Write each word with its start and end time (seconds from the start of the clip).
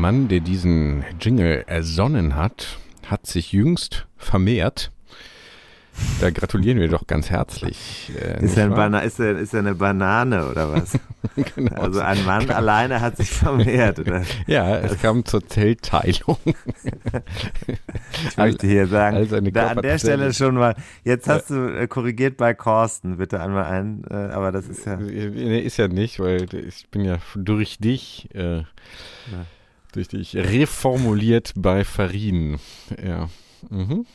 Mann, 0.00 0.28
der 0.28 0.40
diesen 0.40 1.04
Jingle 1.20 1.64
ersonnen 1.66 2.34
hat, 2.34 2.78
hat 3.06 3.26
sich 3.26 3.52
jüngst 3.52 4.06
vermehrt. 4.16 4.90
Da 6.20 6.30
gratulieren 6.30 6.78
wir 6.78 6.88
doch 6.88 7.06
ganz 7.06 7.28
herzlich. 7.28 8.10
Äh, 8.14 8.42
Ist 8.44 8.56
er, 8.56 9.02
ist, 9.04 9.20
er, 9.20 9.38
ist 9.38 9.52
er 9.52 9.60
eine 9.60 9.74
Banane 9.74 10.48
oder 10.48 10.72
was? 10.72 10.98
genau. 11.54 11.80
Also 11.82 12.00
ein 12.00 12.24
Mann 12.24 12.50
alleine 12.50 13.02
hat 13.02 13.18
sich 13.18 13.30
vermehrt. 13.30 13.98
Oder? 13.98 14.22
ja, 14.46 14.78
es 14.78 14.98
kam 15.02 15.24
zur 15.24 15.46
Zellteilung. 15.46 16.38
Ich 18.28 18.36
möchte 18.36 18.66
hier 18.66 18.86
sagen, 18.86 19.52
da 19.52 19.66
an 19.68 19.82
der. 19.82 19.98
Stelle 19.98 20.32
schon 20.32 20.54
mal, 20.54 20.74
jetzt 21.04 21.28
hast 21.28 21.50
du 21.50 21.76
äh, 21.76 21.86
korrigiert 21.86 22.38
bei 22.38 22.54
Korsten, 22.54 23.18
bitte 23.18 23.40
einmal 23.40 23.64
ein, 23.64 24.04
äh, 24.10 24.14
aber 24.14 24.52
das 24.52 24.66
ist 24.68 24.86
ja, 24.86 24.96
Nee, 24.96 25.60
ist 25.60 25.76
ja 25.76 25.88
nicht, 25.88 26.20
weil 26.20 26.46
ich 26.54 26.88
bin 26.90 27.04
ja 27.04 27.18
durch 27.34 27.78
dich, 27.78 28.28
äh, 28.34 28.62
dich 29.92 30.36
reformuliert 30.36 31.52
bei 31.56 31.84
Farin, 31.84 32.58
ja, 33.02 33.28
mhm. 33.68 34.06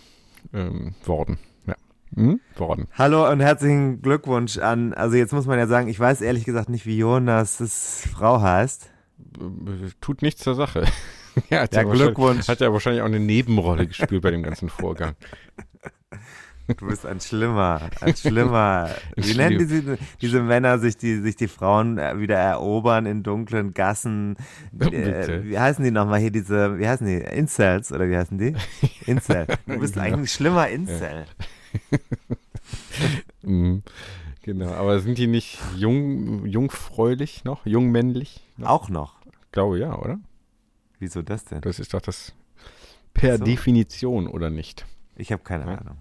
ähm, 0.53 0.95
worden, 1.03 1.37
ja, 1.67 1.75
mhm. 2.11 2.39
worden. 2.55 2.87
Hallo 2.93 3.29
und 3.29 3.39
herzlichen 3.39 4.01
Glückwunsch 4.01 4.57
an, 4.57 4.93
also 4.93 5.15
jetzt 5.15 5.33
muss 5.33 5.45
man 5.45 5.59
ja 5.59 5.67
sagen, 5.67 5.87
ich 5.87 5.99
weiß 5.99 6.21
ehrlich 6.21 6.45
gesagt 6.45 6.69
nicht, 6.69 6.85
wie 6.85 6.97
Jonas' 6.97 8.07
Frau 8.11 8.41
heißt. 8.41 8.89
Tut 10.01 10.21
nichts 10.21 10.41
zur 10.41 10.55
Sache. 10.55 10.85
ja, 11.49 11.65
Ja, 11.71 11.83
Glückwunsch. 11.83 12.47
Hat 12.47 12.61
ja 12.61 12.71
wahrscheinlich 12.71 13.01
auch 13.01 13.07
eine 13.07 13.19
Nebenrolle 13.19 13.87
gespielt 13.87 14.21
bei 14.21 14.31
dem 14.31 14.43
ganzen 14.43 14.69
Vorgang. 14.69 15.15
Du 16.67 16.87
bist 16.87 17.05
ein 17.05 17.19
Schlimmer, 17.21 17.89
ein 18.01 18.15
Schlimmer. 18.15 18.89
Wie 19.15 19.35
nennen 19.35 19.59
diese, 19.59 19.97
diese 20.21 20.41
Männer 20.41 20.79
sich 20.79 20.97
die, 20.97 21.17
sich 21.21 21.35
die 21.35 21.47
Frauen 21.47 21.97
äh, 21.97 22.19
wieder 22.19 22.37
erobern 22.37 23.05
in 23.05 23.21
dunklen 23.23 23.73
Gassen? 23.73 24.35
Bitte. 24.71 24.95
Äh, 25.41 25.43
wie 25.45 25.59
heißen 25.59 25.83
die 25.83 25.91
nochmal 25.91 26.19
hier, 26.19 26.31
diese, 26.31 26.79
wie 26.79 26.87
heißen 26.87 27.05
die? 27.05 27.17
Incels 27.17 27.91
oder 27.91 28.09
wie 28.09 28.17
heißen 28.17 28.37
die? 28.37 28.55
Incel. 29.05 29.45
Du 29.67 29.79
bist 29.79 29.93
Genau. 29.93 30.05
eigentlich 30.05 30.19
ein 30.21 30.27
schlimmer 30.27 30.67
Incel. 30.69 31.25
Mhm. 33.43 33.83
Genau, 34.41 34.71
aber 34.71 34.99
sind 34.99 35.17
die 35.17 35.27
nicht 35.27 35.57
jung, 35.75 36.45
jungfräulich 36.45 37.43
noch, 37.45 37.65
jungmännlich? 37.65 38.43
Noch? 38.57 38.69
Auch 38.69 38.89
noch. 38.89 39.15
Ich 39.25 39.51
glaube 39.51 39.79
ja, 39.79 39.97
oder? 39.97 40.19
Wieso 40.99 41.21
das 41.21 41.45
denn? 41.45 41.61
Das 41.61 41.79
ist 41.79 41.93
doch 41.93 42.01
das 42.01 42.33
per 43.13 43.37
So. 43.37 43.43
Definition, 43.43 44.27
oder 44.27 44.49
nicht? 44.49 44.85
Ich 45.15 45.31
habe 45.31 45.43
keine 45.43 45.65
Ja. 45.65 45.77
Ahnung. 45.79 45.97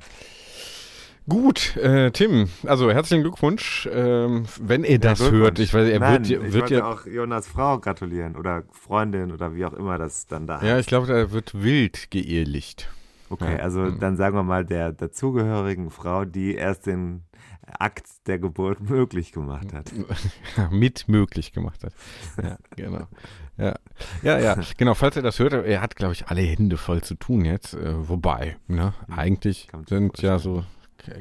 Gut, 1.26 1.76
äh, 1.78 2.10
Tim, 2.10 2.50
also 2.66 2.90
herzlichen 2.90 3.22
Glückwunsch, 3.22 3.88
ähm, 3.90 4.44
wenn 4.60 4.84
er 4.84 4.98
das 4.98 5.18
Glückwunsch. 5.20 5.40
hört. 5.42 5.58
Ich 5.58 5.72
weiß, 5.72 5.88
er 5.88 5.98
Nein, 6.00 6.28
wird, 6.28 6.44
ich 6.44 6.52
wird 6.52 6.70
ja, 6.70 6.84
auch 6.84 7.06
Jonas 7.06 7.46
Frau 7.48 7.78
gratulieren 7.78 8.36
oder 8.36 8.64
Freundin 8.72 9.32
oder 9.32 9.54
wie 9.54 9.64
auch 9.64 9.72
immer 9.72 9.96
das 9.96 10.26
dann 10.26 10.46
da 10.46 10.62
ja, 10.62 10.78
ich 10.78 10.86
glaube, 10.86 11.10
er 11.10 11.32
wird 11.32 11.54
wild 11.62 12.10
geehelicht. 12.10 12.90
Okay, 13.30 13.56
Ja. 13.56 13.62
also 13.62 13.80
Mhm. 13.80 14.00
dann 14.00 14.16
sagen 14.18 14.36
wir 14.36 14.42
mal 14.42 14.66
der 14.66 14.92
dazugehörigen 14.92 15.90
Frau, 15.90 16.26
die 16.26 16.54
erst 16.56 16.84
den 16.86 17.22
Akt 17.78 18.06
der 18.26 18.38
Geburt 18.38 18.80
möglich 18.90 19.32
gemacht 19.32 19.72
hat. 19.72 19.92
mit 20.70 21.08
möglich 21.08 21.52
gemacht 21.54 21.84
hat. 21.84 21.94
Ja, 22.42 22.58
genau. 22.76 23.06
Ja, 23.56 23.76
ja, 24.22 24.38
ja, 24.40 24.58
genau. 24.76 24.92
Falls 24.92 25.16
er 25.16 25.22
das 25.22 25.38
hört, 25.38 25.54
er 25.54 25.80
hat, 25.80 25.96
glaube 25.96 26.12
ich, 26.12 26.26
alle 26.26 26.42
Hände 26.42 26.76
voll 26.76 27.02
zu 27.02 27.14
tun 27.14 27.46
jetzt. 27.46 27.72
Äh, 27.72 28.08
wobei, 28.08 28.56
ne, 28.66 28.92
eigentlich 29.08 29.68
man 29.72 29.82
sich 29.84 29.88
sind 29.88 30.20
ja 30.20 30.38
so, 30.38 30.64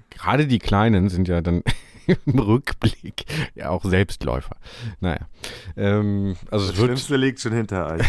gerade 0.10 0.48
die 0.48 0.60
Kleinen 0.60 1.10
sind 1.10 1.28
ja 1.28 1.42
dann 1.42 1.64
im 2.26 2.40
Rückblick 2.40 3.26
ja 3.56 3.70
auch 3.70 3.84
Selbstläufer. 3.86 4.56
Naja, 5.00 5.28
ähm, 5.78 6.36
also 6.52 6.68
Das 6.68 6.78
Schlimmste 6.78 7.16
liegt 7.18 7.40
schon 7.40 7.54
hinter 7.54 7.88
euch. 7.94 8.02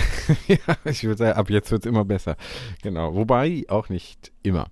ja, 0.48 0.76
ich 0.84 1.04
würde 1.04 1.18
sagen, 1.18 1.38
ab 1.38 1.50
jetzt 1.50 1.70
wird 1.70 1.84
es 1.84 1.88
immer 1.88 2.04
besser. 2.04 2.36
Genau, 2.82 3.14
wobei 3.14 3.64
auch 3.68 3.88
nicht 3.88 4.32
immer. 4.42 4.68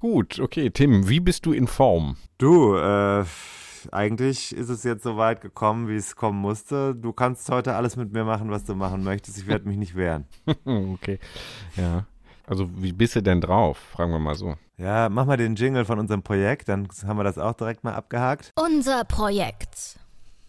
Gut, 0.00 0.38
okay, 0.38 0.70
Tim, 0.70 1.08
wie 1.08 1.20
bist 1.20 1.46
du 1.46 1.52
in 1.52 1.66
Form? 1.66 2.16
Du, 2.38 2.76
äh, 2.76 3.24
eigentlich 3.92 4.54
ist 4.54 4.68
es 4.68 4.84
jetzt 4.84 5.02
so 5.02 5.16
weit 5.16 5.40
gekommen, 5.40 5.88
wie 5.88 5.96
es 5.96 6.16
kommen 6.16 6.40
musste. 6.40 6.94
Du 6.94 7.12
kannst 7.12 7.48
heute 7.48 7.74
alles 7.74 7.96
mit 7.96 8.12
mir 8.12 8.24
machen, 8.24 8.50
was 8.50 8.64
du 8.64 8.74
machen 8.74 9.02
möchtest. 9.04 9.38
Ich 9.38 9.46
werde 9.46 9.68
mich 9.68 9.78
nicht 9.78 9.94
wehren. 9.96 10.26
okay, 10.64 11.18
ja. 11.76 12.06
Also 12.46 12.68
wie 12.76 12.92
bist 12.92 13.14
du 13.16 13.22
denn 13.22 13.40
drauf? 13.40 13.78
Fragen 13.92 14.10
wir 14.12 14.18
mal 14.18 14.34
so. 14.34 14.56
Ja, 14.78 15.08
mach 15.08 15.26
mal 15.26 15.36
den 15.36 15.56
Jingle 15.56 15.84
von 15.84 15.98
unserem 15.98 16.22
Projekt, 16.22 16.68
dann 16.68 16.88
haben 17.06 17.16
wir 17.18 17.24
das 17.24 17.36
auch 17.36 17.54
direkt 17.54 17.82
mal 17.84 17.94
abgehakt. 17.94 18.52
Unser 18.54 19.04
Projekt. 19.04 19.98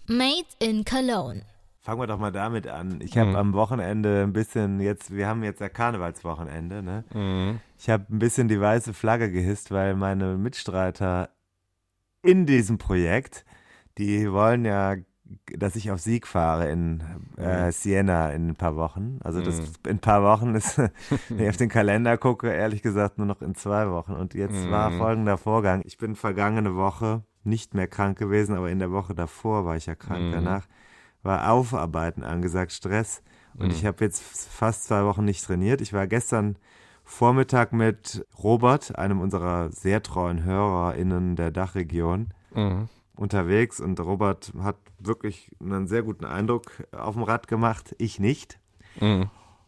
Made 0.08 0.46
in 0.60 0.86
Cologne. 0.86 1.42
Fangen 1.82 2.00
wir 2.02 2.08
doch 2.08 2.20
mal 2.20 2.32
damit 2.32 2.68
an. 2.68 3.00
Ich 3.02 3.18
habe 3.18 3.32
Mhm. 3.32 3.36
am 3.36 3.54
Wochenende 3.54 4.22
ein 4.24 4.34
bisschen 4.34 4.80
jetzt, 4.80 5.12
wir 5.16 5.28
haben 5.28 5.44
jetzt 5.44 5.62
ja 5.62 5.70
Karnevalswochenende, 5.70 6.84
ne? 6.84 7.60
Ich 7.80 7.90
habe 7.90 8.06
ein 8.12 8.20
bisschen 8.20 8.48
die 8.48 8.60
weiße 8.62 8.94
Flagge 8.94 9.32
gehisst, 9.32 9.72
weil 9.72 9.96
meine 9.96 10.36
Mitstreiter 10.38 11.30
in 12.22 12.46
diesem 12.46 12.78
Projekt, 12.78 13.46
die 13.98 14.32
wollen 14.32 14.66
ja, 14.66 14.96
dass 15.58 15.76
ich 15.76 15.92
auf 15.92 16.00
Sieg 16.00 16.28
fahre 16.28 16.70
in 16.70 17.04
äh, 17.38 17.72
Siena 17.72 18.32
in 18.32 18.50
ein 18.50 18.56
paar 18.56 18.76
Wochen. 18.76 19.20
Also 19.24 19.42
das 19.42 19.60
in 19.86 19.98
ein 19.98 20.00
paar 20.00 20.24
Wochen 20.24 20.56
ist, 20.56 20.78
wenn 21.30 21.40
ich 21.40 21.50
auf 21.50 21.58
den 21.58 21.70
Kalender 21.70 22.18
gucke, 22.18 22.52
ehrlich 22.52 22.82
gesagt 22.82 23.18
nur 23.18 23.28
noch 23.28 23.42
in 23.42 23.56
zwei 23.56 23.90
Wochen. 23.92 24.14
Und 24.14 24.34
jetzt 24.34 24.70
war 24.72 24.92
folgender 24.98 25.38
Vorgang. 25.38 25.82
Ich 25.86 25.98
bin 25.98 26.16
vergangene 26.16 26.76
Woche 26.76 27.24
nicht 27.44 27.74
mehr 27.74 27.88
krank 27.88 28.18
gewesen, 28.18 28.56
aber 28.56 28.70
in 28.70 28.80
der 28.80 28.92
Woche 28.92 29.14
davor 29.16 29.66
war 29.66 29.78
ich 29.78 29.86
ja 29.86 29.96
krank. 29.96 30.22
Danach 30.32 30.68
war 31.24 31.52
Aufarbeiten 31.52 32.24
angesagt, 32.24 32.72
Stress. 32.72 33.22
Und 33.56 33.72
ich 33.74 33.86
habe 33.86 34.04
jetzt 34.06 34.22
fast 34.22 34.86
zwei 34.86 35.04
Wochen 35.06 35.26
nicht 35.26 35.44
trainiert. 35.44 35.82
Ich 35.82 35.94
war 35.94 36.08
gestern 36.08 36.58
Vormittag 37.04 37.74
mit 37.74 38.26
Robert, 38.42 38.98
einem 38.98 39.20
unserer 39.20 39.72
sehr 39.72 40.02
treuen 40.04 40.44
HörerInnen 40.44 41.36
der 41.36 41.52
Dachregion, 41.52 42.30
unterwegs. 43.20 43.80
Und 43.80 44.00
Robert 44.00 44.54
hat 44.62 44.78
wirklich 45.00 45.52
einen 45.60 45.88
sehr 45.88 46.04
guten 46.04 46.26
Eindruck 46.26 46.72
auf 46.92 47.16
dem 47.16 47.24
Rad 47.24 47.48
gemacht. 47.48 47.96
Ich 47.98 48.20
nicht. 48.20 48.60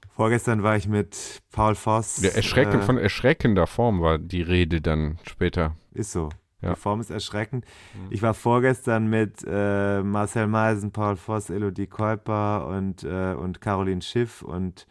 Vorgestern 0.09 0.63
war 0.63 0.75
ich 0.75 0.87
mit 0.87 1.41
Paul 1.51 1.75
Voss. 1.75 2.17
Der 2.17 2.35
erschreckend, 2.35 2.83
äh, 2.83 2.85
von 2.85 2.97
erschreckender 2.97 3.67
Form 3.67 4.01
war 4.01 4.17
die 4.17 4.41
Rede 4.41 4.81
dann 4.81 5.17
später. 5.23 5.75
Ist 5.93 6.11
so. 6.11 6.29
Ja. 6.61 6.69
Mhm. 6.69 6.73
Die 6.73 6.79
Form 6.79 7.01
ist 7.01 7.09
erschreckend. 7.09 7.65
Ich 8.09 8.21
war 8.21 8.33
vorgestern 8.33 9.07
mit 9.07 9.43
äh, 9.47 10.01
Marcel 10.01 10.47
Meisen, 10.47 10.91
Paul 10.91 11.15
Voss, 11.15 11.49
Elodie 11.49 11.87
Keuper 11.87 12.67
und, 12.67 13.03
äh, 13.03 13.33
und 13.33 13.61
Caroline 13.61 14.01
Schiff 14.01 14.41
und 14.41 14.85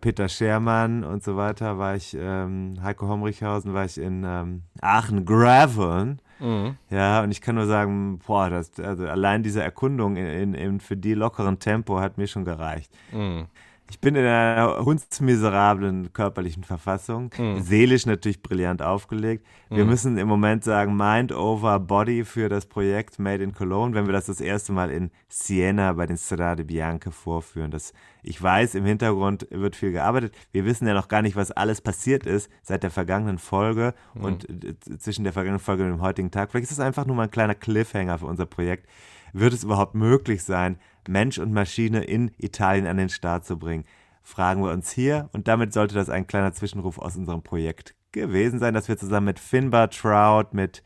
Peter 0.00 0.28
Schermann 0.28 1.04
und 1.04 1.24
so 1.24 1.36
weiter, 1.36 1.78
war 1.78 1.96
ich, 1.96 2.16
ähm, 2.18 2.74
Heiko 2.82 3.08
Homrichhausen, 3.08 3.72
war 3.72 3.86
ich 3.86 3.98
in 3.98 4.24
ähm, 4.24 4.62
Aachen 4.80 5.24
Graveln. 5.24 6.20
Mhm. 6.38 6.76
Ja, 6.90 7.22
und 7.22 7.30
ich 7.30 7.40
kann 7.40 7.54
nur 7.54 7.66
sagen, 7.66 8.18
boah, 8.26 8.50
das, 8.50 8.78
also 8.78 9.06
allein 9.06 9.42
diese 9.42 9.62
Erkundung 9.62 10.16
in, 10.16 10.26
in, 10.26 10.54
in 10.54 10.80
für 10.80 10.96
die 10.96 11.14
lockeren 11.14 11.58
Tempo 11.58 12.00
hat 12.00 12.18
mir 12.18 12.26
schon 12.26 12.44
gereicht. 12.44 12.92
Mhm. 13.12 13.46
Ich 13.88 14.00
bin 14.00 14.16
in 14.16 14.24
einer 14.24 14.84
hundsmiserablen 14.84 16.12
körperlichen 16.12 16.64
Verfassung, 16.64 17.30
Mhm. 17.38 17.60
seelisch 17.62 18.04
natürlich 18.06 18.42
brillant 18.42 18.82
aufgelegt. 18.82 19.46
Wir 19.70 19.84
Mhm. 19.84 19.90
müssen 19.90 20.18
im 20.18 20.26
Moment 20.26 20.64
sagen 20.64 20.96
Mind 20.96 21.32
over 21.32 21.78
Body 21.78 22.24
für 22.24 22.48
das 22.48 22.66
Projekt 22.66 23.18
Made 23.18 23.42
in 23.44 23.52
Cologne, 23.52 23.94
wenn 23.94 24.06
wir 24.06 24.12
das 24.12 24.26
das 24.26 24.40
erste 24.40 24.72
Mal 24.72 24.90
in 24.90 25.10
Siena 25.28 25.92
bei 25.92 26.06
den 26.06 26.16
Strade 26.16 26.64
Bianche 26.64 27.12
vorführen. 27.12 27.70
Das, 27.70 27.92
ich 28.22 28.42
weiß, 28.42 28.74
im 28.74 28.84
Hintergrund 28.84 29.46
wird 29.50 29.76
viel 29.76 29.92
gearbeitet. 29.92 30.34
Wir 30.50 30.64
wissen 30.64 30.86
ja 30.88 30.94
noch 30.94 31.08
gar 31.08 31.22
nicht, 31.22 31.36
was 31.36 31.52
alles 31.52 31.80
passiert 31.80 32.26
ist 32.26 32.50
seit 32.62 32.82
der 32.82 32.90
vergangenen 32.90 33.38
Folge 33.38 33.94
Mhm. 34.14 34.24
und 34.24 34.64
äh, 34.64 34.98
zwischen 34.98 35.22
der 35.24 35.32
vergangenen 35.32 35.60
Folge 35.60 35.84
und 35.84 35.90
dem 35.90 36.00
heutigen 36.02 36.30
Tag. 36.32 36.50
Vielleicht 36.50 36.64
ist 36.64 36.72
es 36.72 36.80
einfach 36.80 37.06
nur 37.06 37.14
mal 37.14 37.24
ein 37.24 37.30
kleiner 37.30 37.54
Cliffhanger 37.54 38.18
für 38.18 38.26
unser 38.26 38.46
Projekt. 38.46 38.88
Wird 39.32 39.52
es 39.52 39.64
überhaupt 39.64 39.94
möglich 39.94 40.42
sein, 40.44 40.78
Mensch 41.08 41.38
und 41.38 41.52
Maschine 41.52 42.04
in 42.04 42.30
Italien 42.38 42.86
an 42.86 42.96
den 42.96 43.08
Start 43.08 43.44
zu 43.44 43.58
bringen? 43.58 43.84
Fragen 44.22 44.62
wir 44.62 44.72
uns 44.72 44.90
hier 44.90 45.28
und 45.32 45.46
damit 45.48 45.72
sollte 45.72 45.94
das 45.94 46.10
ein 46.10 46.26
kleiner 46.26 46.52
Zwischenruf 46.52 46.98
aus 46.98 47.16
unserem 47.16 47.42
Projekt 47.42 47.94
gewesen 48.12 48.58
sein, 48.58 48.74
dass 48.74 48.88
wir 48.88 48.96
zusammen 48.96 49.26
mit 49.26 49.38
Finbar 49.38 49.90
Trout, 49.90 50.48
mit 50.52 50.82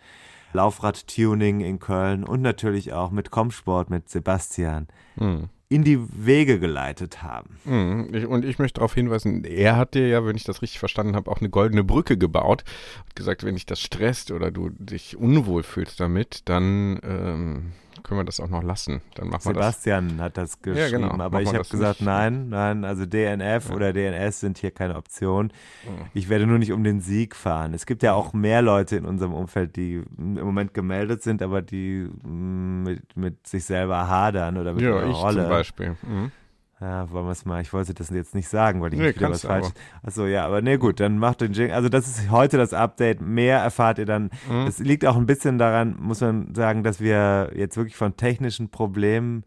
Laufrad-Tuning 0.52 1.61
in 1.61 1.78
Köln 1.78 2.25
und 2.25 2.43
natürlich 2.43 2.93
auch 2.93 3.11
mit 3.11 3.31
Comsport, 3.31 3.90
mit 3.90 4.08
Sebastian 4.08 4.88
Mhm. 5.17 5.49
in 5.69 5.84
die 5.84 5.99
Wege 6.26 6.58
geleitet 6.58 7.22
haben. 7.22 7.58
Mhm. 7.64 8.12
Ich, 8.12 8.26
und 8.26 8.44
ich 8.44 8.58
möchte 8.58 8.81
darauf 8.81 8.94
hinweisen, 8.94 9.44
er 9.44 9.76
hat 9.76 9.94
dir 9.94 10.08
ja, 10.08 10.25
wenn 10.26 10.37
ich 10.37 10.44
das 10.44 10.62
richtig 10.62 10.78
verstanden 10.81 11.14
habe, 11.14 11.31
auch 11.31 11.38
eine 11.38 11.50
goldene 11.50 11.84
Brücke 11.84 12.19
gebaut. 12.19 12.64
Hat 13.06 13.17
gesagt, 13.17 13.44
wenn 13.44 13.55
dich 13.55 13.67
das 13.67 13.81
stresst 13.81 14.32
oder 14.32 14.50
du 14.50 14.70
dich 14.70 15.17
unwohl 15.17 15.62
fühlst 15.62 16.00
damit, 16.00 16.49
dann 16.49 16.99
ähm, 17.05 17.72
können 18.02 18.20
wir 18.20 18.25
das 18.25 18.41
auch 18.41 18.49
noch 18.49 18.62
lassen. 18.62 19.00
Dann 19.14 19.29
machen 19.29 19.44
wir 19.44 19.52
das. 19.55 19.82
Sebastian 19.82 20.20
hat 20.20 20.37
das 20.37 20.61
geschrieben, 20.62 21.02
Ja, 21.02 21.08
genau. 21.11 21.23
aber 21.25 21.43
ich 21.43 21.49
habe 21.49 21.58
gesagt, 21.69 22.00
nicht. 22.00 22.06
nein, 22.06 22.49
nein, 22.49 22.85
also 22.85 23.06
DNF 23.06 23.69
Ja. 23.69 23.75
oder 23.75 23.93
DNS 23.93 24.41
sind 24.41 24.58
hier 24.58 24.70
keine 24.70 24.97
Option. 24.97 25.47
Mhm. 25.85 26.06
Ich 26.14 26.29
werde 26.29 26.47
nur 26.47 26.58
nicht 26.58 26.73
um 26.73 26.82
den 26.85 27.00
Sieg 27.00 27.37
fahren. 27.37 27.75
Es 27.75 27.87
gibt 27.87 28.02
ja 28.02 28.14
auch 28.14 28.32
mehr 28.32 28.62
Leute 28.62 28.97
in 28.97 29.05
unserem 29.05 29.32
Umfeld, 29.35 29.76
die 29.76 30.02
im 30.19 30.35
Moment 30.35 30.75
gemeldet 30.75 31.23
sind, 31.23 31.43
aber 31.43 31.62
die 31.62 32.08
mm, 32.23 32.82
mit, 32.85 33.17
mit 33.17 33.47
sich 33.47 33.64
selber 33.64 34.08
hadern 34.08 34.56
oder 34.58 34.73
mit 34.73 34.82
Ja, 34.82 34.91
ihrer 34.91 35.08
ich 35.11 35.17
Rolle. 35.17 35.41
zum 35.43 35.49
Beispiel. 35.50 35.96
Mhm. 36.03 36.32
Ja, 36.81 37.11
wollen 37.11 37.27
wir 37.27 37.32
es 37.32 37.44
mal, 37.44 37.61
ich 37.61 37.75
wollte 37.75 37.93
das 37.93 38.09
jetzt 38.09 38.35
nicht 38.35 38.49
sagen, 38.49 38.81
weil 38.81 38.94
ich 38.94 38.99
Nee, 38.99 39.09
nicht 39.09 39.17
wieder 39.17 39.31
was 39.31 39.43
falsch. 39.43 39.69
Achso, 40.03 40.25
ja, 40.25 40.47
aber 40.47 40.62
nee, 40.62 40.79
gut, 40.79 40.99
dann 40.99 41.19
macht 41.19 41.43
den 41.43 41.53
Jingle. 41.53 41.75
Also 41.75 41.91
das 41.91 42.09
ist 42.09 42.31
heute 42.31 42.56
das 42.56 42.73
Update. 42.73 43.21
Mehr 43.21 43.59
erfahrt 43.59 43.99
ihr 43.99 44.06
dann. 44.06 44.31
Mhm. 44.49 44.67
Es 44.67 44.79
liegt 44.79 45.05
auch 45.05 45.17
ein 45.17 45.27
bisschen 45.27 45.59
daran, 45.59 45.97
muss 46.00 46.23
man 46.23 46.55
sagen, 46.55 46.82
dass 46.82 46.99
wir 46.99 47.53
jetzt 47.55 47.77
wirklich 47.77 47.97
von 47.97 48.17
technischen 48.17 48.71
Problemen 48.71 49.44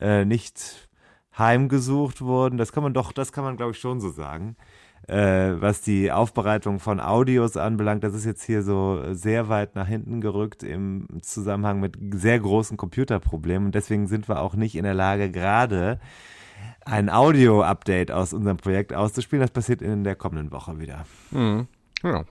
äh, 0.00 0.24
nicht 0.24 0.88
heimgesucht 1.36 2.20
wurden. 2.20 2.58
Das 2.58 2.72
kann 2.72 2.84
man 2.84 2.94
doch, 2.94 3.10
das 3.10 3.32
kann 3.32 3.42
man 3.42 3.56
glaube 3.56 3.72
ich 3.72 3.78
schon 3.78 4.00
so 4.00 4.10
sagen. 4.10 4.56
Äh, 5.08 5.60
was 5.60 5.80
die 5.80 6.12
Aufbereitung 6.12 6.78
von 6.78 7.00
Audios 7.00 7.56
anbelangt, 7.56 8.04
das 8.04 8.14
ist 8.14 8.24
jetzt 8.24 8.44
hier 8.44 8.62
so 8.62 9.02
sehr 9.12 9.48
weit 9.48 9.74
nach 9.74 9.88
hinten 9.88 10.20
gerückt 10.20 10.62
im 10.62 11.08
Zusammenhang 11.22 11.80
mit 11.80 11.98
sehr 12.12 12.38
großen 12.38 12.76
Computerproblemen. 12.76 13.66
Und 13.66 13.74
deswegen 13.74 14.06
sind 14.06 14.28
wir 14.28 14.40
auch 14.40 14.54
nicht 14.54 14.76
in 14.76 14.84
der 14.84 14.94
Lage, 14.94 15.32
gerade 15.32 15.98
ein 16.84 17.10
Audio-Update 17.10 18.10
aus 18.10 18.32
unserem 18.32 18.56
Projekt 18.56 18.92
auszuspielen. 18.92 19.40
Das 19.40 19.50
passiert 19.50 19.82
in 19.82 20.04
der 20.04 20.16
kommenden 20.16 20.50
Woche 20.52 20.78
wieder. 20.78 21.06
Mhm. 21.30 21.66
Ja. 22.02 22.24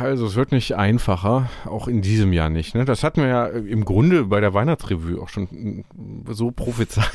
Also 0.00 0.26
es 0.26 0.34
wird 0.34 0.52
nicht 0.52 0.76
einfacher, 0.76 1.48
auch 1.64 1.88
in 1.88 2.02
diesem 2.02 2.32
Jahr 2.32 2.50
nicht. 2.50 2.74
Ne? 2.74 2.84
Das 2.84 3.02
hatten 3.02 3.22
wir 3.22 3.28
ja 3.28 3.46
im 3.46 3.84
Grunde 3.84 4.24
bei 4.24 4.40
der 4.40 4.52
Weihnachtsrevue 4.52 5.20
auch 5.20 5.28
schon 5.28 5.44
mm, 5.44 5.84
so 6.30 6.50
prophezeit, 6.50 7.10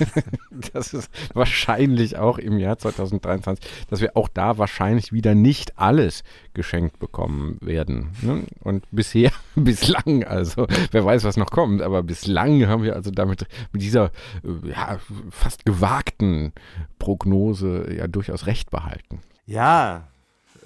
dass 0.72 0.92
es 0.94 1.10
wahrscheinlich 1.34 2.16
auch 2.16 2.38
im 2.38 2.58
Jahr 2.58 2.78
2023, 2.78 3.64
dass 3.90 4.00
wir 4.00 4.16
auch 4.16 4.28
da 4.28 4.56
wahrscheinlich 4.56 5.12
wieder 5.12 5.34
nicht 5.34 5.78
alles 5.78 6.22
geschenkt 6.54 6.98
bekommen 6.98 7.58
werden. 7.60 8.10
Ne? 8.22 8.44
Und 8.62 8.84
bisher, 8.90 9.32
bislang, 9.54 10.24
also 10.24 10.66
wer 10.92 11.04
weiß, 11.04 11.24
was 11.24 11.36
noch 11.36 11.50
kommt, 11.50 11.82
aber 11.82 12.02
bislang 12.02 12.66
haben 12.66 12.82
wir 12.82 12.96
also 12.96 13.10
damit 13.10 13.46
mit 13.72 13.82
dieser 13.82 14.06
äh, 14.42 14.70
ja, 14.70 14.98
fast 15.30 15.66
gewagten 15.66 16.52
Prognose 16.98 17.92
ja 17.94 18.06
durchaus 18.06 18.46
recht 18.46 18.70
behalten. 18.70 19.20
Ja, 19.46 20.08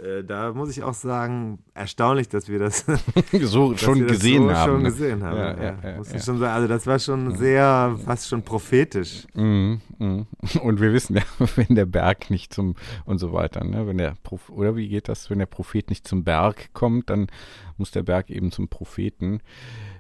äh, 0.03 0.25
da 0.25 0.53
muss 0.53 0.71
ich 0.71 0.83
auch 0.83 0.95
sagen, 0.95 1.59
erstaunlich, 1.73 2.29
dass 2.29 2.49
wir 2.49 2.59
das, 2.59 2.85
so 3.43 3.71
wir 3.71 3.79
schon 3.79 4.01
das 4.01 4.13
gesehen 4.13 4.45
so 4.45 4.55
haben. 4.55 4.71
schon 4.71 4.83
ne? 4.83 4.89
gesehen 4.89 5.23
haben. 5.23 5.37
Ja, 5.37 5.53
Ja, 5.53 5.63
ja, 5.63 5.91
ja, 5.91 5.97
muss 5.97 6.11
ja. 6.11 6.17
ich 6.17 6.25
schon 6.25 6.39
sagen. 6.39 6.55
Also 6.55 6.69
das 6.69 6.87
war 6.87 6.99
schon 6.99 7.37
sehr, 7.37 7.97
fast 8.05 8.29
schon 8.29 8.43
prophetisch. 8.43 9.27
Mhm, 9.35 9.81
mhm. 9.99 10.27
Und 10.63 10.81
wir 10.81 10.93
wissen 10.93 11.17
ja, 11.17 11.23
wenn 11.57 11.75
der 11.75 11.87
Berg 11.87 12.31
nicht 12.31 12.53
zum 12.53 12.75
und 13.05 13.19
so 13.19 13.33
weiter, 13.33 13.65
ne? 13.65 13.87
Wenn 13.87 13.99
der 13.99 14.15
Proph 14.23 14.51
oder 14.51 14.77
wie 14.77 14.89
geht 14.89 15.09
das, 15.09 15.31
wenn 15.31 15.39
der 15.39 15.47
Prophet 15.47 15.91
nicht 15.91 16.09
zum 16.09 16.25
Berg 16.25 16.73
kommt, 16.73 17.11
dann 17.11 17.29
muss 17.77 17.91
der 17.91 18.03
Berg 18.03 18.31
eben 18.31 18.51
zum 18.51 18.69
Propheten. 18.69 19.41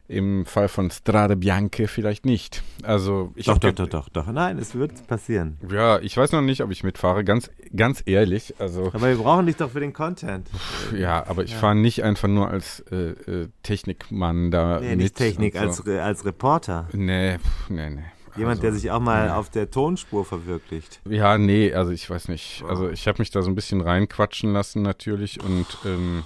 Im 0.06 0.44
Fall 0.44 0.68
von 0.68 0.90
Strade 0.90 1.34
Bianche 1.34 1.88
vielleicht 1.88 2.26
nicht. 2.26 2.62
Also 2.82 3.32
ich 3.36 3.46
Doch, 3.46 3.56
doch, 3.56 3.72
doch, 3.72 3.88
doch, 3.88 4.08
doch. 4.10 4.26
Nein, 4.26 4.58
es 4.58 4.74
wird 4.74 5.06
passieren. 5.06 5.56
Ja, 5.70 5.98
ich 5.98 6.14
weiß 6.14 6.32
noch 6.32 6.42
nicht, 6.42 6.60
ob 6.60 6.70
ich 6.70 6.84
mitfahre. 6.84 7.24
Ganz, 7.24 7.50
ganz 7.74 8.02
ehrlich. 8.04 8.54
Also 8.58 8.88
Aber 8.92 9.08
wir 9.08 9.16
brauchen 9.16 9.46
dich 9.46 9.56
doch 9.56 9.70
für 9.70 9.80
den 9.80 9.94
Content. 9.94 10.48
ja, 10.94 11.26
aber 11.26 11.44
ich 11.44 11.52
Ja. 11.52 11.56
fahre 11.58 11.74
nicht 11.76 12.02
einfach 12.04 12.28
nur 12.28 12.50
als 12.50 12.80
äh, 12.92 12.96
äh, 13.12 13.48
Technikmann 13.62 14.50
da 14.50 14.78
Nee, 14.80 14.96
nicht 14.96 15.16
Technik, 15.16 15.56
als, 15.56 15.78
so. 15.78 15.84
Re- 15.84 16.02
als 16.02 16.24
Reporter. 16.26 16.86
Nee, 16.92 17.38
nee, 17.70 17.90
nee. 17.90 18.02
Jemand, 18.36 18.56
Also- 18.58 18.62
der 18.62 18.72
sich 18.72 18.90
auch 18.90 19.00
mal 19.00 19.26
nee. 19.28 19.32
auf 19.32 19.48
der 19.48 19.70
Tonspur 19.70 20.24
verwirklicht. 20.26 21.00
Ja, 21.08 21.38
nee, 21.38 21.72
also 21.72 21.92
ich 21.92 22.10
weiß 22.10 22.28
nicht. 22.28 22.62
Also 22.68 22.90
ich 22.90 23.06
habe 23.08 23.20
mich 23.22 23.30
da 23.30 23.40
so 23.42 23.50
ein 23.50 23.54
bisschen 23.54 23.80
reinquatschen 23.80 24.52
lassen 24.52 24.82
natürlich 24.82 25.42
und 25.42 25.66
ähm, 25.86 26.24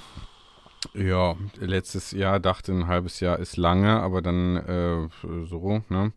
ja, 0.94 1.36
letztes 1.58 2.12
Jahr 2.12 2.40
dachte 2.40 2.72
ein 2.72 2.86
halbes 2.86 3.20
Jahr 3.20 3.38
ist 3.38 3.56
lange, 3.56 4.00
aber 4.00 4.22
dann 4.22 4.56
äh, 4.56 5.08
so, 5.46 5.82
ne? 5.88 6.12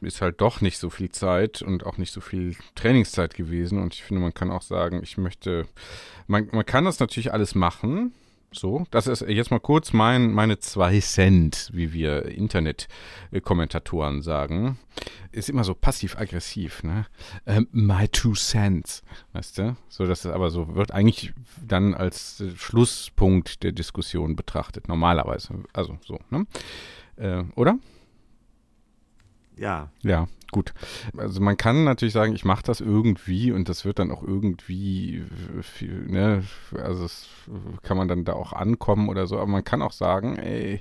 Ist 0.00 0.20
halt 0.20 0.40
doch 0.40 0.60
nicht 0.60 0.78
so 0.78 0.90
viel 0.90 1.10
Zeit 1.12 1.62
und 1.62 1.86
auch 1.86 1.96
nicht 1.96 2.12
so 2.12 2.20
viel 2.20 2.56
Trainingszeit 2.74 3.34
gewesen. 3.34 3.80
Und 3.80 3.94
ich 3.94 4.02
finde, 4.02 4.20
man 4.20 4.34
kann 4.34 4.50
auch 4.50 4.62
sagen, 4.62 5.00
ich 5.00 5.16
möchte, 5.16 5.64
man, 6.26 6.48
man 6.50 6.66
kann 6.66 6.84
das 6.84 6.98
natürlich 6.98 7.32
alles 7.32 7.54
machen. 7.54 8.12
So, 8.52 8.84
das 8.90 9.06
ist 9.06 9.22
jetzt 9.22 9.50
mal 9.50 9.60
kurz 9.60 9.92
mein, 9.92 10.32
meine 10.32 10.58
zwei 10.58 11.00
Cent, 11.00 11.70
wie 11.72 11.92
wir 11.92 12.26
Internet-Kommentatoren 12.26 14.22
sagen. 14.22 14.78
Ist 15.32 15.48
immer 15.48 15.64
so 15.64 15.74
passiv-aggressiv, 15.74 16.82
ne? 16.82 17.06
Ähm, 17.46 17.66
my 17.72 18.08
two 18.08 18.34
cents, 18.34 19.02
weißt 19.32 19.58
du? 19.58 19.76
So, 19.88 20.06
dass 20.06 20.24
es 20.24 20.30
aber 20.30 20.50
so 20.50 20.74
wird 20.74 20.92
eigentlich 20.92 21.32
dann 21.66 21.94
als 21.94 22.44
Schlusspunkt 22.56 23.62
der 23.62 23.72
Diskussion 23.72 24.36
betrachtet, 24.36 24.86
normalerweise. 24.86 25.54
Also 25.72 25.98
so, 26.04 26.18
ne? 26.30 26.46
Äh, 27.16 27.44
oder? 27.56 27.78
Ja. 29.56 29.90
Ja, 30.02 30.28
gut. 30.52 30.72
Also 31.16 31.40
man 31.40 31.56
kann 31.56 31.82
natürlich 31.82 32.14
sagen, 32.14 32.34
ich 32.34 32.44
mache 32.44 32.62
das 32.62 32.80
irgendwie 32.80 33.50
und 33.50 33.68
das 33.68 33.84
wird 33.84 33.98
dann 33.98 34.12
auch 34.12 34.22
irgendwie, 34.22 35.24
viel, 35.62 36.06
ne, 36.06 36.44
also 36.76 37.04
es 37.04 37.26
kann 37.82 37.96
man 37.96 38.06
dann 38.06 38.24
da 38.24 38.34
auch 38.34 38.52
ankommen 38.52 39.08
oder 39.08 39.26
so, 39.26 39.38
aber 39.38 39.48
man 39.48 39.64
kann 39.64 39.82
auch 39.82 39.92
sagen, 39.92 40.36
ey, 40.36 40.80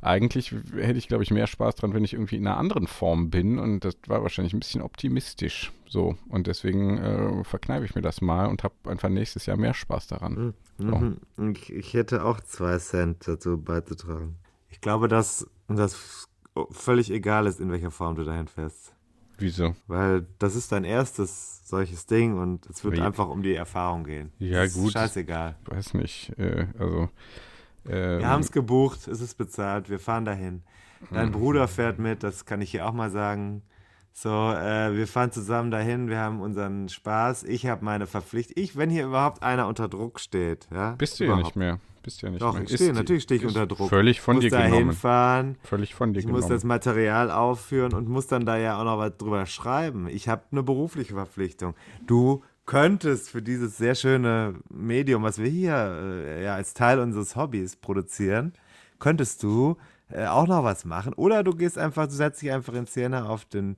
eigentlich 0.00 0.52
hätte 0.74 0.98
ich, 0.98 1.06
glaube 1.06 1.22
ich, 1.22 1.30
mehr 1.30 1.46
Spaß 1.46 1.76
dran, 1.76 1.94
wenn 1.94 2.02
ich 2.02 2.14
irgendwie 2.14 2.36
in 2.36 2.46
einer 2.46 2.56
anderen 2.56 2.86
Form 2.86 3.30
bin 3.30 3.58
und 3.58 3.84
das 3.84 3.94
war 4.06 4.22
wahrscheinlich 4.22 4.52
ein 4.52 4.60
bisschen 4.60 4.82
optimistisch 4.82 5.72
so 5.88 6.16
und 6.28 6.46
deswegen 6.46 6.98
äh, 6.98 7.44
verkneife 7.44 7.84
ich 7.84 7.94
mir 7.94 8.02
das 8.02 8.20
mal 8.20 8.46
und 8.46 8.64
habe 8.64 8.74
einfach 8.84 9.08
nächstes 9.10 9.46
Jahr 9.46 9.56
mehr 9.56 9.74
Spaß 9.74 10.08
daran. 10.08 10.54
Mhm. 10.78 11.18
Ich, 11.52 11.72
ich 11.72 11.94
hätte 11.94 12.24
auch 12.24 12.40
zwei 12.40 12.78
Cent 12.78 13.28
dazu 13.28 13.58
beizutragen. 13.58 14.36
Ich 14.70 14.80
glaube, 14.80 15.06
dass 15.06 15.46
das 15.68 16.26
völlig 16.70 17.10
egal 17.10 17.46
ist, 17.46 17.60
in 17.60 17.70
welcher 17.70 17.90
Form 17.90 18.16
du 18.16 18.24
dahin 18.24 18.48
fährst. 18.48 18.91
Wieso? 19.42 19.74
Weil 19.86 20.26
das 20.38 20.54
ist 20.56 20.72
dein 20.72 20.84
erstes 20.84 21.68
solches 21.68 22.06
Ding 22.06 22.38
und 22.38 22.66
es 22.66 22.82
wird 22.84 22.96
Wie- 22.96 23.00
einfach 23.00 23.28
um 23.28 23.42
die 23.42 23.54
Erfahrung 23.54 24.04
gehen. 24.04 24.32
Ja, 24.38 24.62
Das 24.62 24.74
gut. 24.74 24.92
Scheißegal. 24.92 25.56
Weiß 25.66 25.94
nicht, 25.94 26.32
äh, 26.38 26.66
also 26.78 27.08
ähm, 27.88 28.18
Wir 28.20 28.28
haben 28.28 28.40
es 28.42 28.52
gebucht, 28.52 29.08
es 29.08 29.20
ist 29.20 29.34
bezahlt, 29.36 29.90
wir 29.90 29.98
fahren 29.98 30.24
dahin. 30.24 30.62
Dein 31.10 31.28
Mhm. 31.28 31.32
Bruder 31.32 31.66
fährt 31.68 31.98
mit, 31.98 32.22
das 32.22 32.44
kann 32.44 32.60
ich 32.60 32.70
hier 32.70 32.86
auch 32.86 32.92
mal 32.92 33.10
sagen. 33.10 33.62
So, 34.12 34.28
äh, 34.28 34.94
wir 34.94 35.06
fahren 35.08 35.32
zusammen 35.32 35.70
dahin, 35.70 36.08
wir 36.08 36.18
haben 36.18 36.40
unseren 36.42 36.88
Spaß. 36.90 37.44
Ich 37.44 37.66
habe 37.66 37.84
meine 37.84 38.06
Verpflichtung. 38.06 38.62
Ich, 38.62 38.76
wenn 38.76 38.90
hier 38.90 39.06
überhaupt 39.06 39.42
einer 39.42 39.66
unter 39.66 39.88
Druck 39.88 40.20
steht, 40.20 40.68
ja. 40.72 40.92
Bist 40.92 41.18
du 41.18 41.24
ja 41.24 41.36
nicht 41.36 41.56
mehr. 41.56 41.80
Bist 42.02 42.20
du 42.22 42.26
ja 42.26 42.32
nicht 42.32 42.42
Doch, 42.42 42.54
mehr. 42.54 42.64
ich 42.64 42.74
stehe, 42.74 42.92
natürlich 42.92 43.22
stehe 43.22 43.40
ich 43.40 43.46
unter 43.46 43.66
Druck. 43.66 43.88
Völlig 43.88 44.20
von 44.20 44.36
muss 44.36 44.44
dir 44.44 44.50
da 44.50 44.64
genommen. 44.64 44.86
hinfahren. 44.90 45.56
Völlig 45.62 45.94
von 45.94 46.12
dir 46.12 46.18
Ich 46.20 46.26
genommen. 46.26 46.40
muss 46.42 46.48
das 46.50 46.64
Material 46.64 47.30
aufführen 47.30 47.92
und 47.94 48.08
muss 48.08 48.26
dann 48.26 48.44
da 48.44 48.56
ja 48.56 48.78
auch 48.80 48.84
noch 48.84 48.98
was 48.98 49.16
drüber 49.16 49.46
schreiben. 49.46 50.08
Ich 50.08 50.28
habe 50.28 50.42
eine 50.50 50.62
berufliche 50.62 51.14
Verpflichtung. 51.14 51.74
Du 52.06 52.42
könntest 52.66 53.30
für 53.30 53.42
dieses 53.42 53.76
sehr 53.76 53.94
schöne 53.94 54.54
Medium, 54.68 55.22
was 55.22 55.38
wir 55.38 55.48
hier 55.48 55.74
äh, 55.74 56.44
ja 56.44 56.54
als 56.54 56.74
Teil 56.74 56.98
unseres 57.00 57.36
Hobbys 57.36 57.76
produzieren, 57.76 58.52
könntest 58.98 59.42
du 59.42 59.76
äh, 60.10 60.26
auch 60.26 60.46
noch 60.46 60.62
was 60.64 60.84
machen. 60.84 61.12
Oder 61.14 61.42
du 61.42 61.54
gehst 61.54 61.78
einfach, 61.78 62.06
du 62.06 62.12
setzt 62.14 62.42
dich 62.42 62.50
einfach 62.52 62.74
in 62.74 62.86
Siena 62.86 63.26
auf 63.28 63.44
den 63.44 63.76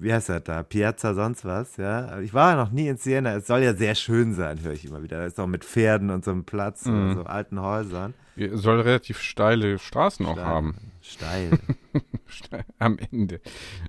wie 0.00 0.12
heißt 0.12 0.28
das 0.30 0.42
da, 0.44 0.62
Piazza 0.62 1.14
sonst 1.14 1.44
was, 1.44 1.76
ja. 1.76 2.18
Ich 2.20 2.32
war 2.34 2.52
ja 2.52 2.56
noch 2.56 2.70
nie 2.72 2.88
in 2.88 2.96
Siena, 2.96 3.34
es 3.36 3.46
soll 3.46 3.60
ja 3.60 3.74
sehr 3.74 3.94
schön 3.94 4.34
sein, 4.34 4.60
höre 4.62 4.72
ich 4.72 4.84
immer 4.84 5.02
wieder. 5.02 5.18
Das 5.18 5.34
ist 5.34 5.40
auch 5.40 5.46
mit 5.46 5.64
Pferden 5.64 6.10
und 6.10 6.24
so 6.24 6.30
einem 6.30 6.44
Platz 6.44 6.86
Mhm. 6.86 6.94
und 7.10 7.14
so 7.16 7.22
alten 7.24 7.60
Häusern. 7.60 8.14
Soll 8.52 8.80
relativ 8.80 9.20
steile 9.20 9.78
Straßen 9.78 10.24
auch 10.26 10.32
Steil. 10.34 10.44
haben. 10.46 10.74
Steil. 11.02 11.50
Steil 12.26 12.64
Am 12.78 12.98
Ende. 13.10 13.40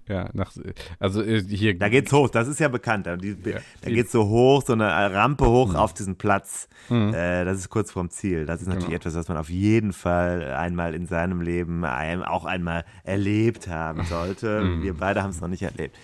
Ja, 0.07 0.29
nach, 0.33 0.51
also 0.99 1.21
äh, 1.21 1.41
hier. 1.43 1.77
Da 1.77 1.89
geht's 1.89 2.11
hoch, 2.11 2.29
das 2.29 2.47
ist 2.47 2.59
ja 2.59 2.67
bekannt. 2.69 3.05
Da, 3.05 3.15
die, 3.17 3.35
Ja. 3.45 3.57
da 3.81 3.89
geht's 3.89 4.11
so 4.11 4.27
hoch, 4.27 4.63
so 4.65 4.73
eine 4.73 5.13
Rampe 5.13 5.45
hoch 5.45 5.69
Mhm. 5.69 5.75
auf 5.75 5.93
diesen 5.93 6.15
Platz. 6.15 6.67
Äh, 6.89 7.45
das 7.45 7.57
ist 7.59 7.69
kurz 7.69 7.91
vorm 7.91 8.09
Ziel. 8.09 8.45
Das 8.45 8.61
ist 8.61 8.67
natürlich 8.67 8.85
Genau. 8.87 8.95
etwas, 8.97 9.15
was 9.15 9.27
man 9.27 9.37
auf 9.37 9.49
jeden 9.49 9.93
Fall 9.93 10.53
einmal 10.53 10.95
in 10.95 11.05
seinem 11.05 11.41
Leben 11.41 11.85
ein, 11.85 12.23
auch 12.23 12.45
einmal 12.45 12.85
erlebt 13.03 13.67
haben 13.67 14.03
sollte. 14.05 14.61
Mhm. 14.61 14.83
Wir 14.83 14.93
beide 14.95 15.21
haben 15.21 15.29
es 15.29 15.41
noch 15.41 15.47
nicht 15.49 15.61
erlebt. 15.63 15.95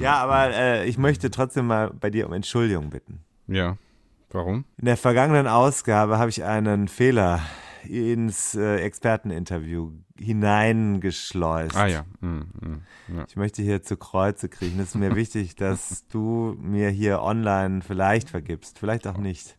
Ja, 0.00 0.16
aber 0.16 0.52
äh, 0.54 0.86
ich 0.88 0.98
möchte 0.98 1.30
trotzdem 1.30 1.66
mal 1.68 1.90
bei 2.00 2.10
dir 2.10 2.26
um 2.26 2.32
Entschuldigung 2.32 2.90
bitten. 2.90 3.20
Ja. 3.46 3.76
Warum? 4.30 4.64
In 4.78 4.86
der 4.86 4.96
vergangenen 4.96 5.46
Ausgabe 5.46 6.18
habe 6.18 6.30
ich 6.30 6.42
einen 6.42 6.88
Fehler 6.88 7.40
ins 7.86 8.54
äh, 8.54 8.76
Experteninterview 8.78 9.92
hineingeschleust. 10.18 11.76
Ah 11.76 11.86
ja. 11.86 12.04
Hm, 12.20 12.46
hm, 12.60 12.82
ja. 13.16 13.24
Ich 13.28 13.36
möchte 13.36 13.62
hier 13.62 13.82
zu 13.82 13.96
Kreuze 13.96 14.48
kriechen. 14.48 14.80
Es 14.80 14.88
ist 14.88 14.94
mir 14.94 15.14
wichtig, 15.16 15.54
dass 15.56 16.06
du 16.08 16.56
mir 16.60 16.88
hier 16.90 17.22
online 17.22 17.82
vielleicht 17.82 18.30
vergibst, 18.30 18.78
vielleicht 18.78 19.06
auch 19.06 19.18
nicht. 19.18 19.58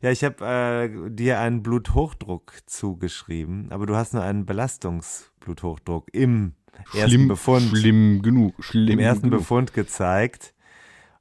Ja, 0.00 0.10
ich 0.10 0.22
habe 0.22 0.44
äh, 0.44 1.10
dir 1.10 1.40
einen 1.40 1.62
Bluthochdruck 1.62 2.52
zugeschrieben, 2.66 3.70
aber 3.70 3.86
du 3.86 3.96
hast 3.96 4.14
nur 4.14 4.22
einen 4.22 4.46
Belastungsbluthochdruck 4.46 6.08
im 6.12 6.54
ersten 6.94 7.08
Schlimm, 7.08 7.28
Befund, 7.28 7.76
schlimm 7.76 8.22
genug. 8.22 8.54
Schlimm 8.62 8.94
im 8.94 8.98
ersten 8.98 9.30
genug. 9.30 9.40
Befund 9.40 9.74
gezeigt. 9.74 10.54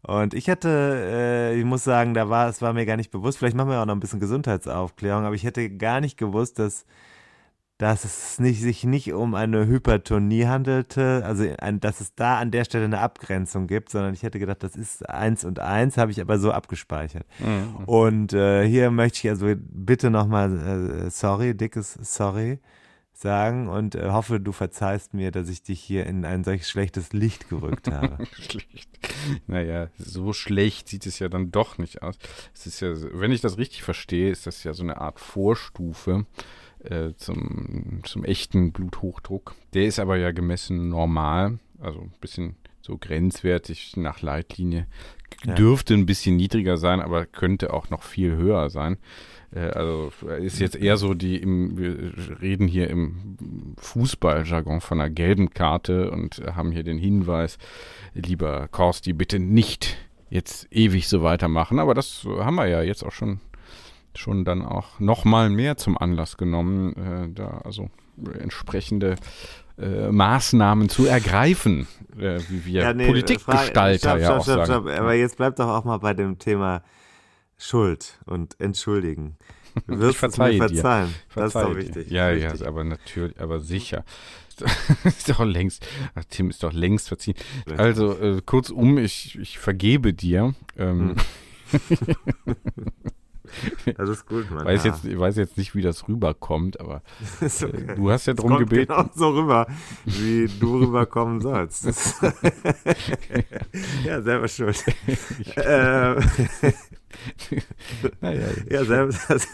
Und 0.08 0.34
ich 0.34 0.48
hätte, 0.48 0.70
äh, 0.70 1.60
ich 1.60 1.66
muss 1.66 1.84
sagen, 1.84 2.14
da 2.14 2.30
war, 2.30 2.48
es 2.48 2.62
war 2.62 2.74
mir 2.74 2.86
gar 2.86 2.98
nicht 2.98 3.12
bewusst, 3.12 3.40
vielleicht 3.40 3.56
machen 3.56 3.70
wir 3.70 3.82
auch 3.82 3.86
noch 3.86 3.96
ein 3.96 4.00
bisschen 4.00 4.20
Gesundheitsaufklärung, 4.20 5.26
aber 5.26 5.36
ich 5.36 5.44
hätte 5.44 5.70
gar 5.70 6.00
nicht 6.00 6.18
gewusst, 6.18 6.60
dass, 6.60 6.86
dass 7.80 8.04
es 8.04 8.40
nicht, 8.40 8.62
sich 8.62 8.84
nicht 8.84 9.14
um 9.14 9.34
eine 9.34 9.66
Hypertonie 9.66 10.46
handelte, 10.46 11.24
also 11.26 11.46
ein, 11.58 11.80
dass 11.80 12.02
es 12.02 12.14
da 12.14 12.38
an 12.38 12.52
der 12.52 12.66
Stelle 12.66 12.86
eine 12.86 13.00
Abgrenzung 13.00 13.66
gibt, 13.66 13.90
sondern 13.90 14.14
ich 14.14 14.22
hätte 14.22 14.38
gedacht, 14.38 14.62
das 14.62 14.76
ist 14.76 15.10
eins 15.10 15.44
und 15.44 15.60
eins, 15.60 15.98
habe 15.98 16.12
ich 16.12 16.22
aber 16.22 16.38
so 16.38 16.52
abgespeichert. 16.52 17.26
Mhm. 17.40 17.86
Und 17.86 18.34
äh, 18.34 18.68
hier 18.68 18.92
möchte 18.92 19.20
ich 19.20 19.30
also 19.30 19.54
bitte 19.58 20.12
nochmal 20.12 21.08
äh, 21.08 21.10
sorry, 21.10 21.58
dickes 21.58 21.94
Sorry 22.02 22.60
sagen 23.17 23.67
und 23.67 23.95
äh, 23.95 24.10
hoffe, 24.12 24.39
du 24.39 24.51
verzeihst 24.51 25.13
mir, 25.13 25.31
dass 25.31 25.50
ich 25.50 25.63
dich 25.63 25.79
hier 25.79 26.05
in 26.05 26.25
ein 26.25 26.43
solch 26.43 26.67
schlechtes 26.67 27.13
Licht 27.13 27.50
gerückt 27.50 27.88
habe. 27.88 28.25
Schlecht. 28.34 28.89
Naja, 29.48 29.89
so 29.98 30.34
schlecht 30.34 30.88
sieht 30.88 31.05
es 31.05 31.19
ja 31.19 31.29
dann 31.29 31.51
doch 31.51 31.77
nicht 31.77 32.01
aus. 32.01 32.17
Es 32.53 32.67
ist 32.67 32.79
ja, 32.81 32.93
wenn 33.13 33.31
ich 33.31 33.41
das 33.41 33.57
richtig 33.57 33.84
verstehe, 33.84 34.29
ist 34.29 34.45
das 34.45 34.63
ja 34.63 34.74
so 34.74 34.84
eine 34.84 34.98
Art 34.98 35.19
Vorstufe 35.19 36.25
äh, 36.84 37.13
zum, 37.15 38.01
zum 38.03 38.24
echten 38.24 38.72
Bluthochdruck. 38.72 39.55
Der 39.74 39.86
ist 39.86 40.00
aber 40.00 40.17
ja 40.17 40.31
gemessen 40.31 40.89
normal, 40.89 41.60
also 41.79 42.01
ein 42.01 42.13
bisschen 42.22 42.55
so 42.81 42.98
grenzwertig 42.98 43.98
nach 43.98 44.22
Leitlinie. 44.22 44.88
Ja. 45.43 45.55
Dürfte 45.55 45.93
ein 45.93 46.05
bisschen 46.05 46.36
niedriger 46.36 46.77
sein, 46.77 47.01
aber 47.01 47.25
könnte 47.25 47.74
auch 47.74 47.89
noch 47.89 48.03
viel 48.03 48.36
höher 48.36 48.69
sein. 48.69 48.98
Äh, 49.54 49.70
Also 49.70 50.12
ist 50.40 50.60
jetzt 50.60 50.75
eher 50.75 50.98
so 50.98 51.14
die, 51.14 51.38
im, 51.38 51.78
wir 51.78 52.42
reden 52.42 52.68
hier 52.68 52.90
im 52.90 53.38
Fußballjargon 53.78 54.82
von 54.82 55.00
einer 55.00 55.10
gelben 55.10 55.52
Karte 55.52 56.12
und 56.12 56.42
haben 56.56 56.72
hier 56.72 56.84
den 56.84 56.98
Hinweis, 56.98 57.58
lieber 58.14 58.68
Korsti, 58.70 59.14
bitte 59.14 59.40
nicht 59.40 59.98
jetzt 60.30 60.68
ewig 60.72 61.08
so 61.08 61.24
weitermachen. 61.24 61.80
Aber 61.80 61.94
das 61.94 62.25
haben 62.25 62.56
wir 62.56 62.68
ja 62.68 62.82
jetzt 62.82 63.04
auch 63.04 63.12
schon, 63.12 63.40
schon 64.16 64.46
dann 64.46 64.64
auch 64.64 65.00
nochmal 65.00 65.50
mehr 65.50 65.78
zum 65.78 65.98
Anlass 65.98 66.38
genommen, 66.38 66.96
äh, 66.96 67.30
da 67.34 67.62
also 67.64 67.90
entsprechende 68.40 69.16
äh, 69.78 70.10
Maßnahmen 70.10 70.90
zu 70.90 71.06
ergreifen, 71.06 71.88
äh, 72.18 72.40
wie 72.50 72.66
wir 72.66 72.94
nee, 72.94 73.08
Politikgestalter 73.08 74.18
ja 74.18 74.25
stopp, 74.25 74.38
auch 74.40 74.44
stopp, 74.44 74.56
sagen. 74.68 74.84
stopp. 74.86 75.00
Aber 75.00 75.14
jetzt 75.14 75.38
bleib 75.38 75.58
doch 75.58 75.68
auch 75.68 75.84
mal 75.84 75.98
bei 75.98 76.14
dem 76.14 76.40
Thema 76.40 76.82
Schuld 77.58 78.20
und 78.26 78.60
Entschuldigen. 78.60 79.38
Du 79.88 80.00
wirst 80.00 80.12
es 80.16 80.20
verzeihe 80.20 80.58
mir 80.58 80.68
dir. 80.68 80.76
verzeihen. 80.76 81.16
Das 81.34 81.46
ist 81.48 81.52
Verzeihe 81.54 81.74
doch 81.74 81.76
wichtig. 81.76 82.12
Ja, 82.12 82.34
Wichtig. 82.34 82.60
ja, 82.62 82.68
aber 82.68 82.84
natürlich, 82.84 83.40
aber 83.40 83.60
sicher. 83.60 84.04
ist 85.04 85.30
doch 85.30 85.44
längst, 85.44 85.86
ach, 86.16 86.24
Tim 86.30 86.50
ist 86.50 86.64
doch 86.64 86.72
längst 86.72 87.10
verziehen. 87.10 87.36
Also, 87.78 88.18
äh, 88.18 88.42
kurzum, 88.46 88.98
ich, 88.98 89.38
ich 89.38 89.60
vergebe 89.60 90.14
dir. 90.14 90.56
Ähm, 90.78 91.16
Das 93.98 94.10
ist 94.10 94.26
gut, 94.28 94.50
Mann. 94.52 94.66
weiß 94.66 94.84
ja. 94.84 94.92
jetzt, 94.92 95.06
ich 95.06 95.18
weiß 95.18 95.36
jetzt 95.38 95.58
nicht, 95.58 95.76
wie 95.76 95.82
das 95.82 96.08
rüberkommt, 96.08 96.80
aber 96.80 97.02
äh, 97.42 97.46
okay. 97.46 97.96
du 97.96 98.12
hast 98.12 98.26
ja 98.28 98.34
drum 98.34 98.50
kommt 98.52 98.70
gebeten. 98.70 98.94
Genau 98.94 99.10
so 99.16 99.30
rüber, 99.30 99.68
wie 100.06 100.48
du 100.60 100.80
rüberkommen 100.80 101.40
sollst. 101.42 101.86
Ja, 104.06 104.22
selber 104.22 104.48
schuld. 104.48 104.84
äh, 105.56 106.16
Naja, 108.22 108.48
ja, 108.70 108.86
selber, 108.86 109.14
das, 109.28 109.48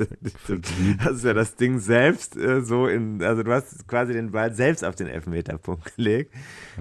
ist 0.00 1.24
ja 1.24 1.34
das 1.34 1.56
Ding 1.56 1.78
selbst 1.78 2.36
äh, 2.36 2.62
so 2.62 2.86
in, 2.86 3.22
also 3.22 3.42
du 3.42 3.52
hast 3.52 3.86
quasi 3.88 4.12
den 4.12 4.30
Ball 4.30 4.52
selbst 4.54 4.84
auf 4.84 4.94
den 4.94 5.06
Elfmeterpunkt 5.06 5.96
gelegt. 5.96 6.34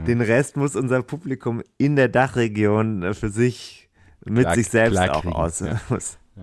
Den 0.06 0.22
Rest 0.22 0.58
muss 0.58 0.76
unser 0.76 1.02
Publikum 1.04 1.62
in 1.78 1.96
der 1.96 2.10
Dachregion 2.10 3.04
äh, 3.04 3.14
für 3.14 3.30
sich 3.30 3.90
mit 4.26 4.44
Klar- 4.44 4.56
sich 4.56 4.68
selbst 4.70 5.00
auch 5.00 5.26
aus. 5.26 5.60
ja. 5.62 5.80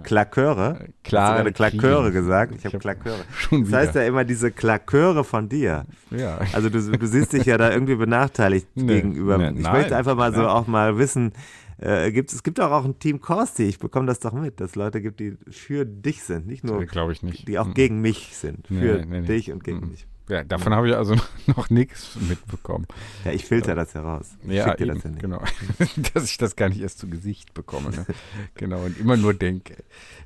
Klaköre? 0.03 0.89
Klar 1.05 1.23
Hast 1.39 1.47
du 1.47 1.53
gerade 1.53 1.53
Klaköre 1.53 2.13
gesagt? 2.13 2.55
Ich 2.57 2.65
habe 2.65 2.75
hab 2.75 2.81
Klaköre. 2.83 3.25
Das 3.51 3.73
heißt 3.73 3.95
ja 3.95 4.03
immer 4.05 4.25
diese 4.25 4.51
Klaköre 4.51 5.25
von 5.25 5.49
dir. 5.49 5.85
ja. 6.11 6.39
Also 6.53 6.69
du, 6.71 6.81
du 6.81 7.07
siehst 7.07 7.33
dich 7.33 7.45
ja 7.47 7.57
da 7.59 7.71
irgendwie 7.73 7.95
benachteiligt 7.95 8.67
Nee, 8.75 8.95
gegenüber. 8.97 9.39
nee, 9.39 9.51
ich 9.51 9.63
nein, 9.63 9.73
möchte 9.73 9.97
einfach 9.97 10.17
mal 10.17 10.33
so 10.35 10.41
nein. 10.43 10.51
auch 10.51 10.67
mal 10.67 10.99
wissen, 10.99 11.33
äh, 11.79 12.13
gibt, 12.13 12.33
es 12.33 12.43
gibt 12.43 12.61
auch, 12.61 12.71
auch 12.71 12.85
ein 12.85 12.99
Team 12.99 13.21
Korsti, 13.21 13.65
ich 13.65 13.79
bekomme 13.79 14.07
das 14.07 14.21
doch 14.21 14.33
mit, 14.33 14.61
dass 14.61 14.71
es 14.71 14.77
Leute 14.77 15.01
gibt, 15.03 15.21
die 15.21 15.37
für 15.51 15.85
dich 15.85 16.23
sind, 16.23 16.47
nicht 16.47 16.65
nur, 16.65 16.85
Glaube 16.87 17.13
ich 17.13 17.23
nicht. 17.23 17.49
die 17.49 17.59
auch 17.59 17.67
Mhm. 17.67 17.75
gegen 17.75 18.01
mich 18.01 18.37
sind. 18.37 18.67
Für 18.69 19.05
nee. 19.05 19.23
dich 19.23 19.51
und 19.53 19.65
gegen 19.65 19.81
Mhm. 19.81 19.89
mich. 19.91 20.07
Ja, 20.29 20.43
davon 20.43 20.73
habe 20.75 20.89
ich 20.89 20.97
also 20.97 21.17
noch 21.47 21.69
nichts 21.69 22.17
mitbekommen. 22.17 22.87
Ja, 23.25 23.33
ich 23.33 23.45
filter 23.45 23.75
das 23.75 23.95
heraus. 23.95 24.37
Ich 24.43 24.53
Ja, 24.53 24.69
schick 24.69 24.79
dir 24.79 24.85
eben, 24.85 24.95
das 24.95 25.05
ja 25.05 25.11
nicht. 25.11 25.21
genau. 25.21 25.43
Dass 26.15 26.25
ich 26.25 26.39
das 26.39 26.57
gar 26.57 26.71
nicht 26.71 26.81
erst 26.81 26.99
zu 26.99 27.09
Gesicht 27.09 27.53
bekomme. 27.53 27.91
Ne? 27.91 28.07
genau, 28.55 28.81
und 28.85 28.99
immer 28.99 29.17
nur 29.17 29.35
denke. 29.35 29.77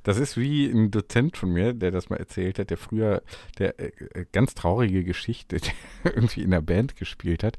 Das 0.05 0.19
ist 0.19 0.37
wie 0.37 0.67
ein 0.67 0.91
Dozent 0.93 1.37
von 1.37 1.51
mir, 1.53 1.73
der 1.75 1.91
das 1.91 2.11
mal 2.11 2.17
erzählt 2.17 2.59
hat, 2.61 2.71
der 2.71 2.77
früher, 2.77 3.23
der 3.59 3.79
äh, 3.81 3.91
äh, 4.15 4.25
ganz 4.31 4.55
traurige 4.55 5.03
Geschichte, 5.03 5.59
irgendwie 6.05 6.43
in 6.43 6.53
der 6.53 6.61
Band 6.61 6.97
gespielt 6.97 7.43
hat 7.43 7.59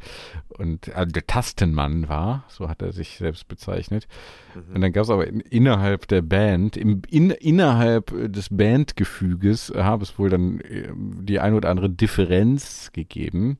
und 0.58 0.96
also 0.96 1.12
der 1.12 1.27
Tastenmann 1.27 2.08
war, 2.08 2.46
so 2.48 2.69
hat 2.69 2.81
er 2.81 2.93
sich 2.93 3.17
selbst 3.17 3.48
bezeichnet. 3.48 4.08
Mhm. 4.55 4.75
Und 4.75 4.81
dann 4.81 4.93
gab 4.93 5.03
es 5.03 5.10
aber 5.10 5.27
in, 5.27 5.41
innerhalb 5.41 6.08
der 6.08 6.22
Band, 6.22 6.77
im, 6.77 7.01
in, 7.10 7.31
innerhalb 7.31 8.12
äh, 8.13 8.29
des 8.29 8.48
Bandgefüges, 8.50 9.72
äh, 9.72 9.84
habe 9.84 10.03
es 10.03 10.17
wohl 10.17 10.29
dann 10.29 10.60
äh, 10.62 10.89
die 10.96 11.39
ein 11.39 11.53
oder 11.53 11.69
andere 11.69 11.89
Differenz 11.89 12.28
gegeben 12.93 13.57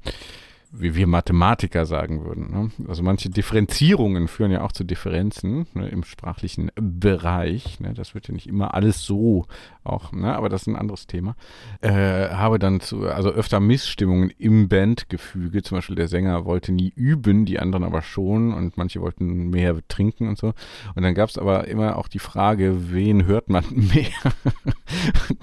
wie 0.72 0.96
wir 0.96 1.08
Mathematiker 1.08 1.86
sagen 1.86 2.24
würden. 2.24 2.52
Ne? 2.52 2.72
Also 2.88 3.02
manche 3.02 3.30
Differenzierungen 3.30 4.28
führen 4.28 4.52
ja 4.52 4.62
auch 4.62 4.72
zu 4.72 4.84
Differenzen 4.84 5.66
ne, 5.74 5.90
im 5.90 6.04
sprachlichen 6.04 6.72
Bereich. 6.76 7.80
Ne? 7.80 7.94
Das 7.96 8.14
wird 8.14 8.28
ja 8.28 8.36
nicht 8.36 8.48
immer 8.48 8.76
alles 8.76 9.04
so 9.04 9.46
auch, 9.84 10.12
ne? 10.12 10.36
aber 10.36 10.48
das 10.48 10.62
ist 10.62 10.68
ein 10.68 10.76
anderes 10.76 11.08
Thema. 11.08 11.36
Äh, 11.82 12.30
habe 12.30 12.60
dann 12.60 12.82
zu, 12.82 13.08
also 13.08 13.30
öfter 13.30 13.60
Missstimmungen 13.60 14.32
im 14.38 14.70
Bandgefüge. 14.70 15.64
Zum 15.64 15.80
Beispiel 15.80 15.96
der 15.96 16.08
Sänger 16.08 16.46
wollte 16.46 16.72
nie 16.72 16.94
üben, 16.96 17.46
die 17.46 17.60
anderen 17.60 17.84
aber 17.84 18.04
schon 18.04 18.54
und 18.54 18.78
manche 18.78 19.02
wollten 19.02 19.50
mehr 19.50 19.76
trinken 19.88 20.28
und 20.28 20.38
so. 20.38 20.54
Und 20.94 21.02
dann 21.02 21.16
gab 21.16 21.30
es 21.30 21.40
aber 21.40 21.68
immer 21.68 21.98
auch 21.98 22.08
die 22.08 22.20
Frage, 22.20 22.92
wen 22.92 23.26
hört 23.26 23.50
man 23.50 23.66
mehr? 23.72 24.34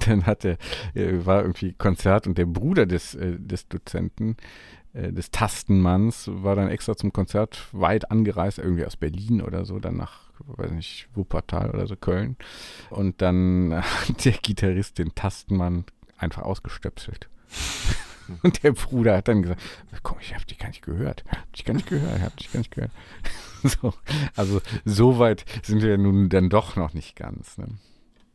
dann 0.07 0.25
hatte, 0.25 0.57
äh, 0.95 1.15
war 1.25 1.43
irgendwie 1.43 1.73
Konzert 1.73 2.29
und 2.29 2.39
der 2.39 2.47
Bruder 2.47 2.87
des, 2.87 3.17
äh, 3.17 3.39
des 3.41 3.67
Dozenten 3.69 4.37
des 5.13 5.31
Tastenmanns 5.31 6.31
war 6.33 6.57
dann 6.57 6.69
extra 6.69 6.97
zum 6.97 7.13
Konzert 7.13 7.67
weit 7.73 8.11
angereist, 8.11 8.59
irgendwie 8.59 8.85
aus 8.87 8.97
Berlin 8.97 9.43
oder 9.43 9.65
so, 9.65 9.79
dann 9.79 9.97
nach, 9.97 10.31
weiß 10.47 10.71
nicht, 10.73 11.09
Wuppertal 11.15 11.71
oder 11.71 11.87
so, 11.87 11.97
Köln. 11.97 12.37
Und 12.91 13.21
dann 13.21 13.75
hat 14.09 14.25
der 14.25 14.33
Gitarrist 14.33 14.99
den 14.99 15.15
Tastenmann 15.15 15.85
einfach 16.19 16.43
ausgestöpselt. 16.43 17.29
Und 18.43 18.65
der 18.65 18.73
Bruder 18.73 19.17
hat 19.19 19.29
dann 19.29 19.43
gesagt, 19.43 19.63
komm, 20.03 20.19
ich 20.21 20.35
hab 20.35 20.45
dich 20.49 20.59
gar 20.59 20.69
nicht 20.69 20.83
gehört. 20.83 21.25
Hab 21.29 21.53
dich 21.53 21.65
gar 21.65 21.75
nicht 21.75 21.89
gehört, 21.89 22.21
hab 22.21 22.37
dich 22.37 22.51
gar 22.53 22.59
nicht 22.59 22.71
gehört. 22.73 22.93
So, 23.63 23.95
also 24.37 24.61
so 24.85 25.19
weit 25.19 25.45
sind 25.65 25.83
wir 25.83 25.99
nun 25.99 26.29
dann 26.29 26.51
doch 26.51 26.77
noch 26.77 26.95
nicht 26.95 27.17
ganz. 27.17 27.59
Ne? 27.59 27.67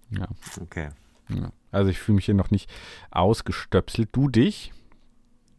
Ja, 0.09 0.27
Okay. 0.61 0.89
ja. 1.29 1.51
Also 1.71 1.89
ich 1.89 1.99
fühle 1.99 2.17
mich 2.17 2.25
hier 2.25 2.33
noch 2.33 2.51
nicht 2.51 2.69
ausgestöpselt. 3.11 4.09
Du 4.11 4.27
dich? 4.27 4.73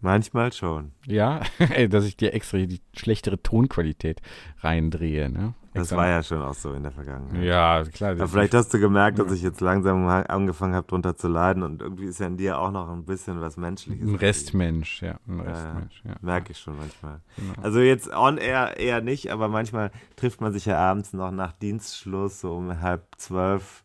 Manchmal 0.03 0.53
schon. 0.53 0.93
Ja, 1.07 1.41
dass 1.89 2.05
ich 2.05 2.17
dir 2.17 2.35
extra 2.35 2.59
die 2.59 2.81
schlechtere 2.95 3.43
Tonqualität 3.43 4.21
reindrehe, 4.61 5.31
ne? 5.31 5.55
Das 5.75 5.85
Extra- 5.85 5.97
war 5.97 6.09
ja 6.09 6.23
schon 6.23 6.43
auch 6.43 6.53
so 6.53 6.75
in 6.75 6.83
der 6.83 6.93
Vergangenheit. 6.93 7.45
Ja, 7.45 7.83
klar. 7.85 8.11
Aber 8.11 8.29
vielleicht 8.29 8.53
hast 8.53 8.75
du 8.75 8.79
gemerkt, 8.79 9.19
dass 9.19 9.33
ich 9.33 9.41
jetzt 9.41 9.63
langsam 9.63 10.07
angefangen 10.07 10.75
habe, 10.75 10.87
drunter 10.87 11.17
zu 11.17 11.29
leiden 11.29 11.63
und 11.63 11.81
irgendwie 11.81 12.05
ist 12.05 12.21
ja 12.21 12.27
in 12.27 12.37
dir 12.37 12.59
auch 12.59 12.71
noch 12.71 12.91
ein 12.91 13.07
bisschen 13.07 13.41
was 13.41 13.57
Menschliches. 13.57 14.07
ein 14.07 14.15
Restmensch, 14.17 15.01
ja. 15.01 15.19
Ein 15.27 15.39
Ja, 15.39 15.45
ja. 15.45 15.51
Restmensch, 15.51 16.03
ja. 16.05 16.15
Merke 16.21 16.53
ich 16.53 16.59
schon 16.59 16.77
manchmal. 16.77 17.21
Genau. 17.39 17.55
Also 17.63 17.81
jetzt 17.81 18.13
on 18.13 18.37
air 18.37 18.77
eher 18.77 19.01
nicht, 19.01 19.31
aber 19.33 19.49
manchmal 19.49 19.93
trifft 20.17 20.43
man 20.43 20.53
sich 20.53 20.67
ja 20.67 20.77
abends 20.79 21.15
noch 21.15 21.31
nach 21.31 21.53
Dienstschluss, 21.53 22.41
so 22.43 22.55
um 22.55 22.83
halb 22.83 23.05
zwölf, 23.17 23.83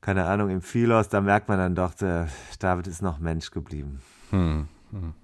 keine 0.00 0.26
Ahnung, 0.26 0.50
im 0.50 0.62
Philos, 0.62 1.08
da 1.08 1.20
merkt 1.20 1.48
man 1.48 1.58
dann 1.58 1.74
doch, 1.74 1.94
der 1.94 2.28
David 2.60 2.86
ist 2.86 3.02
noch 3.02 3.18
Mensch 3.18 3.50
geblieben. 3.50 4.00
Hm, 4.30 4.68
hm, 4.92 5.14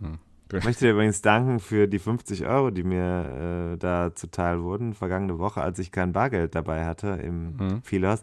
hm. 0.00 0.18
Ich 0.50 0.64
möchte 0.64 0.86
dir 0.86 0.92
übrigens 0.92 1.20
danken 1.20 1.60
für 1.60 1.86
die 1.86 1.98
50 1.98 2.46
Euro, 2.46 2.70
die 2.70 2.82
mir 2.82 3.72
äh, 3.74 3.76
da 3.76 4.14
zuteil 4.14 4.62
wurden, 4.62 4.94
vergangene 4.94 5.38
Woche, 5.38 5.60
als 5.60 5.78
ich 5.78 5.92
kein 5.92 6.12
Bargeld 6.12 6.54
dabei 6.54 6.86
hatte 6.86 7.08
im 7.22 7.56
Mhm. 7.56 7.82
Philos. 7.82 8.22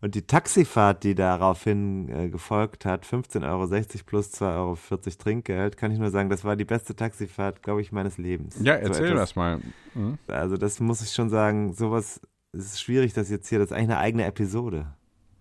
Und 0.00 0.14
die 0.14 0.22
Taxifahrt, 0.22 1.04
die 1.04 1.14
daraufhin 1.14 2.08
äh, 2.08 2.30
gefolgt 2.30 2.86
hat, 2.86 3.04
15,60 3.04 3.44
Euro 3.46 4.04
plus 4.06 4.32
2,40 4.32 4.56
Euro 4.56 4.76
Trinkgeld, 5.18 5.76
kann 5.76 5.92
ich 5.92 5.98
nur 5.98 6.08
sagen, 6.08 6.30
das 6.30 6.42
war 6.44 6.56
die 6.56 6.64
beste 6.64 6.96
Taxifahrt, 6.96 7.62
glaube 7.62 7.82
ich, 7.82 7.92
meines 7.92 8.16
Lebens. 8.16 8.56
Ja, 8.62 8.76
So 8.78 8.86
erzähl 8.86 9.06
etwas- 9.08 9.18
das 9.20 9.36
mal. 9.36 9.60
Hm? 9.92 10.16
Also 10.28 10.56
das 10.56 10.80
muss 10.80 11.02
ich 11.02 11.12
schon 11.12 11.28
sagen, 11.28 11.74
sowas 11.74 12.22
ist 12.52 12.80
schwierig, 12.80 13.12
das 13.12 13.28
jetzt 13.28 13.48
hier, 13.50 13.58
das 13.58 13.66
ist 13.70 13.72
eigentlich 13.76 13.90
eine 13.90 13.98
eigene 13.98 14.24
Episode. 14.24 14.86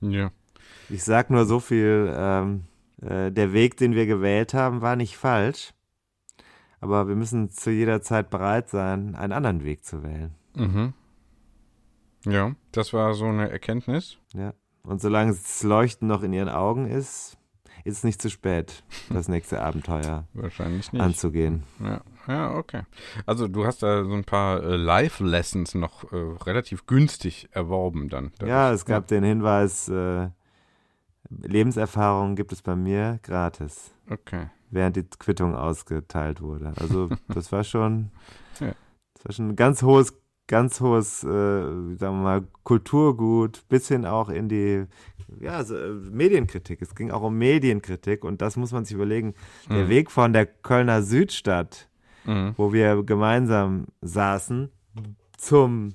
Ja. 0.02 0.32
Ich 0.90 1.06
sag 1.06 1.30
nur 1.30 1.46
so 1.46 1.62
viel, 1.62 2.12
ähm, 2.14 2.66
äh, 3.02 3.32
der 3.32 3.54
Weg, 3.54 3.78
den 3.78 3.96
wir 3.96 4.06
gewählt 4.06 4.54
haben, 4.54 4.82
war 4.82 4.96
nicht 4.96 5.18
falsch. 5.18 5.74
Aber 6.82 7.08
wir 7.08 7.16
müssen 7.16 7.50
zu 7.50 7.72
jeder 7.72 8.02
Zeit 8.02 8.30
bereit 8.30 8.70
sein, 8.70 9.16
einen 9.16 9.34
anderen 9.34 9.64
Weg 9.64 9.84
zu 9.84 10.04
wählen. 10.04 10.34
Mhm. 10.56 10.94
Ja, 12.26 12.56
das 12.72 12.94
war 12.94 13.14
so 13.14 13.26
eine 13.26 13.50
Erkenntnis. 13.50 14.18
Ja. 14.34 14.54
Und 14.84 15.02
solange 15.02 15.32
das 15.32 15.64
Leuchten 15.64 16.08
noch 16.08 16.24
in 16.24 16.34
ihren 16.34 16.50
Augen 16.50 16.88
ist, 16.88 17.38
ist 17.84 17.98
es 17.98 18.04
nicht 18.04 18.22
zu 18.22 18.30
spät, 18.30 18.84
das 19.10 19.28
nächste 19.28 19.62
Abenteuer 19.62 20.28
Wahrscheinlich 20.34 20.92
nicht. 20.92 21.02
anzugehen. 21.02 21.64
Ja, 21.80 22.02
ja, 22.28 22.56
okay. 22.56 22.84
Also 23.26 23.48
du 23.48 23.66
hast 23.66 23.84
da 23.84 24.04
so 24.04 24.14
ein 24.14 24.26
paar 24.26 24.62
äh, 24.64 24.76
Live-Lessons 24.76 25.76
noch 25.76 26.12
äh, 26.12 26.16
relativ 26.16 26.86
günstig 26.86 27.50
erworben 27.52 28.10
dann. 28.10 28.32
Ja, 28.46 28.72
es 28.72 28.86
gab 28.86 29.08
den 29.08 29.24
Hinweis, 29.24 29.88
äh, 29.90 30.30
Lebenserfahrung 31.30 32.36
gibt 32.36 32.52
es 32.52 32.62
bei 32.62 32.76
mir 32.76 33.20
gratis. 33.24 33.92
Okay. 34.10 34.48
während 34.72 34.96
die 34.96 35.04
Quittung 35.04 35.56
ausgeteilt 35.56 36.42
wurde. 36.42 36.74
Also 36.80 37.10
das 37.28 37.52
war 37.52 37.64
schon, 37.64 38.12
Ja. 38.60 38.74
das 39.16 39.26
war 39.26 39.32
schon 39.34 39.50
ein 39.50 39.56
ganz 39.56 39.82
hohes, 39.84 40.14
ganz 40.48 40.80
hohes, 40.82 41.24
äh, 41.24 41.28
sagen 41.28 41.98
wir 42.00 42.12
mal, 42.12 42.48
Kulturgut, 42.64 43.64
bis 43.70 43.88
hin 43.88 44.06
auch 44.06 44.30
in 44.30 44.48
die 44.50 44.86
ja, 45.40 45.64
so, 45.64 45.76
äh, 45.76 45.90
Medienkritik. 45.92 46.82
Es 46.82 46.94
ging 46.96 47.12
auch 47.12 47.22
um 47.22 47.38
Medienkritik 47.38 48.24
und 48.24 48.42
das 48.42 48.58
muss 48.58 48.72
man 48.72 48.86
sich 48.86 48.96
überlegen. 48.96 49.34
Der 49.70 49.86
Mhm. 49.86 49.90
Weg 49.90 50.12
von 50.12 50.34
der 50.34 50.46
Kölner 50.48 51.02
Südstadt, 51.04 51.88
Mhm. 52.26 52.54
wo 52.58 52.74
wir 52.74 53.04
gemeinsam 53.04 53.86
saßen, 54.02 54.72
zum, 55.38 55.94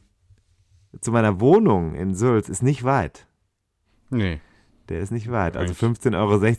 zu 1.01 1.11
meiner 1.13 1.41
Wohnung 1.41 1.95
in 1.95 2.15
Sülz 2.15 2.49
ist 2.49 2.63
nicht 2.63 2.83
weit. 2.85 3.27
Nee. 4.11 4.41
Der 4.89 5.01
ist 5.01 5.11
nicht 5.13 5.31
weit. 5.31 5.57
Also 5.57 5.73
Eigentlich. 5.87 6.01
15,60 6.05 6.15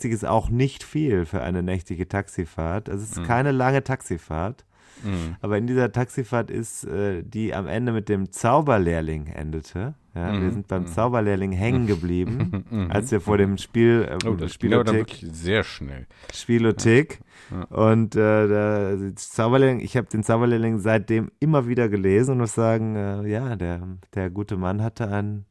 Euro 0.07 0.13
ist 0.13 0.25
auch 0.25 0.49
nicht 0.49 0.83
viel 0.83 1.25
für 1.25 1.41
eine 1.41 1.61
nächtige 1.61 2.07
Taxifahrt. 2.07 2.87
Es 2.89 3.01
ist 3.03 3.17
Mhm. 3.19 3.23
keine 3.23 3.51
lange 3.51 3.83
Taxifahrt. 3.83 4.65
Mhm. 5.03 5.35
Aber 5.41 5.57
in 5.57 5.67
dieser 5.67 5.91
Taxifahrt 5.91 6.49
ist, 6.49 6.85
äh, 6.85 7.21
die 7.21 7.53
am 7.53 7.67
Ende 7.67 7.91
mit 7.91 8.07
dem 8.09 8.31
Zauberlehrling 8.31 9.27
endete. 9.27 9.93
Ja, 10.15 10.31
Wir 10.31 10.39
Mhm. 10.39 10.51
sind 10.51 10.67
beim 10.69 10.83
Mhm. 10.83 10.87
Zauberlehrling 10.87 11.51
hängen 11.51 11.85
geblieben, 11.87 12.63
Mhm. 12.71 12.89
als 12.89 13.11
wir 13.11 13.19
vor 13.19 13.37
dem 13.37 13.57
Spiel, 13.57 14.07
äh, 14.09 14.13
Oh, 14.25 14.31
das 14.31 14.39
ging 14.39 14.49
Spielothek, 14.49 14.93
wirklich 14.95 15.27
sehr 15.33 15.63
schnell. 15.65 16.07
Spielothek. 16.33 17.19
Ja. 17.51 17.63
Und 17.65 18.15
äh, 18.15 18.47
der 18.47 18.97
Zauberlehrling, 19.17 19.81
ich 19.81 19.97
habe 19.97 20.07
den 20.07 20.23
Zauberlehrling 20.23 20.79
seitdem 20.79 21.29
immer 21.41 21.67
wieder 21.67 21.89
gelesen 21.89 22.31
und 22.31 22.37
muss 22.39 22.53
sagen, 22.55 22.95
äh, 22.95 23.27
ja, 23.27 23.55
der, 23.57 23.81
der 24.15 24.29
gute 24.29 24.55
Mann 24.55 24.81
hatte 24.81 25.09
einen, 25.09 25.45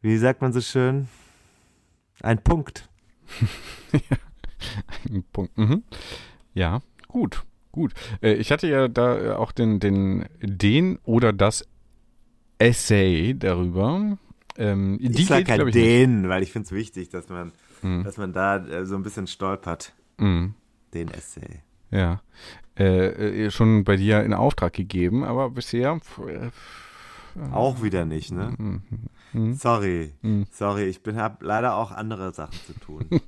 wie 0.00 0.16
sagt 0.16 0.40
man 0.40 0.52
so 0.52 0.60
schön, 0.60 1.08
einen 2.24 2.42
Punkt. 2.42 2.88
Ein 5.10 5.24
Punkt. 5.32 5.56
Mhm. 5.58 5.82
Ja, 6.54 6.80
gut, 7.08 7.44
gut. 7.72 7.92
Äh, 8.22 8.34
ich 8.34 8.50
hatte 8.50 8.66
ja 8.68 8.88
da 8.88 9.18
äh, 9.18 9.30
auch 9.32 9.52
den, 9.52 9.78
den, 9.80 10.26
den 10.40 10.98
oder 11.04 11.32
das 11.32 11.66
Essay 12.58 13.34
darüber. 13.38 14.16
Ähm, 14.56 14.98
ich 15.00 15.26
sag 15.26 15.38
gilt, 15.46 15.50
halt 15.50 15.60
ich, 15.68 15.74
nicht. 15.74 15.76
den, 15.76 16.28
weil 16.28 16.42
ich 16.42 16.52
finde 16.52 16.66
es 16.66 16.72
wichtig, 16.72 17.10
dass 17.10 17.28
man, 17.28 17.52
Mhm. 17.82 18.04
dass 18.04 18.16
man 18.16 18.32
da 18.32 18.56
äh, 18.64 18.86
so 18.86 18.94
ein 18.94 19.02
bisschen 19.02 19.26
stolpert. 19.26 19.92
Mhm. 20.18 20.54
Den 20.94 21.08
Essay. 21.08 21.60
Ja. 21.90 22.22
Äh, 22.76 23.50
schon 23.50 23.84
bei 23.84 23.96
dir 23.96 24.22
in 24.24 24.32
Auftrag 24.32 24.72
gegeben, 24.72 25.22
aber 25.24 25.50
bisher. 25.50 26.00
Auch 27.52 27.82
wieder 27.82 28.04
nicht, 28.04 28.32
ne? 28.32 28.80
Mhm. 29.34 29.54
Sorry. 29.54 30.12
Mhm. 30.22 30.46
Sorry, 30.50 30.84
ich 30.84 31.02
bin 31.02 31.16
habe 31.16 31.44
leider 31.44 31.76
auch 31.76 31.90
andere 31.90 32.32
Sachen 32.32 32.58
zu 32.66 32.72
tun. 32.80 33.04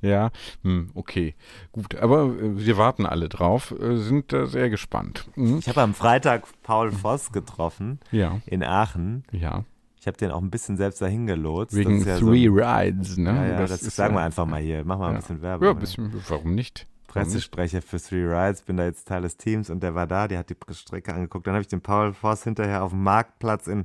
Ja, 0.00 0.30
hm, 0.62 0.90
okay. 0.94 1.34
Gut, 1.72 1.96
aber 1.96 2.24
äh, 2.24 2.58
wir 2.64 2.76
warten 2.76 3.06
alle 3.06 3.28
drauf, 3.28 3.74
äh, 3.78 3.96
sind 3.96 4.32
da 4.32 4.46
sehr 4.46 4.70
gespannt. 4.70 5.26
Mhm. 5.36 5.58
Ich 5.58 5.68
habe 5.68 5.82
am 5.82 5.94
Freitag 5.94 6.44
Paul 6.62 6.92
Voss 6.92 7.32
getroffen 7.32 7.98
Ja, 8.12 8.40
in 8.46 8.62
Aachen. 8.62 9.24
ja. 9.32 9.64
Ich 10.00 10.06
habe 10.06 10.16
den 10.16 10.30
auch 10.30 10.40
ein 10.40 10.50
bisschen 10.50 10.78
selbst 10.78 11.02
dahin 11.02 11.26
gelotst. 11.26 11.76
Wegen 11.76 11.98
das 11.98 12.06
ja 12.08 12.18
Three 12.18 12.46
so, 12.46 12.54
Rides, 12.54 13.18
ne? 13.18 13.34
Ja, 13.34 13.46
ja, 13.48 13.66
das, 13.66 13.82
ist 13.82 13.96
sagen 13.96 14.14
wir 14.14 14.22
einfach 14.22 14.46
mal 14.46 14.58
hier. 14.58 14.82
Mach 14.82 14.98
mal 14.98 15.10
ein 15.10 15.16
bisschen 15.16 15.42
Werbung. 15.42 15.68
Ja, 15.68 15.74
ne? 15.74 15.80
bisschen, 15.80 16.22
warum 16.26 16.54
nicht? 16.54 16.86
Pressesprecher 17.10 17.82
für 17.82 18.00
Three 18.00 18.24
Rides, 18.24 18.62
bin 18.62 18.76
da 18.76 18.84
jetzt 18.84 19.08
Teil 19.08 19.22
des 19.22 19.36
Teams 19.36 19.68
und 19.68 19.82
der 19.82 19.94
war 19.94 20.06
da, 20.06 20.28
der 20.28 20.38
hat 20.38 20.50
die 20.50 20.56
Strecke 20.74 21.12
angeguckt. 21.12 21.46
Dann 21.46 21.54
habe 21.54 21.62
ich 21.62 21.68
den 21.68 21.80
Paul 21.80 22.12
Voss 22.12 22.44
hinterher 22.44 22.84
auf 22.84 22.92
dem 22.92 23.02
Marktplatz 23.02 23.66
in 23.66 23.84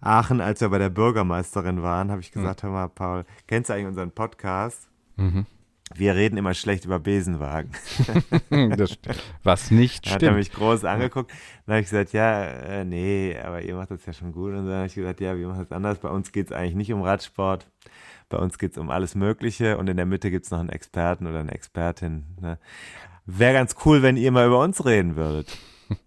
Aachen, 0.00 0.40
als 0.40 0.60
wir 0.60 0.68
bei 0.68 0.78
der 0.78 0.90
Bürgermeisterin 0.90 1.82
waren, 1.82 2.10
habe 2.10 2.20
ich 2.20 2.30
gesagt, 2.30 2.62
hör 2.62 2.70
mal, 2.70 2.88
Paul, 2.88 3.24
kennst 3.46 3.70
du 3.70 3.74
eigentlich 3.74 3.86
unseren 3.86 4.10
Podcast? 4.10 4.88
Mhm. 5.16 5.46
Wir 5.94 6.14
reden 6.14 6.36
immer 6.36 6.54
schlecht 6.54 6.84
über 6.84 6.98
Besenwagen. 6.98 7.70
was 9.42 9.70
nicht 9.70 10.06
Da 10.06 10.10
hat 10.10 10.22
er 10.22 10.28
stimmt. 10.28 10.36
mich 10.38 10.52
groß 10.52 10.84
angeguckt. 10.84 11.30
Dann 11.66 11.74
habe 11.74 11.80
ich 11.82 11.90
gesagt, 11.90 12.12
ja, 12.12 12.42
äh, 12.42 12.84
nee, 12.84 13.38
aber 13.38 13.62
ihr 13.62 13.76
macht 13.76 13.90
das 13.92 14.04
ja 14.04 14.12
schon 14.12 14.32
gut. 14.32 14.50
Und 14.52 14.66
dann 14.66 14.76
habe 14.76 14.86
ich 14.86 14.94
gesagt, 14.94 15.20
ja, 15.20 15.36
wir 15.36 15.46
machen 15.46 15.60
das 15.60 15.72
anders. 15.72 15.98
Bei 15.98 16.08
uns 16.08 16.32
geht 16.32 16.46
es 16.46 16.52
eigentlich 16.52 16.74
nicht 16.74 16.92
um 16.92 17.02
Radsport. 17.02 17.70
Bei 18.34 18.40
uns 18.40 18.58
geht 18.58 18.72
es 18.72 18.78
um 18.78 18.90
alles 18.90 19.14
Mögliche. 19.14 19.78
Und 19.78 19.88
in 19.88 19.96
der 19.96 20.06
Mitte 20.06 20.28
gibt 20.28 20.44
es 20.44 20.50
noch 20.50 20.58
einen 20.58 20.68
Experten 20.68 21.28
oder 21.28 21.38
eine 21.38 21.52
Expertin. 21.52 22.24
Ne? 22.40 22.58
Wäre 23.26 23.52
ganz 23.52 23.76
cool, 23.84 24.02
wenn 24.02 24.16
ihr 24.16 24.32
mal 24.32 24.48
über 24.48 24.58
uns 24.58 24.84
reden 24.84 25.14
würdet. 25.14 25.56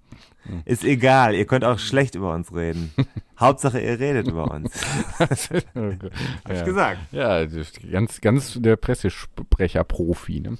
Ist 0.66 0.84
egal, 0.84 1.36
ihr 1.36 1.46
könnt 1.46 1.64
auch 1.64 1.80
schlecht 1.80 2.16
über 2.16 2.34
uns 2.34 2.54
reden. 2.54 2.92
Hauptsache, 3.40 3.80
ihr 3.80 3.98
redet 3.98 4.28
über 4.28 4.52
uns. 4.52 4.74
Hab 5.20 5.32
ich 5.32 6.66
gesagt. 6.66 7.00
Ja, 7.12 7.46
das 7.46 7.54
ist 7.54 7.92
ganz, 7.92 8.20
ganz 8.20 8.60
der 8.60 8.76
Pressesprecher-Profi, 8.76 10.42
ne? 10.42 10.58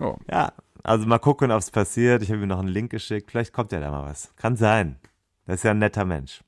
Oh, 0.00 0.16
Ja, 0.30 0.52
also 0.84 1.06
mal 1.06 1.18
gucken, 1.18 1.50
ob 1.50 1.58
es 1.58 1.70
passiert. 1.70 2.22
Ich 2.22 2.30
habe 2.30 2.40
ihm 2.40 2.48
noch 2.48 2.60
einen 2.60 2.68
Link 2.68 2.90
geschickt. 2.90 3.30
Vielleicht 3.30 3.52
kommt 3.52 3.72
ja 3.72 3.80
da 3.80 3.90
mal 3.90 4.06
was. 4.06 4.34
Kann 4.36 4.56
sein. 4.56 4.96
Das 5.46 5.56
ist 5.56 5.64
ja 5.64 5.72
ein 5.72 5.78
netter 5.78 6.06
Mensch. 6.06 6.42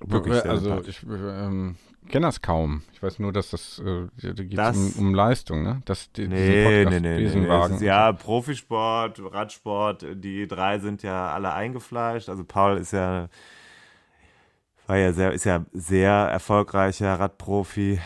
Wirklich 0.00 0.36
sehr 0.36 0.50
also 0.50 0.80
ich 0.80 1.02
ähm, 1.06 1.76
kenne 2.08 2.26
das 2.26 2.42
kaum. 2.42 2.82
Ich 2.92 3.02
weiß 3.02 3.18
nur, 3.18 3.32
dass 3.32 3.50
das, 3.50 3.78
äh, 3.78 4.06
da 4.22 4.44
geht 4.44 4.58
um, 4.58 4.92
um 4.98 5.14
Leistung, 5.14 5.62
ne? 5.62 5.82
Das, 5.84 6.12
die, 6.12 6.28
Nee, 6.28 6.64
Podcast, 6.64 7.02
nee, 7.02 7.16
nee, 7.18 7.30
nee, 7.30 7.74
ist, 7.74 7.82
ja, 7.82 8.12
Profisport, 8.12 9.20
Radsport, 9.32 10.06
die 10.14 10.46
drei 10.46 10.78
sind 10.78 11.02
ja 11.02 11.32
alle 11.32 11.52
eingefleischt. 11.52 12.28
Also 12.28 12.44
Paul 12.44 12.78
ist 12.78 12.92
ja 12.92 13.28
war 14.86 14.96
ja 14.96 15.12
sehr, 15.12 15.32
ist 15.32 15.44
ja 15.44 15.64
sehr 15.72 16.12
erfolgreicher 16.12 17.18
Radprofi 17.18 18.00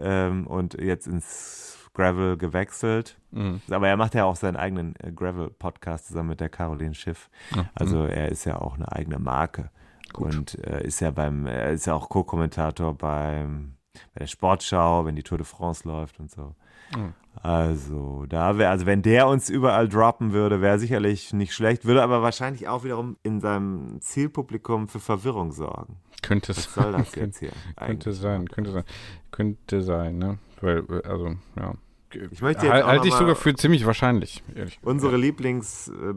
ähm, 0.00 0.46
und 0.46 0.80
jetzt 0.80 1.06
ins 1.06 1.88
Gravel 1.94 2.36
gewechselt. 2.36 3.18
Mhm. 3.32 3.60
Aber 3.70 3.88
er 3.88 3.96
macht 3.96 4.14
ja 4.14 4.24
auch 4.24 4.36
seinen 4.36 4.56
eigenen 4.56 4.94
äh, 5.00 5.10
Gravel-Podcast 5.10 6.06
zusammen 6.06 6.30
mit 6.30 6.40
der 6.40 6.48
Caroline 6.48 6.94
Schiff. 6.94 7.28
Ja, 7.54 7.68
Also 7.74 8.04
er 8.04 8.28
ist 8.28 8.44
ja 8.44 8.60
auch 8.60 8.76
eine 8.76 8.90
eigene 8.92 9.18
Marke. 9.18 9.70
Gut. 10.12 10.34
Und 10.36 10.58
äh, 10.66 10.84
ist 10.86 11.00
ja 11.00 11.10
beim, 11.10 11.46
er 11.46 11.70
ist 11.70 11.86
ja 11.86 11.94
auch 11.94 12.08
Co-Kommentator 12.08 12.94
beim 12.94 13.74
bei 14.14 14.20
der 14.20 14.26
Sportschau, 14.28 15.04
wenn 15.04 15.16
die 15.16 15.22
Tour 15.24 15.38
de 15.38 15.44
France 15.46 15.86
läuft 15.86 16.20
und 16.20 16.30
so. 16.30 16.54
Mhm. 16.96 17.12
Also, 17.42 18.24
da 18.28 18.56
wäre, 18.58 18.70
also 18.70 18.86
wenn 18.86 19.02
der 19.02 19.26
uns 19.28 19.48
überall 19.50 19.88
droppen 19.88 20.32
würde, 20.32 20.60
wäre 20.60 20.78
sicherlich 20.78 21.32
nicht 21.32 21.54
schlecht, 21.54 21.84
würde 21.84 22.02
aber 22.02 22.22
wahrscheinlich 22.22 22.68
auch 22.68 22.84
wiederum 22.84 23.16
in 23.22 23.40
seinem 23.40 24.00
Zielpublikum 24.00 24.88
für 24.88 25.00
Verwirrung 25.00 25.52
sorgen. 25.52 25.96
Könnte 26.22 26.50
Was 26.50 26.58
es 26.58 26.74
soll 26.74 26.92
das 26.92 27.12
könnte- 27.12 27.20
jetzt 27.26 27.38
hier? 27.38 27.50
Könnte 27.76 28.10
eigentlich? 28.10 28.16
sein, 28.18 28.48
könnte 28.48 28.70
sein. 28.72 28.84
Könnte 29.30 29.82
sein, 29.82 30.18
ne? 30.18 30.38
Weil, 30.60 30.84
äh, 30.88 31.06
also, 31.08 31.34
ja. 31.58 31.74
Ich 32.14 32.42
möchte 32.42 32.66
jetzt 32.66 32.84
halte 32.84 33.08
ich 33.08 33.14
sogar 33.14 33.36
für 33.36 33.54
ziemlich 33.54 33.86
wahrscheinlich. 33.86 34.42
Unsere 34.82 35.16
Lieblings, 35.16 35.88
äh, 35.88 36.14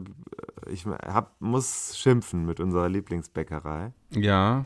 ich 0.70 0.86
hab, 0.86 1.40
muss 1.40 1.96
schimpfen 1.96 2.46
mit 2.46 2.60
unserer 2.60 2.88
Lieblingsbäckerei. 2.88 3.92
Ja, 4.10 4.64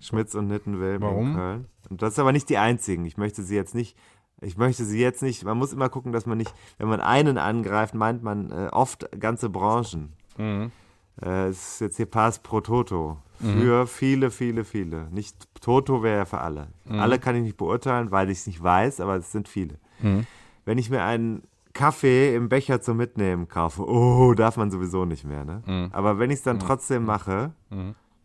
Schmitz 0.00 0.34
und 0.34 0.48
Nittenwilm 0.48 1.02
Warum? 1.02 1.28
in 1.28 1.34
Köln. 1.36 1.66
Und 1.88 2.02
das 2.02 2.14
ist 2.14 2.18
aber 2.18 2.32
nicht 2.32 2.48
die 2.48 2.58
einzigen. 2.58 3.04
Ich 3.04 3.16
möchte 3.16 3.42
sie 3.42 3.54
jetzt 3.54 3.74
nicht, 3.74 3.96
ich 4.40 4.56
möchte 4.56 4.84
sie 4.84 5.00
jetzt 5.00 5.22
nicht, 5.22 5.44
man 5.44 5.56
muss 5.56 5.72
immer 5.72 5.88
gucken, 5.88 6.12
dass 6.12 6.26
man 6.26 6.38
nicht, 6.38 6.52
wenn 6.78 6.88
man 6.88 7.00
einen 7.00 7.38
angreift, 7.38 7.94
meint 7.94 8.22
man 8.22 8.50
äh, 8.50 8.68
oft 8.72 9.08
ganze 9.18 9.48
Branchen. 9.48 10.12
Mhm. 10.36 10.72
Äh, 11.20 11.48
es 11.48 11.74
ist 11.74 11.80
jetzt 11.80 11.96
hier 11.96 12.06
Pass 12.06 12.40
pro 12.40 12.60
Toto. 12.60 13.18
Für 13.38 13.88
viele, 13.88 14.30
viele, 14.30 14.62
viele. 14.64 15.08
Nicht 15.10 15.48
Toto 15.60 16.04
wäre 16.04 16.18
ja 16.18 16.24
für 16.24 16.38
alle. 16.38 16.68
Mhm. 16.84 17.00
Alle 17.00 17.18
kann 17.18 17.34
ich 17.34 17.42
nicht 17.42 17.56
beurteilen, 17.56 18.12
weil 18.12 18.30
ich 18.30 18.38
es 18.38 18.46
nicht 18.46 18.62
weiß, 18.62 19.00
aber 19.00 19.16
es 19.16 19.32
sind 19.32 19.48
viele. 19.48 19.78
Mhm. 20.00 20.26
Wenn 20.64 20.78
ich 20.78 20.90
mir 20.90 21.02
einen 21.02 21.42
Kaffee 21.72 22.34
im 22.36 22.48
Becher 22.48 22.80
zum 22.80 22.96
Mitnehmen 22.98 23.48
kaufe, 23.48 23.82
oh, 23.86 24.34
darf 24.34 24.56
man 24.56 24.70
sowieso 24.70 25.04
nicht 25.04 25.24
mehr, 25.24 25.44
ne? 25.44 25.62
Mhm. 25.66 25.88
Aber 25.92 26.18
wenn 26.18 26.30
ich 26.30 26.38
es 26.38 26.42
dann 26.42 26.58
trotzdem 26.58 27.04
mache, 27.04 27.52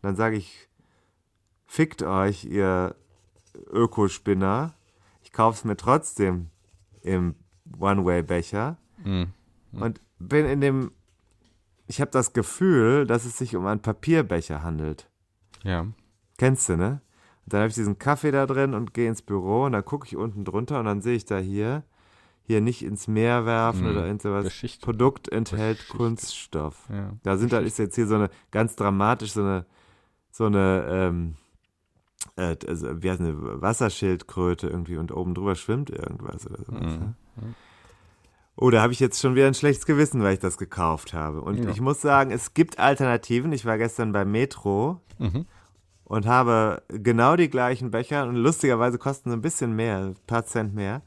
dann 0.02 0.16
sage 0.16 0.36
ich, 0.36 0.68
fickt 1.66 2.02
euch, 2.02 2.44
ihr 2.44 2.94
Ökospinner. 3.72 4.74
Ich 5.22 5.32
kaufe 5.32 5.56
es 5.58 5.64
mir 5.64 5.76
trotzdem 5.76 6.48
im 7.02 7.34
One-Way-Becher 7.78 8.76
Mhm. 9.04 9.28
und 9.72 10.00
bin 10.18 10.46
in 10.46 10.60
dem, 10.60 10.90
ich 11.86 12.00
habe 12.00 12.10
das 12.10 12.32
Gefühl, 12.32 13.06
dass 13.06 13.24
es 13.24 13.38
sich 13.38 13.54
um 13.56 13.66
einen 13.66 13.80
Papierbecher 13.82 14.62
handelt. 14.62 15.08
ja. 15.62 15.86
Kennst 16.36 16.68
du, 16.68 16.76
ne? 16.76 17.00
Und 17.44 17.52
dann 17.52 17.60
habe 17.62 17.68
ich 17.70 17.74
diesen 17.74 17.98
Kaffee 17.98 18.30
da 18.30 18.46
drin 18.46 18.72
und 18.74 18.94
gehe 18.94 19.08
ins 19.08 19.22
Büro 19.22 19.64
und 19.64 19.72
dann 19.72 19.84
gucke 19.84 20.06
ich 20.06 20.16
unten 20.16 20.44
drunter 20.44 20.78
und 20.78 20.84
dann 20.84 21.00
sehe 21.02 21.16
ich 21.16 21.24
da 21.24 21.38
hier, 21.38 21.82
hier 22.48 22.60
nicht 22.60 22.82
ins 22.82 23.06
Meer 23.06 23.46
werfen 23.46 23.82
Mhm. 23.84 23.90
oder 23.90 24.06
irgend 24.06 24.22
sowas. 24.22 24.44
Beschichtung. 24.44 24.84
Produkt 24.84 25.28
enthält 25.28 25.76
Beschichtung. 25.78 25.98
Kunststoff. 25.98 26.88
Ja. 26.90 27.12
Da 27.22 27.36
sind 27.36 27.52
da 27.52 27.58
ist 27.60 27.78
jetzt 27.78 27.94
hier 27.94 28.06
so 28.08 28.16
eine 28.16 28.30
ganz 28.50 28.74
dramatisch 28.74 29.32
so 29.32 29.42
eine 29.42 29.66
so 30.32 30.46
eine 30.46 30.84
ähm, 30.90 31.34
äh, 32.36 32.56
also, 32.66 33.02
wie 33.02 33.10
heißt 33.10 33.20
eine 33.20 33.60
Wasserschildkröte 33.62 34.66
irgendwie 34.66 34.96
und 34.96 35.12
oben 35.12 35.34
drüber 35.34 35.54
schwimmt 35.54 35.90
irgendwas 35.90 36.46
oder 36.46 36.64
sowas. 36.64 36.80
Mhm. 36.82 36.98
Ne? 36.98 37.14
Oh, 38.56 38.70
da 38.70 38.82
habe 38.82 38.92
ich 38.92 38.98
jetzt 38.98 39.20
schon 39.20 39.34
wieder 39.36 39.46
ein 39.46 39.54
schlechtes 39.54 39.86
Gewissen, 39.86 40.22
weil 40.22 40.32
ich 40.34 40.40
das 40.40 40.58
gekauft 40.58 41.12
habe. 41.14 41.42
Und 41.42 41.62
Ja. 41.62 41.70
ich 41.70 41.80
muss 41.80 42.00
sagen, 42.00 42.30
es 42.32 42.54
gibt 42.54 42.78
Alternativen. 42.80 43.52
Ich 43.52 43.64
war 43.66 43.78
gestern 43.78 44.10
beim 44.12 44.32
Metro 44.32 45.00
Mhm. 45.18 45.46
und 46.04 46.26
habe 46.26 46.82
genau 46.88 47.36
die 47.36 47.50
gleichen 47.50 47.90
Becher 47.92 48.26
und 48.26 48.34
lustigerweise 48.36 48.98
kosten 48.98 49.30
sie 49.30 49.36
ein 49.36 49.42
bisschen 49.42 49.76
mehr, 49.76 49.98
ein 49.98 50.16
paar 50.26 50.44
Cent 50.44 50.74
mehr. 50.74 51.02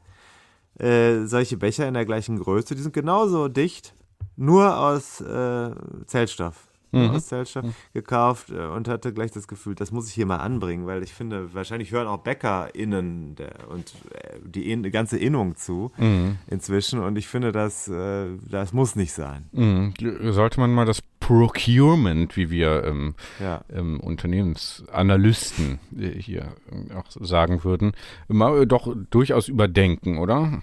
Äh, 0.78 1.26
solche 1.26 1.56
Becher 1.56 1.86
in 1.86 1.94
der 1.94 2.06
gleichen 2.06 2.38
Größe, 2.38 2.74
die 2.74 2.82
sind 2.82 2.94
genauso 2.94 3.48
dicht, 3.48 3.94
nur 4.36 4.76
aus 4.78 5.20
äh, 5.20 5.70
Zellstoff. 6.06 6.71
Mhm. 6.92 7.18
Zellstoff 7.20 7.64
gekauft 7.94 8.50
äh, 8.50 8.66
und 8.66 8.86
hatte 8.88 9.12
gleich 9.12 9.30
das 9.30 9.48
Gefühl, 9.48 9.74
das 9.74 9.90
muss 9.92 10.08
ich 10.08 10.14
hier 10.14 10.26
mal 10.26 10.36
anbringen, 10.36 10.86
weil 10.86 11.02
ich 11.02 11.12
finde, 11.14 11.54
wahrscheinlich 11.54 11.90
hören 11.90 12.06
auch 12.06 12.18
BäckerInnen 12.18 13.34
der, 13.36 13.68
und 13.70 13.94
äh, 14.12 14.38
die, 14.44 14.90
ganze 14.90 15.18
Innung 15.18 15.56
zu 15.56 15.90
Mhm. 15.96 16.38
inzwischen 16.48 17.00
und 17.00 17.16
ich 17.16 17.28
finde, 17.28 17.50
das, 17.52 17.88
äh, 17.88 18.26
das 18.48 18.72
muss 18.72 18.94
nicht 18.96 19.12
sein. 19.12 19.48
Mhm. 19.52 19.94
Sollte 20.32 20.60
man 20.60 20.72
mal 20.72 20.84
das 20.86 21.00
Procurement, 21.20 22.36
wie 22.36 22.50
wir 22.50 22.84
ähm, 22.84 23.14
Ja. 23.40 23.62
ähm, 23.72 24.00
Unternehmensanalysten 24.00 25.78
äh, 25.98 26.10
hier 26.10 26.54
äh, 26.70 26.94
auch 26.94 27.06
sagen 27.08 27.64
würden, 27.64 27.92
mal 28.28 28.62
äh, 28.62 28.66
doch 28.66 28.94
durchaus 29.10 29.48
überdenken, 29.48 30.18
oder? 30.18 30.62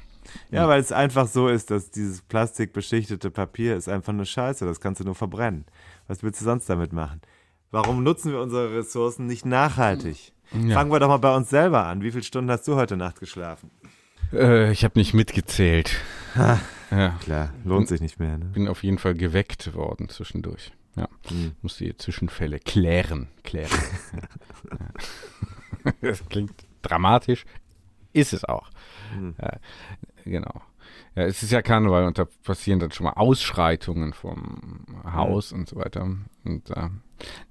Ja, 0.51 0.67
weil 0.67 0.79
es 0.79 0.91
einfach 0.91 1.27
so 1.27 1.47
ist, 1.47 1.71
dass 1.71 1.89
dieses 1.89 2.21
plastikbeschichtete 2.21 3.31
Papier 3.31 3.75
ist 3.75 3.89
einfach 3.89 4.13
eine 4.13 4.25
Scheiße. 4.27 4.63
Das 4.65 4.79
kannst 4.79 5.01
du 5.01 5.05
nur 5.05 5.15
verbrennen. 5.15 5.65
Was 6.09 6.23
willst 6.23 6.41
du 6.41 6.45
sonst 6.45 6.67
damit 6.69 6.91
machen? 6.91 7.21
Warum 7.71 8.03
nutzen 8.03 8.31
wir 8.31 8.41
unsere 8.41 8.75
Ressourcen 8.75 9.27
nicht 9.27 9.45
nachhaltig? 9.45 10.33
Ja. 10.51 10.73
Fangen 10.73 10.91
wir 10.91 10.99
doch 10.99 11.07
mal 11.07 11.17
bei 11.17 11.35
uns 11.35 11.49
selber 11.51 11.85
an. 11.85 12.01
Wie 12.01 12.09
viele 12.11 12.23
Stunden 12.23 12.49
hast 12.49 12.67
du 12.67 12.75
heute 12.75 12.97
Nacht 12.97 13.19
geschlafen? 13.19 13.69
Äh, 14.33 14.71
ich 14.71 14.83
habe 14.83 14.97
nicht 14.97 15.13
mitgezählt. 15.13 15.95
ja, 16.89 17.17
Klar, 17.21 17.53
lohnt 17.63 17.87
sich 17.87 18.01
nicht 18.01 18.19
mehr. 18.19 18.39
Ne? 18.39 18.45
bin 18.45 18.67
auf 18.67 18.83
jeden 18.83 18.97
Fall 18.97 19.13
geweckt 19.13 19.73
worden 19.75 20.09
zwischendurch. 20.09 20.71
Ja, 20.95 21.07
Hm. 21.27 21.51
musste 21.61 21.83
die 21.85 21.95
Zwischenfälle 21.95 22.59
klären. 22.59 23.27
Klären. 23.43 23.69
Das 26.01 26.27
klingt 26.27 26.51
dramatisch, 26.81 27.45
ist 28.13 28.33
es 28.33 28.43
auch. 28.43 28.69
Hm. 29.13 29.35
Ja, 29.41 29.57
genau. 30.25 30.61
Ja, 31.19 31.25
es 31.25 31.43
ist 31.43 31.51
ja 31.51 31.61
Karneval 31.61 32.05
und 32.05 32.17
da 32.17 32.25
passieren 32.45 32.79
dann 32.79 32.93
schon 32.93 33.03
mal 33.03 33.11
Ausschreitungen 33.17 34.13
vom 34.13 34.85
Haus 35.03 35.51
und 35.51 35.67
so 35.67 35.75
weiter. 35.75 36.03
Und 36.45 36.69
äh, 36.69 36.87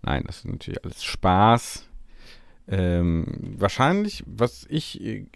nein, 0.00 0.24
das 0.26 0.38
ist 0.38 0.46
natürlich 0.46 0.82
alles 0.82 1.04
Spaß. 1.04 1.86
Ähm, 2.66 3.26
wahrscheinlich, 3.58 4.24
was 4.26 4.64
ich, 4.70 5.02
äh, 5.02 5.26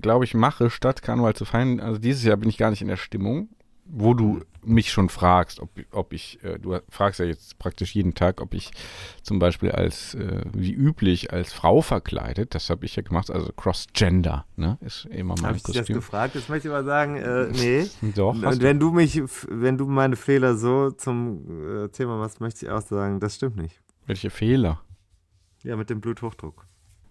glaube 0.00 0.24
ich, 0.24 0.32
mache, 0.32 0.70
statt 0.70 1.02
Karneval 1.02 1.34
zu 1.34 1.44
feiern, 1.44 1.78
also 1.80 1.98
dieses 1.98 2.24
Jahr 2.24 2.38
bin 2.38 2.48
ich 2.48 2.56
gar 2.56 2.70
nicht 2.70 2.80
in 2.80 2.88
der 2.88 2.96
Stimmung, 2.96 3.50
wo 3.88 4.14
du 4.14 4.40
mich 4.64 4.90
schon 4.90 5.08
fragst, 5.08 5.60
ob, 5.60 5.70
ob 5.92 6.12
ich, 6.12 6.42
äh, 6.42 6.58
du 6.58 6.78
fragst 6.88 7.20
ja 7.20 7.26
jetzt 7.26 7.58
praktisch 7.58 7.94
jeden 7.94 8.14
Tag, 8.14 8.40
ob 8.40 8.52
ich 8.52 8.72
zum 9.22 9.38
Beispiel 9.38 9.70
als, 9.70 10.14
äh, 10.14 10.42
wie 10.52 10.72
üblich, 10.72 11.32
als 11.32 11.52
Frau 11.52 11.82
verkleidet, 11.82 12.54
das 12.54 12.68
habe 12.68 12.84
ich 12.84 12.96
ja 12.96 13.02
gemacht, 13.02 13.30
also 13.30 13.52
Cross-Gender, 13.52 14.44
ne, 14.56 14.76
ist 14.80 15.04
immer 15.06 15.34
mein 15.36 15.46
Habe 15.46 15.56
ich 15.58 15.62
das 15.62 15.76
Kostüm. 15.76 15.96
gefragt? 15.96 16.34
Jetzt 16.34 16.48
möchte 16.48 16.68
ich 16.68 16.72
mal 16.72 16.84
sagen, 16.84 17.16
äh, 17.16 17.46
nee. 17.52 17.86
Doch, 18.14 18.34
Und 18.34 18.60
wenn 18.60 18.80
du 18.80 18.90
mich, 18.90 19.22
wenn 19.48 19.78
du 19.78 19.86
meine 19.86 20.16
Fehler 20.16 20.56
so 20.56 20.90
zum 20.90 21.84
äh, 21.84 21.88
Thema 21.88 22.18
machst, 22.18 22.40
möchte 22.40 22.66
ich 22.66 22.72
auch 22.72 22.82
sagen, 22.82 23.20
das 23.20 23.36
stimmt 23.36 23.56
nicht. 23.56 23.80
Welche 24.06 24.30
Fehler? 24.30 24.80
Ja, 25.62 25.76
mit 25.76 25.90
dem 25.90 26.00
Bluthochdruck. 26.00 26.66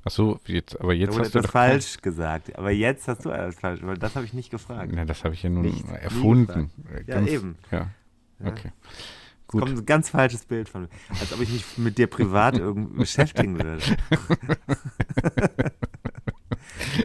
Ach 0.08 0.12
so, 0.12 0.40
jetzt, 0.46 0.80
aber 0.80 0.94
Da 0.94 1.00
jetzt 1.00 1.14
wurde 1.14 1.24
hast 1.26 1.36
du 1.36 1.42
kein- 1.42 1.50
falsch 1.52 1.98
gesagt. 2.02 2.56
Aber 2.58 2.70
jetzt 2.72 3.08
hast 3.08 3.26
du 3.26 3.32
alles 3.32 3.56
falsch, 3.56 3.82
weil 3.84 3.98
das 3.98 4.16
habe 4.16 4.26
ich 4.26 4.34
nicht 4.34 4.52
gefragt. 4.52 4.92
Na, 4.94 5.04
das 5.04 5.24
habe 5.24 5.34
ich 5.34 5.42
ja 5.44 5.50
nun 5.50 5.64
Nicht, 5.64 5.84
erfunden. 5.90 6.70
Ja, 7.08 7.22
eben. 7.26 7.56
Ja, 7.72 7.90
Ja. 8.40 8.48
okay. 8.52 8.72
Gut. 9.48 9.62
Kommt 9.62 9.78
ein 9.80 9.86
ganz 9.86 10.10
falsches 10.10 10.46
Bild 10.46 10.70
von 10.70 10.84
mir. 10.84 10.90
Als 11.20 11.32
ob 11.34 11.40
ich 11.42 11.50
mich 11.52 11.78
mit 11.78 11.98
dir 11.98 12.08
privat 12.08 12.58
irgendwie 12.58 12.98
beschäftigen 13.00 13.58
würde. 13.62 13.82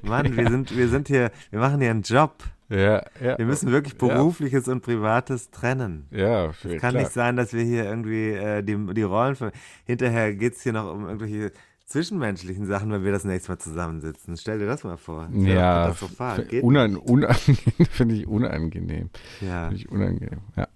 Mann, 0.02 0.36
wir 0.36 0.48
sind, 0.48 0.76
wir 0.76 0.88
sind 0.88 1.08
hier, 1.08 1.30
wir 1.50 1.58
machen 1.60 1.80
hier 1.80 1.90
einen 1.90 2.02
Job. 2.02 2.34
Ja, 2.68 3.02
ja. 3.20 3.36
Wir 3.36 3.46
müssen 3.46 3.72
wirklich 3.72 3.96
berufliches 3.98 4.68
und 4.68 4.82
privates 4.82 5.50
trennen. 5.50 6.06
Ja, 6.12 6.46
Es 6.50 6.60
kann 6.62 6.78
klar. 6.78 6.92
nicht 6.92 7.10
sein, 7.12 7.36
dass 7.36 7.52
wir 7.52 7.64
hier 7.64 7.84
irgendwie 7.84 8.30
äh, 8.30 8.62
die, 8.62 8.76
die 8.94 9.02
Rollen 9.02 9.36
Hinterher 9.84 10.32
geht 10.34 10.54
es 10.54 10.62
hier 10.62 10.72
noch 10.72 10.92
um 10.92 11.04
irgendwelche 11.06 11.50
zwischenmenschlichen 11.90 12.66
Sachen, 12.66 12.90
wenn 12.92 13.04
wir 13.04 13.12
das 13.12 13.24
nächste 13.24 13.52
Mal 13.52 13.58
zusammensitzen. 13.58 14.36
Stell 14.36 14.58
dir 14.60 14.66
das 14.66 14.84
mal 14.84 14.96
vor. 14.96 15.28
Das 15.32 15.42
Ja, 15.44 15.82
katastrophal. 15.86 16.40
f- 16.40 16.48
Geht 16.48 16.62
unan, 16.62 16.96
unangenehm, 16.96 17.56
finde 17.90 18.14
ich 18.14 18.26
unangenehm. 18.26 19.10
Ja, 19.40 19.64
Finde 19.68 19.76
ich 19.76 19.90
unangenehm. 19.90 20.40
Ja, 20.56 20.68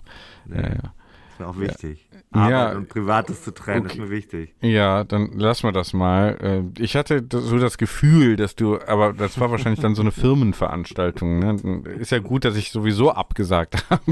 nee, 0.46 0.57
ja, 0.57 0.62
ja. 0.68 0.74
ist 0.74 1.40
mir 1.40 1.46
auch 1.46 1.59
wichtig. 1.59 2.09
Ja. 2.34 2.40
Arbeit 2.66 2.76
und 2.76 2.88
Privates 2.88 3.42
zu 3.44 3.52
trennen, 3.54 3.82
Okay. 3.86 3.92
ist 3.94 3.98
mir 3.98 4.10
wichtig. 4.10 4.54
Ja, 4.60 5.04
dann 5.04 5.30
lass 5.34 5.62
mal 5.62 5.72
das 5.72 5.92
mal. 5.92 6.36
Äh, 6.76 6.82
Ich 6.82 6.96
hatte 6.96 7.24
so 7.30 7.58
das 7.58 7.78
Gefühl, 7.78 8.36
dass 8.36 8.56
du, 8.56 8.78
aber 8.86 9.12
das 9.12 9.38
war 9.38 9.50
wahrscheinlich 9.50 9.80
dann 9.80 9.94
so 9.94 10.02
eine 10.02 10.10
Firmenveranstaltung. 10.12 11.38
Ne? 11.38 11.82
Ist 11.98 12.10
ja 12.12 12.18
gut, 12.18 12.44
dass 12.44 12.56
ich 12.56 12.70
sowieso 12.70 13.10
abgesagt 13.12 13.84
habe, 13.90 14.02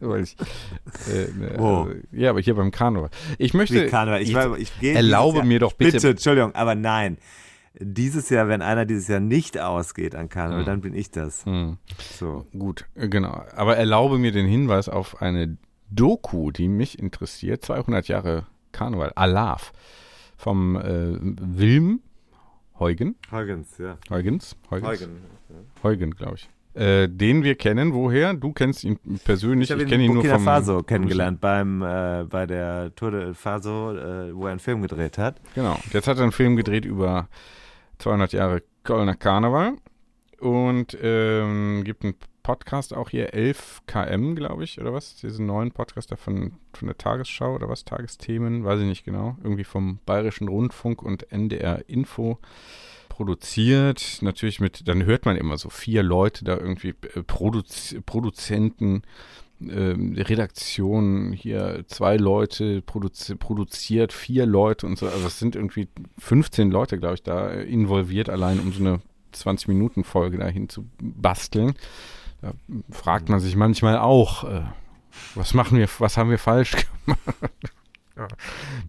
weil 0.00 0.22
ich. 0.22 0.36
Äh, 1.08 1.58
Wo? 1.58 1.82
also, 1.82 1.94
ja, 2.12 2.30
aber 2.30 2.40
hier 2.40 2.54
beim 2.54 2.70
Karneval. 2.70 3.10
Ich 3.38 3.54
möchte. 3.54 3.84
Wie 3.84 3.88
Karneval. 3.88 4.22
Ich, 4.22 4.34
war, 4.34 4.56
ich 4.58 4.78
gehe 4.80 4.94
erlaube 4.94 5.42
mir 5.42 5.58
doch 5.58 5.72
bitte- 5.74 5.92
Bitte, 5.92 6.08
Entschuldigung, 6.10 6.54
aber 6.54 6.74
nein. 6.74 7.18
Dieses 7.78 8.30
Jahr, 8.30 8.48
wenn 8.48 8.62
einer 8.62 8.86
dieses 8.86 9.06
Jahr 9.06 9.20
nicht 9.20 9.60
ausgeht 9.60 10.14
an 10.14 10.30
Karneval, 10.30 10.60
Hm. 10.60 10.66
dann 10.66 10.80
bin 10.80 10.94
ich 10.94 11.10
das. 11.10 11.44
Hm. 11.44 11.76
So. 12.18 12.46
Gut, 12.58 12.86
äh, 12.94 13.06
genau. 13.08 13.42
Aber 13.54 13.76
erlaube 13.76 14.16
mir 14.16 14.32
den 14.32 14.46
Hinweis 14.46 14.88
auf 14.88 15.20
eine 15.20 15.58
Doku, 15.90 16.50
die 16.50 16.68
mich 16.68 16.98
interessiert. 16.98 17.64
200 17.64 18.08
Jahre 18.08 18.46
Karneval, 18.72 19.12
Alav. 19.14 19.72
Vom 20.36 20.76
äh, 20.76 21.16
Wilm 21.20 22.00
Heugen. 22.78 23.16
Huygens, 23.30 23.78
ja. 23.78 23.96
Heugens? 24.10 24.56
Heugens? 24.70 25.00
Huygen. 25.00 25.16
Eugen, 25.82 26.10
glaube 26.10 26.36
ich. 26.36 26.48
Äh, 26.74 27.08
den 27.08 27.42
wir 27.42 27.54
kennen, 27.54 27.94
woher? 27.94 28.34
Du 28.34 28.52
kennst 28.52 28.84
ihn 28.84 28.98
persönlich, 29.24 29.70
Ich 29.70 29.76
ich 29.76 29.82
ihn 29.82 29.88
kenne 29.88 30.04
ihn 30.04 30.12
nur 30.12 30.16
Burkina 30.16 30.34
vom 30.34 30.44
Faso 30.44 30.82
kennengelernt, 30.82 31.40
beim, 31.40 31.80
äh, 31.80 32.24
bei 32.28 32.44
der 32.44 32.94
Tour 32.94 33.12
de 33.12 33.32
Faso, 33.32 33.96
äh, 33.96 34.34
wo 34.36 34.44
er 34.44 34.50
einen 34.50 34.60
Film 34.60 34.82
gedreht 34.82 35.16
hat. 35.16 35.40
Genau. 35.54 35.78
Jetzt 35.90 36.06
hat 36.06 36.18
er 36.18 36.24
einen 36.24 36.32
Film 36.32 36.54
gedreht 36.54 36.84
über 36.84 37.28
200 37.98 38.34
Jahre 38.34 38.62
Kölner 38.84 39.14
Karneval 39.14 39.76
und 40.38 40.98
ähm, 41.00 41.82
gibt 41.82 42.04
einen 42.04 42.16
Podcast 42.46 42.94
auch 42.94 43.10
hier, 43.10 43.34
11 43.34 43.82
km, 43.88 44.36
glaube 44.36 44.62
ich, 44.62 44.80
oder 44.80 44.92
was? 44.92 45.16
Diesen 45.16 45.46
neuen 45.46 45.72
Podcast 45.72 46.12
da 46.12 46.16
von, 46.16 46.52
von 46.74 46.86
der 46.86 46.96
Tagesschau 46.96 47.56
oder 47.56 47.68
was? 47.68 47.84
Tagesthemen, 47.84 48.62
weiß 48.62 48.78
ich 48.78 48.86
nicht 48.86 49.04
genau. 49.04 49.36
Irgendwie 49.42 49.64
vom 49.64 49.98
Bayerischen 50.06 50.46
Rundfunk 50.46 51.02
und 51.02 51.32
NDR 51.32 51.88
Info 51.88 52.38
produziert, 53.08 54.18
natürlich 54.20 54.60
mit, 54.60 54.86
dann 54.86 55.04
hört 55.04 55.26
man 55.26 55.36
immer 55.36 55.58
so 55.58 55.70
vier 55.70 56.04
Leute 56.04 56.44
da 56.44 56.56
irgendwie, 56.56 56.90
äh, 57.16 57.24
Produz 57.24 57.96
Produzenten, 58.06 59.02
ähm, 59.60 60.14
Redaktion, 60.16 61.32
hier 61.32 61.82
zwei 61.88 62.16
Leute 62.16 62.80
produzi 62.80 63.34
produziert, 63.34 64.12
vier 64.12 64.46
Leute 64.46 64.86
und 64.86 64.96
so. 64.98 65.08
Also 65.08 65.26
es 65.26 65.40
sind 65.40 65.56
irgendwie 65.56 65.88
15 66.18 66.70
Leute, 66.70 66.96
glaube 66.96 67.14
ich, 67.16 67.24
da 67.24 67.50
involviert, 67.50 68.28
allein 68.28 68.60
um 68.60 68.72
so 68.72 68.84
eine 68.84 69.00
20-Minuten-Folge 69.34 70.38
dahin 70.38 70.68
zu 70.68 70.86
basteln. 71.00 71.74
Da 72.46 72.52
fragt 72.90 73.28
man 73.28 73.40
sich 73.40 73.56
manchmal 73.56 73.98
auch, 73.98 74.44
äh, 74.44 74.62
was 75.34 75.54
machen 75.54 75.78
wir, 75.78 75.88
was 75.98 76.16
haben 76.16 76.30
wir 76.30 76.38
falsch 76.38 76.76
gemacht? 77.04 77.20
Ja. 78.16 78.28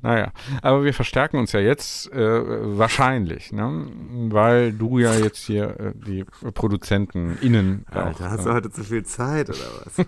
Naja, 0.02 0.32
aber 0.62 0.86
wir 0.86 0.94
verstärken 0.94 1.38
uns 1.38 1.52
ja 1.52 1.60
jetzt 1.60 2.10
äh, 2.14 2.78
wahrscheinlich, 2.78 3.52
ne? 3.52 3.88
weil 4.30 4.72
du 4.72 5.00
ja 5.00 5.14
jetzt 5.16 5.46
hier 5.46 5.78
äh, 5.80 5.94
die 5.96 6.24
Produzenten 6.54 7.38
innen. 7.42 7.86
Alter, 7.90 8.28
auch, 8.28 8.30
hast 8.30 8.46
du 8.46 8.50
äh, 8.52 8.54
heute 8.54 8.72
zu 8.72 8.86
viel 8.86 9.04
Zeit 9.04 9.50
oder 9.50 9.58
was? 9.84 10.06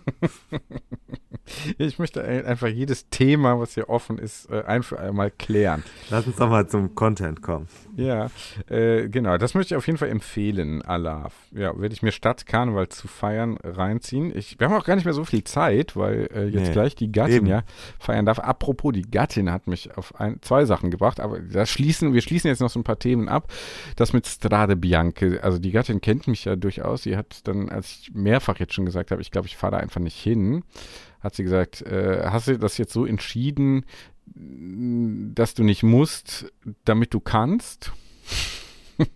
ich 1.77 1.99
möchte 1.99 2.23
einfach 2.23 2.67
jedes 2.67 3.09
Thema, 3.09 3.59
was 3.59 3.73
hier 3.73 3.89
offen 3.89 4.17
ist, 4.17 4.49
äh, 4.49 4.63
ein 4.65 4.83
für 4.83 4.99
einmal 4.99 5.31
klären. 5.31 5.83
Lass 6.09 6.27
uns 6.27 6.37
doch 6.37 6.49
mal 6.49 6.67
zum 6.67 6.95
Content 6.95 7.41
kommen. 7.41 7.67
Ja, 7.95 8.29
äh, 8.69 9.09
genau, 9.09 9.37
das 9.37 9.53
möchte 9.53 9.73
ich 9.73 9.77
auf 9.77 9.87
jeden 9.87 9.97
Fall 9.97 10.09
empfehlen, 10.09 10.81
Allah. 10.81 11.29
Ja, 11.51 11.77
werde 11.79 11.93
ich 11.93 12.01
mir 12.01 12.11
statt 12.11 12.45
Karneval 12.45 12.89
zu 12.89 13.07
feiern 13.07 13.57
reinziehen. 13.63 14.35
Ich, 14.35 14.59
wir 14.59 14.69
haben 14.69 14.75
auch 14.75 14.85
gar 14.85 14.95
nicht 14.95 15.05
mehr 15.05 15.13
so 15.13 15.25
viel 15.25 15.43
Zeit, 15.43 15.95
weil 15.95 16.29
äh, 16.33 16.45
jetzt 16.45 16.67
nee, 16.67 16.73
gleich 16.73 16.95
die 16.95 17.11
Gattin 17.11 17.37
eben. 17.37 17.47
ja 17.47 17.63
feiern 17.99 18.25
darf. 18.25 18.39
Apropos, 18.39 18.93
die 18.93 19.09
Gattin 19.09 19.51
hat 19.51 19.67
mich 19.67 19.95
auf 19.97 20.19
ein, 20.19 20.41
zwei 20.41 20.65
Sachen 20.65 20.91
gebracht, 20.91 21.19
aber 21.19 21.39
das 21.39 21.69
schließen, 21.69 22.13
wir 22.13 22.21
schließen 22.21 22.47
jetzt 22.47 22.59
noch 22.59 22.69
so 22.69 22.79
ein 22.79 22.83
paar 22.83 22.99
Themen 22.99 23.29
ab. 23.29 23.51
Das 23.95 24.13
mit 24.13 24.27
Strade 24.27 24.75
Bianche, 24.75 25.43
also 25.43 25.59
die 25.59 25.71
Gattin 25.71 26.01
kennt 26.01 26.27
mich 26.27 26.45
ja 26.45 26.55
durchaus. 26.55 27.03
Sie 27.03 27.17
hat 27.17 27.47
dann, 27.47 27.69
als 27.69 27.99
ich 28.01 28.11
mehrfach 28.13 28.59
jetzt 28.59 28.73
schon 28.73 28.85
gesagt 28.85 29.11
habe, 29.11 29.21
ich 29.21 29.31
glaube, 29.31 29.47
ich 29.47 29.57
fahre 29.57 29.71
da 29.71 29.77
einfach 29.77 30.01
nicht 30.01 30.17
hin, 30.17 30.63
hat 31.19 31.35
sie 31.35 31.43
gesagt, 31.43 31.81
äh, 31.81 32.23
hast 32.25 32.47
du 32.47 32.57
das 32.57 32.77
jetzt 32.77 32.93
so 32.93 33.05
entschieden, 33.05 33.85
dass 34.25 35.53
du 35.53 35.63
nicht 35.63 35.83
musst, 35.83 36.51
damit 36.85 37.13
du 37.13 37.19
kannst? 37.19 37.91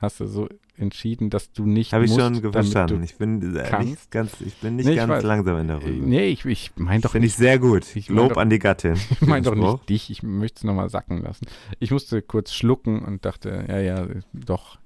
Hast 0.00 0.20
du 0.20 0.26
so 0.26 0.48
entschieden, 0.78 1.30
dass 1.30 1.52
du 1.52 1.66
nicht 1.66 1.92
Habe 1.92 2.04
ich 2.04 2.14
schon 2.14 2.40
verstanden. 2.52 3.02
Ich 3.02 3.16
bin 3.16 3.38
nicht 3.38 4.10
ganz, 4.10 4.40
ich 4.40 4.54
bin 4.56 4.76
nicht 4.76 4.86
nee, 4.86 4.94
ganz 4.94 5.10
weiß, 5.10 5.24
langsam 5.24 5.58
in 5.58 5.68
der 5.68 5.78
Runde. 5.78 6.06
Nee, 6.06 6.28
ich, 6.28 6.44
ich 6.44 6.70
meine 6.76 7.00
doch 7.00 7.10
Finde 7.10 7.26
ich 7.26 7.34
sehr 7.34 7.58
gut. 7.58 7.96
Ich 7.96 8.08
Lob 8.08 8.30
doch, 8.30 8.36
an 8.36 8.50
die 8.50 8.58
Gattin. 8.58 8.94
Ich 9.20 9.26
meine 9.26 9.42
doch 9.42 9.54
nicht 9.54 9.88
dich, 9.88 10.10
ich 10.10 10.22
möchte 10.22 10.58
es 10.58 10.64
nochmal 10.64 10.88
sacken 10.88 11.22
lassen. 11.22 11.46
Ich 11.80 11.90
musste 11.90 12.22
kurz 12.22 12.52
schlucken 12.52 13.00
und 13.00 13.24
dachte, 13.24 13.64
ja, 13.68 13.80
ja, 13.80 14.06
doch. 14.32 14.78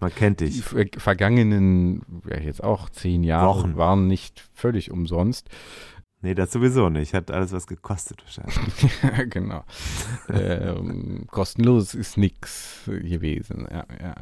Man 0.00 0.14
kennt 0.14 0.40
dich. 0.40 0.62
Die 0.62 0.90
vergangenen, 0.98 2.02
ja, 2.28 2.38
jetzt 2.38 2.62
auch 2.62 2.90
zehn 2.90 3.24
Jahre 3.24 3.60
Wochen. 3.60 3.76
waren 3.76 4.06
nicht 4.06 4.48
völlig 4.52 4.90
umsonst. 4.90 5.48
Nee, 6.20 6.34
das 6.34 6.50
sowieso 6.50 6.88
nicht. 6.88 7.14
Hat 7.14 7.30
alles 7.30 7.52
was 7.52 7.66
gekostet 7.68 8.22
wahrscheinlich. 8.24 9.30
genau. 9.30 9.62
ähm, 10.28 11.26
kostenlos 11.30 11.94
ist 11.94 12.18
nichts 12.18 12.82
gewesen. 12.86 13.68
Ja, 13.70 13.84
ja. 14.02 14.14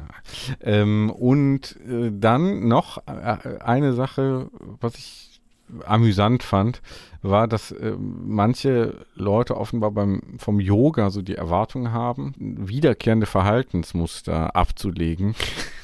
Ähm, 0.61 1.09
und 1.09 1.75
äh, 1.87 2.11
dann 2.13 2.67
noch 2.67 2.99
äh, 3.07 3.59
eine 3.59 3.93
Sache, 3.93 4.49
was 4.79 4.95
ich 4.95 5.41
amüsant 5.85 6.43
fand, 6.43 6.81
war, 7.21 7.47
dass 7.47 7.71
äh, 7.71 7.95
manche 7.99 9.05
Leute 9.15 9.57
offenbar 9.57 9.91
beim, 9.91 10.21
vom 10.37 10.59
Yoga 10.59 11.09
so 11.09 11.21
die 11.21 11.35
Erwartung 11.35 11.91
haben, 11.91 12.33
wiederkehrende 12.37 13.25
Verhaltensmuster 13.25 14.55
abzulegen. 14.55 15.35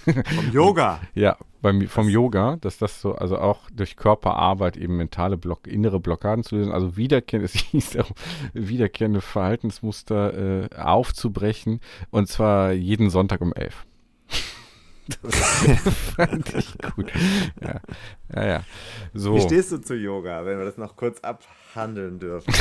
Vom 0.06 0.52
Yoga? 0.52 0.99
ja, 1.15 1.38
beim, 1.63 1.88
vom 1.88 2.06
Was? 2.06 2.13
Yoga, 2.13 2.58
dass 2.62 2.78
das 2.78 3.02
so, 3.02 3.15
also 3.15 3.39
auch 3.39 3.71
durch 3.71 3.95
Körperarbeit 3.95 4.78
eben 4.78 4.97
mentale 4.97 5.38
Block, 5.38 5.65
innere 5.65 5.99
Blockaden 5.99 6.43
zu 6.43 6.58
lösen, 6.58 6.71
also 6.71 6.95
wiederkehrende, 6.95 7.45
es 7.52 7.54
hieß 7.54 7.97
auch, 7.97 8.12
wiederkehrende 8.54 9.21
Verhaltensmuster 9.21 10.67
äh, 10.67 10.76
aufzubrechen 10.76 11.80
und 12.12 12.28
zwar 12.28 12.73
jeden 12.73 13.10
Sonntag 13.10 13.41
um 13.41 13.54
elf. 13.54 13.88
Das 15.08 15.36
fand 16.15 16.54
ich 16.54 16.78
gut. 16.95 17.12
Ja, 17.62 17.82
ja. 18.36 18.45
ja. 18.45 18.63
So. 19.13 19.36
Wie 19.36 19.41
stehst 19.41 19.71
du 19.71 19.78
zu 19.80 19.95
Yoga, 19.95 20.45
wenn 20.45 20.58
wir 20.58 20.65
das 20.65 20.78
noch 20.78 20.95
kurz 20.95 21.19
abhandeln 21.21 22.19
dürfen? 22.19 22.54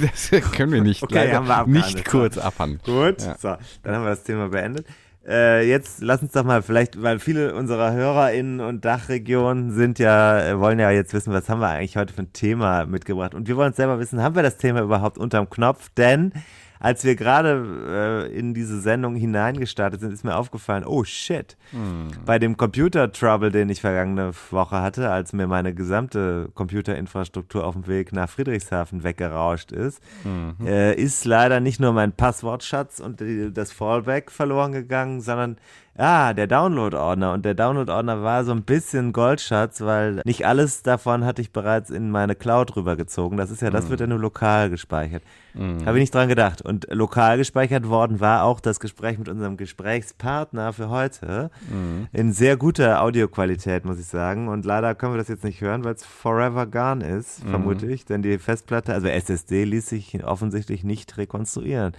das 0.00 0.30
können 0.52 0.72
wir 0.72 0.82
nicht, 0.82 1.02
okay, 1.02 1.32
leider 1.32 1.66
nicht 1.66 2.04
kurz 2.04 2.38
abhandeln. 2.38 2.80
Gut, 2.84 3.22
ja. 3.22 3.36
so, 3.38 3.56
dann 3.82 3.96
haben 3.96 4.04
wir 4.04 4.10
das 4.10 4.22
Thema 4.22 4.48
beendet. 4.48 4.86
Äh, 5.26 5.68
jetzt 5.68 6.00
lass 6.00 6.22
uns 6.22 6.32
doch 6.32 6.44
mal 6.44 6.62
vielleicht, 6.62 7.02
weil 7.02 7.18
viele 7.18 7.54
unserer 7.54 7.92
HörerInnen 7.92 8.60
und 8.60 8.84
Dachregionen 8.84 9.72
sind 9.72 9.98
ja, 9.98 10.40
äh, 10.40 10.58
wollen 10.58 10.78
ja 10.78 10.90
jetzt 10.90 11.12
wissen, 11.12 11.32
was 11.32 11.48
haben 11.48 11.60
wir 11.60 11.68
eigentlich 11.68 11.96
heute 11.96 12.14
für 12.14 12.22
ein 12.22 12.32
Thema 12.32 12.86
mitgebracht. 12.86 13.34
Und 13.34 13.46
wir 13.46 13.56
wollen 13.56 13.74
selber 13.74 13.98
wissen, 13.98 14.22
haben 14.22 14.34
wir 14.34 14.42
das 14.42 14.56
Thema 14.56 14.80
überhaupt 14.80 15.18
unterm 15.18 15.50
Knopf? 15.50 15.90
Denn 15.96 16.32
als 16.80 17.04
wir 17.04 17.14
gerade 17.14 18.28
äh, 18.30 18.36
in 18.36 18.54
diese 18.54 18.80
Sendung 18.80 19.14
hineingestartet 19.14 20.00
sind, 20.00 20.12
ist 20.12 20.24
mir 20.24 20.36
aufgefallen, 20.36 20.84
oh 20.84 21.04
shit, 21.04 21.56
hm. 21.70 22.08
bei 22.24 22.38
dem 22.38 22.56
Computer-Trouble, 22.56 23.50
den 23.50 23.68
ich 23.68 23.82
vergangene 23.82 24.32
Woche 24.50 24.80
hatte, 24.80 25.10
als 25.10 25.32
mir 25.34 25.46
meine 25.46 25.74
gesamte 25.74 26.48
Computerinfrastruktur 26.54 27.66
auf 27.66 27.74
dem 27.74 27.86
Weg 27.86 28.12
nach 28.12 28.30
Friedrichshafen 28.30 29.04
weggerauscht 29.04 29.72
ist, 29.72 30.02
mhm. 30.24 30.66
äh, 30.66 30.94
ist 30.94 31.24
leider 31.24 31.60
nicht 31.60 31.80
nur 31.80 31.92
mein 31.92 32.12
Passwortschatz 32.12 32.98
und 33.00 33.20
die, 33.20 33.52
das 33.52 33.72
Fallback 33.72 34.30
verloren 34.30 34.72
gegangen, 34.72 35.20
sondern 35.20 35.56
Ah, 36.00 36.32
der 36.32 36.46
Download-Ordner. 36.46 37.34
Und 37.34 37.44
der 37.44 37.52
Download-Ordner 37.52 38.22
war 38.22 38.42
so 38.44 38.52
ein 38.52 38.62
bisschen 38.62 39.12
Goldschatz, 39.12 39.82
weil 39.82 40.22
nicht 40.24 40.46
alles 40.46 40.82
davon 40.82 41.26
hatte 41.26 41.42
ich 41.42 41.52
bereits 41.52 41.90
in 41.90 42.10
meine 42.10 42.34
Cloud 42.34 42.74
rübergezogen. 42.74 43.36
Das 43.36 43.50
ist 43.50 43.60
ja, 43.60 43.68
das 43.68 43.84
mhm. 43.84 43.90
wird 43.90 44.00
ja 44.00 44.06
nur 44.06 44.18
lokal 44.18 44.70
gespeichert. 44.70 45.22
Mhm. 45.52 45.84
Habe 45.84 45.98
ich 45.98 46.02
nicht 46.04 46.14
dran 46.14 46.28
gedacht. 46.28 46.62
Und 46.62 46.86
lokal 46.90 47.36
gespeichert 47.36 47.86
worden 47.86 48.18
war 48.18 48.44
auch 48.44 48.60
das 48.60 48.80
Gespräch 48.80 49.18
mit 49.18 49.28
unserem 49.28 49.58
Gesprächspartner 49.58 50.72
für 50.72 50.88
heute. 50.88 51.50
Mhm. 51.68 52.08
In 52.12 52.32
sehr 52.32 52.56
guter 52.56 53.02
Audioqualität, 53.02 53.84
muss 53.84 53.98
ich 53.98 54.06
sagen. 54.06 54.48
Und 54.48 54.64
leider 54.64 54.94
können 54.94 55.12
wir 55.12 55.18
das 55.18 55.28
jetzt 55.28 55.44
nicht 55.44 55.60
hören, 55.60 55.84
weil 55.84 55.94
es 55.94 56.06
forever 56.06 56.66
gone 56.66 57.06
ist, 57.06 57.44
mhm. 57.44 57.50
vermute 57.50 57.86
ich. 57.86 58.06
Denn 58.06 58.22
die 58.22 58.38
Festplatte, 58.38 58.94
also 58.94 59.06
SSD, 59.06 59.64
ließ 59.64 59.86
sich 59.86 60.24
offensichtlich 60.24 60.82
nicht 60.82 61.18
rekonstruieren. 61.18 61.92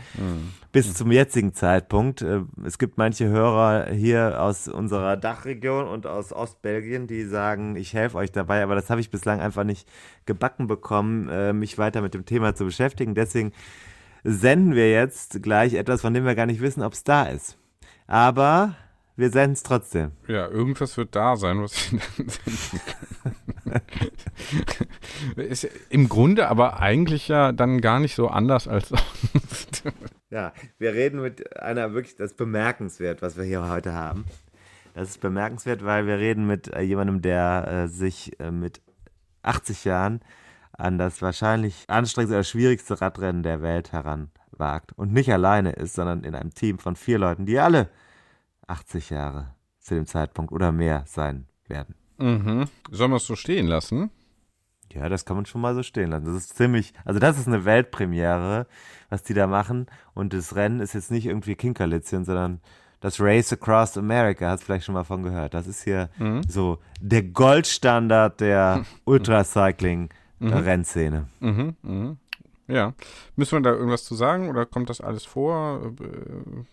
Bis 0.72 0.94
zum 0.94 1.12
jetzigen 1.12 1.54
Zeitpunkt. 1.54 2.22
Äh, 2.22 2.44
es 2.66 2.78
gibt 2.78 2.98
manche 2.98 3.28
Hörer 3.28 3.92
hier 3.92 4.42
aus 4.42 4.70
unserer 4.70 5.18
Dachregion 5.18 5.86
und 5.86 6.08
aus 6.08 6.32
Ostbelgien, 6.32 7.08
die 7.08 7.26
sagen, 7.26 7.76
ich 7.76 7.94
helfe 7.94 8.18
euch 8.18 8.32
dabei. 8.32 8.64
Aber 8.64 8.76
das 8.76 8.90
habe 8.90 9.02
ich 9.02 9.10
bislang 9.10 9.42
einfach 9.42 9.66
nicht 9.66 9.88
gebacken 10.26 10.68
bekommen, 10.68 11.28
äh, 11.28 11.52
mich 11.52 11.78
weiter 11.78 12.02
mit 12.02 12.14
dem 12.14 12.26
Thema 12.26 12.56
zu 12.56 12.64
beschäftigen. 12.64 13.16
Deswegen 13.16 13.52
senden 14.24 14.74
wir 14.76 14.90
jetzt 14.90 15.44
gleich 15.44 15.74
etwas, 15.74 16.02
von 16.02 16.14
dem 16.14 16.26
wir 16.26 16.36
gar 16.36 16.46
nicht 16.46 16.62
wissen, 16.62 16.84
ob 16.84 16.94
es 16.94 17.04
da 17.04 17.24
ist. 17.24 17.58
Aber 18.08 18.76
wir 19.18 19.30
senden 19.30 19.54
es 19.54 19.64
trotzdem. 19.64 20.12
Ja, 20.28 20.48
irgendwas 20.48 20.96
wird 20.96 21.16
da 21.18 21.36
sein, 21.36 21.62
was 21.62 21.74
ich 21.74 21.90
dann 22.16 22.30
senden 22.30 22.82
kann. 22.86 23.82
ist 25.36 25.68
im 25.90 26.08
Grunde 26.08 26.48
aber 26.48 26.80
eigentlich 26.80 27.28
ja 27.28 27.52
dann 27.52 27.82
gar 27.82 28.00
nicht 28.00 28.16
so 28.16 28.30
anders 28.30 28.70
als 28.70 28.90
sonst. 28.90 29.84
Ja, 30.32 30.54
wir 30.80 30.94
reden 30.94 31.22
mit 31.22 31.58
einer 31.62 31.94
wirklich, 31.94 32.16
das 32.16 32.32
ist 32.32 32.38
bemerkenswert, 32.38 33.22
was 33.22 33.38
wir 33.38 33.44
hier 33.44 33.68
heute 33.68 33.94
haben. 33.94 34.26
Das 34.94 35.10
ist 35.10 35.22
bemerkenswert, 35.22 35.84
weil 35.86 36.08
wir 36.08 36.18
reden 36.18 36.48
mit 36.48 36.74
äh, 36.74 36.82
jemandem, 36.82 37.22
der 37.22 37.68
äh, 37.68 37.88
sich 37.88 38.40
äh, 38.40 38.50
mit 38.50 38.82
80 39.44 39.86
Jahren 39.86 40.22
an 40.72 40.98
das 40.98 41.22
wahrscheinlich 41.22 41.84
anstrengendste 41.88 42.36
oder 42.36 42.44
schwierigste 42.44 43.02
Radrennen 43.02 43.44
der 43.44 43.62
Welt 43.62 43.92
heranwagt. 43.92 44.94
Und 44.96 45.12
nicht 45.12 45.32
alleine 45.32 45.74
ist, 45.74 45.96
sondern 45.96 46.24
in 46.24 46.34
einem 46.34 46.54
Team 46.54 46.80
von 46.80 46.96
vier 46.96 47.20
Leuten, 47.20 47.46
die 47.46 47.60
alle 47.60 47.90
80 48.68 49.10
Jahre 49.10 49.54
zu 49.80 49.96
dem 49.96 50.06
Zeitpunkt 50.06 50.54
oder 50.54 50.72
mehr 50.72 51.04
sein 51.08 51.48
werden. 51.68 51.96
Mhm. 52.18 52.66
Sollen 52.90 53.12
wir 53.12 53.18
es 53.18 53.26
so 53.26 53.36
stehen 53.36 53.68
lassen? 53.68 54.12
Ja, 54.94 55.10
das 55.10 55.26
kann 55.26 55.38
man 55.38 55.46
schon 55.46 55.62
mal 55.62 55.74
so 55.76 55.84
stehen 55.84 56.10
lassen. 56.10 56.26
Das 56.26 56.36
ist 56.36 56.56
ziemlich, 56.56 56.94
also 57.06 57.20
das 57.20 57.38
ist 57.38 57.48
eine 57.48 57.66
Weltpremiere, 57.66 58.68
was 59.12 59.22
die 59.22 59.36
da 59.36 59.46
machen. 59.46 59.86
Und 60.16 60.34
das 60.34 60.56
Rennen 60.56 60.80
ist 60.80 60.94
jetzt 60.94 61.12
nicht 61.12 61.28
irgendwie 61.28 61.54
Kinkerlitzchen, 61.56 62.26
sondern 62.26 62.62
das 63.02 63.20
Race 63.20 63.52
Across 63.52 63.98
America, 63.98 64.50
hast 64.50 64.62
du 64.62 64.68
vielleicht 64.68 64.86
schon 64.86 64.94
mal 64.94 65.04
von 65.04 65.22
gehört. 65.22 65.54
Das 65.54 65.68
ist 65.68 65.84
hier 65.84 66.10
mhm. 66.18 66.44
so 66.48 66.78
der 67.00 67.24
Goldstandard 67.24 68.40
der 68.40 68.86
Ultracycling-Rennszene. 69.06 71.26
Mhm. 71.40 71.76
Mhm. 71.82 72.18
Ja. 72.68 72.94
Müssen 73.36 73.58
wir 73.58 73.62
da 73.62 73.72
irgendwas 73.72 74.06
zu 74.06 74.14
sagen 74.16 74.50
oder 74.50 74.66
kommt 74.66 74.90
das 74.90 75.02
alles 75.02 75.26
vor? 75.26 75.92
Äh, 76.00 76.64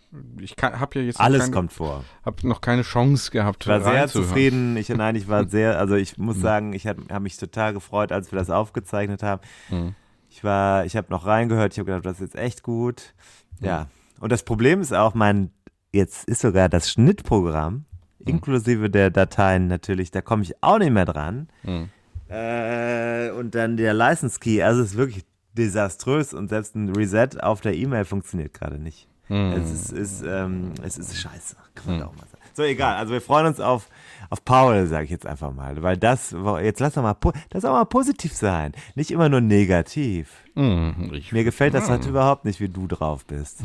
ich 0.40 0.54
habe 0.62 1.00
ja 1.00 1.04
jetzt 1.04 1.18
alles 1.18 1.40
keine, 1.40 1.52
kommt 1.52 1.72
vor. 1.72 2.04
Habe 2.24 2.46
noch 2.46 2.60
keine 2.60 2.82
Chance 2.82 3.32
gehabt. 3.32 3.64
Ich 3.64 3.68
war 3.68 3.80
sehr 3.80 4.06
zufrieden. 4.06 4.76
Ich 4.76 4.90
nein, 4.90 5.16
ich 5.16 5.26
war 5.28 5.48
sehr, 5.48 5.76
also 5.78 5.96
ich 5.96 6.16
muss 6.16 6.36
mhm. 6.36 6.42
sagen, 6.42 6.72
ich 6.72 6.86
habe 6.86 7.02
hab 7.10 7.22
mich 7.22 7.36
total 7.36 7.72
gefreut, 7.72 8.12
als 8.12 8.30
wir 8.30 8.38
das 8.38 8.50
aufgezeichnet 8.50 9.24
haben. 9.24 9.40
Mhm. 9.70 9.96
Ich 10.38 10.44
war, 10.44 10.84
ich 10.84 10.96
habe 10.96 11.08
noch 11.10 11.26
reingehört. 11.26 11.72
Ich 11.72 11.80
habe 11.80 11.86
gedacht, 11.86 12.06
das 12.06 12.20
ist 12.20 12.32
jetzt 12.32 12.36
echt 12.36 12.62
gut. 12.62 13.12
Ja. 13.60 13.88
Und 14.20 14.30
das 14.30 14.44
Problem 14.44 14.80
ist 14.80 14.94
auch, 14.94 15.12
mein 15.14 15.50
jetzt 15.92 16.28
ist 16.28 16.42
sogar 16.42 16.68
das 16.68 16.92
Schnittprogramm, 16.92 17.86
Hm. 18.20 18.34
inklusive 18.34 18.88
der 18.88 19.10
Dateien 19.10 19.66
natürlich, 19.66 20.12
da 20.12 20.22
komme 20.22 20.44
ich 20.44 20.62
auch 20.62 20.78
nicht 20.78 20.92
mehr 20.92 21.06
dran. 21.06 21.48
Hm. 21.62 21.88
Äh, 22.28 23.30
und 23.32 23.56
dann 23.56 23.76
der 23.76 23.94
License 23.94 24.38
Key, 24.38 24.62
also 24.62 24.80
es 24.82 24.90
ist 24.92 24.96
wirklich 24.96 25.24
desaströs 25.54 26.34
und 26.34 26.50
selbst 26.50 26.76
ein 26.76 26.94
Reset 26.94 27.40
auf 27.40 27.60
der 27.60 27.74
E-Mail 27.74 28.04
funktioniert 28.04 28.54
gerade 28.54 28.78
nicht. 28.78 29.08
Hm. 29.26 29.52
Es 29.52 29.72
ist, 29.72 29.92
ist, 29.92 30.22
ähm, 30.24 30.70
es 30.84 30.98
ist 30.98 31.16
scheiße, 31.16 31.56
kann 31.74 31.94
man 31.94 32.02
auch 32.04 32.12
mal 32.12 32.28
sagen. 32.30 32.44
So, 32.54 32.62
egal, 32.62 32.94
also 32.94 33.12
wir 33.12 33.20
freuen 33.20 33.46
uns 33.46 33.58
auf, 33.58 33.88
auf 34.30 34.44
Paul, 34.44 34.86
sage 34.86 35.04
ich 35.04 35.10
jetzt 35.10 35.26
einfach 35.26 35.52
mal, 35.52 35.82
weil 35.82 35.96
das, 35.96 36.34
jetzt 36.62 36.80
lass 36.80 36.94
doch 36.94 37.02
mal, 37.02 37.16
das 37.50 37.62
soll 37.62 37.72
mal 37.72 37.84
positiv 37.84 38.34
sein, 38.34 38.72
nicht 38.94 39.10
immer 39.10 39.28
nur 39.28 39.40
negativ. 39.40 40.44
Mhm, 40.54 41.12
ich, 41.12 41.32
Mir 41.32 41.44
gefällt 41.44 41.74
das 41.74 41.88
halt 41.88 42.04
überhaupt 42.06 42.44
nicht, 42.44 42.60
wie 42.60 42.68
du 42.68 42.86
drauf 42.88 43.24
bist. 43.24 43.62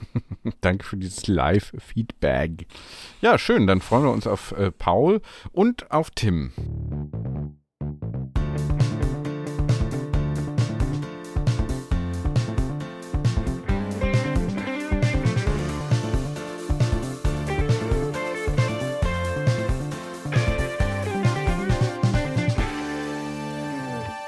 Danke 0.60 0.84
für 0.84 0.96
dieses 0.96 1.28
Live-Feedback. 1.28 2.66
Ja, 3.20 3.38
schön. 3.38 3.66
Dann 3.68 3.80
freuen 3.80 4.04
wir 4.04 4.10
uns 4.10 4.26
auf 4.26 4.52
äh, 4.52 4.72
Paul 4.72 5.20
und 5.52 5.90
auf 5.92 6.10
Tim. 6.10 6.52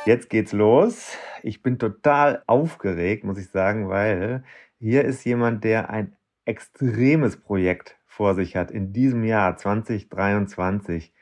Jetzt 0.07 0.29
geht's 0.29 0.53
los. 0.53 1.17
Ich 1.43 1.63
bin 1.63 1.79
total 1.79 2.43
aufgeregt, 2.47 3.25
muss 3.25 3.39
ich 3.39 3.49
sagen, 3.49 3.89
weil 3.89 4.45
hier 4.79 5.03
ist 5.05 5.25
jemand, 5.25 5.65
der 5.65 5.89
ein 5.89 6.15
extremes 6.45 7.39
Projekt 7.39 7.97
vor 8.05 8.35
sich 8.35 8.55
hat 8.55 8.71
in 8.71 8.93
diesem 8.93 9.25
Jahr 9.25 9.57
2023. 9.57 11.15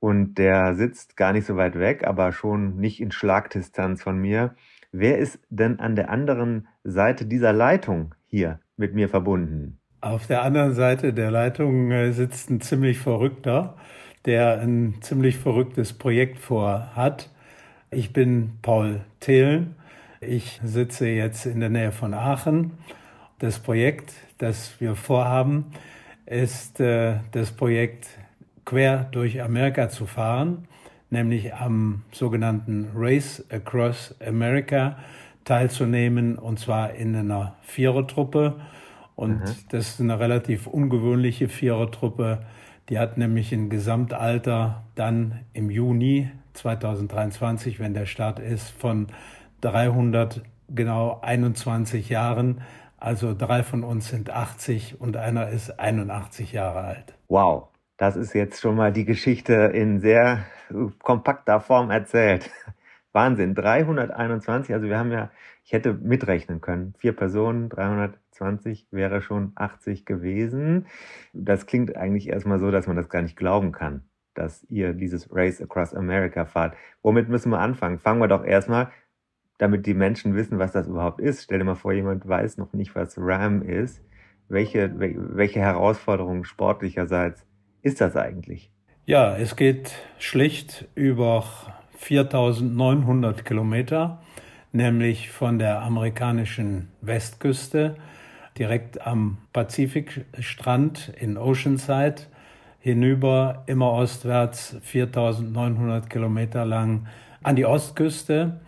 Und 0.00 0.34
der 0.34 0.74
sitzt 0.74 1.16
gar 1.16 1.32
nicht 1.32 1.46
so 1.46 1.56
weit 1.56 1.78
weg, 1.78 2.06
aber 2.06 2.32
schon 2.32 2.76
nicht 2.76 3.00
in 3.00 3.10
Schlagdistanz 3.10 4.02
von 4.02 4.18
mir. 4.18 4.54
Wer 4.92 5.16
ist 5.16 5.40
denn 5.48 5.80
an 5.80 5.96
der 5.96 6.10
anderen 6.10 6.68
Seite 6.84 7.24
dieser 7.24 7.54
Leitung 7.54 8.14
hier 8.26 8.60
mit 8.76 8.94
mir 8.94 9.08
verbunden? 9.08 9.78
Auf 10.02 10.26
der 10.26 10.42
anderen 10.42 10.74
Seite 10.74 11.14
der 11.14 11.30
Leitung 11.30 11.90
äh, 11.90 12.12
sitzt 12.12 12.50
ein 12.50 12.60
ziemlich 12.60 12.98
Verrückter, 12.98 13.76
der 14.26 14.60
ein 14.60 14.96
ziemlich 15.00 15.38
verrücktes 15.38 15.94
Projekt 15.94 16.38
vorhat. 16.38 17.30
Ich 17.92 18.12
bin 18.12 18.52
Paul 18.62 19.00
Thelen. 19.18 19.74
Ich 20.20 20.60
sitze 20.62 21.08
jetzt 21.08 21.44
in 21.44 21.58
der 21.58 21.70
Nähe 21.70 21.90
von 21.90 22.14
Aachen. 22.14 22.74
Das 23.40 23.58
Projekt, 23.58 24.12
das 24.38 24.80
wir 24.80 24.94
vorhaben, 24.94 25.72
ist 26.24 26.78
äh, 26.78 27.16
das 27.32 27.50
Projekt 27.50 28.06
quer 28.64 29.08
durch 29.10 29.42
Amerika 29.42 29.88
zu 29.88 30.06
fahren, 30.06 30.68
nämlich 31.10 31.52
am 31.52 32.02
sogenannten 32.12 32.90
Race 32.94 33.44
Across 33.50 34.14
America 34.24 34.96
teilzunehmen, 35.44 36.38
und 36.38 36.60
zwar 36.60 36.94
in 36.94 37.16
einer 37.16 37.56
Vierertruppe. 37.62 38.60
Und 39.16 39.42
das 39.70 39.88
ist 39.88 40.00
eine 40.00 40.20
relativ 40.20 40.68
ungewöhnliche 40.68 41.48
Vierertruppe. 41.48 42.46
Die 42.88 43.00
hat 43.00 43.18
nämlich 43.18 43.50
ein 43.50 43.68
Gesamtalter 43.68 44.84
dann 44.94 45.40
im 45.54 45.70
Juni 45.70 46.30
2023, 46.54 47.80
wenn 47.80 47.94
der 47.94 48.06
Start 48.06 48.38
ist, 48.38 48.70
von 48.70 49.08
300 49.60 50.42
genau 50.68 51.20
21 51.22 52.08
Jahren. 52.08 52.62
Also 52.98 53.34
drei 53.34 53.62
von 53.62 53.82
uns 53.82 54.08
sind 54.08 54.30
80 54.30 55.00
und 55.00 55.16
einer 55.16 55.48
ist 55.48 55.78
81 55.78 56.52
Jahre 56.52 56.80
alt. 56.80 57.14
Wow, 57.28 57.68
das 57.96 58.16
ist 58.16 58.34
jetzt 58.34 58.60
schon 58.60 58.76
mal 58.76 58.92
die 58.92 59.04
Geschichte 59.06 59.54
in 59.54 60.00
sehr 60.00 60.44
kompakter 61.02 61.60
Form 61.60 61.90
erzählt. 61.90 62.50
Wahnsinn, 63.12 63.54
321, 63.54 64.72
also 64.72 64.86
wir 64.86 64.98
haben 64.98 65.10
ja, 65.10 65.30
ich 65.64 65.72
hätte 65.72 65.94
mitrechnen 65.94 66.60
können, 66.60 66.94
vier 66.98 67.12
Personen, 67.12 67.68
320 67.68 68.86
wäre 68.92 69.20
schon 69.20 69.52
80 69.56 70.04
gewesen. 70.04 70.86
Das 71.32 71.66
klingt 71.66 71.96
eigentlich 71.96 72.28
erstmal 72.28 72.60
so, 72.60 72.70
dass 72.70 72.86
man 72.86 72.96
das 72.96 73.08
gar 73.08 73.22
nicht 73.22 73.36
glauben 73.36 73.72
kann, 73.72 74.04
dass 74.34 74.64
ihr 74.68 74.92
dieses 74.92 75.28
Race 75.34 75.60
Across 75.60 75.94
America 75.94 76.44
fahrt. 76.44 76.74
Womit 77.02 77.28
müssen 77.28 77.50
wir 77.50 77.58
anfangen? 77.58 77.98
Fangen 77.98 78.20
wir 78.20 78.28
doch 78.28 78.44
erstmal, 78.44 78.90
damit 79.58 79.86
die 79.86 79.94
Menschen 79.94 80.34
wissen, 80.34 80.58
was 80.58 80.72
das 80.72 80.86
überhaupt 80.88 81.20
ist. 81.20 81.42
Stell 81.42 81.58
dir 81.58 81.64
mal 81.64 81.74
vor, 81.74 81.92
jemand 81.92 82.26
weiß 82.26 82.56
noch 82.56 82.72
nicht, 82.72 82.94
was 82.94 83.16
RAM 83.18 83.62
ist. 83.62 84.02
Welche, 84.48 84.86
wel- 84.98 85.36
welche 85.36 85.60
Herausforderungen 85.60 86.44
sportlicherseits 86.44 87.46
ist 87.82 88.00
das 88.00 88.16
eigentlich? 88.16 88.72
Ja, 89.06 89.36
es 89.36 89.56
geht 89.56 89.92
schlicht 90.18 90.88
über 90.94 91.44
4900 91.98 93.44
Kilometer, 93.44 94.22
nämlich 94.72 95.30
von 95.30 95.58
der 95.58 95.82
amerikanischen 95.82 96.88
Westküste 97.00 97.96
direkt 98.58 99.06
am 99.06 99.38
Pazifikstrand 99.52 101.12
in 101.20 101.36
Oceanside 101.36 102.22
hinüber, 102.80 103.62
immer 103.66 103.92
ostwärts 103.92 104.76
4900 104.82 106.08
Kilometer 106.08 106.64
lang 106.64 107.06
an 107.42 107.56
die 107.56 107.66
Ostküste 107.66 108.60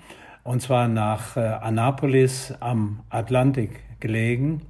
und 0.45 0.61
zwar 0.61 0.89
nach 0.89 1.37
äh, 1.37 1.41
Annapolis 1.41 2.55
am 2.61 3.01
Atlantik 3.11 3.81
gelegen. 4.01 4.63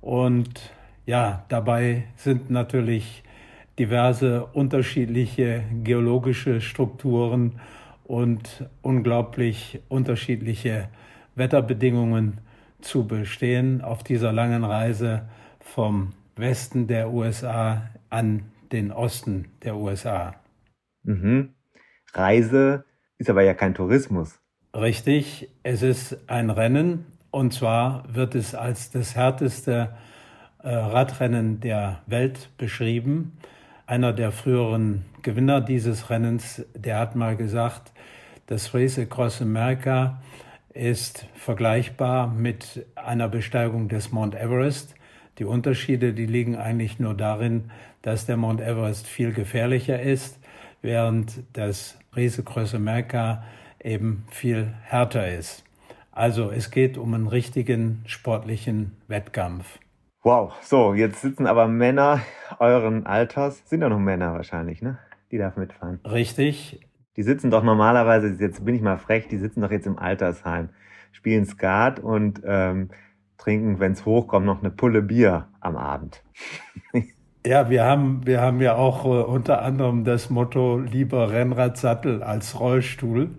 Und 0.00 0.72
ja, 1.06 1.44
dabei 1.48 2.04
sind 2.16 2.50
natürlich 2.50 3.22
diverse 3.78 4.46
unterschiedliche 4.46 5.64
geologische 5.82 6.60
Strukturen 6.60 7.60
und 8.04 8.66
unglaublich 8.82 9.80
unterschiedliche 9.88 10.88
Wetterbedingungen 11.34 12.38
zu 12.80 13.06
bestehen 13.06 13.80
auf 13.80 14.02
dieser 14.02 14.32
langen 14.32 14.64
Reise 14.64 15.22
vom 15.60 16.12
Westen 16.36 16.86
der 16.86 17.12
USA 17.12 17.90
an 18.10 18.51
den 18.72 18.90
Osten 18.92 19.48
der 19.62 19.76
USA. 19.76 20.34
Mhm. 21.02 21.54
Reise 22.12 22.84
ist 23.18 23.30
aber 23.30 23.42
ja 23.42 23.54
kein 23.54 23.74
Tourismus. 23.74 24.40
Richtig, 24.74 25.48
es 25.62 25.82
ist 25.82 26.30
ein 26.30 26.50
Rennen 26.50 27.06
und 27.30 27.52
zwar 27.52 28.04
wird 28.12 28.34
es 28.34 28.54
als 28.54 28.90
das 28.90 29.14
härteste 29.16 29.94
äh, 30.62 30.68
Radrennen 30.68 31.60
der 31.60 32.02
Welt 32.06 32.50
beschrieben. 32.56 33.38
Einer 33.86 34.12
der 34.12 34.32
früheren 34.32 35.04
Gewinner 35.22 35.60
dieses 35.60 36.08
Rennens, 36.08 36.64
der 36.74 36.98
hat 36.98 37.16
mal 37.16 37.36
gesagt, 37.36 37.92
das 38.46 38.74
Race 38.74 38.98
Across 38.98 39.42
America 39.42 40.22
ist 40.72 41.26
vergleichbar 41.34 42.28
mit 42.28 42.86
einer 42.94 43.28
Besteigung 43.28 43.88
des 43.88 44.12
Mount 44.12 44.34
Everest. 44.34 44.94
Die 45.38 45.44
Unterschiede, 45.44 46.12
die 46.12 46.26
liegen 46.26 46.56
eigentlich 46.56 46.98
nur 46.98 47.14
darin, 47.14 47.70
dass 48.02 48.26
der 48.26 48.36
Mount 48.36 48.60
Everest 48.60 49.06
viel 49.06 49.32
gefährlicher 49.32 50.00
ist, 50.00 50.38
während 50.82 51.42
das 51.52 51.98
Across 52.14 52.74
America 52.74 53.42
eben 53.82 54.24
viel 54.30 54.74
härter 54.82 55.32
ist. 55.32 55.64
Also 56.10 56.50
es 56.50 56.70
geht 56.70 56.98
um 56.98 57.14
einen 57.14 57.26
richtigen 57.26 58.02
sportlichen 58.06 58.96
Wettkampf. 59.08 59.78
Wow, 60.22 60.52
so, 60.62 60.94
jetzt 60.94 61.22
sitzen 61.22 61.46
aber 61.46 61.66
Männer 61.66 62.20
euren 62.58 63.06
Alters, 63.06 63.62
sind 63.68 63.80
doch 63.80 63.88
noch 63.88 63.98
Männer 63.98 64.34
wahrscheinlich, 64.34 64.82
ne? 64.82 64.98
Die 65.30 65.38
darf 65.38 65.56
mitfahren. 65.56 66.00
Richtig, 66.04 66.80
Die 67.16 67.22
sitzen 67.22 67.50
doch 67.50 67.62
normalerweise, 67.62 68.36
jetzt 68.38 68.64
bin 68.64 68.74
ich 68.74 68.82
mal 68.82 68.98
frech, 68.98 69.28
die 69.28 69.38
sitzen 69.38 69.62
doch 69.62 69.70
jetzt 69.70 69.86
im 69.86 69.98
Altersheim, 69.98 70.68
spielen 71.12 71.44
Skat 71.44 71.98
und 71.98 72.42
ähm, 72.44 72.90
trinken, 73.36 73.80
wenn 73.80 73.92
es 73.92 74.06
hochkommt, 74.06 74.46
noch 74.46 74.60
eine 74.60 74.70
Pulle 74.70 75.02
Bier 75.02 75.48
am 75.60 75.76
Abend. 75.76 76.22
Ja, 77.44 77.68
wir 77.70 77.82
haben, 77.84 78.24
wir 78.24 78.40
haben 78.40 78.60
ja 78.60 78.76
auch 78.76 79.04
äh, 79.04 79.08
unter 79.08 79.62
anderem 79.62 80.04
das 80.04 80.30
Motto 80.30 80.78
lieber 80.78 81.32
Rennradsattel 81.32 82.22
als 82.22 82.60
Rollstuhl. 82.60 83.30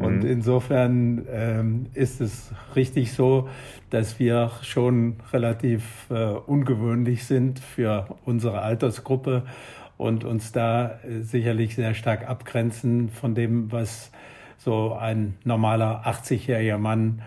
Und 0.00 0.24
insofern 0.24 1.26
ähm, 1.30 1.86
ist 1.92 2.22
es 2.22 2.52
richtig 2.74 3.12
so, 3.12 3.48
dass 3.90 4.18
wir 4.18 4.50
schon 4.62 5.16
relativ 5.32 6.06
äh, 6.10 6.14
ungewöhnlich 6.14 7.24
sind 7.24 7.58
für 7.58 8.16
unsere 8.24 8.62
Altersgruppe 8.62 9.42
und 9.98 10.24
uns 10.24 10.52
da 10.52 11.00
äh, 11.02 11.20
sicherlich 11.20 11.74
sehr 11.74 11.94
stark 11.94 12.26
abgrenzen 12.26 13.10
von 13.10 13.34
dem, 13.34 13.70
was 13.72 14.10
so 14.56 14.94
ein 14.94 15.34
normaler 15.44 16.06
80-jähriger 16.06 16.78
Mann 16.78 17.20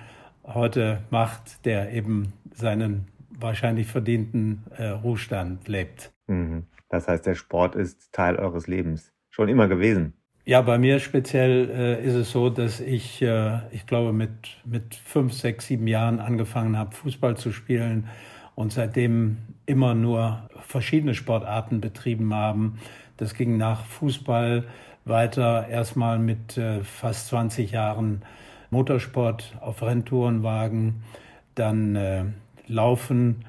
heute 0.45 1.01
macht, 1.11 1.65
der 1.65 1.91
eben 1.91 2.33
seinen 2.55 3.07
wahrscheinlich 3.29 3.87
verdienten 3.87 4.63
äh, 4.77 4.87
Ruhestand 4.87 5.67
lebt. 5.67 6.12
Mhm. 6.27 6.67
Das 6.89 7.07
heißt, 7.07 7.25
der 7.25 7.35
Sport 7.35 7.75
ist 7.75 8.11
Teil 8.13 8.35
eures 8.35 8.67
Lebens. 8.67 9.11
Schon 9.29 9.49
immer 9.49 9.67
gewesen. 9.67 10.13
Ja, 10.45 10.61
bei 10.61 10.77
mir 10.77 10.99
speziell 10.99 11.69
äh, 11.69 12.05
ist 12.05 12.15
es 12.15 12.31
so, 12.31 12.49
dass 12.49 12.81
ich, 12.81 13.21
äh, 13.21 13.59
ich 13.71 13.87
glaube, 13.87 14.11
mit, 14.11 14.31
mit 14.65 14.95
fünf, 14.95 15.33
sechs, 15.33 15.67
sieben 15.67 15.87
Jahren 15.87 16.19
angefangen 16.19 16.77
habe, 16.77 16.93
Fußball 16.93 17.37
zu 17.37 17.51
spielen 17.53 18.09
und 18.53 18.73
seitdem 18.73 19.37
immer 19.65 19.95
nur 19.95 20.49
verschiedene 20.67 21.15
Sportarten 21.15 21.79
betrieben 21.79 22.33
haben. 22.33 22.77
Das 23.17 23.33
ging 23.33 23.57
nach 23.57 23.85
Fußball 23.85 24.65
weiter, 25.05 25.67
erstmal 25.69 26.19
mit 26.19 26.57
äh, 26.57 26.83
fast 26.83 27.27
20 27.27 27.71
Jahren 27.71 28.23
Motorsport 28.69 29.55
auf 29.61 29.81
Renntourenwagen, 29.81 31.03
dann 31.55 31.95
äh, 31.95 32.25
Laufen, 32.67 33.45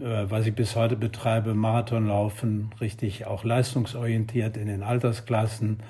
was 0.00 0.46
ich 0.46 0.54
bis 0.54 0.76
heute 0.76 0.96
betreibe, 0.96 1.54
Marathonlaufen, 1.54 2.70
richtig 2.80 3.26
auch 3.26 3.44
leistungsorientiert 3.44 4.56
in 4.56 4.66
den 4.66 4.82
Altersklassen. 4.82 5.82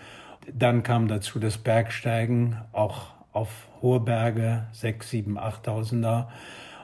Dann 0.52 0.82
kam 0.82 1.08
dazu 1.08 1.38
das 1.38 1.58
Bergsteigen, 1.58 2.56
auch 2.72 3.14
auf 3.32 3.68
hohe 3.82 4.00
Berge, 4.00 4.66
6, 4.72 5.10
7, 5.10 5.38
8.000er. 5.38 6.26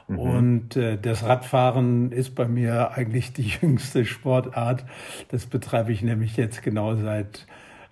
Mhm. 0.07 0.19
Und 0.19 0.75
äh, 0.75 0.97
das 0.97 1.23
Radfahren 1.23 2.11
ist 2.11 2.35
bei 2.35 2.47
mir 2.47 2.91
eigentlich 2.91 3.33
die 3.33 3.47
jüngste 3.61 4.05
Sportart. 4.05 4.85
Das 5.29 5.45
betreibe 5.45 5.91
ich 5.91 6.01
nämlich 6.01 6.37
jetzt 6.37 6.63
genau 6.63 6.95
seit 6.95 7.45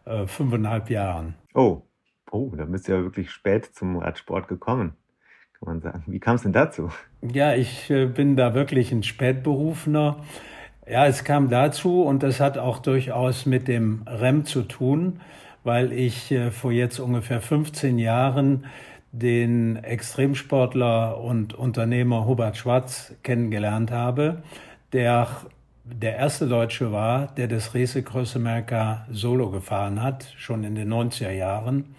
äh, 0.05 0.25
fünfeinhalb 0.27 0.89
Jahren. 0.89 1.35
Oh, 1.53 1.83
oh, 2.31 2.51
da 2.55 2.65
bist 2.65 2.87
du 2.87 2.93
ja 2.93 3.03
wirklich 3.03 3.31
spät 3.31 3.65
zum 3.73 3.97
Radsport 3.97 4.47
gekommen, 4.47 4.93
kann 5.65 5.73
man 5.73 5.81
sagen. 5.81 6.03
Wie 6.07 6.19
kam 6.19 6.35
es 6.35 6.43
denn 6.43 6.53
dazu? 6.53 6.89
Ja, 7.21 7.53
ich 7.53 7.89
äh, 7.89 8.05
bin 8.05 8.35
da 8.35 8.53
wirklich 8.53 8.91
ein 8.91 9.03
Spätberufener. 9.03 10.17
Ja, 10.87 11.07
es 11.07 11.23
kam 11.23 11.49
dazu 11.49 12.03
und 12.03 12.23
das 12.23 12.39
hat 12.39 12.57
auch 12.57 12.79
durchaus 12.79 13.45
mit 13.45 13.67
dem 13.67 14.03
REM 14.05 14.45
zu 14.45 14.61
tun, 14.61 15.19
weil 15.63 15.91
ich 15.91 16.31
äh, 16.31 16.51
vor 16.51 16.71
jetzt 16.71 16.99
ungefähr 16.99 17.41
15 17.41 17.97
Jahren 17.97 18.65
den 19.11 19.77
Extremsportler 19.77 21.19
und 21.19 21.53
Unternehmer 21.53 22.25
Hubert 22.25 22.57
Schwarz 22.57 23.13
kennengelernt 23.23 23.91
habe, 23.91 24.43
der 24.93 25.27
der 25.85 26.15
erste 26.17 26.47
Deutsche 26.47 26.91
war, 26.91 27.27
der 27.37 27.47
das 27.47 27.75
Rese 27.75 28.01
Cross 28.01 28.35
America 28.35 29.05
solo 29.11 29.51
gefahren 29.51 30.01
hat, 30.01 30.33
schon 30.35 30.63
in 30.63 30.73
den 30.73 30.91
90er 30.91 31.29
Jahren. 31.29 31.95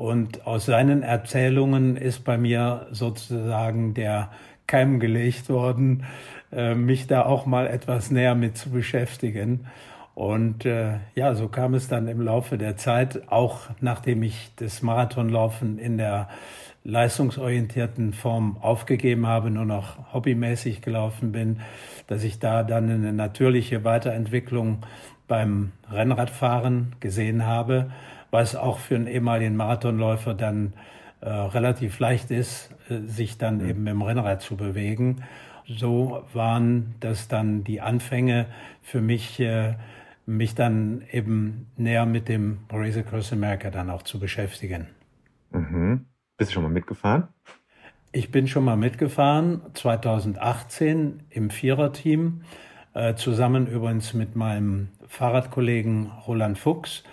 Und 0.00 0.46
aus 0.46 0.64
seinen 0.64 1.02
Erzählungen 1.02 1.98
ist 1.98 2.24
bei 2.24 2.38
mir 2.38 2.86
sozusagen 2.90 3.92
der 3.92 4.30
Keim 4.66 4.98
gelegt 4.98 5.50
worden, 5.50 6.04
äh, 6.50 6.74
mich 6.74 7.06
da 7.06 7.26
auch 7.26 7.44
mal 7.44 7.66
etwas 7.66 8.10
näher 8.10 8.34
mit 8.34 8.56
zu 8.56 8.70
beschäftigen. 8.70 9.66
Und 10.14 10.64
äh, 10.64 11.00
ja, 11.14 11.34
so 11.34 11.48
kam 11.48 11.74
es 11.74 11.86
dann 11.86 12.08
im 12.08 12.22
Laufe 12.22 12.56
der 12.56 12.78
Zeit, 12.78 13.30
auch 13.30 13.68
nachdem 13.82 14.22
ich 14.22 14.50
das 14.56 14.80
Marathonlaufen 14.80 15.78
in 15.78 15.98
der 15.98 16.30
leistungsorientierten 16.82 18.14
Form 18.14 18.56
aufgegeben 18.62 19.26
habe, 19.26 19.50
nur 19.50 19.66
noch 19.66 20.14
hobbymäßig 20.14 20.80
gelaufen 20.80 21.30
bin, 21.30 21.60
dass 22.06 22.24
ich 22.24 22.38
da 22.38 22.62
dann 22.62 22.88
eine 22.88 23.12
natürliche 23.12 23.84
Weiterentwicklung 23.84 24.78
beim 25.28 25.72
Rennradfahren 25.92 26.96
gesehen 27.00 27.44
habe, 27.44 27.90
was 28.30 28.56
auch 28.56 28.78
für 28.78 28.96
einen 28.96 29.06
ehemaligen 29.06 29.56
Marathonläufer 29.56 30.34
dann 30.34 30.74
äh, 31.20 31.28
relativ 31.28 31.98
leicht 31.98 32.30
ist, 32.30 32.74
äh, 32.88 33.00
sich 33.00 33.38
dann 33.38 33.58
mhm. 33.58 33.68
eben 33.68 33.86
im 33.86 34.02
Rennrad 34.02 34.42
zu 34.42 34.56
bewegen. 34.56 35.22
So 35.66 36.24
waren 36.32 36.94
das 37.00 37.28
dann 37.28 37.62
die 37.62 37.80
Anfänge 37.80 38.46
für 38.82 39.00
mich, 39.00 39.38
äh, 39.40 39.74
mich 40.26 40.54
dann 40.54 41.02
eben 41.10 41.66
näher 41.76 42.06
mit 42.06 42.28
dem 42.28 42.60
Race 42.70 42.96
Across 42.96 43.32
America 43.32 43.70
dann 43.70 43.90
auch 43.90 44.02
zu 44.02 44.18
beschäftigen. 44.18 44.88
Mhm. 45.52 46.06
Bist 46.36 46.50
du 46.50 46.54
schon 46.54 46.62
mal 46.62 46.70
mitgefahren? 46.70 47.28
Ich 48.12 48.32
bin 48.32 48.48
schon 48.48 48.64
mal 48.64 48.76
mitgefahren, 48.76 49.60
2018 49.74 51.22
im 51.30 51.50
Viererteam, 51.50 52.42
äh, 52.94 53.14
zusammen 53.14 53.68
übrigens 53.68 54.14
mit 54.14 54.34
meinem 54.34 54.88
Fahrradkollegen 55.06 56.10
Roland 56.26 56.58
Fuchs, 56.58 57.04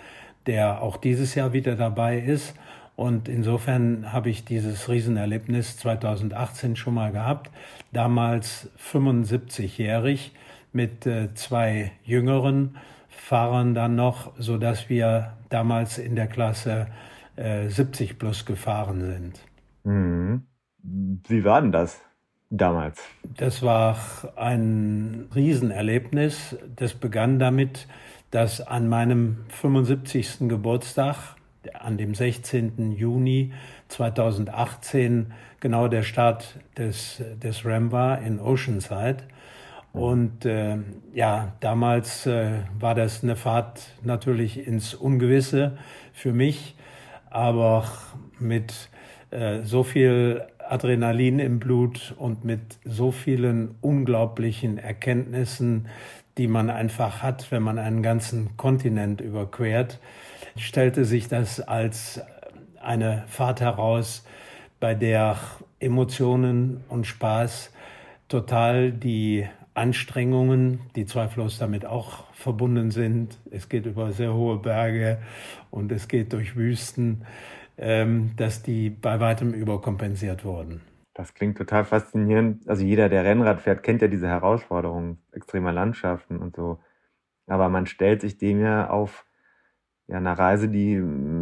der 0.48 0.82
auch 0.82 0.96
dieses 0.96 1.36
Jahr 1.36 1.52
wieder 1.52 1.76
dabei 1.76 2.18
ist. 2.18 2.54
Und 2.96 3.28
insofern 3.28 4.12
habe 4.12 4.30
ich 4.30 4.44
dieses 4.44 4.88
Riesenerlebnis 4.88 5.76
2018 5.76 6.74
schon 6.74 6.94
mal 6.94 7.12
gehabt, 7.12 7.52
damals 7.92 8.68
75-jährig 8.92 10.32
mit 10.72 11.06
äh, 11.06 11.32
zwei 11.34 11.92
jüngeren 12.02 12.76
Fahrern 13.08 13.74
dann 13.74 13.94
noch, 13.94 14.32
so 14.38 14.58
dass 14.58 14.88
wir 14.88 15.34
damals 15.48 15.98
in 15.98 16.16
der 16.16 16.26
Klasse 16.26 16.88
70 17.36 18.10
äh, 18.10 18.14
plus 18.14 18.44
gefahren 18.44 19.00
sind. 19.00 19.40
Mhm. 19.84 20.42
Wie 20.82 21.44
war 21.44 21.60
denn 21.60 21.72
das 21.72 22.00
damals? 22.50 23.00
Das 23.22 23.62
war 23.62 23.96
ein 24.36 25.28
Riesenerlebnis. 25.34 26.56
Das 26.74 26.94
begann 26.94 27.38
damit, 27.38 27.86
dass 28.30 28.60
an 28.60 28.88
meinem 28.88 29.38
75. 29.48 30.48
Geburtstag, 30.48 31.16
an 31.74 31.98
dem 31.98 32.14
16. 32.14 32.92
Juni 32.92 33.52
2018, 33.88 35.32
genau 35.60 35.88
der 35.88 36.02
Start 36.02 36.58
des, 36.76 37.22
des 37.42 37.64
RAM 37.64 37.92
war 37.92 38.20
in 38.22 38.40
Oceanside. 38.40 39.18
Und 39.92 40.44
äh, 40.44 40.76
ja, 41.14 41.52
damals 41.60 42.26
äh, 42.26 42.60
war 42.78 42.94
das 42.94 43.22
eine 43.22 43.36
Fahrt 43.36 43.94
natürlich 44.02 44.66
ins 44.66 44.94
Ungewisse 44.94 45.78
für 46.12 46.32
mich 46.32 46.76
aber 47.30 47.84
mit 48.38 48.88
äh, 49.30 49.62
so 49.62 49.82
viel 49.82 50.42
Adrenalin 50.58 51.38
im 51.38 51.58
Blut 51.58 52.14
und 52.18 52.44
mit 52.44 52.78
so 52.84 53.10
vielen 53.10 53.74
unglaublichen 53.80 54.78
Erkenntnissen, 54.78 55.88
die 56.38 56.48
man 56.48 56.70
einfach 56.70 57.22
hat, 57.22 57.50
wenn 57.50 57.62
man 57.62 57.78
einen 57.78 58.02
ganzen 58.02 58.56
Kontinent 58.56 59.20
überquert, 59.20 59.98
stellte 60.56 61.04
sich 61.04 61.28
das 61.28 61.60
als 61.60 62.20
eine 62.80 63.24
Fahrt 63.26 63.60
heraus, 63.60 64.24
bei 64.80 64.94
der 64.94 65.36
Emotionen 65.80 66.84
und 66.88 67.06
Spaß 67.06 67.72
total 68.28 68.92
die 68.92 69.46
Anstrengungen, 69.74 70.80
die 70.96 71.06
zweifellos 71.06 71.58
damit 71.58 71.84
auch 71.84 72.24
verbunden 72.32 72.90
sind. 72.90 73.38
Es 73.50 73.68
geht 73.68 73.86
über 73.86 74.12
sehr 74.12 74.34
hohe 74.34 74.58
Berge 74.58 75.18
und 75.70 75.90
es 75.92 76.08
geht 76.08 76.32
durch 76.32 76.56
Wüsten, 76.56 77.24
ähm, 77.76 78.32
dass 78.36 78.62
die 78.62 78.90
bei 78.90 79.20
weitem 79.20 79.52
überkompensiert 79.52 80.44
wurden. 80.44 80.80
Das 81.18 81.34
klingt 81.34 81.58
total 81.58 81.84
faszinierend. 81.84 82.68
Also 82.68 82.84
jeder, 82.84 83.08
der 83.08 83.24
Rennrad 83.24 83.60
fährt, 83.60 83.82
kennt 83.82 84.02
ja 84.02 84.06
diese 84.06 84.28
Herausforderungen 84.28 85.18
extremer 85.32 85.72
Landschaften 85.72 86.38
und 86.38 86.54
so. 86.54 86.78
Aber 87.48 87.68
man 87.68 87.86
stellt 87.86 88.20
sich 88.20 88.38
dem 88.38 88.60
ja 88.60 88.88
auf 88.88 89.26
ja, 90.06 90.18
einer 90.18 90.38
Reise, 90.38 90.68
die, 90.68 90.94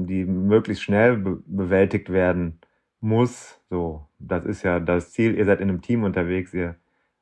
die 0.07 0.25
möglichst 0.25 0.83
schnell 0.83 1.19
be 1.19 1.43
bewältigt 1.45 2.09
werden 2.09 2.59
muss. 3.01 3.61
So, 3.69 4.09
das 4.19 4.47
ist 4.47 4.63
ja 4.63 4.81
das 4.81 5.13
Ziel. 5.13 5.37
Ihr 5.37 5.45
seid 5.45 5.61
in 5.61 5.69
einem 5.69 5.83
Team 5.83 6.05
unterwegs. 6.05 6.55
Ihr, 6.55 6.77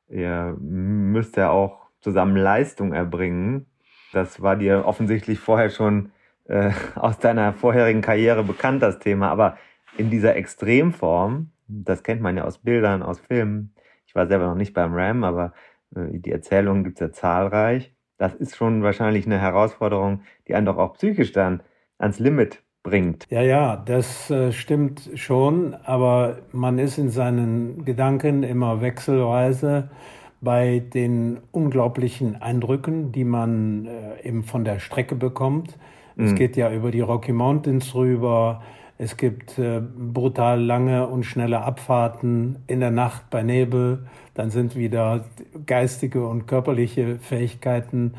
ihr 0.07 0.55
müsst 0.57 1.35
ja 1.35 1.49
auch 1.49 1.89
zusammen 1.99 2.37
Leistung 2.37 2.93
erbringen. 2.93 3.65
Das 4.13 4.41
war 4.41 4.55
dir 4.55 4.85
offensichtlich 4.85 5.39
vorher 5.39 5.69
schon 5.69 6.13
äh, 6.45 6.71
aus 6.95 7.19
deiner 7.19 7.51
vorherigen 7.51 8.01
Karriere 8.01 8.45
bekannt, 8.45 8.81
das 8.81 8.99
Thema. 8.99 9.29
Aber 9.29 9.57
in 9.97 10.09
dieser 10.09 10.37
Extremform, 10.37 11.51
das 11.67 12.03
kennt 12.03 12.21
man 12.21 12.37
ja 12.37 12.43
aus 12.43 12.59
Bildern, 12.59 13.03
aus 13.03 13.19
Filmen. 13.19 13.73
Ich 14.05 14.15
war 14.15 14.27
selber 14.27 14.47
noch 14.47 14.55
nicht 14.55 14.73
beim 14.73 14.93
Ram, 14.93 15.23
aber 15.23 15.53
äh, 15.95 16.19
die 16.19 16.31
Erzählungen 16.31 16.83
gibt's 16.83 16.99
ja 16.99 17.11
zahlreich. 17.11 17.93
Das 18.17 18.33
ist 18.33 18.55
schon 18.55 18.81
wahrscheinlich 18.83 19.25
eine 19.25 19.39
Herausforderung, 19.39 20.21
die 20.47 20.55
einen 20.55 20.65
doch 20.65 20.77
auch 20.77 20.93
psychisch 20.93 21.31
dann 21.31 21.61
ans 21.97 22.19
Limit 22.19 22.63
bringt. 22.83 23.25
Ja, 23.29 23.41
ja, 23.41 23.75
das 23.75 24.29
äh, 24.29 24.51
stimmt 24.51 25.09
schon, 25.15 25.73
aber 25.83 26.37
man 26.51 26.79
ist 26.79 26.97
in 26.97 27.09
seinen 27.09 27.83
Gedanken 27.83 28.43
immer 28.43 28.79
wechselweise 28.81 29.89
bei 30.39 30.79
den 30.93 31.39
unglaublichen 31.51 32.41
Eindrücken, 32.41 33.11
die 33.11 33.25
man 33.25 33.87
äh, 33.87 34.27
eben 34.27 34.43
von 34.43 34.63
der 34.63 34.79
Strecke 34.79 35.15
bekommt. 35.15 35.77
Mhm. 36.15 36.25
Es 36.25 36.35
geht 36.35 36.55
ja 36.55 36.71
über 36.71 36.91
die 36.91 37.01
Rocky 37.01 37.33
Mountains 37.33 37.93
rüber. 37.95 38.61
Es 38.97 39.17
gibt 39.17 39.59
äh, 39.59 39.81
brutal 39.81 40.61
lange 40.61 41.07
und 41.07 41.25
schnelle 41.25 41.61
Abfahrten 41.61 42.59
in 42.67 42.79
der 42.79 42.91
Nacht 42.91 43.29
bei 43.29 43.43
Nebel. 43.43 44.07
Dann 44.33 44.51
sind 44.51 44.75
wieder 44.75 45.25
geistige 45.65 46.25
und 46.25 46.47
körperliche 46.47 47.19
Fähigkeiten 47.19 48.13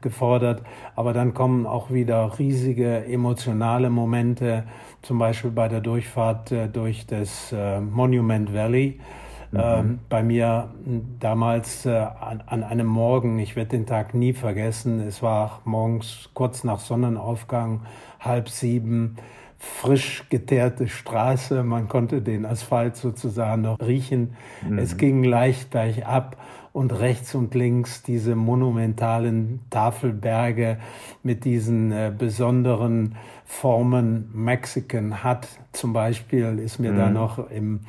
gefordert. 0.00 0.62
Aber 0.94 1.12
dann 1.12 1.34
kommen 1.34 1.66
auch 1.66 1.90
wieder 1.90 2.38
riesige 2.38 3.04
emotionale 3.06 3.90
Momente, 3.90 4.64
zum 5.02 5.18
Beispiel 5.18 5.50
bei 5.50 5.68
der 5.68 5.80
Durchfahrt 5.80 6.52
äh, 6.52 6.68
durch 6.68 7.06
das 7.06 7.52
äh, 7.52 7.80
Monument 7.80 8.54
Valley. 8.54 9.00
Mhm. 9.52 9.60
Ähm, 9.60 9.98
bei 10.08 10.22
mir 10.22 10.68
damals 11.18 11.84
äh, 11.84 11.90
an, 11.90 12.44
an, 12.46 12.62
einem 12.62 12.86
Morgen, 12.86 13.40
ich 13.40 13.56
werde 13.56 13.70
den 13.70 13.84
Tag 13.84 14.14
nie 14.14 14.32
vergessen, 14.32 15.00
es 15.00 15.24
war 15.24 15.60
morgens 15.64 16.30
kurz 16.34 16.62
nach 16.62 16.78
Sonnenaufgang, 16.78 17.80
halb 18.20 18.48
sieben, 18.48 19.16
frisch 19.60 20.24
geteerte 20.30 20.88
Straße, 20.88 21.62
man 21.62 21.86
konnte 21.86 22.22
den 22.22 22.46
Asphalt 22.46 22.96
sozusagen 22.96 23.62
noch 23.62 23.78
riechen. 23.78 24.34
Mhm. 24.66 24.78
Es 24.78 24.96
ging 24.96 25.22
leicht 25.22 25.70
bergab 25.70 26.38
und 26.72 26.98
rechts 26.98 27.34
und 27.34 27.54
links 27.54 28.02
diese 28.02 28.34
monumentalen 28.34 29.60
Tafelberge 29.68 30.78
mit 31.22 31.44
diesen 31.44 31.92
äh, 31.92 32.10
besonderen 32.16 33.16
Formen. 33.44 34.30
Mexican 34.32 35.22
Hut 35.24 35.46
zum 35.72 35.92
Beispiel 35.92 36.58
ist 36.58 36.78
mir 36.78 36.92
mhm. 36.92 36.96
da 36.96 37.10
noch 37.10 37.50
im 37.50 37.80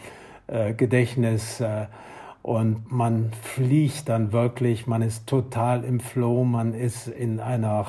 äh, 0.47 0.73
Gedächtnis. 0.73 1.61
Äh, 1.61 1.85
und 2.41 2.91
man 2.91 3.31
fliegt 3.43 4.09
dann 4.09 4.33
wirklich, 4.33 4.87
man 4.87 5.03
ist 5.03 5.27
total 5.27 5.83
im 5.83 5.99
Flow, 5.99 6.43
man 6.43 6.73
ist 6.73 7.07
in 7.07 7.39
einer 7.39 7.85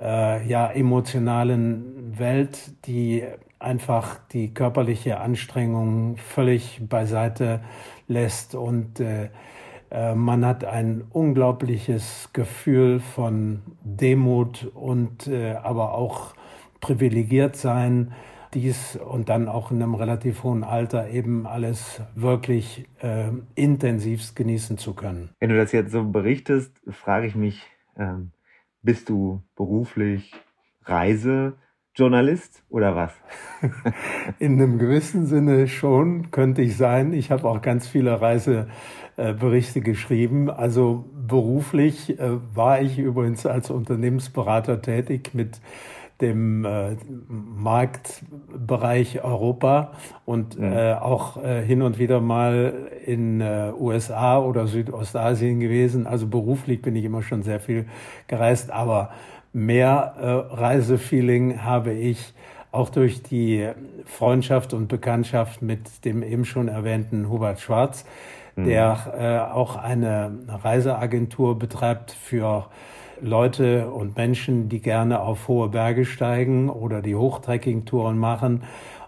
äh, 0.00 0.46
ja, 0.46 0.70
emotionalen 0.70 2.18
Welt, 2.18 2.86
die 2.86 3.24
einfach 3.58 4.18
die 4.32 4.52
körperliche 4.52 5.20
Anstrengung 5.20 6.16
völlig 6.16 6.80
beiseite 6.88 7.60
lässt 8.08 8.54
und 8.54 9.00
äh, 9.00 9.30
äh, 9.90 10.14
man 10.14 10.44
hat 10.44 10.64
ein 10.64 11.02
unglaubliches 11.10 12.30
Gefühl 12.32 13.00
von 13.00 13.62
Demut 13.82 14.70
und 14.74 15.26
äh, 15.28 15.52
aber 15.54 15.94
auch 15.94 16.34
privilegiert 16.80 17.56
sein, 17.56 18.12
dies 18.52 18.96
und 18.96 19.28
dann 19.28 19.48
auch 19.48 19.70
in 19.70 19.82
einem 19.82 19.94
relativ 19.94 20.42
hohen 20.42 20.64
Alter 20.64 21.08
eben 21.08 21.46
alles 21.46 22.00
wirklich 22.14 22.86
äh, 23.00 23.30
intensivst 23.54 24.36
genießen 24.36 24.78
zu 24.78 24.94
können. 24.94 25.30
Wenn 25.40 25.50
du 25.50 25.56
das 25.56 25.72
jetzt 25.72 25.92
so 25.92 26.04
berichtest, 26.04 26.72
frage 26.90 27.26
ich 27.26 27.34
mich, 27.34 27.62
ähm, 27.96 28.30
bist 28.84 29.08
du 29.08 29.42
beruflich 29.56 30.32
Reisejournalist 30.84 32.62
oder 32.68 32.94
was? 32.94 33.12
In 34.38 34.60
einem 34.60 34.78
gewissen 34.78 35.26
Sinne 35.26 35.66
schon, 35.66 36.30
könnte 36.30 36.62
ich 36.62 36.76
sein. 36.76 37.12
Ich 37.12 37.30
habe 37.30 37.48
auch 37.48 37.62
ganz 37.62 37.88
viele 37.88 38.20
Reiseberichte 38.20 39.80
geschrieben. 39.80 40.50
Also 40.50 41.10
beruflich 41.14 42.20
äh, 42.20 42.38
war 42.54 42.82
ich 42.82 42.98
übrigens 42.98 43.46
als 43.46 43.70
Unternehmensberater 43.70 44.82
tätig 44.82 45.30
mit 45.32 45.60
dem 46.24 46.64
äh, 46.64 46.96
Marktbereich 47.28 49.22
Europa 49.22 49.92
und 50.24 50.56
ja. 50.58 50.92
äh, 50.92 50.94
auch 50.94 51.42
äh, 51.42 51.62
hin 51.62 51.82
und 51.82 51.98
wieder 51.98 52.20
mal 52.20 52.88
in 53.04 53.40
äh, 53.40 53.72
USA 53.78 54.38
oder 54.38 54.66
Südostasien 54.66 55.60
gewesen. 55.60 56.06
Also 56.06 56.26
beruflich 56.26 56.80
bin 56.80 56.96
ich 56.96 57.04
immer 57.04 57.22
schon 57.22 57.42
sehr 57.42 57.60
viel 57.60 57.86
gereist, 58.26 58.70
aber 58.70 59.10
mehr 59.52 60.14
äh, 60.18 60.54
Reisefeeling 60.54 61.62
habe 61.62 61.92
ich 61.92 62.32
auch 62.72 62.88
durch 62.90 63.22
die 63.22 63.68
Freundschaft 64.04 64.72
und 64.72 64.88
Bekanntschaft 64.88 65.62
mit 65.62 66.04
dem 66.04 66.22
eben 66.22 66.44
schon 66.44 66.68
erwähnten 66.68 67.28
Hubert 67.28 67.60
Schwarz, 67.60 68.04
mhm. 68.56 68.64
der 68.64 69.14
äh, 69.16 69.52
auch 69.52 69.76
eine 69.76 70.38
Reiseagentur 70.48 71.58
betreibt 71.58 72.10
für 72.10 72.66
Leute 73.24 73.88
und 73.90 74.16
Menschen, 74.16 74.68
die 74.68 74.80
gerne 74.80 75.20
auf 75.20 75.48
hohe 75.48 75.70
Berge 75.70 76.04
steigen 76.04 76.68
oder 76.68 77.00
die 77.00 77.14
Hochtrekkingtouren 77.14 78.18
machen. 78.18 78.64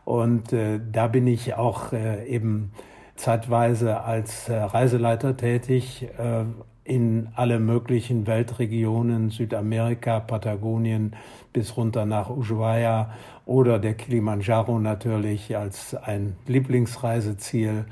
Und 0.06 0.52
äh, 0.54 0.80
da 0.90 1.06
bin 1.06 1.26
ich 1.26 1.54
auch 1.54 1.92
äh, 1.92 2.26
eben 2.26 2.72
zeitweise 3.16 4.00
als 4.00 4.48
äh, 4.48 4.56
Reiseleiter 4.56 5.36
tätig 5.36 6.08
äh, 6.18 6.44
in 6.84 7.28
alle 7.34 7.58
möglichen 7.58 8.26
Weltregionen, 8.26 9.30
Südamerika, 9.30 10.20
Patagonien 10.20 11.14
bis 11.52 11.76
runter 11.76 12.06
nach 12.06 12.30
Ushuaia 12.30 13.10
oder 13.44 13.78
der 13.78 13.94
Kilimanjaro 13.94 14.78
natürlich 14.78 15.56
als 15.56 15.94
ein 15.94 16.36
Lieblingsreiseziel 16.46 17.84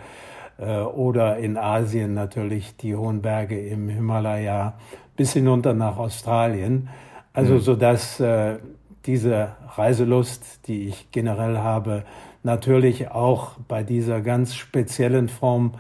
äh, 0.59 0.79
oder 0.79 1.39
in 1.39 1.59
Asien 1.59 2.15
natürlich 2.15 2.77
die 2.77 2.95
hohen 2.95 3.21
Berge 3.21 3.59
im 3.59 3.89
Himalaya 3.89 4.75
bis 5.17 5.33
hinunter 5.33 5.75
nach 5.75 5.97
Australien. 5.97 6.89
Also 7.33 7.55
mhm. 7.55 7.61
so 7.61 7.77
dass 7.77 8.21
äh, 8.21 8.59
diese 9.07 9.57
Reiselust, 9.77 10.67
die 10.67 10.89
ich 10.89 11.11
generell 11.11 11.59
habe, 11.59 12.05
natürlich 12.43 13.11
auch 13.11 13.59
bei 13.69 13.83
dieser 13.83 14.21
ganz 14.21 14.55
speziellen 14.55 15.29
Form 15.29 15.73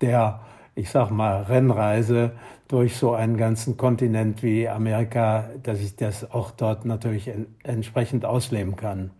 der, 0.00 0.40
ich 0.74 0.90
sag 0.90 1.10
mal, 1.10 1.42
Rennreise 1.42 2.32
durch 2.68 2.96
so 2.96 3.14
einen 3.14 3.36
ganzen 3.36 3.76
Kontinent 3.76 4.42
wie 4.42 4.68
Amerika, 4.68 5.50
dass 5.62 5.80
ich 5.80 5.96
das 5.96 6.30
auch 6.30 6.50
dort 6.50 6.84
natürlich 6.84 7.28
en 7.28 7.46
entsprechend 7.62 8.24
ausleben 8.24 8.76
kann. 8.76 9.10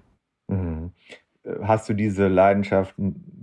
Mhm. 0.49 0.93
Hast 1.62 1.89
du 1.89 1.95
diese 1.95 2.29
Leidenschaft, 2.29 2.95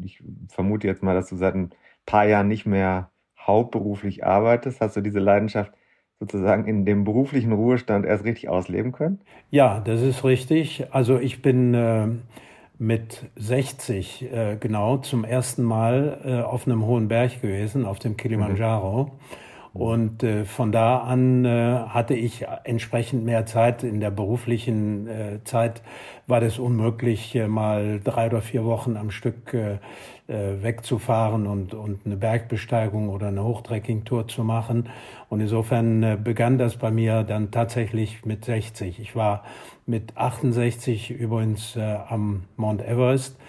ich 0.04 0.24
vermute 0.48 0.88
jetzt 0.88 1.04
mal, 1.04 1.14
dass 1.14 1.30
du 1.30 1.36
seit 1.36 1.54
ein 1.54 1.70
paar 2.06 2.26
Jahren 2.26 2.48
nicht 2.48 2.66
mehr 2.66 3.12
hauptberuflich 3.40 4.26
arbeitest, 4.26 4.82
hast 4.82 4.96
du 4.96 5.02
diese 5.02 5.20
Leidenschaft 5.20 5.72
sozusagen 6.22 6.66
in 6.68 6.86
dem 6.86 7.04
beruflichen 7.04 7.52
Ruhestand 7.52 8.06
erst 8.06 8.24
richtig 8.24 8.48
ausleben 8.48 8.92
können? 8.92 9.20
Ja, 9.50 9.80
das 9.80 10.02
ist 10.02 10.24
richtig. 10.24 10.86
Also 10.92 11.20
ich 11.20 11.42
bin 11.42 11.74
äh, 11.74 12.08
mit 12.78 13.24
60 13.38 14.32
äh, 14.32 14.58
genau 14.60 14.98
zum 14.98 15.26
ersten 15.26 15.64
Mal 15.64 16.20
äh, 16.24 16.42
auf 16.42 16.68
einem 16.68 16.86
hohen 16.86 17.08
Berg 17.08 17.42
gewesen, 17.42 17.86
auf 17.86 17.98
dem 17.98 18.18
Kilimanjaro. 18.18 19.06
Mhm. 19.06 19.12
Und 19.74 20.22
äh, 20.22 20.44
von 20.46 20.72
da 20.72 20.98
an 21.00 21.46
äh, 21.46 21.50
hatte 21.88 22.14
ich 22.14 22.46
entsprechend 22.66 23.26
mehr 23.26 23.46
Zeit. 23.48 23.84
In 23.84 24.00
der 24.00 24.12
beruflichen 24.12 25.08
äh, 25.08 25.44
Zeit 25.44 25.82
war 26.28 26.40
das 26.40 26.60
unmöglich, 26.60 27.40
mal 27.48 28.00
drei 28.04 28.28
oder 28.28 28.42
vier 28.42 28.64
Wochen 28.64 28.96
am 28.96 29.12
Stück 29.12 29.56
wegzufahren 30.28 31.46
und, 31.46 31.74
und 31.74 32.06
eine 32.06 32.16
Bergbesteigung 32.16 33.10
oder 33.10 33.28
eine 33.28 33.44
Hochtrekkingtour 33.44 34.30
zu 34.30 34.46
machen. 34.46 34.88
Und 35.32 35.40
insofern 35.40 36.04
äh, 36.04 36.18
begann 36.22 36.58
das 36.58 36.76
bei 36.76 36.92
mir 36.92 37.24
dann 37.24 37.52
tatsächlich 37.52 38.26
mit 38.26 38.44
60. 38.44 39.00
Ich 39.00 39.16
war 39.16 39.46
mit 39.86 40.18
68 40.18 41.10
übrigens 41.10 41.78
äh, 41.78 42.00
am 42.10 42.44
Mount 42.58 42.86
Everest. 42.86 43.40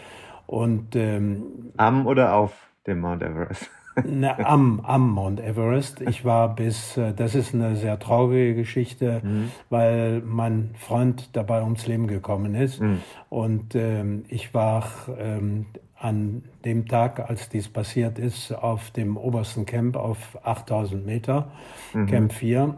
Und, 0.47 0.95
ähm, 0.95 1.73
am 1.79 2.07
oder 2.07 2.37
auf 2.37 2.53
dem 2.87 3.01
Mount 3.01 3.25
Everest? 3.25 3.69
Na, 4.05 4.39
am, 4.39 4.79
am 4.85 5.11
Mount 5.11 5.41
Everest. 5.41 6.03
Ich 6.03 6.25
war 6.25 6.55
bis, 6.55 6.97
äh, 6.97 7.15
das 7.15 7.35
ist 7.35 7.53
eine 7.53 7.75
sehr 7.75 7.99
traurige 7.99 8.55
Geschichte, 8.55 9.21
mhm. 9.25 9.51
weil 9.69 10.23
mein 10.25 10.77
Freund 10.79 11.31
dabei 11.37 11.65
ums 11.65 11.89
Leben 11.89 12.07
gekommen 12.07 12.55
ist. 12.55 12.81
Mhm. 12.81 13.01
Und 13.29 13.75
ähm, 13.75 14.23
ich 14.29 14.55
war 14.55 14.85
ähm, 15.19 15.67
an 16.03 16.43
dem 16.65 16.87
Tag, 16.87 17.21
als 17.31 17.49
dies 17.49 17.69
passiert 17.69 18.19
ist, 18.19 18.53
auf 18.53 18.91
dem 18.91 19.17
obersten 19.17 19.67
Camp 19.67 19.97
auf 19.97 20.39
8000 20.43 21.07
Meter, 21.07 21.53
mhm. 21.95 22.07
Camp 22.07 22.33
4. 22.33 22.77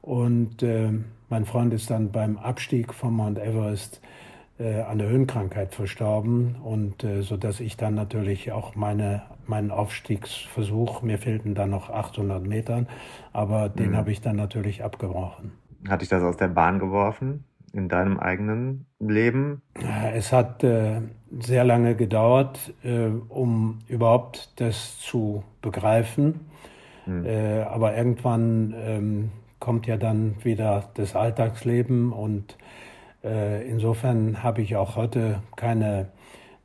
Und 0.00 0.62
äh, 0.62 0.90
mein 1.28 1.44
Freund 1.44 1.74
ist 1.74 1.90
dann 1.90 2.12
beim 2.12 2.36
Abstieg 2.36 2.94
vom 2.94 3.16
Mount 3.16 3.38
Everest 3.38 4.00
äh, 4.58 4.80
an 4.82 4.98
der 4.98 5.08
Höhenkrankheit 5.08 5.74
verstorben 5.74 6.56
und 6.62 7.02
äh, 7.02 7.22
so 7.22 7.36
dass 7.36 7.58
ich 7.58 7.76
dann 7.76 7.94
natürlich 7.94 8.52
auch 8.52 8.74
meine 8.74 9.22
meinen 9.46 9.72
Aufstiegsversuch, 9.72 11.02
mir 11.02 11.18
fehlten 11.18 11.56
dann 11.56 11.70
noch 11.70 11.90
800 11.90 12.46
Metern, 12.46 12.86
aber 13.32 13.68
den 13.68 13.90
mhm. 13.90 13.96
habe 13.96 14.12
ich 14.12 14.20
dann 14.20 14.36
natürlich 14.36 14.84
abgebrochen. 14.84 15.52
Hat 15.88 16.00
dich 16.00 16.08
das 16.08 16.22
aus 16.22 16.36
der 16.36 16.48
Bahn 16.48 16.78
geworfen 16.78 17.44
in 17.72 17.88
deinem 17.88 18.20
eigenen 18.20 18.86
Leben? 19.00 19.62
Es 20.14 20.32
hat 20.32 20.62
äh, 20.62 21.00
sehr 21.40 21.64
lange 21.64 21.94
gedauert, 21.94 22.74
äh, 22.84 23.08
um 23.28 23.78
überhaupt 23.88 24.50
das 24.56 24.98
zu 24.98 25.42
begreifen. 25.60 26.40
Mhm. 27.06 27.26
Äh, 27.26 27.60
aber 27.62 27.96
irgendwann 27.96 28.74
ähm, 28.76 29.30
kommt 29.58 29.86
ja 29.86 29.96
dann 29.96 30.36
wieder 30.42 30.90
das 30.94 31.14
Alltagsleben 31.14 32.12
und 32.12 32.56
äh, 33.24 33.66
insofern 33.68 34.42
habe 34.42 34.62
ich 34.62 34.76
auch 34.76 34.96
heute 34.96 35.40
keine 35.56 36.08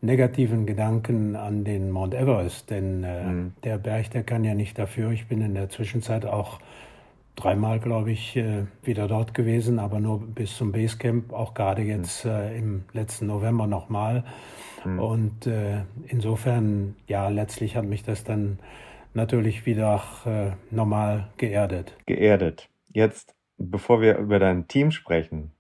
negativen 0.02 0.66
Gedanken 0.66 1.36
an 1.36 1.64
den 1.64 1.90
Mount 1.92 2.14
Everest, 2.14 2.70
denn 2.70 3.02
mhm. 3.02 3.54
der 3.64 3.78
Berg, 3.78 4.12
der 4.12 4.24
kann 4.24 4.44
ja 4.44 4.54
nicht 4.54 4.78
dafür. 4.78 5.12
Ich 5.12 5.28
bin 5.28 5.42
in 5.42 5.56
der 5.56 5.70
Zwischenzeit 5.70 6.26
auch 6.26 6.60
dreimal, 7.38 7.80
glaube 7.80 8.12
ich, 8.12 8.36
äh, 8.36 8.66
wieder 8.84 9.08
dort 9.08 9.34
gewesen, 9.34 9.80
aber 9.80 10.02
nur 10.02 10.20
bis 10.20 10.58
zum 10.58 10.74
Basecamp, 10.74 11.32
auch 11.32 11.54
gerade 11.54 11.84
mhm. 11.84 11.88
jetzt 11.88 12.26
äh, 12.26 12.58
im 12.58 12.84
letzten 12.92 13.28
November 13.28 13.68
nochmal. 13.68 14.26
Mhm. 14.84 15.00
Und 15.00 15.48
äh, 15.48 15.84
insofern, 16.08 16.96
ja, 17.08 17.30
letztlich 17.30 17.78
hat 17.78 17.86
mich 17.86 18.04
das 18.04 18.26
dann 18.26 18.60
natürlich 19.14 19.66
wieder 19.66 20.04
äh, 20.26 20.76
normal 20.76 21.30
geerdet. 21.38 21.96
Geerdet. 22.06 22.70
Jetzt, 22.92 23.36
bevor 23.58 24.02
wir 24.02 24.18
über 24.18 24.40
dein 24.40 24.68
Team 24.68 24.92
sprechen, 24.92 25.52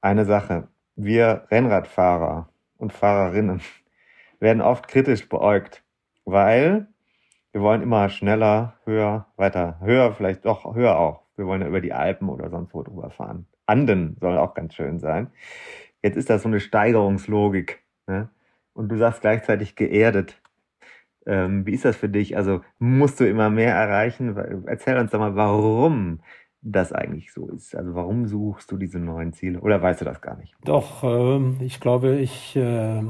eine 0.00 0.24
Sache. 0.24 0.68
Wir 0.96 1.46
Rennradfahrer 1.50 2.48
und 2.76 2.92
Fahrerinnen 2.92 3.60
werden 4.40 4.62
oft 4.62 4.88
kritisch 4.88 5.28
beäugt, 5.28 5.84
weil 6.24 6.88
wir 7.52 7.60
wollen 7.60 7.82
immer 7.82 8.08
schneller, 8.08 8.74
höher, 8.84 9.26
weiter, 9.36 9.78
höher, 9.80 10.14
vielleicht 10.14 10.44
doch 10.44 10.74
höher 10.74 10.98
auch. 10.98 11.22
Wir 11.36 11.46
wollen 11.46 11.60
ja 11.60 11.68
über 11.68 11.80
die 11.80 11.92
Alpen 11.92 12.28
oder 12.28 12.50
sonst 12.50 12.74
wo 12.74 12.82
drüber 12.82 13.10
fahren. 13.10 13.46
Anden 13.66 14.16
soll 14.20 14.38
auch 14.38 14.54
ganz 14.54 14.74
schön 14.74 14.98
sein. 14.98 15.30
Jetzt 16.02 16.16
ist 16.16 16.30
das 16.30 16.42
so 16.42 16.48
eine 16.48 16.60
Steigerungslogik. 16.60 17.82
Ne? 18.06 18.28
Und 18.72 18.88
du 18.88 18.96
sagst 18.96 19.20
gleichzeitig 19.20 19.76
geerdet. 19.76 20.40
Ähm, 21.26 21.66
wie 21.66 21.72
ist 21.72 21.84
das 21.84 21.96
für 21.96 22.08
dich? 22.08 22.36
Also 22.36 22.62
musst 22.78 23.20
du 23.20 23.28
immer 23.28 23.50
mehr 23.50 23.74
erreichen? 23.74 24.36
Erzähl 24.66 24.96
uns 24.96 25.10
doch 25.10 25.20
mal, 25.20 25.36
warum 25.36 26.20
das 26.62 26.92
eigentlich 26.92 27.32
so 27.32 27.48
ist. 27.48 27.74
Also 27.74 27.94
warum 27.94 28.26
suchst 28.26 28.70
du 28.70 28.76
diese 28.76 29.00
neuen 29.00 29.32
Ziele? 29.32 29.60
Oder 29.60 29.82
weißt 29.82 30.00
du 30.00 30.04
das 30.04 30.20
gar 30.20 30.36
nicht? 30.36 30.54
Doch, 30.64 31.02
äh, 31.02 31.64
ich 31.64 31.80
glaube, 31.80 32.18
ich, 32.18 32.54
äh, 32.56 32.98
äh, 32.98 33.02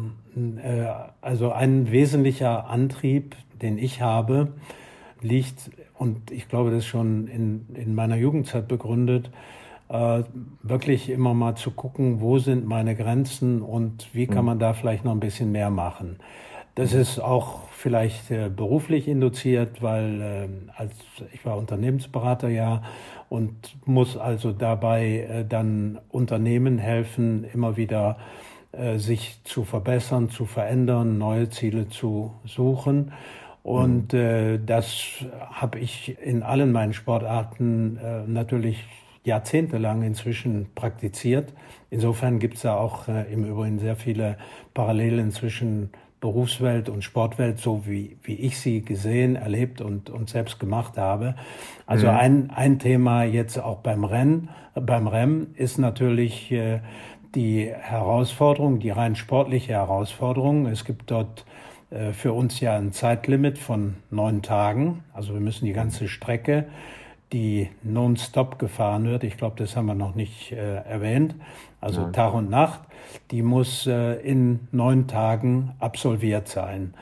also 1.20 1.52
ein 1.52 1.90
wesentlicher 1.92 2.68
Antrieb, 2.68 3.36
den 3.60 3.76
ich 3.76 4.00
habe, 4.00 4.54
liegt, 5.20 5.70
und 5.98 6.30
ich 6.30 6.48
glaube, 6.48 6.70
das 6.70 6.80
ist 6.80 6.86
schon 6.86 7.28
in, 7.28 7.66
in 7.74 7.94
meiner 7.94 8.16
Jugendzeit 8.16 8.68
begründet, 8.68 9.30
äh, 9.88 10.22
wirklich 10.62 11.10
immer 11.10 11.34
mal 11.34 11.54
zu 11.54 11.70
gucken, 11.70 12.20
wo 12.22 12.38
sind 12.38 12.66
meine 12.66 12.96
Grenzen 12.96 13.60
und 13.60 14.08
wie 14.14 14.26
kann 14.26 14.38
hm. 14.38 14.46
man 14.46 14.58
da 14.58 14.72
vielleicht 14.72 15.04
noch 15.04 15.12
ein 15.12 15.20
bisschen 15.20 15.52
mehr 15.52 15.70
machen. 15.70 16.16
Das 16.74 16.94
ist 16.94 17.18
auch 17.18 17.68
vielleicht 17.82 18.30
äh, 18.30 18.48
beruflich 18.48 19.08
induziert, 19.08 19.82
weil 19.82 20.20
äh, 20.20 20.48
als 20.76 20.92
ich 21.32 21.44
war 21.44 21.58
Unternehmensberater 21.58 22.48
ja 22.48 22.82
und 23.28 23.54
muss 23.84 24.16
also 24.16 24.52
dabei 24.52 25.26
äh, 25.28 25.44
dann 25.44 25.98
Unternehmen 26.08 26.78
helfen, 26.78 27.44
immer 27.52 27.76
wieder 27.76 28.18
äh, 28.70 28.98
sich 28.98 29.40
zu 29.42 29.64
verbessern, 29.64 30.30
zu 30.30 30.46
verändern, 30.46 31.18
neue 31.18 31.50
Ziele 31.50 31.88
zu 31.88 32.32
suchen. 32.44 33.12
Und 33.64 34.12
mhm. 34.12 34.66
das 34.66 35.24
habe 35.38 35.78
ich 35.78 36.18
in 36.20 36.42
allen 36.42 36.72
meinen 36.72 36.92
Sportarten 36.92 37.96
natürlich 38.26 38.84
jahrzehntelang 39.24 40.02
inzwischen 40.02 40.66
praktiziert. 40.74 41.52
Insofern 41.90 42.38
gibt 42.38 42.56
es 42.56 42.62
da 42.62 42.76
auch 42.76 43.08
äh, 43.08 43.32
im 43.32 43.44
Übrigen 43.44 43.78
sehr 43.78 43.96
viele 43.96 44.36
Parallelen 44.74 45.30
zwischen 45.30 45.90
Berufswelt 46.22 46.88
und 46.88 47.02
Sportwelt, 47.02 47.58
so 47.58 47.82
wie, 47.84 48.16
wie 48.22 48.36
ich 48.36 48.58
sie 48.58 48.80
gesehen, 48.80 49.36
erlebt 49.36 49.80
und, 49.80 50.08
und 50.08 50.30
selbst 50.30 50.60
gemacht 50.60 50.96
habe. 50.96 51.34
Also 51.84 52.06
mhm. 52.06 52.16
ein, 52.16 52.50
ein 52.50 52.78
Thema 52.78 53.24
jetzt 53.24 53.58
auch 53.58 53.78
beim 53.78 54.04
Rennen, 54.04 54.48
beim 54.74 55.08
Rennen 55.08 55.54
ist 55.56 55.78
natürlich 55.78 56.50
äh, 56.52 56.80
die 57.34 57.70
Herausforderung, 57.70 58.78
die 58.78 58.90
rein 58.90 59.16
sportliche 59.16 59.72
Herausforderung. 59.72 60.66
Es 60.66 60.84
gibt 60.84 61.10
dort 61.10 61.44
äh, 61.90 62.12
für 62.12 62.32
uns 62.32 62.60
ja 62.60 62.76
ein 62.76 62.92
Zeitlimit 62.92 63.58
von 63.58 63.96
neun 64.10 64.42
Tagen. 64.42 65.02
Also 65.12 65.34
wir 65.34 65.40
müssen 65.40 65.66
die 65.66 65.72
ganze 65.72 66.06
Strecke 66.06 66.66
die 67.32 67.70
nonstop 67.82 68.58
gefahren 68.58 69.04
wird, 69.04 69.24
ich 69.24 69.36
glaube, 69.36 69.56
das 69.56 69.76
haben 69.76 69.86
wir 69.86 69.94
noch 69.94 70.14
nicht 70.14 70.52
äh, 70.52 70.76
erwähnt, 70.84 71.34
also 71.82 72.02
Nein. 72.02 72.12
Tag 72.12 72.32
und 72.32 72.48
Nacht, 72.48 72.80
die 73.30 73.42
muss 73.42 73.86
äh, 73.86 74.14
in 74.22 74.60
neun 74.70 75.08
Tagen 75.08 75.74
absolviert 75.78 76.48
sein. 76.48 76.94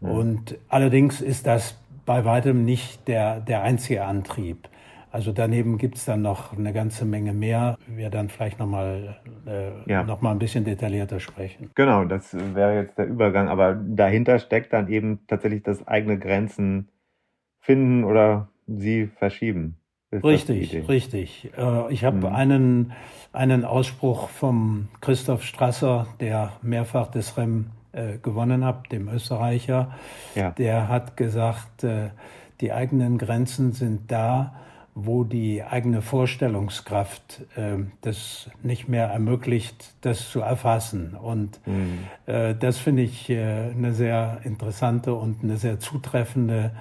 Ja. 0.00 0.08
Und 0.08 0.58
allerdings 0.68 1.20
ist 1.20 1.46
das 1.46 1.78
bei 2.04 2.24
weitem 2.24 2.64
nicht 2.64 3.06
der, 3.06 3.40
der 3.40 3.62
einzige 3.62 4.04
Antrieb. 4.04 4.68
Also 5.12 5.30
daneben 5.30 5.76
gibt 5.76 5.98
es 5.98 6.06
dann 6.06 6.22
noch 6.22 6.56
eine 6.56 6.72
ganze 6.72 7.04
Menge 7.04 7.34
mehr. 7.34 7.76
Wir 7.86 8.08
dann 8.08 8.30
vielleicht 8.30 8.58
nochmal 8.58 9.20
äh, 9.46 9.90
ja. 9.90 10.02
noch 10.04 10.22
ein 10.22 10.38
bisschen 10.38 10.64
detaillierter 10.64 11.20
sprechen. 11.20 11.70
Genau, 11.74 12.06
das 12.06 12.34
wäre 12.54 12.76
jetzt 12.76 12.96
der 12.96 13.06
Übergang. 13.06 13.48
Aber 13.48 13.74
dahinter 13.74 14.38
steckt 14.38 14.72
dann 14.72 14.88
eben 14.88 15.20
tatsächlich 15.26 15.62
das 15.62 15.86
eigene 15.86 16.18
Grenzen 16.18 16.88
finden 17.60 18.04
oder 18.04 18.48
sie 18.66 19.06
verschieben. 19.06 19.76
Richtig, 20.12 20.88
richtig. 20.88 21.50
Äh, 21.56 21.92
ich 21.92 22.04
habe 22.04 22.18
mhm. 22.18 22.26
einen, 22.26 22.92
einen 23.32 23.64
Ausspruch 23.64 24.28
vom 24.28 24.88
Christoph 25.00 25.42
Strasser, 25.42 26.06
der 26.20 26.52
mehrfach 26.62 27.08
das 27.08 27.36
Rem 27.38 27.70
äh, 27.92 28.18
gewonnen 28.18 28.64
hat, 28.64 28.92
dem 28.92 29.08
Österreicher. 29.08 29.92
Ja. 30.34 30.50
Der 30.50 30.88
hat 30.88 31.16
gesagt, 31.16 31.84
äh, 31.84 32.10
die 32.60 32.72
eigenen 32.72 33.18
Grenzen 33.18 33.72
sind 33.72 34.10
da, 34.10 34.54
wo 34.94 35.24
die 35.24 35.62
eigene 35.62 36.02
Vorstellungskraft 36.02 37.42
äh, 37.56 37.78
das 38.02 38.50
nicht 38.62 38.88
mehr 38.88 39.06
ermöglicht, 39.06 39.94
das 40.02 40.30
zu 40.30 40.40
erfassen. 40.40 41.14
Und 41.14 41.60
mhm. 41.66 42.00
äh, 42.26 42.54
das 42.54 42.78
finde 42.78 43.02
ich 43.02 43.30
äh, 43.30 43.70
eine 43.70 43.92
sehr 43.94 44.40
interessante 44.44 45.14
und 45.14 45.42
eine 45.42 45.56
sehr 45.56 45.78
zutreffende 45.78 46.72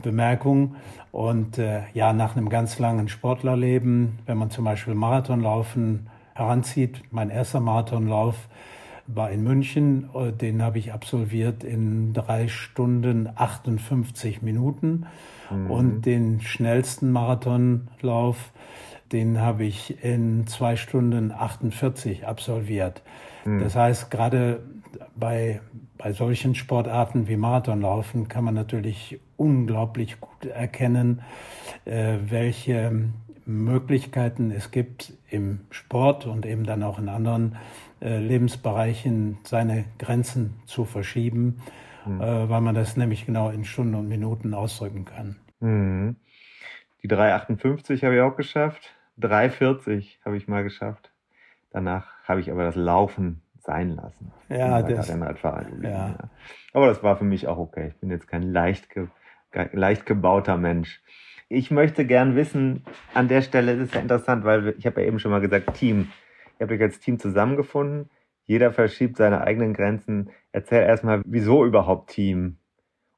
Bemerkung. 0.00 0.76
Und 1.16 1.56
äh, 1.56 1.80
ja, 1.94 2.12
nach 2.12 2.36
einem 2.36 2.50
ganz 2.50 2.78
langen 2.78 3.08
Sportlerleben, 3.08 4.18
wenn 4.26 4.36
man 4.36 4.50
zum 4.50 4.66
Beispiel 4.66 4.94
Marathonlaufen 4.94 6.10
heranzieht, 6.34 7.04
mein 7.10 7.30
erster 7.30 7.58
Marathonlauf 7.58 8.36
war 9.06 9.30
in 9.30 9.42
München, 9.42 10.10
äh, 10.14 10.30
den 10.32 10.60
habe 10.60 10.78
ich 10.78 10.92
absolviert 10.92 11.64
in 11.64 12.12
drei 12.12 12.48
Stunden 12.48 13.30
58 13.34 14.42
Minuten. 14.42 15.06
Mhm. 15.50 15.70
Und 15.70 16.02
den 16.02 16.42
schnellsten 16.42 17.12
Marathonlauf, 17.12 18.52
den 19.10 19.40
habe 19.40 19.64
ich 19.64 20.04
in 20.04 20.46
zwei 20.46 20.76
Stunden 20.76 21.32
48 21.32 22.26
absolviert. 22.26 23.00
Mhm. 23.46 23.60
Das 23.60 23.74
heißt, 23.74 24.10
gerade 24.10 24.64
bei, 25.18 25.62
bei 25.96 26.12
solchen 26.12 26.54
Sportarten 26.54 27.26
wie 27.26 27.38
Marathonlaufen 27.38 28.28
kann 28.28 28.44
man 28.44 28.52
natürlich 28.52 29.18
unglaublich 29.36 30.20
gut 30.20 30.46
erkennen, 30.46 31.22
äh, 31.84 32.18
welche 32.28 33.10
Möglichkeiten 33.44 34.50
es 34.50 34.70
gibt 34.70 35.12
im 35.30 35.60
Sport 35.70 36.26
und 36.26 36.46
eben 36.46 36.64
dann 36.64 36.82
auch 36.82 36.98
in 36.98 37.08
anderen 37.08 37.56
äh, 38.00 38.18
Lebensbereichen 38.18 39.38
seine 39.44 39.84
Grenzen 39.98 40.60
zu 40.66 40.84
verschieben, 40.84 41.62
mhm. 42.04 42.18
weil 42.18 42.60
man 42.60 42.74
das 42.74 42.96
nämlich 42.96 43.24
genau 43.24 43.50
in 43.50 43.64
Stunden 43.64 43.94
und 43.94 44.08
Minuten 44.08 44.52
ausdrücken 44.52 45.04
kann. 45.04 45.36
Mhm. 45.60 46.16
Die 47.02 47.08
3,58 47.08 48.02
habe 48.02 48.16
ich 48.16 48.20
auch 48.20 48.36
geschafft. 48.36 48.94
3,40 49.20 50.16
habe 50.24 50.36
ich 50.36 50.48
mal 50.48 50.64
geschafft. 50.64 51.12
Danach 51.70 52.06
habe 52.24 52.40
ich 52.40 52.50
aber 52.50 52.64
das 52.64 52.74
Laufen 52.74 53.42
sein 53.66 53.90
lassen. 53.90 54.32
Ja, 54.48 54.82
das. 54.82 55.08
Ja. 55.08 55.34
ja. 55.82 56.16
Aber 56.72 56.86
das 56.86 57.02
war 57.02 57.16
für 57.16 57.24
mich 57.24 57.48
auch 57.48 57.58
okay. 57.58 57.88
Ich 57.88 58.00
bin 58.00 58.10
jetzt 58.10 58.28
kein 58.28 58.42
leicht, 58.42 58.90
ge, 58.90 59.08
leicht 59.72 60.06
gebauter 60.06 60.56
Mensch. 60.56 61.00
Ich 61.48 61.70
möchte 61.70 62.06
gern 62.06 62.34
wissen, 62.34 62.82
an 63.14 63.28
der 63.28 63.42
Stelle 63.42 63.72
ist 63.72 63.88
es 63.88 63.94
ja 63.94 64.00
interessant, 64.00 64.44
weil 64.44 64.74
ich 64.78 64.86
habe 64.86 65.00
ja 65.00 65.06
eben 65.06 65.18
schon 65.18 65.30
mal 65.30 65.40
gesagt, 65.40 65.74
Team. 65.74 66.08
Ihr 66.58 66.66
habt 66.66 66.72
euch 66.72 66.82
als 66.82 66.98
Team 66.98 67.18
zusammengefunden. 67.18 68.10
Jeder 68.46 68.72
verschiebt 68.72 69.16
seine 69.16 69.42
eigenen 69.42 69.72
Grenzen. 69.72 70.30
Erzähl 70.52 70.82
erstmal, 70.82 71.22
wieso 71.24 71.64
überhaupt 71.64 72.10
Team? 72.10 72.56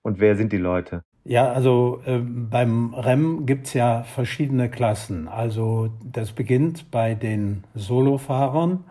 Und 0.02 0.20
wer 0.20 0.36
sind 0.36 0.52
die 0.52 0.58
Leute? 0.58 1.04
Ja, 1.24 1.52
also 1.52 2.00
äh, 2.06 2.18
beim 2.18 2.94
REM 2.94 3.44
gibt's 3.44 3.74
ja 3.74 4.02
verschiedene 4.02 4.70
Klassen. 4.70 5.28
Also 5.28 5.90
das 6.02 6.32
beginnt 6.32 6.90
bei 6.90 7.14
den 7.14 7.64
Solofahrern. 7.74 8.84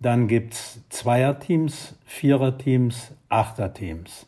Dann 0.00 0.26
gibt's 0.26 0.84
Zweierteams, 0.90 1.98
Viererteams, 2.04 3.14
Achterteams. 3.28 4.26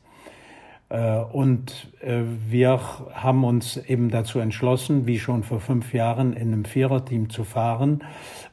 Äh, 0.89 1.19
und 1.19 1.89
äh, 2.01 2.23
wir 2.49 2.81
haben 3.13 3.45
uns 3.45 3.77
eben 3.77 4.11
dazu 4.11 4.39
entschlossen, 4.39 5.07
wie 5.07 5.19
schon 5.19 5.43
vor 5.43 5.61
fünf 5.61 5.93
Jahren 5.93 6.33
in 6.33 6.53
einem 6.53 6.65
Viererteam 6.65 7.31
zu 7.31 7.45
fahren, 7.45 8.05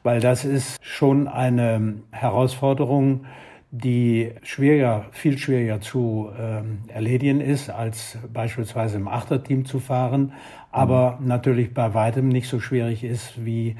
weil 0.02 0.20
das 0.20 0.44
ist 0.44 0.78
schon 0.82 1.28
eine 1.28 1.94
Herausforderung, 2.10 3.24
die 3.70 4.32
schwieriger, 4.42 5.06
viel 5.10 5.38
schwieriger 5.38 5.80
zu 5.80 6.30
ähm, 6.38 6.78
erledigen 6.88 7.40
ist, 7.40 7.68
als 7.68 8.16
beispielsweise 8.32 8.96
im 8.96 9.08
Achterteam 9.08 9.64
zu 9.64 9.80
fahren, 9.80 10.32
aber 10.70 11.18
mhm. 11.20 11.28
natürlich 11.28 11.74
bei 11.74 11.92
weitem 11.92 12.28
nicht 12.28 12.48
so 12.48 12.60
schwierig 12.60 13.02
ist 13.02 13.44
wie 13.44 13.76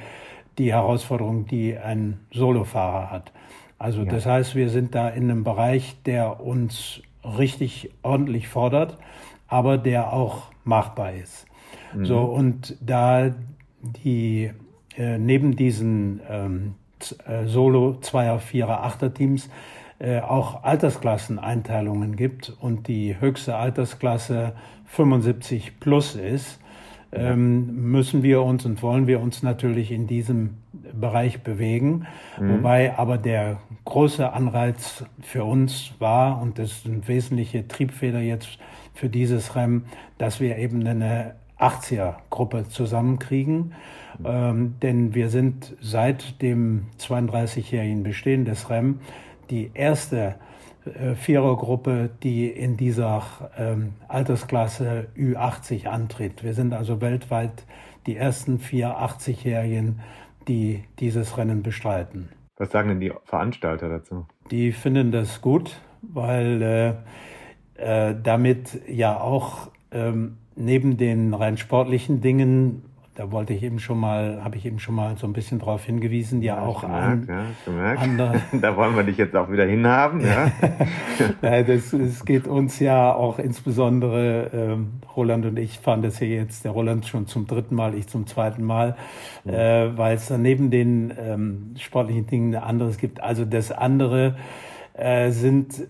die 0.58 0.72
Herausforderung, 0.72 1.46
die 1.46 1.76
ein 1.76 2.18
Solofahrer 2.32 3.10
hat. 3.10 3.32
Also 3.78 4.02
ja. 4.02 4.10
das 4.10 4.26
heißt, 4.26 4.54
wir 4.54 4.70
sind 4.70 4.94
da 4.94 5.08
in 5.08 5.30
einem 5.30 5.44
Bereich, 5.44 5.96
der 6.04 6.40
uns 6.40 7.02
richtig 7.38 7.90
ordentlich 8.02 8.48
fordert, 8.48 8.96
aber 9.48 9.78
der 9.78 10.12
auch 10.12 10.50
machbar 10.64 11.12
ist. 11.12 11.46
Mhm. 11.94 12.04
So 12.04 12.20
und 12.20 12.76
da 12.80 13.34
die 13.80 14.50
äh, 14.96 15.18
neben 15.18 15.56
diesen 15.56 16.20
ähm, 16.28 16.74
äh, 17.26 17.46
Solo 17.46 17.98
Zweier, 18.00 18.38
Vierer, 18.38 18.82
Achter 18.82 19.12
Teams 19.12 19.48
äh, 19.98 20.20
auch 20.20 20.62
Altersklasseneinteilungen 20.62 22.16
gibt 22.16 22.52
und 22.60 22.88
die 22.88 23.20
höchste 23.20 23.56
Altersklasse 23.56 24.52
75 24.86 25.80
plus 25.80 26.14
ist, 26.14 26.60
ähm, 27.12 27.90
müssen 27.90 28.22
wir 28.22 28.42
uns 28.42 28.66
und 28.66 28.82
wollen 28.82 29.06
wir 29.06 29.20
uns 29.20 29.42
natürlich 29.42 29.90
in 29.92 30.06
diesem 30.06 30.58
Bereich 30.98 31.42
bewegen. 31.42 32.06
Mhm. 32.38 32.58
Wobei 32.58 32.96
aber 32.96 33.18
der 33.18 33.58
große 33.84 34.32
Anreiz 34.32 35.04
für 35.20 35.44
uns 35.44 35.92
war, 35.98 36.40
und 36.40 36.58
das 36.58 36.72
ist 36.72 36.86
eine 36.86 37.06
wesentliche 37.06 37.68
Triebfeder 37.68 38.20
jetzt 38.20 38.58
für 38.94 39.08
dieses 39.08 39.54
REM, 39.54 39.84
dass 40.18 40.40
wir 40.40 40.56
eben 40.56 40.86
eine 40.86 41.34
80er-Gruppe 41.58 42.68
zusammenkriegen. 42.68 43.72
Ähm, 44.24 44.76
denn 44.82 45.14
wir 45.14 45.28
sind 45.28 45.74
seit 45.80 46.40
dem 46.40 46.86
32-jährigen 46.98 48.02
Bestehen 48.02 48.44
des 48.44 48.70
REM 48.70 49.00
die 49.50 49.70
erste 49.74 50.36
äh, 50.86 51.14
Vierergruppe, 51.14 52.10
die 52.22 52.48
in 52.48 52.76
dieser 52.76 53.22
ähm, 53.58 53.94
Altersklasse 54.08 55.08
Ü80 55.16 55.86
antritt. 55.86 56.44
Wir 56.44 56.54
sind 56.54 56.72
also 56.72 57.00
weltweit 57.00 57.64
die 58.06 58.16
ersten 58.16 58.58
vier 58.58 58.98
80-Jährigen, 58.98 60.00
die 60.48 60.84
dieses 60.98 61.36
Rennen 61.38 61.62
bestreiten. 61.62 62.28
Was 62.56 62.70
sagen 62.70 62.88
denn 62.88 63.00
die 63.00 63.12
Veranstalter 63.24 63.88
dazu? 63.88 64.26
Die 64.50 64.72
finden 64.72 65.12
das 65.12 65.40
gut, 65.40 65.78
weil 66.02 66.62
äh, 66.62 68.10
äh, 68.10 68.14
damit 68.22 68.80
ja 68.88 69.20
auch 69.20 69.70
ähm, 69.90 70.38
neben 70.54 70.96
den 70.96 71.34
rein 71.34 71.58
sportlichen 71.58 72.20
Dingen 72.20 72.85
da 73.16 73.32
wollte 73.32 73.54
ich 73.54 73.62
eben 73.62 73.78
schon 73.78 73.98
mal, 73.98 74.44
habe 74.44 74.58
ich 74.58 74.66
eben 74.66 74.78
schon 74.78 74.94
mal 74.94 75.16
so 75.16 75.26
ein 75.26 75.32
bisschen 75.32 75.58
darauf 75.58 75.84
hingewiesen, 75.84 76.42
ja, 76.42 76.56
ja 76.56 76.62
auch 76.62 76.82
gemerkt, 76.82 77.30
an 77.30 77.78
ja, 77.78 77.94
andere. 77.94 78.42
da 78.60 78.76
wollen 78.76 78.94
wir 78.94 79.04
dich 79.04 79.16
jetzt 79.16 79.34
auch 79.34 79.50
wieder 79.50 79.64
hinhaben, 79.64 80.20
ja. 80.20 80.52
ja 81.42 81.62
das, 81.62 81.94
es 81.94 82.24
geht 82.26 82.46
uns 82.46 82.78
ja 82.78 83.14
auch 83.14 83.38
insbesondere 83.38 84.50
ähm, 84.52 85.00
Roland 85.16 85.46
und 85.46 85.58
ich 85.58 85.78
fahren 85.78 86.02
das 86.02 86.18
hier 86.18 86.28
jetzt, 86.28 86.64
der 86.66 86.72
Roland 86.72 87.06
schon 87.06 87.26
zum 87.26 87.46
dritten 87.46 87.74
Mal, 87.74 87.94
ich 87.94 88.06
zum 88.06 88.26
zweiten 88.26 88.62
Mal, 88.62 88.96
mhm. 89.44 89.50
äh, 89.54 89.96
weil 89.96 90.16
es 90.16 90.28
neben 90.28 90.70
den 90.70 91.12
ähm, 91.18 91.74
sportlichen 91.78 92.26
Dingen 92.26 92.54
anderes 92.54 92.98
gibt. 92.98 93.22
Also 93.22 93.46
das 93.46 93.72
andere 93.72 94.36
äh, 94.92 95.30
sind 95.30 95.80
äh, 95.80 95.84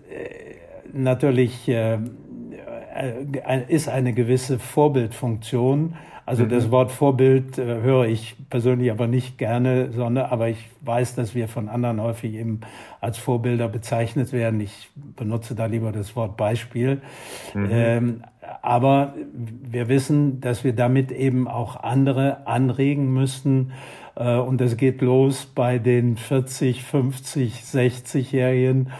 natürlich 0.93 1.67
äh, 1.67 1.95
äh 1.95 3.63
ist 3.67 3.89
eine 3.89 4.13
gewisse 4.13 4.59
Vorbildfunktion 4.59 5.95
also 6.27 6.43
mhm. 6.43 6.49
das 6.49 6.71
Wort 6.71 6.91
Vorbild 6.91 7.57
äh, 7.57 7.81
höre 7.81 8.05
ich 8.05 8.35
persönlich 8.49 8.91
aber 8.91 9.07
nicht 9.07 9.37
gerne, 9.37 9.93
sondern 9.93 10.25
aber 10.25 10.49
ich 10.49 10.57
weiß, 10.81 11.15
dass 11.15 11.33
wir 11.33 11.47
von 11.47 11.69
anderen 11.69 12.01
häufig 12.01 12.33
eben 12.33 12.59
als 12.99 13.17
Vorbilder 13.17 13.69
bezeichnet 13.69 14.33
werden. 14.33 14.59
Ich 14.59 14.89
benutze 15.15 15.55
da 15.55 15.67
lieber 15.67 15.93
das 15.93 16.17
Wort 16.17 16.35
Beispiel. 16.35 17.01
Mhm. 17.53 17.69
Ähm, 17.71 18.23
aber 18.61 19.13
wir 19.31 19.87
wissen, 19.87 20.41
dass 20.41 20.65
wir 20.65 20.73
damit 20.73 21.13
eben 21.13 21.47
auch 21.47 21.81
andere 21.81 22.45
anregen 22.45 23.13
müssten. 23.13 23.71
Äh, 24.15 24.35
und 24.35 24.59
das 24.59 24.75
geht 24.75 25.01
los 25.01 25.45
bei 25.45 25.79
den 25.79 26.17
40, 26.17 26.83
50, 26.83 27.61
60-Jährigen 27.61 28.91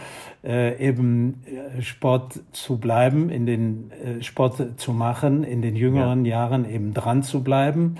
äh, 0.44 0.78
eben 0.78 1.42
äh, 1.46 1.82
Sport 1.82 2.40
zu 2.52 2.78
bleiben, 2.78 3.30
in 3.30 3.46
den 3.46 3.90
äh, 3.90 4.22
Sport 4.22 4.80
zu 4.80 4.92
machen, 4.92 5.44
in 5.44 5.62
den 5.62 5.76
jüngeren 5.76 6.24
ja. 6.24 6.38
Jahren 6.38 6.68
eben 6.68 6.94
dran 6.94 7.22
zu 7.22 7.42
bleiben 7.42 7.96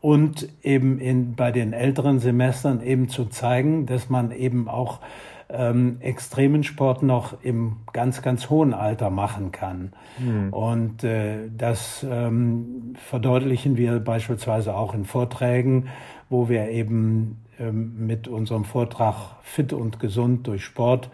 und 0.00 0.48
eben 0.62 0.98
in, 0.98 1.34
bei 1.34 1.52
den 1.52 1.72
älteren 1.72 2.18
Semestern 2.18 2.82
eben 2.82 3.08
zu 3.08 3.26
zeigen, 3.26 3.86
dass 3.86 4.08
man 4.10 4.32
eben 4.32 4.68
auch 4.68 5.00
ähm, 5.48 5.98
extremen 6.00 6.64
Sport 6.64 7.02
noch 7.02 7.42
im 7.42 7.76
ganz, 7.92 8.22
ganz 8.22 8.48
hohen 8.48 8.74
Alter 8.74 9.10
machen 9.10 9.52
kann. 9.52 9.92
Mhm. 10.18 10.52
Und 10.52 11.04
äh, 11.04 11.50
das 11.56 12.04
ähm, 12.08 12.94
verdeutlichen 12.94 13.76
wir 13.76 14.00
beispielsweise 14.00 14.74
auch 14.74 14.94
in 14.94 15.04
Vorträgen, 15.04 15.88
wo 16.30 16.48
wir 16.48 16.70
eben 16.70 17.42
ähm, 17.60 18.06
mit 18.06 18.28
unserem 18.28 18.64
Vortrag 18.64 19.36
Fit 19.42 19.72
und 19.72 20.00
Gesund 20.00 20.46
durch 20.46 20.64
Sport 20.64 21.10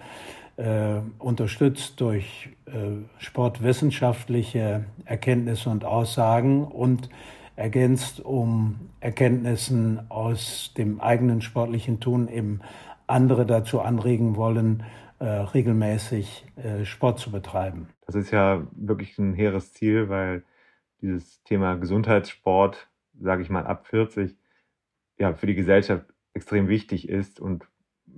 äh, 0.58 1.00
unterstützt 1.18 2.00
durch 2.00 2.50
äh, 2.66 2.72
sportwissenschaftliche 3.18 4.84
Erkenntnisse 5.04 5.70
und 5.70 5.84
Aussagen 5.84 6.64
und 6.64 7.08
ergänzt 7.54 8.20
um 8.24 8.90
Erkenntnissen 9.00 10.10
aus 10.10 10.72
dem 10.76 11.00
eigenen 11.00 11.42
sportlichen 11.42 12.00
Tun 12.00 12.28
eben 12.28 12.60
andere 13.06 13.46
dazu 13.46 13.80
anregen 13.80 14.36
wollen, 14.36 14.84
äh, 15.20 15.26
regelmäßig 15.26 16.44
äh, 16.56 16.84
Sport 16.84 17.20
zu 17.20 17.30
betreiben. 17.30 17.88
Das 18.06 18.14
ist 18.16 18.30
ja 18.30 18.66
wirklich 18.72 19.16
ein 19.18 19.34
hehres 19.34 19.72
Ziel, 19.72 20.08
weil 20.08 20.42
dieses 21.00 21.42
Thema 21.44 21.76
Gesundheitssport, 21.76 22.88
sage 23.20 23.42
ich 23.42 23.50
mal, 23.50 23.64
ab 23.64 23.86
40, 23.86 24.36
ja, 25.18 25.34
für 25.34 25.46
die 25.46 25.54
Gesellschaft 25.54 26.04
extrem 26.34 26.68
wichtig 26.68 27.08
ist 27.08 27.40
und 27.40 27.66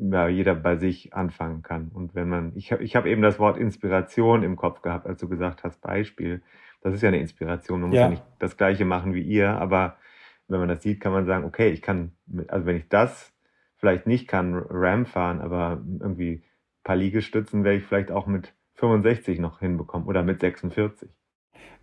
ja, 0.01 0.29
jeder 0.29 0.55
bei 0.55 0.77
sich 0.77 1.13
anfangen 1.15 1.63
kann. 1.63 1.91
Und 1.93 2.15
wenn 2.15 2.29
man, 2.29 2.53
ich 2.57 2.73
habe 2.73 2.83
ich 2.83 2.97
hab 2.97 3.07
eben 3.07 3.23
das 3.23 3.39
Wort 3.39 3.59
Inspiration 3.59 4.43
im 4.43 4.57
Kopf 4.57 4.81
gehabt, 4.83 5.07
als 5.07 5.21
du 5.21 5.29
gesagt 5.29 5.63
hast, 5.65 5.81
Beispiel. 5.81 6.43
Das 6.81 6.95
ist 6.95 7.03
ja 7.03 7.09
eine 7.09 7.21
Inspiration. 7.21 7.81
Man 7.83 7.91
muss 7.91 7.97
ja, 7.97 8.05
ja 8.05 8.11
nicht 8.11 8.25
das 8.39 8.57
Gleiche 8.57 8.87
machen 8.87 9.13
wie 9.13 9.23
ihr, 9.23 9.51
aber 9.51 9.97
wenn 10.49 10.61
man 10.61 10.69
das 10.69 10.83
sieht, 10.83 11.01
kann 11.01 11.13
man 11.13 11.27
sagen, 11.27 11.45
okay, 11.45 11.69
ich 11.71 11.83
kann, 11.83 12.13
also 12.49 12.67
wenn 12.67 12.77
ich 12.77 12.89
das 12.89 13.33
vielleicht 13.77 14.07
nicht 14.07 14.27
kann, 14.27 14.55
Ram 14.55 15.05
fahren, 15.05 15.41
aber 15.41 15.83
irgendwie 16.01 16.37
ein 16.37 16.85
paar 16.85 16.97
Liegestützen 16.97 17.65
werde 17.65 17.79
ich 17.79 17.85
vielleicht 17.85 18.11
auch 18.11 18.27
mit 18.27 18.55
65 18.75 19.39
noch 19.39 19.61
hinbekommen 19.61 20.09
oder 20.09 20.23
mit 20.23 20.41
46. 20.41 21.11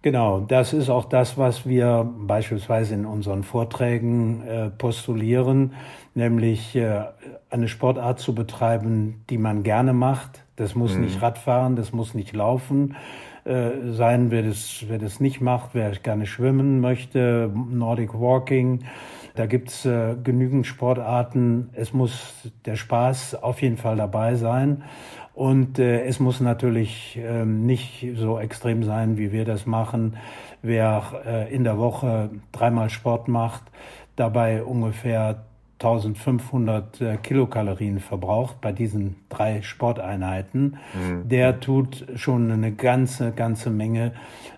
Genau, 0.03 0.39
das 0.39 0.73
ist 0.73 0.89
auch 0.89 1.05
das, 1.05 1.37
was 1.37 1.67
wir 1.67 2.09
beispielsweise 2.19 2.93
in 2.93 3.05
unseren 3.05 3.43
Vorträgen 3.43 4.41
äh, 4.43 4.69
postulieren, 4.69 5.73
nämlich 6.13 6.75
äh, 6.75 7.05
eine 7.49 7.67
Sportart 7.67 8.19
zu 8.19 8.35
betreiben, 8.35 9.23
die 9.29 9.37
man 9.37 9.63
gerne 9.63 9.93
macht. 9.93 10.43
Das 10.55 10.75
muss 10.75 10.93
mhm. 10.93 11.01
nicht 11.01 11.21
Radfahren, 11.21 11.75
das 11.75 11.91
muss 11.93 12.13
nicht 12.13 12.35
Laufen 12.35 12.95
äh, 13.43 13.91
sein, 13.91 14.29
wer 14.29 14.43
das, 14.43 14.85
wer 14.87 14.99
das 14.99 15.19
nicht 15.19 15.41
macht, 15.41 15.71
wer 15.73 15.91
gerne 15.91 16.25
schwimmen 16.25 16.79
möchte, 16.79 17.51
Nordic 17.53 18.13
Walking. 18.13 18.83
Da 19.35 19.45
gibt's 19.45 19.85
äh, 19.85 20.15
genügend 20.23 20.67
Sportarten. 20.67 21.69
Es 21.73 21.93
muss 21.93 22.33
der 22.65 22.75
Spaß 22.75 23.35
auf 23.35 23.61
jeden 23.61 23.77
Fall 23.77 23.95
dabei 23.95 24.35
sein. 24.35 24.83
Und 25.37 25.77
äh, 25.77 26.03
es 26.05 26.19
muss 26.19 26.39
natürlich 26.39 27.19
ähm, 27.21 27.67
nicht 27.67 28.03
so 28.15 28.39
extrem 28.39 28.81
sein, 28.81 29.19
wie 29.19 29.31
wir 29.31 29.45
das 29.45 29.67
machen. 29.67 30.17
Wer 30.63 31.03
äh, 31.27 31.53
in 31.53 31.63
der 31.63 31.77
Woche 31.77 32.31
dreimal 32.51 32.89
Sport 32.89 33.27
macht, 33.27 33.61
dabei 34.15 34.63
ungefähr 34.63 35.43
1500 35.73 37.01
äh, 37.01 37.17
Kilokalorien 37.17 37.99
verbraucht 37.99 38.61
bei 38.61 38.71
diesen 38.71 39.17
drei 39.29 39.61
Sporteinheiten, 39.61 40.77
mhm. 40.95 41.29
der 41.29 41.59
tut 41.59 42.07
schon 42.15 42.49
eine 42.49 42.71
ganze, 42.71 43.31
ganze 43.31 43.69
Menge 43.69 44.13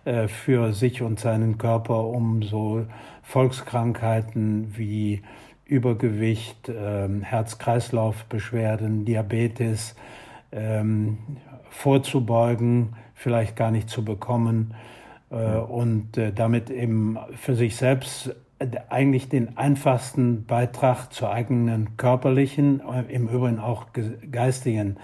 äh, 0.05 0.29
für 0.29 0.71
sich 0.71 1.01
und 1.01 1.19
seinen 1.19 1.57
Körper, 1.57 2.05
um 2.05 2.41
so 2.41 2.85
Volkskrankheiten 3.23 4.77
wie 4.77 5.23
Übergewicht, 5.65 6.69
äh, 6.69 7.09
Herz-Kreislauf-Beschwerden, 7.21 9.03
Diabetes, 9.03 9.97
ähm, 10.51 11.17
vorzubeugen, 11.69 12.95
vielleicht 13.13 13.55
gar 13.55 13.71
nicht 13.71 13.89
zu 13.89 14.03
bekommen 14.03 14.73
äh, 15.29 15.57
und 15.57 16.17
äh, 16.17 16.33
damit 16.33 16.69
eben 16.69 17.17
für 17.35 17.55
sich 17.55 17.75
selbst 17.75 18.35
äh, 18.59 18.67
eigentlich 18.89 19.29
den 19.29 19.57
einfachsten 19.57 20.45
Beitrag 20.45 21.13
zur 21.13 21.31
eigenen 21.31 21.97
körperlichen, 21.97 22.81
äh, 22.81 23.13
im 23.13 23.27
Übrigen 23.27 23.59
auch 23.59 23.87
geistigen 24.31 24.97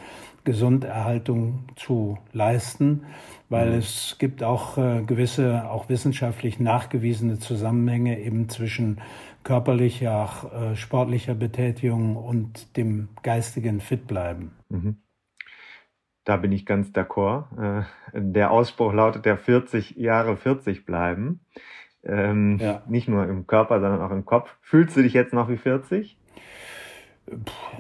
Gesunderhaltung 0.46 1.66
zu 1.76 2.20
leisten, 2.32 3.02
weil 3.50 3.72
mhm. 3.72 3.78
es 3.80 4.18
gibt 4.20 4.44
auch 4.44 4.78
äh, 4.78 5.02
gewisse, 5.02 5.70
auch 5.70 5.90
wissenschaftlich 5.90 6.60
nachgewiesene 6.60 7.40
Zusammenhänge 7.40 8.20
eben 8.20 8.48
zwischen 8.48 9.02
körperlicher, 9.44 10.72
äh, 10.72 10.76
sportlicher 10.76 11.34
Betätigung 11.36 12.16
und 12.16 12.78
dem 12.78 13.10
geistigen 13.24 13.82
Fitbleiben. 13.82 14.52
Mhm. 14.70 14.98
Da 16.26 16.38
bin 16.38 16.52
ich 16.52 16.66
ganz 16.66 16.90
d'accord. 16.90 17.46
Äh, 17.58 17.84
der 18.14 18.52
Ausspruch 18.52 18.94
lautet 18.94 19.26
der 19.26 19.38
40 19.38 19.96
Jahre 19.96 20.36
40 20.36 20.86
bleiben. 20.86 21.40
Ähm, 22.04 22.58
ja. 22.60 22.82
Nicht 22.88 23.08
nur 23.08 23.26
im 23.28 23.48
Körper, 23.48 23.80
sondern 23.80 24.02
auch 24.02 24.12
im 24.12 24.26
Kopf. 24.26 24.56
Fühlst 24.62 24.98
du 24.98 25.04
dich 25.04 25.14
jetzt 25.14 25.34
noch 25.34 25.50
wie 25.50 25.58
40? 25.58 26.18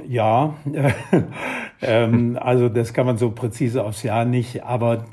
Ja, 0.08 0.56
ähm, 1.82 2.38
also 2.40 2.68
das 2.68 2.94
kann 2.94 3.06
man 3.06 3.18
so 3.18 3.30
präzise 3.30 3.84
aufs 3.84 4.02
Jahr 4.02 4.26
nicht, 4.26 4.64
aber 4.64 5.06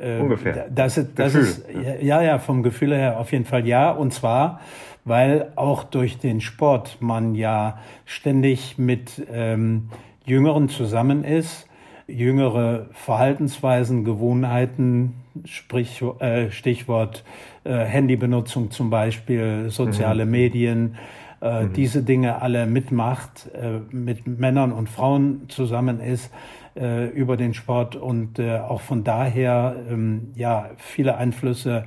äh, 0.00 0.20
ungefähr. 0.20 0.68
Das, 0.68 1.00
das 1.14 1.32
Gefühl, 1.32 1.40
ist 1.40 1.64
ja 2.02 2.20
ja 2.20 2.38
vom 2.38 2.62
Gefühl 2.62 2.94
her 2.94 3.18
auf 3.18 3.32
jeden 3.32 3.46
Fall 3.46 3.66
ja 3.66 3.90
und 3.90 4.12
zwar, 4.12 4.60
weil 5.06 5.52
auch 5.56 5.84
durch 5.84 6.18
den 6.18 6.42
Sport 6.42 6.98
man 7.00 7.34
ja 7.34 7.78
ständig 8.04 8.76
mit 8.76 9.26
ähm, 9.32 9.88
Jüngeren 10.26 10.68
zusammen 10.68 11.24
ist 11.24 11.69
jüngere 12.12 12.88
Verhaltensweisen, 12.92 14.04
Gewohnheiten, 14.04 15.14
sprich, 15.44 16.02
äh, 16.18 16.50
Stichwort 16.50 17.24
äh, 17.64 17.84
Handybenutzung 17.84 18.70
zum 18.70 18.90
Beispiel, 18.90 19.70
soziale 19.70 20.24
mhm. 20.24 20.30
Medien, 20.30 20.96
äh, 21.40 21.64
mhm. 21.64 21.72
diese 21.72 22.02
Dinge 22.02 22.42
alle 22.42 22.66
mitmacht, 22.66 23.50
äh, 23.54 23.80
mit 23.90 24.26
Männern 24.26 24.72
und 24.72 24.88
Frauen 24.88 25.48
zusammen 25.48 26.00
ist 26.00 26.32
äh, 26.76 27.08
über 27.08 27.36
den 27.36 27.54
Sport 27.54 27.96
und 27.96 28.38
äh, 28.38 28.58
auch 28.58 28.80
von 28.80 29.04
daher 29.04 29.76
ähm, 29.88 30.32
ja 30.34 30.70
viele 30.76 31.16
Einflüsse 31.16 31.86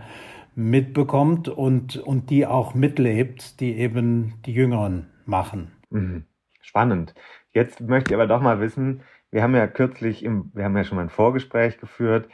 mitbekommt 0.55 1.49
und, 1.49 1.97
und 1.97 2.29
die 2.29 2.45
auch 2.45 2.73
mitlebt, 2.73 3.59
die 3.59 3.77
eben 3.77 4.35
die 4.45 4.53
Jüngeren 4.53 5.07
machen. 5.25 5.71
Mhm. 5.89 6.25
Spannend. 6.61 7.13
Jetzt 7.53 7.81
möchte 7.81 8.11
ich 8.11 8.15
aber 8.15 8.27
doch 8.27 8.41
mal 8.41 8.59
wissen, 8.59 9.01
wir 9.33 9.41
haben 9.41 9.55
ja 9.55 9.65
kürzlich, 9.65 10.23
im, 10.23 10.51
wir 10.53 10.63
haben 10.63 10.77
ja 10.77 10.83
schon 10.83 10.95
mal 10.95 11.01
ein 11.01 11.09
Vorgespräch 11.09 11.79
geführt 11.79 12.29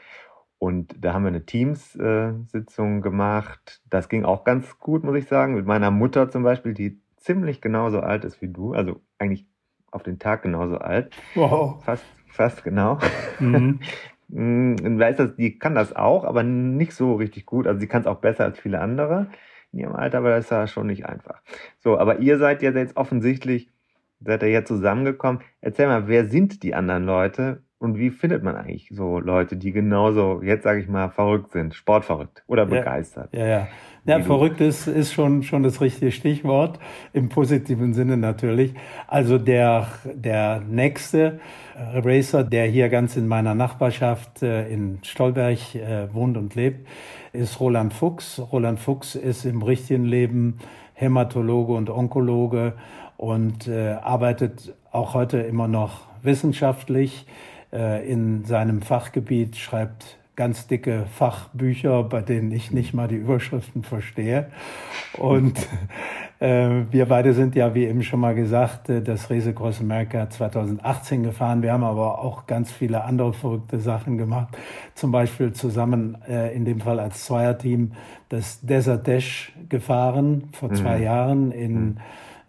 und 0.57 0.93
da 0.99 1.13
haben 1.13 1.23
wir 1.23 1.29
eine 1.29 1.45
Teams-Sitzung 1.45 2.97
äh, 2.97 3.01
gemacht. 3.01 3.81
Das 3.89 4.09
ging 4.09 4.25
auch 4.25 4.43
ganz 4.43 4.79
gut, 4.79 5.05
muss 5.05 5.15
ich 5.15 5.25
sagen. 5.25 5.55
Mit 5.55 5.65
meiner 5.65 5.91
Mutter 5.91 6.29
zum 6.29 6.43
Beispiel, 6.43 6.73
die 6.73 6.99
ziemlich 7.15 7.61
genauso 7.61 8.01
alt 8.01 8.25
ist 8.25 8.41
wie 8.41 8.49
du, 8.49 8.73
also 8.73 8.99
eigentlich 9.17 9.47
auf 9.91 10.03
den 10.03 10.19
Tag 10.19 10.43
genauso 10.43 10.77
alt. 10.77 11.15
Wow. 11.35 11.81
Fast, 11.85 12.03
fast 12.27 12.63
genau. 12.63 12.99
Mhm. 13.39 13.79
Mm, 14.31 14.99
weiß 14.99 15.17
das, 15.17 15.35
die 15.37 15.57
kann 15.57 15.73
das 15.73 15.95
auch, 15.95 16.23
aber 16.23 16.43
nicht 16.43 16.93
so 16.93 17.15
richtig 17.15 17.47
gut. 17.47 17.65
Also 17.65 17.79
sie 17.79 17.87
kann 17.87 18.01
es 18.01 18.07
auch 18.07 18.19
besser 18.19 18.43
als 18.43 18.59
viele 18.59 18.79
andere 18.79 19.31
in 19.71 19.79
ihrem 19.79 19.95
Alter, 19.95 20.19
aber 20.19 20.29
das 20.29 20.45
ist 20.45 20.51
ja 20.51 20.67
schon 20.67 20.85
nicht 20.85 21.07
einfach. 21.07 21.41
So, 21.79 21.97
aber 21.97 22.19
ihr 22.19 22.37
seid 22.37 22.61
ja 22.61 22.69
jetzt 22.69 22.95
offensichtlich, 22.95 23.71
seid 24.21 24.43
ihr 24.43 24.49
ja 24.49 24.65
zusammengekommen. 24.65 25.41
Erzähl 25.61 25.87
mal, 25.87 26.07
wer 26.07 26.25
sind 26.25 26.63
die 26.63 26.75
anderen 26.75 27.05
Leute 27.05 27.63
und 27.79 27.97
wie 27.97 28.09
findet 28.09 28.43
man 28.43 28.55
eigentlich 28.55 28.89
so 28.91 29.19
Leute, 29.19 29.55
die 29.55 29.71
genauso, 29.71 30.41
jetzt 30.43 30.63
sage 30.63 30.81
ich 30.81 30.89
mal, 30.89 31.09
verrückt 31.09 31.51
sind, 31.51 31.73
sportverrückt 31.73 32.43
oder 32.47 32.65
begeistert? 32.65 33.29
Ja, 33.31 33.45
ja. 33.45 33.67
Ja, 34.05 34.17
ja 34.17 34.23
verrückt 34.23 34.59
ist, 34.59 34.87
ist 34.87 35.13
schon, 35.13 35.43
schon 35.43 35.63
das 35.63 35.81
richtige 35.81 36.11
Stichwort, 36.11 36.79
im 37.13 37.29
positiven 37.29 37.93
Sinne 37.93 38.17
natürlich. 38.17 38.73
Also 39.07 39.37
der, 39.37 39.87
der 40.05 40.61
nächste 40.67 41.39
Racer, 41.75 42.43
der 42.43 42.65
hier 42.65 42.89
ganz 42.89 43.15
in 43.15 43.27
meiner 43.27 43.55
Nachbarschaft 43.55 44.43
äh, 44.43 44.67
in 44.67 44.99
Stolberg 45.03 45.75
äh, 45.75 46.13
wohnt 46.13 46.37
und 46.37 46.55
lebt, 46.55 46.87
ist 47.31 47.59
Roland 47.59 47.93
Fuchs. 47.93 48.41
Roland 48.51 48.79
Fuchs 48.79 49.15
ist 49.15 49.45
im 49.45 49.61
richtigen 49.61 50.05
Leben 50.05 50.59
Hämatologe 50.93 51.73
und 51.73 51.89
Onkologe 51.89 52.73
und 53.19 53.67
äh, 53.67 53.97
arbeitet 54.01 54.73
auch 54.93 55.13
heute 55.13 55.39
immer 55.39 55.67
noch 55.67 56.07
wissenschaftlich 56.21 57.25
äh, 57.73 58.09
in 58.09 58.45
seinem 58.45 58.81
Fachgebiet, 58.81 59.57
schreibt 59.57 60.17
ganz 60.37 60.67
dicke 60.67 61.05
Fachbücher, 61.05 62.03
bei 62.03 62.21
denen 62.21 62.49
ich 62.53 62.71
nicht 62.71 62.93
mal 62.93 63.09
die 63.09 63.17
Überschriften 63.17 63.83
verstehe. 63.83 64.47
Und 65.17 65.59
äh, 66.39 66.83
wir 66.91 67.07
beide 67.07 67.33
sind 67.33 67.55
ja, 67.55 67.75
wie 67.75 67.87
eben 67.87 68.03
schon 68.03 68.21
mal 68.21 68.35
gesagt, 68.35 68.87
äh, 68.87 69.01
das 69.01 69.29
Race 69.29 69.53
Cross 69.53 69.81
America 69.81 70.29
2018 70.29 71.23
gefahren. 71.23 71.61
Wir 71.61 71.73
haben 71.73 71.83
aber 71.83 72.19
auch 72.19 72.47
ganz 72.47 72.71
viele 72.71 73.03
andere 73.03 73.33
verrückte 73.33 73.81
Sachen 73.81 74.17
gemacht. 74.17 74.57
Zum 74.95 75.11
Beispiel 75.11 75.51
zusammen, 75.51 76.17
äh, 76.25 76.55
in 76.55 76.63
dem 76.63 76.79
Fall 76.79 77.01
als 77.01 77.25
Zweierteam, 77.25 77.91
das 78.29 78.61
Desert 78.61 79.07
Dash 79.07 79.51
gefahren 79.67 80.47
vor 80.53 80.71
zwei 80.71 80.99
mhm. 80.99 81.03
Jahren 81.03 81.51
in 81.51 81.73
mhm. 81.73 81.97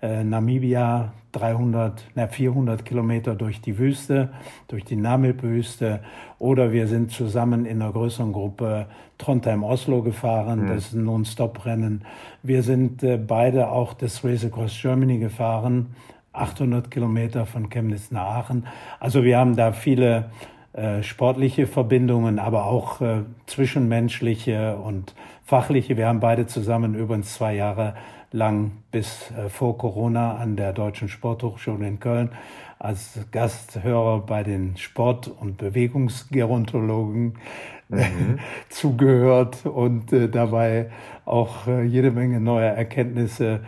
Äh, 0.02 0.24
Namibia 0.24 1.12
300, 1.32 2.02
na 2.14 2.26
400 2.26 2.84
Kilometer 2.84 3.34
durch 3.34 3.60
die 3.60 3.78
Wüste, 3.78 4.30
durch 4.68 4.84
die 4.84 4.96
Namib-Wüste. 4.96 6.00
Oder 6.38 6.72
wir 6.72 6.88
sind 6.88 7.12
zusammen 7.12 7.66
in 7.66 7.80
einer 7.80 7.92
größeren 7.92 8.32
Gruppe 8.32 8.86
Trondheim-Oslo 9.18 10.02
gefahren. 10.02 10.64
Mhm. 10.64 10.68
Das 10.68 10.86
ist 10.86 10.94
ein 10.94 11.04
Non-Stop-Rennen. 11.04 12.04
Wir 12.42 12.62
sind 12.62 13.02
äh, 13.02 13.16
beide 13.16 13.70
auch 13.70 13.94
das 13.94 14.24
Race 14.24 14.44
Across 14.44 14.80
Germany 14.80 15.18
gefahren. 15.18 15.94
800 16.32 16.90
Kilometer 16.90 17.44
von 17.44 17.70
Chemnitz 17.70 18.10
nach 18.10 18.22
Aachen. 18.22 18.66
Also 19.00 19.24
wir 19.24 19.38
haben 19.38 19.56
da 19.56 19.72
viele 19.72 20.30
äh, 20.72 21.02
sportliche 21.02 21.66
Verbindungen, 21.66 22.38
aber 22.38 22.66
auch 22.66 23.00
äh, 23.00 23.22
zwischenmenschliche 23.46 24.76
und 24.76 25.14
fachliche. 25.44 25.96
Wir 25.96 26.06
haben 26.06 26.20
beide 26.20 26.46
zusammen 26.46 26.94
übrigens 26.94 27.34
zwei 27.34 27.56
Jahre 27.56 27.94
lang 28.32 28.72
bis 28.90 29.30
äh, 29.32 29.48
vor 29.48 29.76
Corona 29.76 30.36
an 30.36 30.56
der 30.56 30.72
Deutschen 30.72 31.08
Sporthochschule 31.08 31.86
in 31.86 32.00
Köln 32.00 32.30
als 32.78 33.18
Gasthörer 33.30 34.20
bei 34.20 34.42
den 34.42 34.76
Sport- 34.76 35.28
und 35.28 35.58
Bewegungsgerontologen 35.58 37.34
mhm. 37.88 38.38
zugehört 38.70 39.66
und 39.66 40.12
äh, 40.12 40.28
dabei 40.28 40.90
auch 41.24 41.66
äh, 41.66 41.82
jede 41.82 42.10
Menge 42.10 42.40
neuer 42.40 42.72
Erkenntnisse 42.72 43.54
äh, 43.56 43.58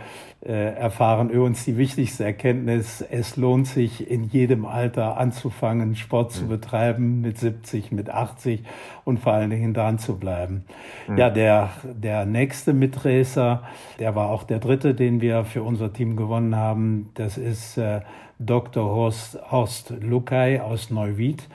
erfahren. 0.48 1.30
Übrigens 1.30 1.64
die 1.64 1.76
wichtigste 1.76 2.24
Erkenntnis, 2.24 3.00
es 3.00 3.36
lohnt 3.36 3.68
sich 3.68 4.10
in 4.10 4.24
jedem 4.24 4.66
Alter 4.66 5.16
anzufangen, 5.16 5.94
Sport 5.94 6.32
zu 6.32 6.44
mhm. 6.44 6.48
betreiben, 6.48 7.20
mit 7.20 7.38
70, 7.38 7.92
mit 7.92 8.10
80 8.10 8.64
und 9.04 9.20
vor 9.20 9.34
allen 9.34 9.50
Dingen 9.50 9.72
dran 9.72 10.00
zu 10.00 10.18
bleiben. 10.18 10.64
Mhm. 11.06 11.16
Ja, 11.16 11.30
der, 11.30 11.70
der 11.84 12.26
nächste 12.26 12.72
Mitracer, 12.72 13.62
der 14.00 14.16
war 14.16 14.30
auch 14.30 14.42
der 14.42 14.58
dritte, 14.58 14.94
den 14.94 15.20
wir 15.20 15.44
für 15.44 15.62
unser 15.62 15.92
Team 15.92 16.16
gewonnen 16.16 16.56
haben. 16.56 17.10
Das 17.14 17.38
ist 17.38 17.78
äh, 17.78 18.00
Dr. 18.40 18.84
Horst, 18.84 19.38
Horst 19.50 19.94
Lukai 20.00 20.60
aus 20.60 20.90
Neuwied. 20.90 21.48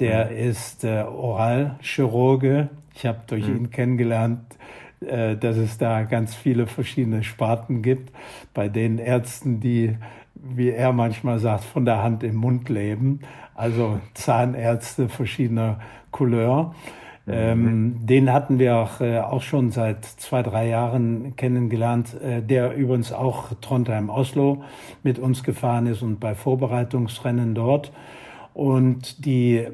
Der 0.00 0.26
mhm. 0.26 0.36
ist 0.36 0.82
äh, 0.82 1.02
Oralchirurge. 1.02 2.68
Ich 2.96 3.06
habe 3.06 3.20
durch 3.26 3.46
ihn 3.46 3.70
kennengelernt, 3.70 4.40
äh, 4.50 4.83
dass 5.00 5.56
es 5.56 5.76
da 5.76 6.02
ganz 6.04 6.34
viele 6.34 6.66
verschiedene 6.66 7.22
Sparten 7.22 7.82
gibt, 7.82 8.10
bei 8.54 8.68
den 8.68 8.98
Ärzten, 8.98 9.60
die, 9.60 9.96
wie 10.34 10.70
er 10.70 10.92
manchmal 10.92 11.38
sagt, 11.38 11.64
von 11.64 11.84
der 11.84 12.02
Hand 12.02 12.22
im 12.22 12.36
Mund 12.36 12.68
leben, 12.68 13.20
also 13.54 14.00
Zahnärzte 14.14 15.08
verschiedener 15.08 15.78
Couleur. 16.10 16.74
Mhm. 17.26 17.32
Ähm, 17.32 18.06
den 18.06 18.32
hatten 18.32 18.58
wir 18.58 18.76
auch, 18.76 19.00
äh, 19.00 19.18
auch 19.18 19.42
schon 19.42 19.70
seit 19.70 20.04
zwei, 20.04 20.42
drei 20.42 20.68
Jahren 20.68 21.36
kennengelernt, 21.36 22.20
äh, 22.20 22.42
der 22.42 22.74
übrigens 22.74 23.12
auch 23.12 23.54
Trondheim-Oslo 23.62 24.62
mit 25.02 25.18
uns 25.18 25.42
gefahren 25.42 25.86
ist 25.86 26.02
und 26.02 26.20
bei 26.20 26.34
Vorbereitungsrennen 26.34 27.54
dort. 27.54 27.92
Und 28.52 29.24
die 29.24 29.66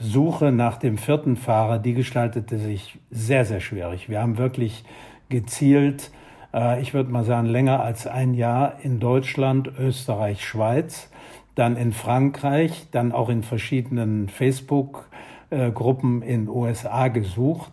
Suche 0.00 0.52
nach 0.52 0.76
dem 0.76 0.98
vierten 0.98 1.36
Fahrer, 1.36 1.78
die 1.78 1.94
gestaltete 1.94 2.58
sich 2.58 2.98
sehr, 3.10 3.44
sehr 3.44 3.60
schwierig. 3.60 4.08
Wir 4.08 4.20
haben 4.20 4.38
wirklich 4.38 4.84
gezielt, 5.28 6.10
äh, 6.52 6.80
ich 6.82 6.92
würde 6.94 7.10
mal 7.10 7.24
sagen, 7.24 7.46
länger 7.46 7.82
als 7.82 8.06
ein 8.06 8.34
Jahr 8.34 8.74
in 8.82 9.00
Deutschland, 9.00 9.70
Österreich, 9.78 10.44
Schweiz, 10.44 11.10
dann 11.54 11.76
in 11.76 11.92
Frankreich, 11.92 12.86
dann 12.90 13.12
auch 13.12 13.28
in 13.28 13.42
verschiedenen 13.42 14.28
Facebook-Gruppen 14.28 16.22
in 16.22 16.48
USA 16.48 17.08
gesucht. 17.08 17.72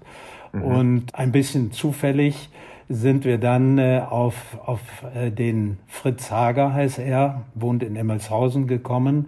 Mhm. 0.54 0.62
Und 0.62 1.16
ein 1.16 1.32
bisschen 1.32 1.72
zufällig 1.72 2.50
sind 2.90 3.26
wir 3.26 3.38
dann 3.38 3.78
äh, 3.78 4.02
auf, 4.10 4.58
auf 4.66 4.80
äh, 5.14 5.32
den 5.32 5.80
Fritz 5.88 6.32
Hager, 6.32 6.74
heißt 6.74 7.00
er, 7.00 7.42
wohnt 7.56 7.84
in 7.84 7.98
Emmelshausen 7.98 8.68
gekommen 8.68 9.28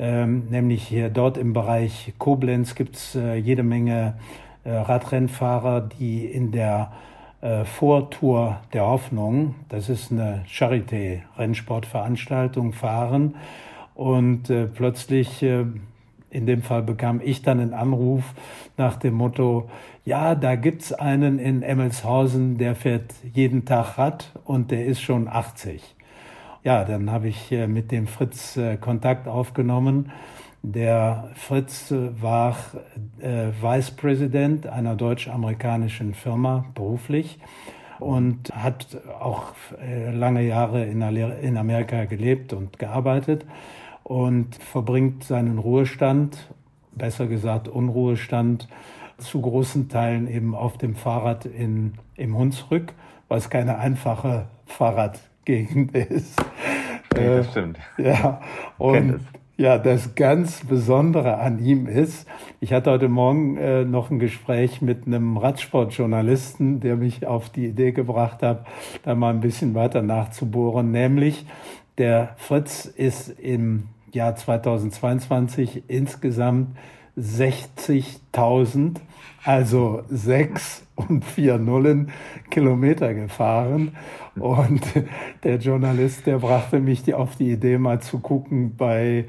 ähm, 0.00 0.46
nämlich 0.48 0.82
hier 0.82 1.10
dort 1.10 1.36
im 1.36 1.52
Bereich 1.52 2.14
Koblenz 2.16 2.74
gibt 2.74 2.96
es 2.96 3.14
äh, 3.14 3.34
jede 3.34 3.62
Menge 3.62 4.14
äh, 4.64 4.70
Radrennfahrer, 4.70 5.82
die 5.82 6.24
in 6.24 6.52
der 6.52 6.92
äh, 7.42 7.66
Vortour 7.66 8.62
der 8.72 8.86
Hoffnung, 8.86 9.56
das 9.68 9.90
ist 9.90 10.10
eine 10.10 10.42
Charité-Rennsportveranstaltung, 10.48 12.72
fahren. 12.72 13.34
Und 13.94 14.48
äh, 14.48 14.68
plötzlich 14.68 15.42
äh, 15.42 15.66
in 16.30 16.46
dem 16.46 16.62
Fall 16.62 16.82
bekam 16.82 17.20
ich 17.22 17.42
dann 17.42 17.60
einen 17.60 17.74
Anruf 17.74 18.24
nach 18.78 18.96
dem 18.96 19.12
Motto, 19.12 19.68
ja, 20.06 20.34
da 20.34 20.56
gibt's 20.56 20.94
einen 20.94 21.38
in 21.38 21.62
Emmelshausen, 21.62 22.56
der 22.56 22.74
fährt 22.74 23.12
jeden 23.34 23.66
Tag 23.66 23.98
Rad 23.98 24.32
und 24.44 24.70
der 24.70 24.86
ist 24.86 25.02
schon 25.02 25.28
80 25.28 25.94
ja, 26.62 26.84
dann 26.84 27.10
habe 27.10 27.28
ich 27.28 27.50
äh, 27.52 27.66
mit 27.66 27.90
dem 27.90 28.06
Fritz 28.06 28.56
äh, 28.56 28.76
Kontakt 28.76 29.28
aufgenommen. 29.28 30.12
Der 30.62 31.30
Fritz 31.34 31.90
äh, 31.90 32.10
war 32.20 32.56
Vice 33.18 33.90
President 33.92 34.66
einer 34.66 34.94
deutsch-amerikanischen 34.94 36.14
Firma 36.14 36.66
beruflich 36.74 37.38
und 37.98 38.50
hat 38.54 38.98
auch 39.20 39.52
lange 40.12 40.42
Jahre 40.42 40.86
in 40.86 41.58
Amerika 41.58 42.06
gelebt 42.06 42.54
und 42.54 42.78
gearbeitet 42.78 43.44
und 44.04 44.54
verbringt 44.54 45.24
seinen 45.24 45.58
Ruhestand, 45.58 46.50
besser 46.92 47.26
gesagt 47.26 47.68
Unruhestand, 47.68 48.68
zu 49.18 49.42
großen 49.42 49.90
Teilen 49.90 50.28
eben 50.28 50.54
auf 50.54 50.78
dem 50.78 50.94
Fahrrad 50.94 51.44
in, 51.44 51.92
im 52.16 52.36
Hunsrück, 52.36 52.94
was 53.28 53.50
keine 53.50 53.78
einfache 53.78 54.46
Fahrrad 54.64 55.20
Gegend 55.44 55.94
ist. 55.94 56.38
Ja, 57.14 57.36
das 57.36 57.46
äh, 57.46 57.50
stimmt. 57.50 57.78
Ja, 57.98 58.40
und 58.78 59.20
ja, 59.60 59.76
das 59.76 60.14
ganz 60.14 60.64
Besondere 60.64 61.36
an 61.36 61.58
ihm 61.58 61.86
ist, 61.86 62.26
ich 62.60 62.72
hatte 62.72 62.90
heute 62.90 63.10
Morgen 63.10 63.58
äh, 63.58 63.84
noch 63.84 64.10
ein 64.10 64.18
Gespräch 64.18 64.80
mit 64.80 65.06
einem 65.06 65.36
Radsportjournalisten, 65.36 66.80
der 66.80 66.96
mich 66.96 67.26
auf 67.26 67.50
die 67.50 67.66
Idee 67.66 67.92
gebracht 67.92 68.42
hat, 68.42 68.66
da 69.02 69.14
mal 69.14 69.34
ein 69.34 69.40
bisschen 69.40 69.74
weiter 69.74 70.00
nachzubohren, 70.00 70.90
nämlich 70.92 71.44
der 71.98 72.34
Fritz 72.38 72.86
ist 72.86 73.28
im 73.38 73.88
Jahr 74.12 74.34
2022 74.34 75.82
insgesamt 75.88 76.76
60.000, 77.18 78.96
also 79.44 80.02
sechs 80.08 80.84
und 80.94 81.24
vier 81.24 81.58
Nullen 81.58 82.10
Kilometer 82.50 83.14
gefahren. 83.14 83.96
Und 84.36 84.82
der 85.44 85.56
Journalist, 85.56 86.26
der 86.26 86.38
brachte 86.38 86.80
mich 86.80 87.12
auf 87.14 87.36
die 87.36 87.52
Idee, 87.52 87.78
mal 87.78 88.00
zu 88.00 88.18
gucken 88.18 88.76
bei 88.76 89.26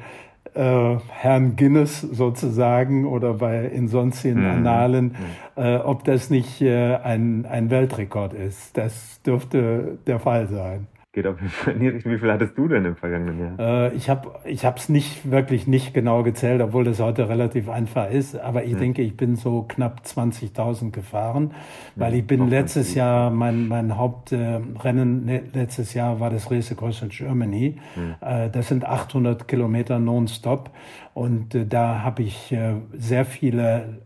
äh, 0.53 0.97
Herrn 1.09 1.55
Guinness 1.55 2.01
sozusagen 2.01 3.05
oder 3.05 3.35
bei 3.35 3.65
in 3.65 3.87
sonstigen 3.87 4.41
mhm. 4.41 4.49
Annalen, 4.49 5.05
mhm. 5.05 5.63
äh, 5.63 5.77
ob 5.77 6.03
das 6.03 6.29
nicht 6.29 6.61
äh, 6.61 6.95
ein, 6.97 7.45
ein 7.45 7.69
Weltrekord 7.69 8.33
ist. 8.33 8.77
Das 8.77 9.21
dürfte 9.23 9.97
der 10.07 10.19
Fall 10.19 10.47
sein 10.47 10.87
geht 11.13 11.27
auf 11.27 11.39
jeden 11.41 11.51
Fall 11.51 11.73
in 11.73 11.79
die 11.81 11.87
Richtung. 11.89 12.13
Wie 12.13 12.17
viel 12.17 12.31
hattest 12.31 12.57
du 12.57 12.67
denn 12.67 12.85
im 12.85 12.95
vergangenen 12.95 13.39
Jahr? 13.39 13.89
Äh, 13.91 13.95
ich 13.95 14.09
habe 14.09 14.31
ich 14.45 14.63
es 14.63 14.89
nicht 14.89 15.29
wirklich 15.29 15.67
nicht 15.67 15.93
genau 15.93 16.23
gezählt, 16.23 16.61
obwohl 16.61 16.85
das 16.85 16.99
heute 16.99 17.27
relativ 17.27 17.67
einfach 17.69 18.09
ist. 18.09 18.37
Aber 18.37 18.63
ich 18.63 18.73
hm. 18.73 18.79
denke, 18.79 19.01
ich 19.01 19.17
bin 19.17 19.35
so 19.35 19.63
knapp 19.67 20.03
20.000 20.05 20.91
gefahren, 20.91 21.53
weil 21.95 22.13
hm, 22.13 22.19
ich 22.19 22.27
bin 22.27 22.47
letztes 22.47 22.95
Jahr, 22.95 23.29
mein, 23.29 23.67
mein 23.67 23.97
Hauptrennen 23.97 25.27
äh, 25.27 25.41
letztes 25.53 25.93
Jahr 25.93 26.19
war 26.21 26.29
das 26.29 26.49
Race 26.49 26.71
Across 26.71 27.05
Germany. 27.09 27.77
Hm. 27.95 28.15
Äh, 28.21 28.49
das 28.49 28.69
sind 28.69 28.85
800 28.85 29.47
Kilometer 29.47 29.99
nonstop. 29.99 30.69
Und 31.13 31.55
äh, 31.55 31.65
da 31.65 32.03
habe 32.03 32.23
ich 32.23 32.53
äh, 32.53 32.75
sehr 32.93 33.25
viele 33.25 33.99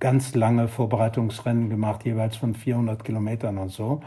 ganz 0.00 0.34
lange 0.34 0.68
Vorbereitungsrennen 0.68 1.70
gemacht, 1.70 2.04
jeweils 2.04 2.36
von 2.36 2.54
400 2.54 3.04
Kilometern 3.04 3.58
und 3.58 3.70
so. 3.70 4.02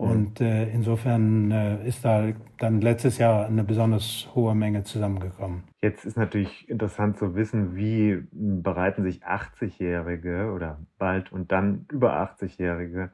Und 0.00 0.40
äh, 0.40 0.66
insofern 0.70 1.50
äh, 1.50 1.86
ist 1.86 2.06
da 2.06 2.32
dann 2.56 2.80
letztes 2.80 3.18
Jahr 3.18 3.44
eine 3.44 3.64
besonders 3.64 4.30
hohe 4.34 4.54
Menge 4.54 4.82
zusammengekommen. 4.82 5.64
Jetzt 5.82 6.06
ist 6.06 6.16
natürlich 6.16 6.70
interessant 6.70 7.18
zu 7.18 7.34
wissen, 7.34 7.76
wie 7.76 8.26
bereiten 8.32 9.02
sich 9.02 9.26
80-Jährige 9.26 10.52
oder 10.54 10.78
bald 10.96 11.30
und 11.32 11.52
dann 11.52 11.84
über 11.92 12.14
80-Jährige 12.14 13.10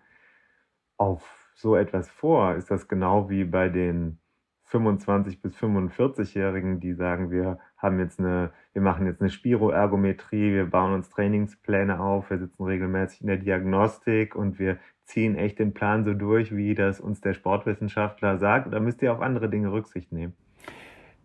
auf 0.97 1.51
so 1.57 1.74
etwas 1.74 2.09
vor? 2.09 2.55
Ist 2.55 2.70
das 2.70 2.87
genau 2.87 3.28
wie 3.28 3.43
bei 3.43 3.68
den 3.68 4.20
25 4.66 5.43
bis 5.43 5.57
45-Jährigen, 5.57 6.78
die 6.78 6.95
sagen, 6.95 7.32
wir 7.32 7.59
haben 7.76 7.99
jetzt 7.99 8.20
eine, 8.20 8.53
wir 8.72 8.82
machen 8.82 9.07
jetzt 9.07 9.20
eine 9.20 9.30
Spiroergometrie, 9.30 10.53
wir 10.53 10.66
bauen 10.66 10.93
uns 10.93 11.09
Trainingspläne 11.09 11.99
auf, 11.99 12.30
wir 12.30 12.39
sitzen 12.39 12.62
regelmäßig 12.62 13.22
in 13.22 13.26
der 13.26 13.39
Diagnostik 13.39 14.37
und 14.37 14.61
wir 14.61 14.78
ziehen 15.07 15.36
echt 15.36 15.59
den 15.59 15.72
Plan 15.72 16.04
so 16.04 16.12
durch, 16.12 16.54
wie 16.54 16.74
das 16.74 17.00
uns 17.00 17.20
der 17.20 17.34
Sportwissenschaftler 17.34 18.38
sagt? 18.38 18.66
Oder 18.66 18.80
müsst 18.80 19.02
ihr 19.02 19.12
auf 19.12 19.20
andere 19.20 19.48
Dinge 19.48 19.72
Rücksicht 19.72 20.12
nehmen? 20.12 20.34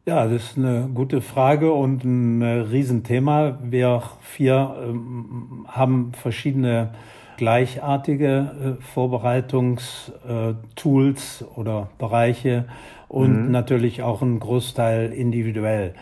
Ja, 0.05 0.27
das 0.27 0.43
ist 0.43 0.57
eine 0.57 0.89
gute 0.93 1.21
Frage 1.21 1.73
und 1.73 2.03
ein 2.03 2.41
äh, 2.41 2.61
Riesenthema. 2.61 3.59
Wir 3.63 4.01
vier 4.21 4.75
ähm, 4.83 5.65
haben 5.67 6.11
verschiedene 6.13 6.93
gleichartige 7.37 8.77
äh, 8.79 8.81
Vorbereitungstools 8.81 11.45
oder 11.55 11.89
Bereiche 11.99 12.65
und 13.07 13.45
mhm. 13.45 13.51
natürlich 13.51 14.01
auch 14.01 14.23
ein 14.23 14.39
Großteil 14.39 15.11
individuell. 15.11 15.93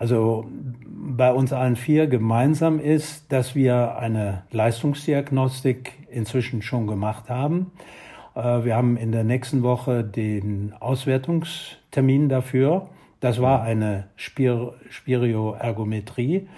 Also 0.00 0.46
bei 0.86 1.30
uns 1.30 1.52
allen 1.52 1.76
vier 1.76 2.06
gemeinsam 2.06 2.80
ist, 2.80 3.30
dass 3.30 3.54
wir 3.54 3.98
eine 3.98 4.44
Leistungsdiagnostik 4.50 5.92
inzwischen 6.10 6.62
schon 6.62 6.86
gemacht 6.86 7.28
haben. 7.28 7.70
Äh, 8.34 8.64
wir 8.64 8.76
haben 8.76 8.96
in 8.96 9.12
der 9.12 9.24
nächsten 9.24 9.62
Woche 9.62 10.02
den 10.02 10.72
Auswertungstermin 10.80 12.30
dafür. 12.30 12.88
Das 13.20 13.42
war 13.42 13.62
eine 13.62 14.04
Spir 14.16 14.72
Spirioergometrie, 14.88 16.48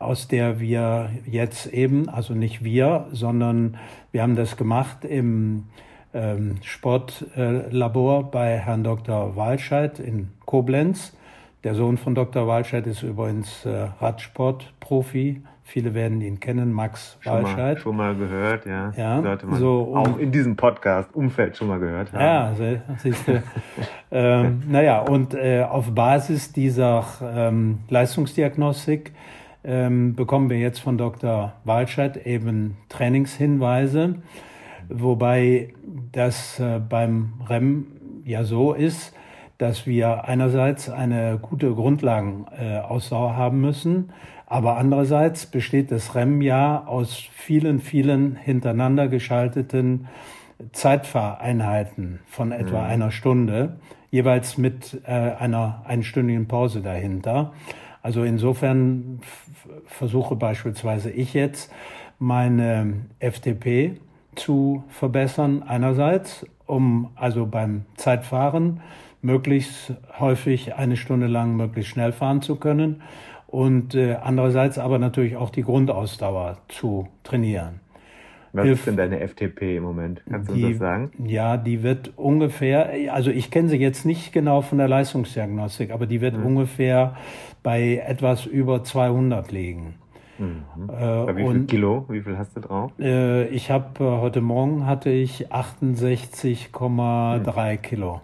aus 0.00 0.26
der 0.26 0.58
wir 0.58 1.10
jetzt 1.30 1.66
eben, 1.66 2.08
also 2.08 2.34
nicht 2.34 2.64
wir, 2.64 3.06
sondern 3.12 3.78
wir 4.10 4.22
haben 4.22 4.34
das 4.34 4.56
gemacht 4.56 5.04
im 5.04 5.66
ähm, 6.12 6.56
Sportlabor 6.64 8.32
bei 8.32 8.58
Herrn 8.58 8.82
Dr. 8.82 9.36
Walscheid 9.36 10.00
in 10.00 10.30
Koblenz. 10.44 11.12
Der 11.62 11.74
Sohn 11.74 11.98
von 11.98 12.14
Dr. 12.14 12.46
Walscheid 12.46 12.86
ist 12.86 13.02
übrigens 13.02 13.66
äh, 13.66 13.88
Radsportprofi. 14.00 15.42
Viele 15.62 15.92
werden 15.92 16.22
ihn 16.22 16.40
kennen, 16.40 16.72
Max 16.72 17.18
schon 17.20 17.32
Walscheid. 17.34 17.76
Mal, 17.76 17.78
schon 17.78 17.96
mal 17.96 18.16
gehört, 18.16 18.64
ja. 18.64 18.90
ja 18.96 19.20
Sollte 19.20 19.46
man 19.46 19.58
so, 19.60 19.82
um, 19.82 19.96
auch 19.98 20.18
in 20.18 20.32
diesem 20.32 20.56
Podcast-Umfeld 20.56 21.58
schon 21.58 21.68
mal 21.68 21.78
gehört 21.78 22.14
haben. 22.14 22.58
Ja, 22.58 22.76
siehst 22.96 23.28
du. 23.28 23.42
ähm, 24.10 24.62
naja, 24.68 25.00
und 25.00 25.34
äh, 25.34 25.62
auf 25.62 25.94
Basis 25.94 26.50
dieser 26.52 27.04
ähm, 27.22 27.80
Leistungsdiagnostik 27.90 29.12
ähm, 29.62 30.14
bekommen 30.14 30.48
wir 30.48 30.58
jetzt 30.58 30.80
von 30.80 30.96
Dr. 30.96 31.52
Walscheid 31.64 32.26
eben 32.26 32.78
Trainingshinweise, 32.88 34.14
wobei 34.88 35.74
das 36.10 36.58
äh, 36.58 36.80
beim 36.80 37.34
REM 37.48 37.86
ja 38.24 38.44
so 38.44 38.72
ist, 38.72 39.14
dass 39.60 39.86
wir 39.86 40.24
einerseits 40.24 40.88
eine 40.88 41.38
gute 41.40 41.74
Grundlagenausdauer 41.74 43.36
haben 43.36 43.60
müssen, 43.60 44.10
aber 44.46 44.78
andererseits 44.78 45.44
besteht 45.44 45.90
das 45.90 46.14
REM 46.14 46.40
ja 46.40 46.84
aus 46.86 47.14
vielen, 47.14 47.78
vielen 47.78 48.36
hintereinander 48.36 49.08
geschalteten 49.08 50.08
Zeitfahreinheiten 50.72 52.20
von 52.26 52.52
etwa. 52.52 52.80
Mhm. 52.80 52.86
einer 52.86 53.10
Stunde, 53.10 53.76
jeweils 54.10 54.56
mit 54.56 55.02
äh, 55.04 55.10
einer 55.10 55.82
einstündigen 55.86 56.48
Pause 56.48 56.80
dahinter. 56.80 57.52
Also 58.02 58.24
insofern 58.24 59.20
versuche 59.84 60.36
beispielsweise 60.36 61.10
ich 61.10 61.34
jetzt 61.34 61.70
meine 62.18 62.94
FTP 63.18 64.00
zu 64.36 64.84
verbessern 64.88 65.62
einerseits, 65.62 66.46
um 66.66 67.10
also 67.14 67.44
beim 67.44 67.84
Zeitfahren 67.96 68.80
möglichst 69.22 69.94
häufig 70.18 70.74
eine 70.74 70.96
Stunde 70.96 71.26
lang 71.26 71.56
möglichst 71.56 71.92
schnell 71.92 72.12
fahren 72.12 72.42
zu 72.42 72.56
können 72.56 73.02
und 73.46 73.94
äh, 73.94 74.14
andererseits 74.14 74.78
aber 74.78 74.98
natürlich 74.98 75.36
auch 75.36 75.50
die 75.50 75.62
Grundausdauer 75.62 76.58
zu 76.68 77.08
trainieren. 77.24 77.80
Was 78.52 78.64
Hilf, 78.64 78.78
ist 78.80 78.86
denn 78.86 78.96
deine 78.96 79.20
FTP 79.20 79.76
im 79.76 79.84
Moment? 79.84 80.22
Kannst 80.28 80.50
du 80.50 80.54
die, 80.54 80.70
das 80.70 80.78
sagen? 80.78 81.10
Ja, 81.24 81.56
die 81.56 81.84
wird 81.84 82.12
ungefähr, 82.16 82.90
also 83.12 83.30
ich 83.30 83.50
kenne 83.50 83.68
sie 83.68 83.76
jetzt 83.76 84.04
nicht 84.04 84.32
genau 84.32 84.60
von 84.60 84.78
der 84.78 84.88
Leistungsdiagnostik, 84.88 85.92
aber 85.92 86.06
die 86.06 86.20
wird 86.20 86.36
mhm. 86.36 86.46
ungefähr 86.46 87.16
bei 87.62 88.02
etwas 88.04 88.46
über 88.46 88.82
200 88.82 89.52
liegen. 89.52 89.94
Mhm. 90.38 90.64
Äh, 90.88 91.26
bei 91.26 91.36
wie 91.36 91.48
viel 91.48 91.64
Kilo? 91.66 92.06
Wie 92.08 92.22
viel 92.22 92.38
hast 92.38 92.56
du 92.56 92.60
drauf? 92.60 92.90
Äh, 92.98 93.46
ich 93.48 93.70
habe 93.70 94.02
äh, 94.02 94.20
heute 94.20 94.40
Morgen 94.40 94.86
hatte 94.86 95.10
ich 95.10 95.52
68,3 95.52 97.72
mhm. 97.72 97.82
Kilo 97.82 98.20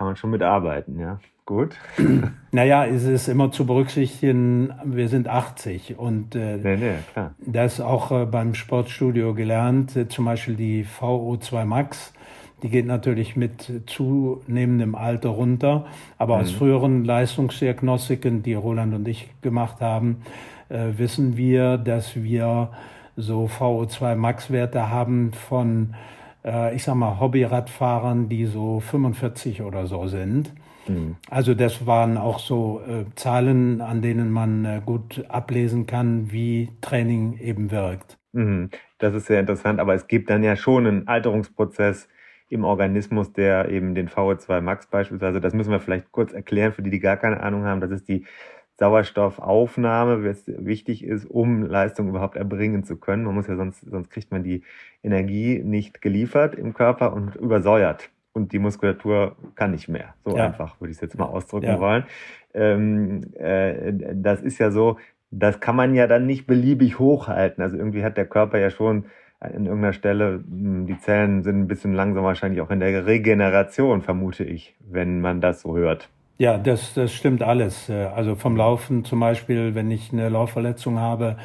kann 0.00 0.06
man 0.06 0.16
schon 0.16 0.30
mitarbeiten, 0.30 0.98
ja. 0.98 1.20
Gut. 1.44 1.76
Naja, 2.52 2.86
es 2.86 3.04
ist 3.04 3.28
immer 3.28 3.52
zu 3.52 3.66
berücksichtigen, 3.66 4.72
wir 4.82 5.08
sind 5.08 5.28
80 5.28 5.98
und 5.98 6.34
äh, 6.34 6.56
nee, 6.56 6.76
nee, 6.76 6.94
klar. 7.12 7.34
das 7.38 7.80
auch 7.82 8.10
äh, 8.10 8.24
beim 8.24 8.54
Sportstudio 8.54 9.34
gelernt, 9.34 9.94
äh, 9.94 10.08
zum 10.08 10.24
Beispiel 10.24 10.56
die 10.56 10.84
VO2 10.84 11.64
Max, 11.66 12.14
die 12.62 12.70
geht 12.70 12.86
natürlich 12.86 13.36
mit 13.36 13.70
zunehmendem 13.86 14.94
Alter 14.94 15.28
runter, 15.28 15.84
aber 16.16 16.36
mhm. 16.36 16.42
aus 16.42 16.50
früheren 16.50 17.04
Leistungsdiagnostiken, 17.04 18.42
die 18.42 18.54
Roland 18.54 18.94
und 18.94 19.06
ich 19.06 19.28
gemacht 19.42 19.82
haben, 19.82 20.22
äh, 20.70 20.92
wissen 20.96 21.36
wir, 21.36 21.76
dass 21.76 22.16
wir 22.16 22.70
so 23.16 23.44
VO2 23.44 24.16
Max 24.16 24.50
Werte 24.50 24.90
haben 24.90 25.32
von 25.34 25.94
äh, 26.44 26.74
ich 26.74 26.84
sag 26.84 26.94
mal, 26.94 27.20
Hobbyradfahrern, 27.20 28.28
die 28.28 28.46
so 28.46 28.80
45 28.80 29.62
oder 29.62 29.86
so 29.86 30.06
sind. 30.06 30.52
Mhm. 30.88 31.16
Also 31.28 31.54
das 31.54 31.86
waren 31.86 32.16
auch 32.16 32.38
so 32.38 32.80
äh, 32.86 33.04
Zahlen, 33.14 33.80
an 33.80 34.02
denen 34.02 34.30
man 34.30 34.64
äh, 34.64 34.82
gut 34.84 35.24
ablesen 35.28 35.86
kann, 35.86 36.32
wie 36.32 36.68
Training 36.80 37.38
eben 37.38 37.70
wirkt. 37.70 38.18
Mhm. 38.32 38.70
Das 38.98 39.14
ist 39.14 39.26
sehr 39.26 39.40
interessant, 39.40 39.80
aber 39.80 39.94
es 39.94 40.06
gibt 40.06 40.30
dann 40.30 40.42
ja 40.42 40.56
schon 40.56 40.86
einen 40.86 41.08
Alterungsprozess 41.08 42.08
im 42.48 42.64
Organismus, 42.64 43.32
der 43.32 43.68
eben 43.68 43.94
den 43.94 44.08
VO2 44.08 44.60
Max 44.60 44.86
beispielsweise, 44.86 45.40
das 45.40 45.54
müssen 45.54 45.70
wir 45.70 45.80
vielleicht 45.80 46.10
kurz 46.10 46.32
erklären 46.32 46.72
für 46.72 46.82
die, 46.82 46.90
die 46.90 46.98
gar 46.98 47.16
keine 47.16 47.40
Ahnung 47.40 47.64
haben, 47.64 47.80
das 47.80 47.92
ist 47.92 48.08
die 48.08 48.26
Sauerstoffaufnahme, 48.80 50.24
was 50.24 50.44
wichtig 50.46 51.04
ist, 51.04 51.26
um 51.26 51.64
Leistung 51.64 52.08
überhaupt 52.08 52.36
erbringen 52.36 52.82
zu 52.82 52.96
können. 52.96 53.24
Man 53.24 53.34
muss 53.34 53.46
ja 53.46 53.56
sonst, 53.56 53.82
sonst 53.82 54.10
kriegt 54.10 54.32
man 54.32 54.42
die 54.42 54.62
Energie 55.02 55.60
nicht 55.62 56.00
geliefert 56.00 56.54
im 56.54 56.72
Körper 56.72 57.12
und 57.12 57.36
übersäuert. 57.36 58.08
Und 58.32 58.52
die 58.52 58.58
Muskulatur 58.58 59.36
kann 59.54 59.72
nicht 59.72 59.88
mehr. 59.88 60.14
So 60.24 60.34
ja. 60.34 60.46
einfach 60.46 60.80
würde 60.80 60.92
ich 60.92 60.96
es 60.96 61.02
jetzt 61.02 61.18
mal 61.18 61.26
ausdrücken 61.26 61.66
ja. 61.66 61.78
wollen. 61.78 62.04
Ähm, 62.54 63.20
äh, 63.34 63.92
das 64.14 64.40
ist 64.40 64.58
ja 64.58 64.70
so, 64.70 64.96
das 65.30 65.60
kann 65.60 65.76
man 65.76 65.94
ja 65.94 66.06
dann 66.06 66.24
nicht 66.24 66.46
beliebig 66.46 66.98
hochhalten. 66.98 67.62
Also 67.62 67.76
irgendwie 67.76 68.02
hat 68.02 68.16
der 68.16 68.26
Körper 68.26 68.58
ja 68.58 68.70
schon 68.70 69.04
in 69.42 69.66
irgendeiner 69.66 69.92
Stelle, 69.92 70.42
hm, 70.48 70.86
die 70.86 70.98
Zellen 70.98 71.42
sind 71.42 71.58
ein 71.58 71.68
bisschen 71.68 71.92
langsam 71.92 72.24
wahrscheinlich 72.24 72.62
auch 72.62 72.70
in 72.70 72.80
der 72.80 73.04
Regeneration, 73.04 74.00
vermute 74.00 74.44
ich, 74.44 74.74
wenn 74.80 75.20
man 75.20 75.42
das 75.42 75.60
so 75.60 75.76
hört. 75.76 76.08
Ja, 76.40 76.56
das, 76.56 76.94
das 76.94 77.12
stimmt 77.12 77.42
alles. 77.42 77.90
Äh, 77.90 78.06
also 78.16 78.34
vom 78.34 78.56
Laufen 78.56 79.04
zum 79.04 79.20
Beispiel, 79.20 79.74
wenn 79.74 79.90
ich 79.90 80.10
eine 80.10 80.30
Laufverletzung 80.30 80.98
habe 80.98 81.36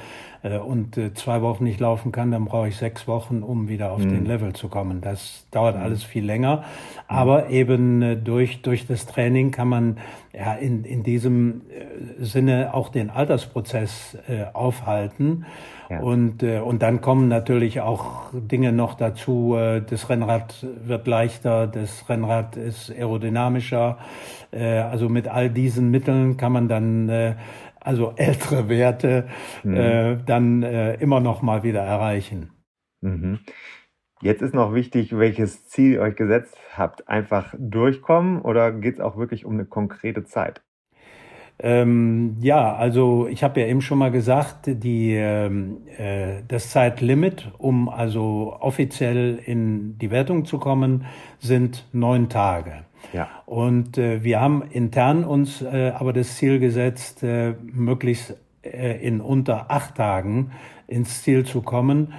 äh, 0.42 0.58
und 0.58 0.98
äh, 0.98 1.14
zwei 1.14 1.42
Wochen 1.42 1.66
nicht 1.66 1.82
laufen 1.82 2.14
kann, 2.14 2.32
dann 2.32 2.46
brauche 2.46 2.70
ich 2.70 2.78
sechs 2.78 3.06
Wochen, 3.06 3.44
um 3.44 3.68
wieder 3.68 3.92
auf 3.92 4.00
mhm. 4.00 4.12
den 4.12 4.26
Level 4.26 4.54
zu 4.54 4.70
kommen. 4.70 5.02
Das 5.02 5.48
dauert 5.52 5.76
mhm. 5.76 5.84
alles 5.84 6.06
viel 6.06 6.24
länger. 6.24 6.64
Aber 7.10 7.50
eben 7.50 8.24
durch, 8.24 8.62
durch 8.62 8.88
das 8.88 9.06
Training 9.06 9.52
kann 9.52 9.68
man 9.68 9.98
ja 10.32 10.54
in, 10.54 10.86
in 10.86 11.04
diesem 11.04 11.64
Sinne 12.18 12.74
auch 12.74 12.88
den 12.88 13.10
Altersprozess 13.10 14.18
aufhalten. 14.54 15.46
Ja. 15.90 16.00
Und, 16.00 16.42
und 16.42 16.82
dann 16.82 17.02
kommen 17.02 17.28
natürlich 17.28 17.80
auch 17.82 18.32
Dinge 18.34 18.72
noch 18.72 18.96
dazu. 18.96 19.56
Das 19.88 20.10
Rennrad 20.10 20.66
wird 20.84 21.06
leichter, 21.06 21.68
das 21.68 22.10
Rennrad 22.10 22.58
ist 22.58 22.90
aerodynamischer. 22.90 24.00
Äh, 24.56 24.80
also 24.80 25.10
mit 25.10 25.28
all 25.28 25.50
diesen 25.50 25.92
Mitteln 25.92 26.38
kann 26.38 26.52
man 26.52 26.68
dann 26.68 27.10
äh, 27.10 27.36
also 27.80 28.14
ältere 28.16 28.68
Werte 28.70 29.28
mhm. 29.64 29.76
äh, 29.76 30.18
dann 30.26 30.64
äh, 30.64 30.96
immer 30.96 31.20
noch 31.20 31.42
mal 31.42 31.64
wieder 31.64 31.82
erreichen. 31.82 32.52
Mhm. 33.02 33.40
Jetzt 34.22 34.42
ist 34.42 34.56
noch 34.56 34.74
wichtig, 34.74 35.18
welches 35.18 35.68
Ziel 35.68 35.94
ihr 35.94 36.02
euch 36.02 36.16
gesetzt 36.16 36.58
habt. 36.76 37.08
Einfach 37.08 37.54
durchkommen 37.58 38.42
oder 38.42 38.72
geht 38.72 38.96
es 38.96 39.00
auch 39.00 39.18
wirklich 39.18 39.46
um 39.46 39.54
eine 39.54 39.66
konkrete 39.66 40.24
Zeit? 40.24 40.62
Ähm, 41.60 42.38
ja, 42.42 42.76
also 42.76 43.28
ich 43.28 43.44
habe 43.44 43.62
ja 43.62 43.68
eben 43.68 43.82
schon 43.82 43.98
mal 43.98 44.12
gesagt, 44.12 44.64
die, 44.68 45.14
ähm, 45.14 45.88
äh, 45.98 46.42
das 46.48 46.70
Zeitlimit, 46.72 47.52
um 47.58 47.88
also 47.88 48.58
offiziell 48.60 49.40
in 49.46 49.98
die 49.98 50.12
Wertung 50.12 50.46
zu 50.46 50.60
kommen, 50.60 51.06
sind 51.40 51.88
neun 51.94 52.28
Tage. 52.28 52.86
Ja. 53.16 53.30
Und 53.46 53.98
äh, 53.98 54.26
wir 54.26 54.42
haben 54.42 54.62
intern 54.70 55.24
uns 55.24 55.62
äh, 55.62 55.94
aber 55.96 56.12
das 56.12 56.36
Ziel 56.36 56.60
gesetzt, 56.60 57.24
äh, 57.24 57.54
möglichst 57.64 58.36
äh, 58.62 59.02
in 59.02 59.22
unter 59.22 59.72
acht 59.72 59.96
Tagen 59.96 60.52
ins 60.88 61.24
Ziel 61.24 61.46
zu 61.46 61.62
kommen. 61.62 62.14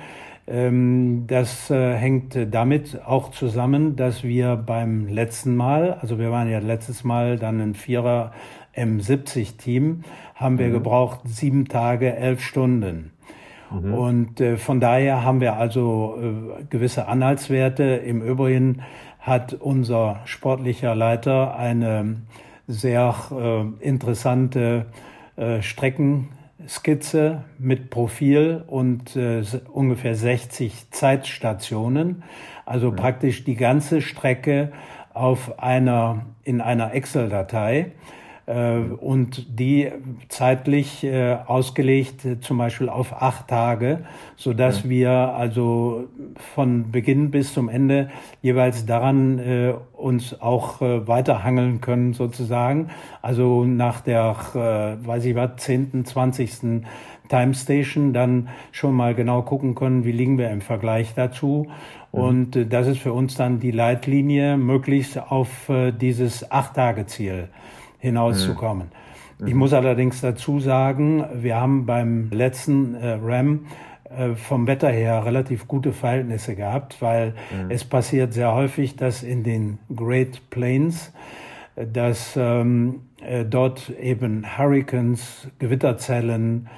Ähm, 0.47 1.25
das 1.27 1.71
äh, 1.71 1.95
hängt 1.95 2.39
damit 2.51 3.05
auch 3.05 3.31
zusammen, 3.31 3.97
dass 3.97 4.25
wir 4.25 4.57
beim 4.57 5.07
letzten 5.07 5.55
Mal, 5.55 5.99
also 6.01 6.19
wir 6.19 6.31
waren 6.31 6.49
ja 6.49 6.61
letztes 6.61 7.05
Mal 7.05 7.39
dann 7.39 7.61
ein 7.61 7.75
Vierer 7.75 8.33
M70-Team, 8.75 10.03
haben 10.35 10.59
wir 10.59 10.69
mhm. 10.69 10.73
gebraucht 10.73 11.21
sieben 11.25 11.69
Tage, 11.69 12.17
elf 12.17 12.41
Stunden. 12.41 13.11
Mhm. 13.71 13.95
Und 13.95 14.41
äh, 14.41 14.57
von 14.57 14.81
daher 14.81 15.25
haben 15.25 15.41
wir 15.41 15.57
also 15.57 16.19
äh, 16.21 16.65
gewisse 16.71 17.09
Anhaltswerte. 17.09 17.85
Im 17.85 18.23
Übrigen 18.23 18.83
hat 19.27 19.55
unser 19.55 20.21
sportlicher 20.25 20.95
Leiter 20.95 21.57
eine 21.57 22.23
sehr 22.69 23.13
äh, 23.33 23.85
interessante 23.85 24.87
äh, 25.35 25.63
Streckenskizze 25.63 27.43
mit 27.59 27.91
Profil 27.91 28.63
und 28.69 29.17
äh, 29.17 29.43
ungefähr 29.73 30.15
60 30.15 30.93
Zeitstationen. 30.93 32.23
Also 32.65 32.93
mhm. 32.93 32.97
praktisch 32.97 33.43
die 33.43 33.57
ganze 33.57 34.01
Strecke 34.01 34.71
auf 35.13 35.59
einer, 35.59 36.25
in 36.45 36.61
einer 36.61 36.95
Excel-Datei. 36.95 37.93
Äh, 38.47 38.79
und 38.79 39.59
die 39.59 39.91
zeitlich 40.29 41.03
äh, 41.03 41.37
ausgelegt 41.47 42.25
äh, 42.25 42.39
zum 42.41 42.59
Beispiel 42.59 42.89
auf 42.89 43.21
acht 43.21 43.49
Tage, 43.49 44.05
so 44.37 44.53
dass 44.53 44.85
ja. 44.85 44.91
wir 44.91 45.11
also 45.11 46.05
von 46.55 46.93
Beginn 46.93 47.33
bis 47.33 47.53
zum 47.53 47.69
Ende 47.69 48.09
jeweils 48.43 48.87
daran 48.87 49.41
uns 49.95 50.41
auch 50.41 50.81
weiterhangeln 50.81 51.81
können 51.81 52.13
sozusagen. 52.13 52.89
Also 53.23 53.65
nach 53.65 54.01
der, 54.01 54.37
weiß 55.03 55.25
ich 55.25 55.35
was, 55.35 55.57
zehnten, 55.57 56.05
zwanzigsten 56.05 56.87
Time 57.29 57.55
Station 57.55 58.13
dann 58.13 58.49
schon 58.73 58.95
mal 58.95 59.15
genau 59.15 59.43
gucken 59.43 59.75
können, 59.75 60.05
wie 60.05 60.13
liegen 60.13 60.39
wir 60.39 60.51
im 60.51 60.61
Vergleich 60.61 61.15
dazu. 61.15 61.67
Mhm. 62.13 62.21
Und 62.21 62.73
das 62.73 62.87
ist 62.87 62.99
für 62.99 63.13
uns 63.13 63.35
dann 63.35 63.59
die 63.59 63.73
Leitlinie, 63.73 64.57
möglichst 64.57 65.19
auf 65.19 65.71
dieses 66.01 66.51
Acht-Tage-Ziel 66.51 67.49
hinauszukommen. 67.99 68.89
Mhm. 69.39 69.47
Ich 69.47 69.55
muss 69.55 69.73
allerdings 69.73 70.21
dazu 70.21 70.61
sagen, 70.61 71.25
wir 71.35 71.57
haben 71.57 71.87
beim 71.87 72.31
letzten 72.31 72.95
äh, 72.95 73.19
RAM 73.23 73.67
äh, 74.11 74.35
vom 74.35 74.67
Wetter 74.67 74.89
her 74.89 75.25
relativ 75.25 75.67
gute 75.69 75.93
Verhältnisse 75.93 76.55
gehabt, 76.55 77.03
weil 77.03 77.35
mhm. 77.51 77.71
es 77.71 77.85
passiert 77.85 78.33
sehr 78.33 78.55
häufig, 78.55 78.97
dass 78.97 79.23
in 79.23 79.43
den 79.43 79.79
Great 79.95 80.49
Plains, 80.51 81.13
äh, 81.75 81.87
dass 81.87 82.35
ähm, 82.37 83.01
äh, 83.21 83.45
dort 83.45 83.91
eben 84.01 84.45
Hurricanes, 84.59 85.49
Gewitterzellen 85.59 86.69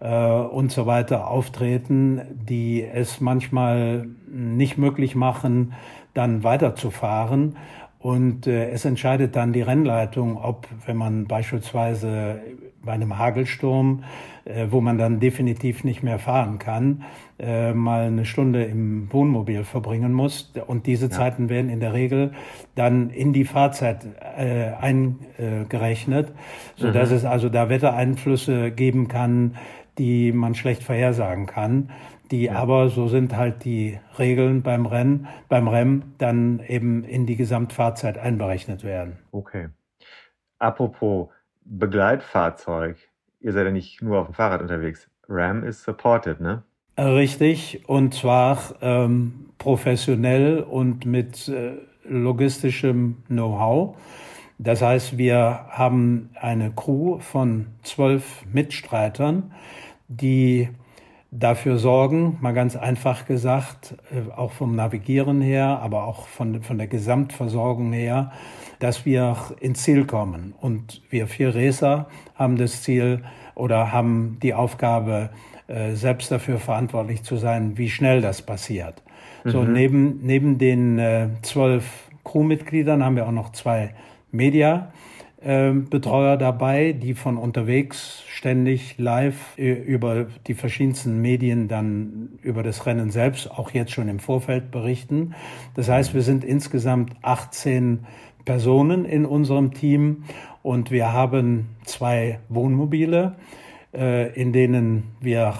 äh, 0.00 0.08
und 0.08 0.70
so 0.70 0.86
weiter 0.86 1.28
auftreten, 1.28 2.20
die 2.48 2.82
es 2.82 3.20
manchmal 3.20 4.06
nicht 4.28 4.78
möglich 4.78 5.14
machen, 5.14 5.74
dann 6.14 6.44
weiterzufahren. 6.44 7.56
Und 7.98 8.46
äh, 8.46 8.70
es 8.70 8.84
entscheidet 8.84 9.36
dann 9.36 9.52
die 9.52 9.62
Rennleitung, 9.62 10.36
ob, 10.36 10.68
wenn 10.86 10.96
man 10.96 11.26
beispielsweise 11.26 12.40
bei 12.84 12.92
einem 12.92 13.18
Hagelsturm, 13.18 14.04
äh, 14.44 14.66
wo 14.70 14.80
man 14.80 14.96
dann 14.96 15.18
definitiv 15.18 15.82
nicht 15.82 16.02
mehr 16.02 16.18
fahren 16.18 16.58
kann, 16.58 17.02
äh, 17.38 17.72
mal 17.72 18.06
eine 18.06 18.24
Stunde 18.24 18.64
im 18.64 19.12
Wohnmobil 19.12 19.64
verbringen 19.64 20.12
muss. 20.12 20.52
Und 20.66 20.86
diese 20.86 21.06
ja. 21.06 21.10
Zeiten 21.10 21.48
werden 21.48 21.68
in 21.68 21.80
der 21.80 21.92
Regel 21.92 22.32
dann 22.74 23.10
in 23.10 23.32
die 23.32 23.44
Fahrzeit 23.44 24.06
äh, 24.38 24.70
eingerechnet, 24.80 26.32
so 26.76 26.92
dass 26.92 27.10
mhm. 27.10 27.16
es 27.16 27.24
also 27.24 27.48
da 27.48 27.68
Wettereinflüsse 27.68 28.70
geben 28.70 29.08
kann, 29.08 29.56
die 29.98 30.32
man 30.32 30.54
schlecht 30.54 30.82
vorhersagen 30.82 31.46
kann 31.46 31.90
die 32.30 32.44
ja. 32.44 32.54
aber, 32.54 32.88
so 32.88 33.08
sind 33.08 33.36
halt 33.36 33.64
die 33.64 33.98
Regeln 34.18 34.62
beim 34.62 34.86
Rennen, 34.86 35.28
beim 35.48 35.68
Rennen 35.68 36.14
dann 36.18 36.60
eben 36.66 37.04
in 37.04 37.26
die 37.26 37.36
Gesamtfahrzeit 37.36 38.18
einberechnet 38.18 38.84
werden. 38.84 39.18
Okay. 39.32 39.68
Apropos 40.58 41.28
Begleitfahrzeug, 41.64 42.96
ihr 43.40 43.52
seid 43.52 43.66
ja 43.66 43.72
nicht 43.72 44.02
nur 44.02 44.20
auf 44.20 44.26
dem 44.26 44.34
Fahrrad 44.34 44.62
unterwegs. 44.62 45.08
RAM 45.28 45.64
ist 45.64 45.82
supported, 45.82 46.40
ne? 46.40 46.62
Richtig, 46.98 47.86
und 47.88 48.14
zwar 48.14 48.58
ähm, 48.80 49.50
professionell 49.58 50.60
und 50.60 51.04
mit 51.04 51.48
äh, 51.48 51.74
logistischem 52.04 53.22
Know-how. 53.26 53.96
Das 54.58 54.80
heißt, 54.80 55.18
wir 55.18 55.66
haben 55.68 56.30
eine 56.40 56.70
Crew 56.70 57.18
von 57.18 57.66
zwölf 57.82 58.46
Mitstreitern, 58.50 59.52
die 60.08 60.70
dafür 61.38 61.78
sorgen, 61.78 62.38
mal 62.40 62.54
ganz 62.54 62.76
einfach 62.76 63.26
gesagt, 63.26 63.94
äh, 64.10 64.32
auch 64.32 64.52
vom 64.52 64.74
Navigieren 64.74 65.40
her, 65.40 65.80
aber 65.82 66.04
auch 66.04 66.26
von, 66.26 66.62
von 66.62 66.78
der 66.78 66.86
Gesamtversorgung 66.86 67.92
her, 67.92 68.32
dass 68.78 69.04
wir 69.04 69.36
ins 69.60 69.82
Ziel 69.82 70.06
kommen. 70.06 70.54
Und 70.60 71.02
wir 71.10 71.26
vier 71.26 71.54
Racer 71.54 72.06
haben 72.34 72.56
das 72.56 72.82
Ziel 72.82 73.22
oder 73.54 73.92
haben 73.92 74.38
die 74.42 74.54
Aufgabe, 74.54 75.30
äh, 75.68 75.94
selbst 75.94 76.30
dafür 76.30 76.58
verantwortlich 76.58 77.22
zu 77.22 77.36
sein, 77.36 77.76
wie 77.76 77.90
schnell 77.90 78.20
das 78.20 78.42
passiert. 78.42 79.02
Mhm. 79.44 79.50
So, 79.50 79.64
neben, 79.64 80.20
neben 80.22 80.58
den 80.58 80.98
äh, 80.98 81.28
zwölf 81.42 82.08
Crewmitgliedern 82.24 83.04
haben 83.04 83.16
wir 83.16 83.26
auch 83.26 83.32
noch 83.32 83.52
zwei 83.52 83.94
Media. 84.30 84.92
Betreuer 85.46 86.36
dabei, 86.36 86.92
die 86.92 87.14
von 87.14 87.36
unterwegs 87.36 88.24
ständig 88.26 88.98
live 88.98 89.56
äh, 89.56 89.70
über 89.70 90.26
die 90.48 90.54
verschiedensten 90.54 91.20
Medien 91.22 91.68
dann 91.68 92.30
über 92.42 92.64
das 92.64 92.84
Rennen 92.84 93.10
selbst, 93.10 93.50
auch 93.50 93.70
jetzt 93.70 93.92
schon 93.92 94.08
im 94.08 94.18
Vorfeld 94.18 94.72
berichten. 94.72 95.34
Das 95.74 95.88
heißt, 95.88 96.14
wir 96.14 96.22
sind 96.22 96.44
insgesamt 96.44 97.12
18 97.22 98.06
Personen 98.44 99.04
in 99.04 99.24
unserem 99.24 99.72
Team 99.72 100.24
und 100.62 100.90
wir 100.90 101.12
haben 101.12 101.68
zwei 101.84 102.40
Wohnmobile, 102.48 103.36
äh, 103.94 104.32
in 104.34 104.52
denen 104.52 105.04
wir 105.20 105.54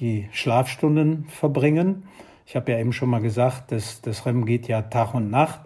die 0.00 0.28
Schlafstunden 0.32 1.26
verbringen. 1.28 2.08
Ich 2.44 2.56
habe 2.56 2.72
ja 2.72 2.78
eben 2.80 2.92
schon 2.92 3.10
mal 3.10 3.20
gesagt, 3.20 3.70
das, 3.70 4.00
das 4.00 4.26
Rennen 4.26 4.46
geht 4.46 4.66
ja 4.66 4.82
Tag 4.82 5.14
und 5.14 5.30
Nacht. 5.30 5.60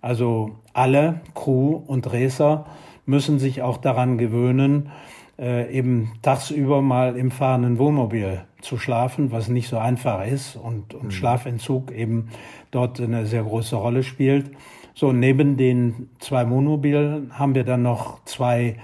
Also 0.00 0.60
alle 0.74 1.22
Crew 1.34 1.82
und 1.86 2.12
Racer 2.12 2.66
müssen 3.06 3.38
sich 3.38 3.62
auch 3.62 3.78
daran 3.78 4.18
gewöhnen, 4.18 4.90
äh, 5.38 5.70
eben 5.72 6.12
tagsüber 6.22 6.82
mal 6.82 7.16
im 7.16 7.30
fahrenden 7.30 7.78
Wohnmobil 7.78 8.42
zu 8.60 8.78
schlafen, 8.78 9.32
was 9.32 9.48
nicht 9.48 9.68
so 9.68 9.78
einfach 9.78 10.26
ist 10.26 10.56
und, 10.56 10.94
und 10.94 11.04
mhm. 11.04 11.10
Schlafentzug 11.10 11.92
eben 11.92 12.28
dort 12.70 13.00
eine 13.00 13.26
sehr 13.26 13.44
große 13.44 13.76
Rolle 13.76 14.02
spielt. 14.02 14.50
So, 14.94 15.12
neben 15.12 15.56
den 15.56 16.08
zwei 16.18 16.48
Wohnmobilen 16.48 17.38
haben 17.38 17.54
wir 17.54 17.64
dann 17.64 17.82
noch 17.82 18.24
zwei 18.24 18.76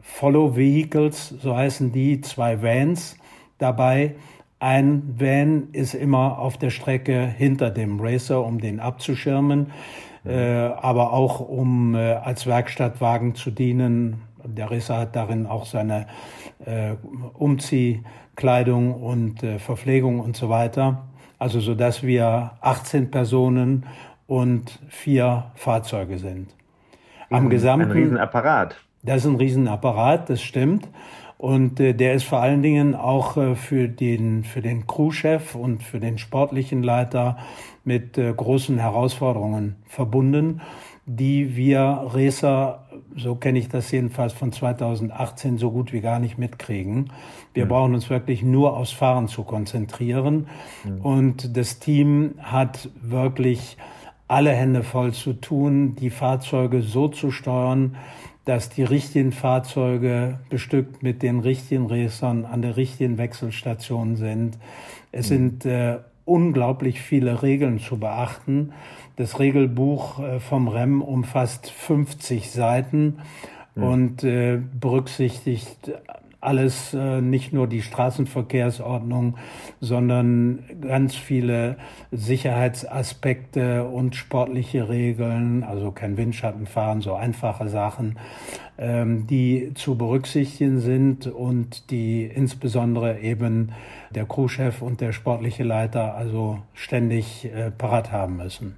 Follow 0.00 0.56
Vehicles, 0.56 1.28
so 1.28 1.56
heißen 1.56 1.90
die, 1.90 2.20
zwei 2.20 2.62
Vans 2.62 3.18
dabei. 3.58 4.14
Ein 4.60 5.16
Van 5.18 5.68
ist 5.72 5.94
immer 5.94 6.38
auf 6.38 6.56
der 6.56 6.70
Strecke 6.70 7.26
hinter 7.26 7.70
dem 7.70 8.00
Racer, 8.00 8.44
um 8.44 8.60
den 8.60 8.78
abzuschirmen. 8.80 9.72
Äh, 10.26 10.70
aber 10.80 11.12
auch 11.12 11.40
um 11.40 11.94
äh, 11.94 12.14
als 12.14 12.46
Werkstattwagen 12.46 13.34
zu 13.34 13.50
dienen. 13.50 14.22
Der 14.44 14.70
Racer 14.70 14.98
hat 14.98 15.16
darin 15.16 15.46
auch 15.46 15.66
seine 15.66 16.06
äh, 16.64 16.94
Umziehkleidung 17.34 18.94
und 18.94 19.42
äh, 19.42 19.58
Verpflegung 19.58 20.20
und 20.20 20.36
so 20.36 20.48
weiter. 20.48 21.06
Also 21.38 21.60
so 21.60 21.74
dass 21.74 22.02
wir 22.02 22.52
18 22.60 23.10
Personen 23.10 23.86
und 24.26 24.78
vier 24.88 25.50
Fahrzeuge 25.54 26.18
sind. 26.18 26.54
Am 27.30 27.50
gesamten. 27.50 27.90
Ein 27.90 27.96
Riesenapparat. 27.96 28.76
Das 29.02 29.18
ist 29.18 29.26
ein 29.26 29.36
Riesenapparat, 29.36 30.30
das 30.30 30.42
stimmt. 30.42 30.88
Und 31.38 31.80
äh, 31.80 31.92
der 31.92 32.14
ist 32.14 32.24
vor 32.24 32.40
allen 32.40 32.62
Dingen 32.62 32.94
auch 32.94 33.36
äh, 33.36 33.54
für 33.54 33.88
den, 33.88 34.44
für 34.44 34.62
den 34.62 34.86
Crewchef 34.86 35.54
und 35.54 35.82
für 35.82 36.00
den 36.00 36.18
sportlichen 36.18 36.82
Leiter 36.82 37.36
mit 37.84 38.16
äh, 38.16 38.32
großen 38.32 38.78
Herausforderungen 38.78 39.76
verbunden, 39.84 40.62
die 41.04 41.54
wir 41.54 42.06
Racer, 42.12 42.86
so 43.14 43.36
kenne 43.36 43.58
ich 43.58 43.68
das 43.68 43.90
jedenfalls 43.90 44.32
von 44.32 44.50
2018, 44.50 45.58
so 45.58 45.70
gut 45.70 45.92
wie 45.92 46.00
gar 46.00 46.18
nicht 46.18 46.36
mitkriegen. 46.38 47.12
Wir 47.54 47.66
mhm. 47.66 47.68
brauchen 47.68 47.94
uns 47.94 48.10
wirklich 48.10 48.42
nur 48.42 48.76
aufs 48.76 48.90
Fahren 48.90 49.28
zu 49.28 49.44
konzentrieren. 49.44 50.48
Mhm. 50.84 51.00
Und 51.02 51.56
das 51.56 51.78
Team 51.78 52.34
hat 52.40 52.88
wirklich 53.00 53.76
alle 54.26 54.50
Hände 54.50 54.82
voll 54.82 55.12
zu 55.12 55.34
tun, 55.34 55.94
die 55.94 56.10
Fahrzeuge 56.10 56.82
so 56.82 57.06
zu 57.06 57.30
steuern, 57.30 57.96
dass 58.46 58.68
die 58.70 58.84
richtigen 58.84 59.32
Fahrzeuge 59.32 60.38
bestückt 60.48 61.02
mit 61.02 61.22
den 61.22 61.40
richtigen 61.40 61.86
Racern 61.86 62.44
an 62.44 62.62
der 62.62 62.76
richtigen 62.76 63.18
Wechselstation 63.18 64.16
sind. 64.16 64.56
Es 65.12 65.30
mhm. 65.30 65.34
sind 65.34 65.66
äh, 65.66 65.98
unglaublich 66.24 67.02
viele 67.02 67.42
Regeln 67.42 67.80
zu 67.80 67.98
beachten. 67.98 68.72
Das 69.16 69.40
Regelbuch 69.40 70.20
äh, 70.20 70.40
vom 70.40 70.68
REM 70.68 71.02
umfasst 71.02 71.70
50 71.70 72.52
Seiten 72.52 73.18
mhm. 73.74 73.82
und 73.82 74.24
äh, 74.24 74.60
berücksichtigt 74.80 75.92
alles, 76.40 76.94
äh, 76.94 77.20
nicht 77.20 77.52
nur 77.52 77.66
die 77.66 77.82
Straßenverkehrsordnung, 77.82 79.36
sondern 79.80 80.64
ganz 80.80 81.14
viele 81.16 81.76
Sicherheitsaspekte 82.12 83.84
und 83.84 84.14
sportliche 84.14 84.88
Regeln, 84.88 85.64
also 85.64 85.90
kein 85.90 86.16
Windschattenfahren, 86.16 87.00
so 87.00 87.14
einfache 87.14 87.68
Sachen, 87.68 88.18
ähm, 88.78 89.26
die 89.26 89.72
zu 89.74 89.96
berücksichtigen 89.96 90.80
sind 90.80 91.26
und 91.26 91.90
die 91.90 92.24
insbesondere 92.24 93.20
eben 93.20 93.72
der 94.14 94.26
Crewchef 94.26 94.82
und 94.82 95.00
der 95.00 95.12
sportliche 95.12 95.64
Leiter 95.64 96.14
also 96.14 96.58
ständig 96.74 97.46
äh, 97.46 97.70
parat 97.70 98.12
haben 98.12 98.36
müssen. 98.36 98.76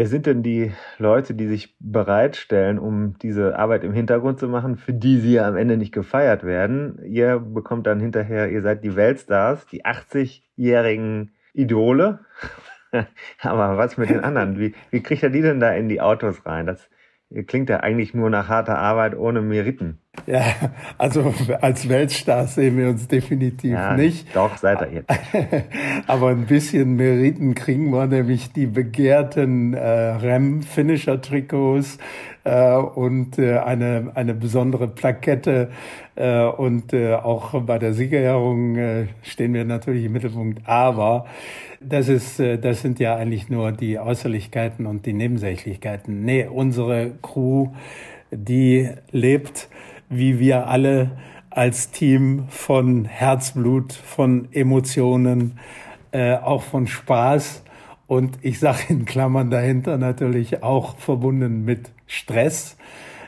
Wer 0.00 0.06
sind 0.06 0.24
denn 0.24 0.42
die 0.42 0.72
Leute, 0.96 1.34
die 1.34 1.46
sich 1.46 1.76
bereitstellen, 1.78 2.78
um 2.78 3.18
diese 3.18 3.58
Arbeit 3.58 3.84
im 3.84 3.92
Hintergrund 3.92 4.38
zu 4.38 4.48
machen, 4.48 4.78
für 4.78 4.94
die 4.94 5.20
sie 5.20 5.34
ja 5.34 5.46
am 5.46 5.58
Ende 5.58 5.76
nicht 5.76 5.92
gefeiert 5.92 6.42
werden? 6.42 7.04
Ihr 7.04 7.38
bekommt 7.38 7.86
dann 7.86 8.00
hinterher, 8.00 8.50
ihr 8.50 8.62
seid 8.62 8.82
die 8.82 8.96
Weltstars, 8.96 9.66
die 9.66 9.84
80-jährigen 9.84 11.34
Idole. 11.52 12.20
Aber 13.42 13.76
was 13.76 13.98
mit 13.98 14.08
den 14.08 14.20
anderen? 14.24 14.58
Wie, 14.58 14.74
wie 14.90 15.02
kriegt 15.02 15.22
er 15.22 15.28
die 15.28 15.42
denn 15.42 15.60
da 15.60 15.70
in 15.74 15.90
die 15.90 16.00
Autos 16.00 16.46
rein? 16.46 16.64
Das 16.64 16.88
klingt 17.46 17.70
ja 17.70 17.78
eigentlich 17.78 18.14
nur 18.14 18.28
nach 18.28 18.48
harter 18.48 18.78
Arbeit 18.78 19.16
ohne 19.16 19.40
Meriten. 19.40 19.98
Ja, 20.26 20.42
also 20.98 21.32
als 21.60 21.88
Weltstars 21.88 22.56
sehen 22.56 22.76
wir 22.76 22.88
uns 22.88 23.06
definitiv 23.06 23.72
ja, 23.72 23.96
nicht. 23.96 24.34
Doch, 24.34 24.56
seid 24.56 24.80
ihr 24.82 24.92
jetzt. 24.92 25.08
Aber 26.08 26.30
ein 26.30 26.46
bisschen 26.46 26.96
Meriten 26.96 27.54
kriegen 27.54 27.90
wir 27.90 28.06
nämlich 28.06 28.52
die 28.52 28.66
begehrten 28.66 29.74
äh, 29.74 29.80
Rem-Finisher-Trikots 29.80 31.98
äh, 32.44 32.74
und 32.76 33.38
äh, 33.38 33.58
eine, 33.58 34.12
eine 34.14 34.34
besondere 34.34 34.88
Plakette. 34.88 35.70
Äh, 36.16 36.44
und 36.44 36.92
äh, 36.92 37.14
auch 37.14 37.60
bei 37.62 37.78
der 37.78 37.94
Siegerehrung 37.94 38.76
äh, 38.76 39.06
stehen 39.22 39.54
wir 39.54 39.64
natürlich 39.64 40.04
im 40.04 40.12
Mittelpunkt. 40.12 40.66
Aber 40.68 41.26
das 41.80 42.08
ist, 42.08 42.40
äh, 42.40 42.58
das 42.58 42.82
sind 42.82 43.00
ja 43.00 43.16
eigentlich 43.16 43.48
nur 43.48 43.72
die 43.72 43.98
Äußerlichkeiten 43.98 44.86
und 44.86 45.06
die 45.06 45.12
Nebensächlichkeiten. 45.12 46.24
Nee, 46.24 46.46
unsere 46.46 47.12
Crew, 47.22 47.68
die 48.30 48.90
lebt 49.10 49.68
wie 50.10 50.40
wir 50.40 50.66
alle 50.66 51.12
als 51.50 51.90
Team 51.92 52.46
von 52.48 53.04
Herzblut, 53.06 53.92
von 53.92 54.48
Emotionen, 54.52 55.58
äh, 56.10 56.34
auch 56.34 56.62
von 56.62 56.86
Spaß 56.86 57.62
und 58.06 58.38
ich 58.42 58.58
sage 58.58 58.78
in 58.88 59.04
Klammern 59.04 59.50
dahinter 59.50 59.96
natürlich 59.96 60.62
auch 60.64 60.96
verbunden 60.98 61.64
mit 61.64 61.90
Stress. 62.10 62.76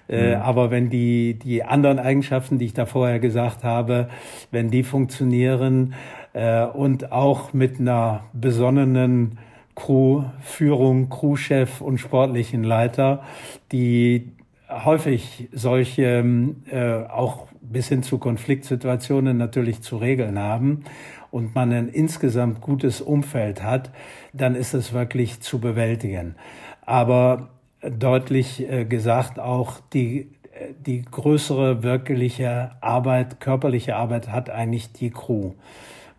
Äh, 0.09 0.37
mhm. 0.37 0.43
Aber 0.43 0.71
wenn 0.71 0.91
die, 0.91 1.39
die 1.39 1.63
anderen 1.63 1.99
Eigenschaften, 1.99 2.59
die 2.59 2.67
ich 2.67 2.75
da 2.75 2.85
vorher 2.85 3.21
gesagt 3.21 3.63
habe, 3.63 4.09
wenn 4.51 4.71
die 4.71 4.83
funktionieren 4.83 5.95
äh, 6.33 6.65
und 6.65 7.13
auch 7.13 7.53
mit 7.53 7.79
einer 7.79 8.25
besonnenen 8.33 9.39
Crewführung, 9.77 11.09
Crewchef 11.09 11.81
und 11.81 11.99
sportlichen 11.99 12.65
Leiter, 12.65 13.23
die 13.71 14.33
häufig 14.69 15.49
solche 15.53 16.25
äh, 16.71 17.05
auch 17.09 17.47
bis 17.61 17.89
hin 17.89 18.03
zu 18.03 18.19
Konfliktsituationen 18.19 19.37
natürlich 19.39 19.81
zu 19.81 19.97
regeln 19.97 20.39
haben 20.39 20.85
und 21.31 21.55
man 21.55 21.73
ein 21.73 21.89
insgesamt 21.89 22.61
gutes 22.61 23.01
Umfeld 23.01 23.63
hat, 23.63 23.91
dann 24.33 24.55
ist 24.57 24.75
es 24.75 24.93
wirklich 24.93 25.41
zu 25.41 25.61
bewältigen. 25.61 26.35
Aber 26.85 27.49
deutlich 27.83 28.69
äh, 28.71 28.85
gesagt 28.85 29.39
auch 29.39 29.81
die 29.93 30.29
die 30.87 31.03
größere 31.03 31.83
wirkliche 31.83 32.73
Arbeit, 32.81 33.41
körperliche 33.41 33.97
Arbeit 33.97 34.31
hat 34.31 34.51
eigentlich 34.51 34.93
die 34.93 35.11
Crew. 35.11 35.53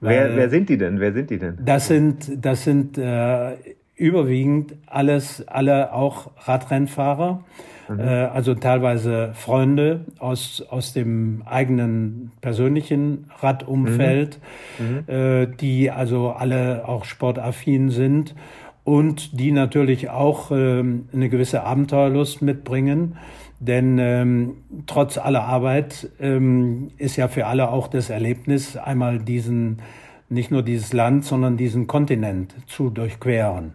Wer, 0.01 0.35
wer 0.35 0.49
sind 0.49 0.67
die 0.69 0.77
denn? 0.77 0.99
Wer 0.99 1.13
sind 1.13 1.29
die 1.29 1.37
denn? 1.37 1.57
Das 1.63 1.87
sind 1.87 2.43
das 2.43 2.63
sind 2.63 2.97
äh, 2.97 3.53
überwiegend 3.95 4.75
alles 4.87 5.47
alle 5.47 5.93
auch 5.93 6.31
Radrennfahrer 6.45 7.43
Mhm. 7.89 7.99
Äh, 7.99 8.03
also 8.03 8.55
teilweise 8.55 9.31
Freunde 9.33 10.01
aus, 10.19 10.63
aus 10.69 10.93
dem 10.93 11.43
eigenen 11.45 12.31
persönlichen 12.41 13.29
Radumfeld, 13.39 14.39
mhm. 14.79 14.85
mhm. 14.85 15.03
Äh, 15.07 15.47
die 15.47 15.91
also 15.91 16.29
alle 16.31 16.87
auch 16.87 17.05
sportaffin 17.05 17.89
sind 17.89 18.35
und 18.83 19.39
die 19.39 19.51
natürlich 19.51 20.09
auch 20.09 20.51
ähm, 20.51 21.07
eine 21.13 21.29
gewisse 21.29 21.63
Abenteuerlust 21.63 22.41
mitbringen. 22.41 23.17
Denn 23.59 23.97
ähm, 23.97 24.57
trotz 24.87 25.17
aller 25.17 25.45
Arbeit 25.45 26.09
ähm, 26.19 26.91
ist 26.97 27.15
ja 27.15 27.29
für 27.29 27.47
alle 27.47 27.69
auch 27.69 27.87
das 27.87 28.09
Erlebnis, 28.09 28.75
einmal 28.75 29.19
diesen, 29.19 29.81
nicht 30.27 30.51
nur 30.51 30.63
dieses 30.63 30.91
Land, 30.91 31.23
sondern 31.23 31.55
diesen 31.55 31.87
Kontinent 31.87 32.55
zu 32.67 32.89
durchqueren. 32.89 33.73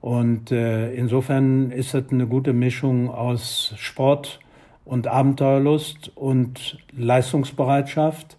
Und 0.00 0.50
äh, 0.52 0.92
insofern 0.94 1.70
ist 1.70 1.94
es 1.94 2.10
eine 2.10 2.26
gute 2.26 2.52
Mischung 2.52 3.10
aus 3.10 3.74
Sport 3.76 4.40
und 4.84 5.06
Abenteuerlust 5.06 6.10
und 6.16 6.78
Leistungsbereitschaft 6.96 8.36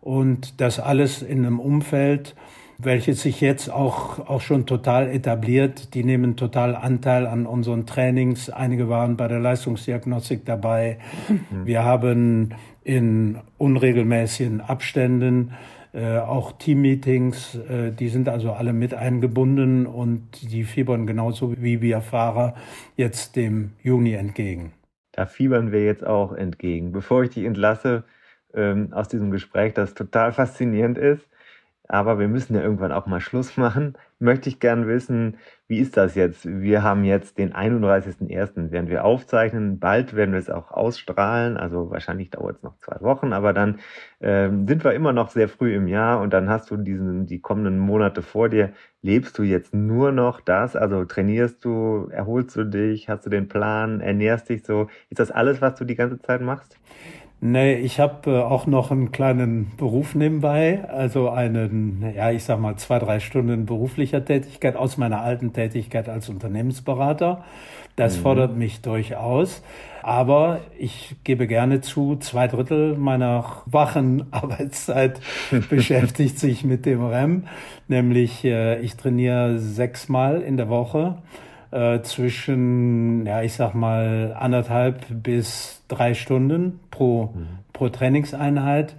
und 0.00 0.60
das 0.60 0.78
alles 0.78 1.22
in 1.22 1.44
einem 1.44 1.60
Umfeld, 1.60 2.34
welches 2.82 3.22
sich 3.22 3.40
jetzt 3.40 3.70
auch, 3.70 4.18
auch 4.28 4.40
schon 4.40 4.66
total 4.66 5.08
etabliert. 5.08 5.94
Die 5.94 6.04
nehmen 6.04 6.36
total 6.36 6.76
Anteil 6.76 7.26
an 7.26 7.46
unseren 7.46 7.86
Trainings. 7.86 8.50
Einige 8.50 8.88
waren 8.88 9.16
bei 9.16 9.28
der 9.28 9.40
Leistungsdiagnostik 9.40 10.44
dabei. 10.44 10.98
Mhm. 11.28 11.66
Wir 11.66 11.84
haben 11.84 12.54
in 12.84 13.38
unregelmäßigen 13.58 14.60
Abständen 14.60 15.52
äh, 15.92 16.18
auch 16.18 16.52
Teammeetings, 16.52 17.56
äh, 17.56 17.90
die 17.90 18.08
sind 18.08 18.28
also 18.28 18.52
alle 18.52 18.72
mit 18.72 18.94
eingebunden 18.94 19.86
und 19.86 20.52
die 20.52 20.62
fiebern 20.62 21.04
genauso 21.04 21.60
wie 21.60 21.82
wir 21.82 22.00
Fahrer 22.00 22.54
jetzt 22.96 23.34
dem 23.34 23.72
Juni 23.82 24.12
entgegen. 24.12 24.72
Da 25.12 25.26
fiebern 25.26 25.72
wir 25.72 25.84
jetzt 25.84 26.06
auch 26.06 26.32
entgegen. 26.32 26.92
Bevor 26.92 27.24
ich 27.24 27.30
dich 27.30 27.44
entlasse 27.44 28.04
ähm, 28.54 28.92
aus 28.92 29.08
diesem 29.08 29.32
Gespräch, 29.32 29.74
das 29.74 29.94
total 29.94 30.32
faszinierend 30.32 30.96
ist, 30.96 31.26
aber 31.90 32.20
wir 32.20 32.28
müssen 32.28 32.54
ja 32.54 32.62
irgendwann 32.62 32.92
auch 32.92 33.06
mal 33.06 33.20
Schluss 33.20 33.56
machen, 33.56 33.94
möchte 34.20 34.48
ich 34.48 34.60
gern 34.60 34.86
wissen, 34.86 35.38
wie 35.66 35.78
ist 35.78 35.96
das 35.96 36.14
jetzt? 36.14 36.46
Wir 36.46 36.84
haben 36.84 37.04
jetzt 37.04 37.36
den 37.38 37.52
31.01., 37.52 38.70
während 38.70 38.90
wir 38.90 39.04
aufzeichnen. 39.04 39.80
Bald 39.80 40.14
werden 40.14 40.32
wir 40.32 40.38
es 40.38 40.50
auch 40.50 40.70
ausstrahlen. 40.70 41.56
Also 41.56 41.90
wahrscheinlich 41.90 42.30
dauert 42.30 42.56
es 42.56 42.62
noch 42.62 42.76
zwei 42.78 43.00
Wochen, 43.00 43.32
aber 43.32 43.52
dann 43.52 43.80
ähm, 44.20 44.68
sind 44.68 44.84
wir 44.84 44.92
immer 44.92 45.12
noch 45.12 45.30
sehr 45.30 45.48
früh 45.48 45.74
im 45.74 45.88
Jahr 45.88 46.20
und 46.20 46.32
dann 46.32 46.48
hast 46.48 46.70
du 46.70 46.76
diesen, 46.76 47.26
die 47.26 47.40
kommenden 47.40 47.78
Monate 47.78 48.22
vor 48.22 48.48
dir. 48.48 48.72
Lebst 49.02 49.36
du 49.38 49.42
jetzt 49.42 49.74
nur 49.74 50.12
noch 50.12 50.40
das? 50.40 50.76
Also 50.76 51.04
trainierst 51.04 51.64
du, 51.64 52.08
erholst 52.10 52.54
du 52.54 52.64
dich, 52.64 53.08
hast 53.08 53.26
du 53.26 53.30
den 53.30 53.48
Plan, 53.48 54.00
ernährst 54.00 54.48
dich 54.48 54.64
so? 54.64 54.88
Ist 55.08 55.18
das 55.18 55.30
alles, 55.30 55.60
was 55.60 55.74
du 55.76 55.84
die 55.84 55.96
ganze 55.96 56.20
Zeit 56.20 56.40
machst? 56.40 56.78
Nee, 57.42 57.74
ich 57.76 57.98
habe 57.98 58.30
äh, 58.30 58.42
auch 58.42 58.66
noch 58.66 58.90
einen 58.90 59.12
kleinen 59.12 59.72
Beruf 59.78 60.14
nebenbei, 60.14 60.84
also 60.88 61.30
einen, 61.30 62.12
ja, 62.14 62.30
ich 62.30 62.44
sag 62.44 62.60
mal 62.60 62.76
zwei, 62.76 62.98
drei 62.98 63.18
Stunden 63.18 63.64
beruflicher 63.64 64.22
Tätigkeit 64.22 64.76
aus 64.76 64.98
meiner 64.98 65.22
alten 65.22 65.54
Tätigkeit 65.54 66.10
als 66.10 66.28
Unternehmensberater. 66.28 67.42
Das 67.96 68.18
mhm. 68.18 68.22
fordert 68.22 68.56
mich 68.56 68.82
durchaus. 68.82 69.62
Aber 70.02 70.60
ich 70.78 71.16
gebe 71.24 71.46
gerne 71.46 71.80
zu, 71.80 72.16
zwei 72.16 72.46
Drittel 72.46 72.96
meiner 72.96 73.44
wachen 73.64 74.26
Arbeitszeit 74.32 75.20
beschäftigt 75.70 76.38
sich 76.38 76.62
mit 76.64 76.84
dem 76.84 77.02
REM. 77.02 77.44
Nämlich, 77.88 78.44
äh, 78.44 78.80
ich 78.80 78.96
trainiere 78.96 79.58
sechsmal 79.58 80.42
in 80.42 80.58
der 80.58 80.68
Woche 80.68 81.16
äh, 81.70 82.00
zwischen, 82.02 83.26
ja, 83.26 83.42
ich 83.42 83.54
sag 83.54 83.74
mal, 83.74 84.36
anderthalb 84.38 85.04
bis 85.22 85.82
drei 85.88 86.14
Stunden 86.14 86.80
pro, 86.90 87.26
mhm. 87.34 87.46
pro 87.72 87.88
Trainingseinheit. 87.88 88.94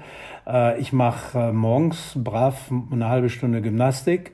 Äh, 0.47 0.79
ich 0.79 0.93
mache 0.93 1.37
äh, 1.37 1.51
morgens 1.51 2.13
brav 2.15 2.71
eine 2.91 3.07
halbe 3.09 3.29
Stunde 3.29 3.61
Gymnastik, 3.61 4.31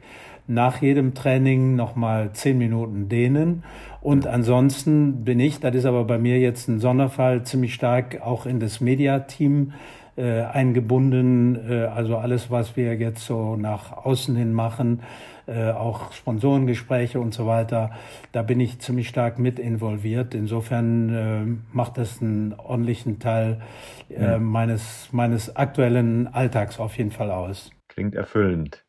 nach 0.47 0.81
jedem 0.81 1.13
Training 1.13 1.75
nochmal 1.75 2.31
zehn 2.33 2.57
Minuten 2.57 3.09
dehnen. 3.09 3.63
Und 4.01 4.27
ansonsten 4.27 5.25
bin 5.25 5.39
ich, 5.39 5.59
das 5.59 5.75
ist 5.75 5.85
aber 5.85 6.05
bei 6.05 6.17
mir 6.17 6.39
jetzt 6.39 6.69
ein 6.69 6.79
Sonderfall, 6.79 7.43
ziemlich 7.43 7.73
stark 7.73 8.21
auch 8.21 8.45
in 8.45 8.59
das 8.59 8.79
Mediateam 8.79 9.73
äh, 10.15 10.41
eingebunden. 10.41 11.69
Äh, 11.69 11.85
also 11.85 12.17
alles, 12.17 12.49
was 12.49 12.77
wir 12.77 12.95
jetzt 12.95 13.25
so 13.25 13.55
nach 13.55 14.05
außen 14.05 14.35
hin 14.35 14.53
machen, 14.53 15.01
äh, 15.47 15.71
auch 15.71 16.11
Sponsorengespräche 16.11 17.19
und 17.19 17.33
so 17.33 17.47
weiter. 17.47 17.91
Da 18.31 18.41
bin 18.41 18.59
ich 18.59 18.79
ziemlich 18.79 19.07
stark 19.07 19.39
mit 19.39 19.59
involviert. 19.59 20.35
Insofern 20.35 21.09
äh, 21.09 21.75
macht 21.75 21.97
das 21.97 22.21
einen 22.21 22.53
ordentlichen 22.53 23.19
Teil 23.19 23.61
äh, 24.09 24.21
ja. 24.21 24.39
meines, 24.39 25.09
meines 25.11 25.55
aktuellen 25.55 26.27
Alltags 26.27 26.79
auf 26.79 26.97
jeden 26.97 27.11
Fall 27.11 27.31
aus. 27.31 27.71
Klingt 27.87 28.15
erfüllend. 28.15 28.83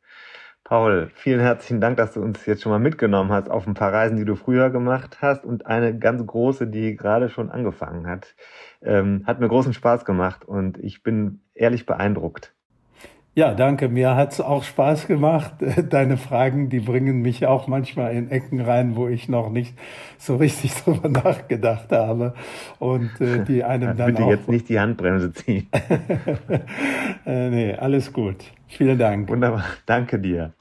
Paul, 0.69 1.11
vielen 1.15 1.41
herzlichen 1.41 1.81
Dank, 1.81 1.97
dass 1.97 2.13
du 2.13 2.21
uns 2.21 2.45
jetzt 2.45 2.61
schon 2.61 2.73
mal 2.73 2.79
mitgenommen 2.79 3.31
hast 3.33 3.49
auf 3.51 3.67
ein 3.67 3.73
paar 3.73 3.91
Reisen, 3.91 4.19
die 4.19 4.27
du 4.27 4.35
früher 4.37 4.69
gemacht 4.69 5.23
hast 5.23 5.47
und 5.47 5.65
eine 5.65 5.99
ganz 5.99 6.27
große, 6.27 6.67
die 6.67 6.95
gerade 6.95 7.31
schon 7.31 7.51
angefangen 7.51 8.07
hat. 8.07 8.35
Ähm, 8.83 9.23
hat 9.27 9.41
mir 9.41 9.49
großen 9.49 9.73
Spaß 9.73 10.05
gemacht 10.05 10.45
und 10.45 10.77
ich 10.77 11.03
bin 11.03 11.41
ehrlich 11.55 11.87
beeindruckt. 11.87 12.55
Ja, 13.39 13.55
danke. 13.55 13.89
Mir 13.89 14.17
hat's 14.17 14.41
auch 14.41 14.65
Spaß 14.65 15.07
gemacht. 15.07 15.53
Deine 15.91 16.17
Fragen, 16.17 16.71
die 16.71 16.81
bringen 16.81 17.23
mich 17.23 17.47
auch 17.47 17.69
manchmal 17.69 18.13
in 18.17 18.33
Ecken 18.33 18.61
rein, 18.61 18.97
wo 18.97 19.07
ich 19.07 19.29
noch 19.29 19.49
nicht 19.49 19.79
so 20.19 20.35
richtig 20.35 20.75
drüber 20.83 21.09
nachgedacht 21.09 21.93
habe. 21.93 22.35
Und 22.81 23.13
äh, 23.21 23.45
die 23.45 23.63
einem 23.63 23.97
dann 23.97 24.07
Bitte 24.09 24.25
auch... 24.25 24.31
jetzt 24.31 24.49
nicht 24.49 24.69
die 24.69 24.81
Handbremse 24.81 25.33
ziehen. 25.33 25.69
äh, 27.27 27.51
nee, 27.51 27.75
alles 27.75 28.13
gut. 28.13 28.39
Vielen 28.67 28.99
Dank. 28.99 29.29
Wunderbar. 29.29 29.67
Danke 29.87 30.19
dir. 30.19 30.53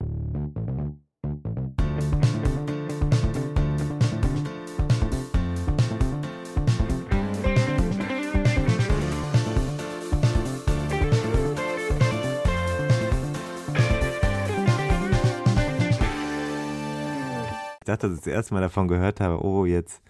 Dachte, 17.88 18.08
dass 18.08 18.20
ich 18.20 18.24
das 18.24 18.34
erste 18.34 18.54
Mal 18.54 18.62
davon 18.62 18.88
gehört 18.88 19.20
habe, 19.20 19.44
oh, 19.44 19.66
jetzt 19.66 20.02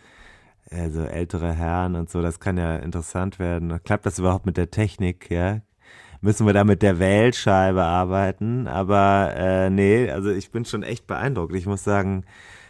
also 0.71 1.03
ältere 1.03 1.53
Herren 1.53 1.95
und 1.95 2.09
so, 2.09 2.21
das 2.21 2.39
kann 2.39 2.57
ja 2.57 2.75
interessant 2.77 3.39
werden. 3.39 3.81
Klappt 3.83 4.05
das 4.05 4.19
überhaupt 4.19 4.45
mit 4.45 4.57
der 4.57 4.69
Technik, 4.69 5.29
ja? 5.29 5.61
Müssen 6.19 6.45
wir 6.45 6.53
da 6.53 6.63
mit 6.63 6.81
der 6.81 6.99
Wählscheibe 6.99 7.83
arbeiten? 7.83 8.67
Aber 8.67 9.33
äh, 9.35 9.69
nee, 9.69 10.09
also 10.09 10.29
ich 10.29 10.51
bin 10.51 10.65
schon 10.65 10.83
echt 10.83 11.07
beeindruckt. 11.07 11.55
Ich 11.55 11.67
muss 11.67 11.83
sagen, 11.83 12.25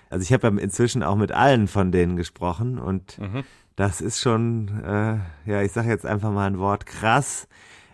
also 0.10 0.22
ich 0.22 0.34
habe 0.34 0.48
ja 0.48 0.62
inzwischen 0.62 1.02
auch 1.02 1.16
mit 1.16 1.32
allen 1.32 1.68
von 1.68 1.92
denen 1.92 2.18
gesprochen 2.18 2.78
und 2.78 3.18
mhm. 3.18 3.44
das 3.76 4.02
ist 4.02 4.20
schon, 4.20 4.84
äh, 4.84 5.18
ja, 5.50 5.62
ich 5.62 5.72
sage 5.72 5.90
jetzt 5.90 6.06
einfach 6.06 6.32
mal 6.32 6.48
ein 6.48 6.60
Wort, 6.60 6.86
krass, 6.86 7.48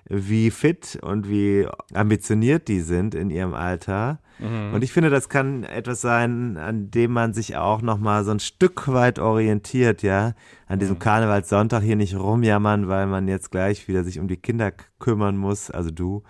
wie 0.09 0.51
fit 0.51 0.99
und 1.01 1.29
wie 1.29 1.67
ambitioniert 1.93 2.67
die 2.67 2.81
sind 2.81 3.15
in 3.15 3.29
ihrem 3.29 3.53
Alter. 3.53 4.19
Mhm. 4.39 4.73
Und 4.73 4.83
ich 4.83 4.91
finde, 4.91 5.09
das 5.09 5.29
kann 5.29 5.63
etwas 5.63 6.01
sein, 6.01 6.57
an 6.57 6.91
dem 6.91 7.11
man 7.11 7.33
sich 7.33 7.55
auch 7.55 7.81
nochmal 7.81 8.23
so 8.25 8.31
ein 8.31 8.39
Stück 8.39 8.87
weit 8.87 9.19
orientiert, 9.19 10.03
ja. 10.03 10.33
An 10.67 10.79
diesem 10.79 10.95
mhm. 10.95 10.99
Karnevalssonntag 10.99 11.83
hier 11.83 11.95
nicht 11.95 12.15
rumjammern, 12.15 12.87
weil 12.87 13.07
man 13.07 13.27
jetzt 13.27 13.51
gleich 13.51 13.87
wieder 13.87 14.03
sich 14.03 14.19
um 14.19 14.27
die 14.27 14.37
Kinder 14.37 14.71
kümmern 14.99 15.37
muss, 15.37 15.71
also 15.71 15.91
du, 15.91 16.23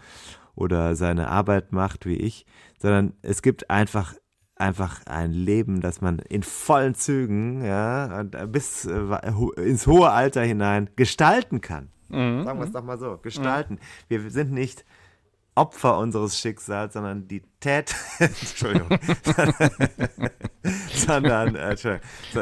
oder 0.56 0.96
seine 0.96 1.30
Arbeit 1.30 1.72
macht 1.72 2.06
wie 2.06 2.18
ich, 2.18 2.46
sondern 2.80 3.14
es 3.22 3.42
gibt 3.42 3.70
einfach 3.70 4.14
einfach 4.56 5.02
ein 5.08 5.32
Leben, 5.32 5.82
das 5.82 6.00
man 6.00 6.20
in 6.20 6.44
vollen 6.44 6.94
Zügen, 6.94 7.66
ja, 7.66 8.24
bis 8.48 8.86
äh, 8.86 9.02
ins 9.58 9.88
hohe 9.88 10.12
Alter 10.12 10.44
hinein 10.44 10.90
gestalten 10.96 11.60
kann. 11.60 11.90
Mhm. 12.14 12.44
Sagen 12.44 12.60
wir 12.60 12.66
es 12.66 12.72
doch 12.72 12.84
mal 12.84 12.98
so, 12.98 13.18
gestalten. 13.18 13.76
Mhm. 13.76 13.80
Wir 14.08 14.32
sind 14.32 14.52
nicht 14.52 14.86
Opfer 15.56 16.00
unseres 16.00 16.40
Schicksals, 16.40 16.94
sondern 16.94 17.28
die 17.28 17.44
Tät, 17.60 17.94
Entschuldigung, 18.20 18.90
sondern, 20.94 21.56
äh, 21.56 21.78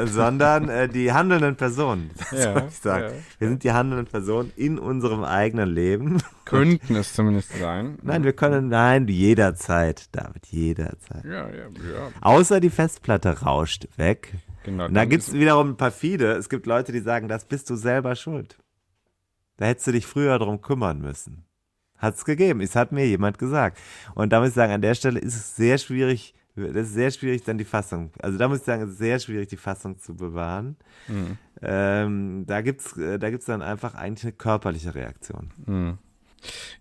sondern 0.05 0.69
äh, 0.69 0.87
die 0.87 1.11
handelnden 1.11 1.57
Personen, 1.57 2.11
ja, 2.31 2.53
soll 2.53 2.67
ich 2.69 2.75
sagen. 2.75 3.05
Ja, 3.05 3.11
wir 3.39 3.49
sind 3.49 3.63
die 3.65 3.71
handelnden 3.73 4.07
Personen 4.07 4.53
in 4.55 4.79
unserem 4.79 5.25
eigenen 5.25 5.69
Leben. 5.69 6.23
Könnten 6.45 6.95
es 6.95 7.13
zumindest 7.13 7.51
sein. 7.59 7.99
Nein, 8.01 8.23
wir 8.23 8.33
können, 8.33 8.69
nein, 8.69 9.07
jederzeit, 9.09 10.07
David, 10.15 10.47
jederzeit. 10.47 11.25
Ja, 11.25 11.49
ja, 11.49 11.65
ja. 11.65 12.11
Außer 12.21 12.61
die 12.61 12.69
Festplatte 12.69 13.41
rauscht 13.41 13.89
weg. 13.97 14.33
Genau. 14.63 14.85
Und 14.85 14.93
da 14.93 15.03
gibt 15.03 15.23
es 15.23 15.33
wiederum 15.33 15.75
perfide. 15.75 16.31
Es 16.33 16.47
gibt 16.47 16.65
Leute, 16.65 16.93
die 16.93 16.99
sagen, 16.99 17.27
das 17.27 17.43
bist 17.43 17.69
du 17.69 17.75
selber 17.75 18.15
schuld. 18.15 18.57
Da 19.61 19.67
hättest 19.67 19.85
du 19.85 19.91
dich 19.91 20.07
früher 20.07 20.39
darum 20.39 20.59
kümmern 20.59 21.01
müssen. 21.01 21.45
Hat 21.95 22.15
es 22.15 22.25
gegeben. 22.25 22.61
Es 22.61 22.75
hat 22.75 22.91
mir 22.91 23.05
jemand 23.05 23.37
gesagt. 23.37 23.77
Und 24.15 24.33
da 24.33 24.39
muss 24.39 24.49
ich 24.49 24.55
sagen, 24.55 24.73
an 24.73 24.81
der 24.81 24.95
Stelle 24.95 25.19
ist 25.19 25.35
es 25.35 25.55
sehr 25.55 25.77
schwierig, 25.77 26.33
das 26.55 26.87
ist 26.87 26.93
sehr 26.95 27.11
schwierig, 27.11 27.43
dann 27.43 27.59
die 27.59 27.63
Fassung. 27.63 28.09
Also 28.23 28.39
da 28.39 28.47
muss 28.47 28.61
ich 28.61 28.63
sagen, 28.63 28.81
es 28.81 28.93
ist 28.93 28.97
sehr 28.97 29.19
schwierig, 29.19 29.49
die 29.49 29.57
Fassung 29.57 29.99
zu 29.99 30.15
bewahren. 30.15 30.77
Mhm. 31.07 31.37
Ähm, 31.61 32.43
da 32.47 32.61
gibt 32.61 32.81
es 32.81 32.95
da 32.95 33.29
gibt's 33.29 33.45
dann 33.45 33.61
einfach 33.61 33.93
eigentlich 33.93 34.23
eine 34.23 34.31
körperliche 34.31 34.95
Reaktion. 34.95 35.51
Mhm. 35.67 35.99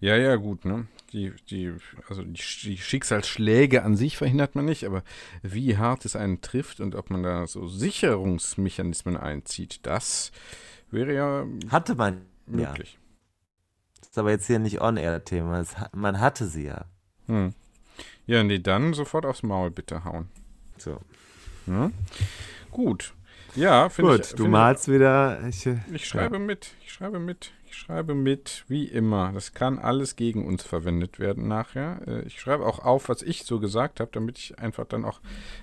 Ja, 0.00 0.16
ja, 0.16 0.36
gut, 0.36 0.64
ne? 0.64 0.86
Die, 1.12 1.34
die, 1.50 1.74
also 2.08 2.22
die, 2.22 2.40
die, 2.62 2.78
Schicksalsschläge 2.78 3.82
an 3.82 3.94
sich 3.94 4.16
verhindert 4.16 4.54
man 4.54 4.64
nicht, 4.64 4.84
aber 4.84 5.02
wie 5.42 5.76
hart 5.76 6.06
es 6.06 6.16
einen 6.16 6.40
trifft 6.40 6.80
und 6.80 6.94
ob 6.94 7.10
man 7.10 7.22
da 7.22 7.46
so 7.46 7.68
Sicherungsmechanismen 7.68 9.18
einzieht, 9.18 9.80
das 9.82 10.32
wäre 10.90 11.14
ja. 11.14 11.46
Hatte 11.68 11.94
man 11.94 12.22
möglich. 12.50 12.94
Ja. 12.94 13.00
Das 14.00 14.08
ist 14.10 14.18
aber 14.18 14.30
jetzt 14.30 14.46
hier 14.46 14.58
nicht 14.58 14.80
On-Air-Thema. 14.80 15.64
Man 15.92 16.20
hatte 16.20 16.46
sie 16.46 16.66
ja. 16.66 16.84
Hm. 17.26 17.54
Ja, 18.26 18.42
nee, 18.42 18.58
dann 18.58 18.94
sofort 18.94 19.26
aufs 19.26 19.42
Maul 19.42 19.70
bitte 19.70 20.04
hauen. 20.04 20.28
So. 20.78 20.98
Hm? 21.66 21.92
Gut. 22.70 23.14
Ja, 23.56 23.88
finde 23.88 24.16
ich. 24.16 24.30
Gut, 24.30 24.38
du 24.38 24.48
malst 24.48 24.88
ich, 24.88 24.94
wieder. 24.94 25.40
Ich, 25.48 25.66
äh, 25.66 25.78
ich 25.92 26.06
schreibe 26.06 26.36
ja. 26.36 26.42
mit. 26.42 26.74
Ich 26.84 26.92
schreibe 26.92 27.18
mit. 27.18 27.52
Ich 27.66 27.76
schreibe 27.76 28.14
mit, 28.14 28.64
wie 28.66 28.86
immer. 28.86 29.32
Das 29.32 29.54
kann 29.54 29.78
alles 29.78 30.16
gegen 30.16 30.44
uns 30.46 30.64
verwendet 30.64 31.18
werden 31.20 31.46
nachher. 31.46 32.00
Äh, 32.06 32.22
ich 32.22 32.40
schreibe 32.40 32.66
auch 32.66 32.80
auf, 32.80 33.08
was 33.08 33.22
ich 33.22 33.44
so 33.44 33.60
gesagt 33.60 34.00
habe, 34.00 34.10
damit 34.12 34.38
ich 34.38 34.58
einfach 34.58 34.86
dann 34.86 35.04
auch 35.04 35.20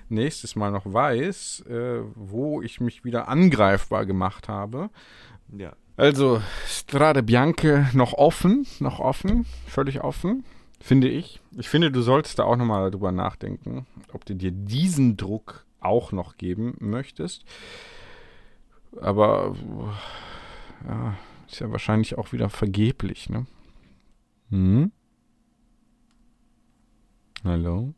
nächstes 0.08 0.56
Mal 0.56 0.70
noch 0.70 0.90
weiß, 0.90 1.64
äh, 1.68 2.00
wo 2.14 2.62
ich 2.62 2.80
mich 2.80 3.04
wieder 3.04 3.28
angreifbar 3.28 4.06
gemacht 4.06 4.48
habe. 4.48 4.90
Ja. 5.56 5.74
Also, 5.98 6.40
Strade 6.64 7.24
Bianche 7.24 7.88
noch 7.92 8.12
offen, 8.12 8.64
noch 8.78 9.00
offen, 9.00 9.46
völlig 9.66 10.04
offen, 10.04 10.44
finde 10.80 11.08
ich. 11.08 11.40
Ich 11.56 11.68
finde, 11.68 11.90
du 11.90 12.02
solltest 12.02 12.38
da 12.38 12.44
auch 12.44 12.54
nochmal 12.54 12.92
drüber 12.92 13.10
nachdenken, 13.10 13.84
ob 14.12 14.24
du 14.24 14.36
dir 14.36 14.52
diesen 14.52 15.16
Druck 15.16 15.66
auch 15.80 16.12
noch 16.12 16.36
geben 16.36 16.76
möchtest. 16.78 17.44
Aber, 19.00 19.56
ja, 20.86 21.16
ist 21.48 21.58
ja 21.58 21.72
wahrscheinlich 21.72 22.16
auch 22.16 22.32
wieder 22.32 22.48
vergeblich, 22.48 23.28
ne? 23.28 23.46
Hm? 24.50 24.92
Hallo? 27.42 27.92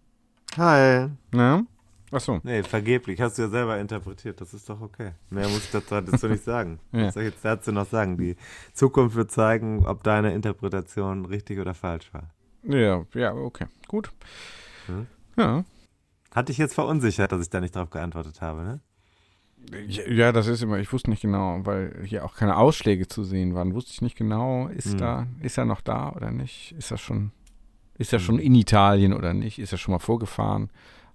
Hi. 0.56 1.10
Na? 1.32 1.66
Achso. 2.12 2.41
Nee, 2.43 2.62
vergeblich. 2.65 3.20
Hast 3.20 3.39
du 3.39 3.43
ja 3.43 3.49
selber 3.49 3.78
interpretiert. 3.78 4.41
Das 4.41 4.53
ist 4.53 4.69
doch 4.69 4.81
okay. 4.81 5.12
Mehr 5.31 5.49
muss 5.49 5.65
ich 5.65 5.70
dazu 5.70 6.27
nicht 6.28 6.43
sagen. 6.45 6.81
ja. 6.93 7.07
Was 7.07 7.15
soll 7.15 7.23
ich 7.24 7.31
jetzt 7.31 7.45
dazu 7.45 7.70
noch 7.73 7.87
sagen? 7.87 8.16
Die 8.16 8.37
Zukunft 8.73 9.15
wird 9.15 9.31
zeigen, 9.31 9.87
ob 9.87 10.03
deine 10.03 10.35
Interpretation 10.35 11.24
richtig 11.24 11.61
oder 11.61 11.74
falsch 11.74 12.12
war. 12.12 12.31
Ja, 12.65 13.05
ja, 13.15 13.32
okay. 13.32 13.66
Gut. 13.87 14.11
Hm? 14.87 15.07
Ja. 15.37 15.65
Hat 16.35 16.49
dich 16.49 16.59
jetzt 16.59 16.74
verunsichert, 16.74 17.32
dass 17.32 17.43
ich 17.43 17.51
da 17.51 17.61
nicht 17.61 17.74
drauf 17.77 17.91
geantwortet 17.91 18.41
habe, 18.41 18.62
ne? 18.62 18.81
Ja, 20.09 20.32
das 20.32 20.47
ist 20.47 20.62
immer, 20.62 20.78
ich 20.78 20.91
wusste 20.93 21.11
nicht 21.11 21.20
genau, 21.20 21.61
weil 21.65 22.03
hier 22.05 22.24
auch 22.24 22.35
keine 22.35 22.57
Ausschläge 22.57 23.09
zu 23.09 23.24
sehen 23.24 23.55
waren. 23.55 23.74
Wusste 23.74 23.93
ich 23.93 24.01
nicht 24.01 24.16
genau, 24.16 24.69
ist 24.69 24.93
Hm. 24.93 24.99
da, 24.99 25.27
ist 25.43 25.59
er 25.59 25.66
noch 25.66 25.82
da 25.82 26.12
oder 26.12 26.31
nicht? 26.31 26.73
Ist 26.78 26.91
er 26.91 26.97
schon, 26.97 27.31
ist 27.99 28.12
er 28.12 28.20
schon 28.20 28.39
in 28.39 28.55
Italien 28.55 29.12
oder 29.12 29.35
nicht? 29.35 29.59
Ist 29.59 29.73
er 29.73 29.78
schon 29.78 29.93
mal 29.93 29.99
vorgefahren? 29.99 30.70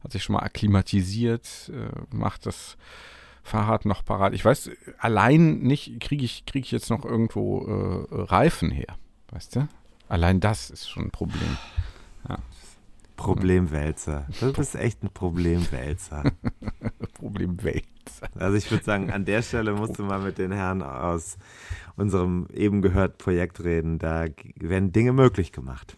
Hat 0.06 0.12
sich 0.12 0.24
schon 0.24 0.34
mal 0.34 0.44
akklimatisiert? 0.44 1.72
Äh, 1.74 2.16
macht 2.16 2.46
das 2.46 2.78
Fahrrad 3.42 3.86
noch 3.86 4.06
parat? 4.06 4.36
Ich 4.36 4.46
weiß, 4.46 4.70
allein 5.00 5.62
nicht, 5.62 6.00
kriege 6.00 6.24
ich, 6.24 6.46
kriege 6.46 6.64
ich 6.64 6.72
jetzt 6.72 6.92
noch 6.92 7.04
irgendwo 7.04 7.66
äh, 7.66 8.22
Reifen 8.22 8.70
her, 8.70 8.96
weißt 9.32 9.56
du? 9.56 9.68
Allein 10.08 10.40
das 10.40 10.70
ist 10.70 10.88
schon 10.88 11.06
ein 11.06 11.12
Problem. 11.12 11.58
Problemwälzer. 13.16 14.28
Du 14.40 14.54
bist 14.54 14.76
echt 14.76 15.04
ein 15.04 15.10
Problemwälzer. 15.10 16.24
Problem 17.14 17.64
Welt. 17.64 17.86
Also 18.36 18.58
ich 18.58 18.70
würde 18.70 18.84
sagen, 18.84 19.12
an 19.12 19.26
der 19.26 19.42
Stelle 19.42 19.74
musst 19.74 19.98
du 19.98 20.04
mal 20.04 20.20
mit 20.20 20.38
den 20.38 20.52
Herren 20.52 20.84
aus 20.84 21.38
unserem 21.96 22.48
eben 22.54 22.82
gehört 22.82 23.18
Projekt 23.18 23.64
reden. 23.64 24.00
Da 24.00 24.26
werden 24.56 24.92
Dinge 24.92 25.14
möglich 25.14 25.52
gemacht. 25.52 25.98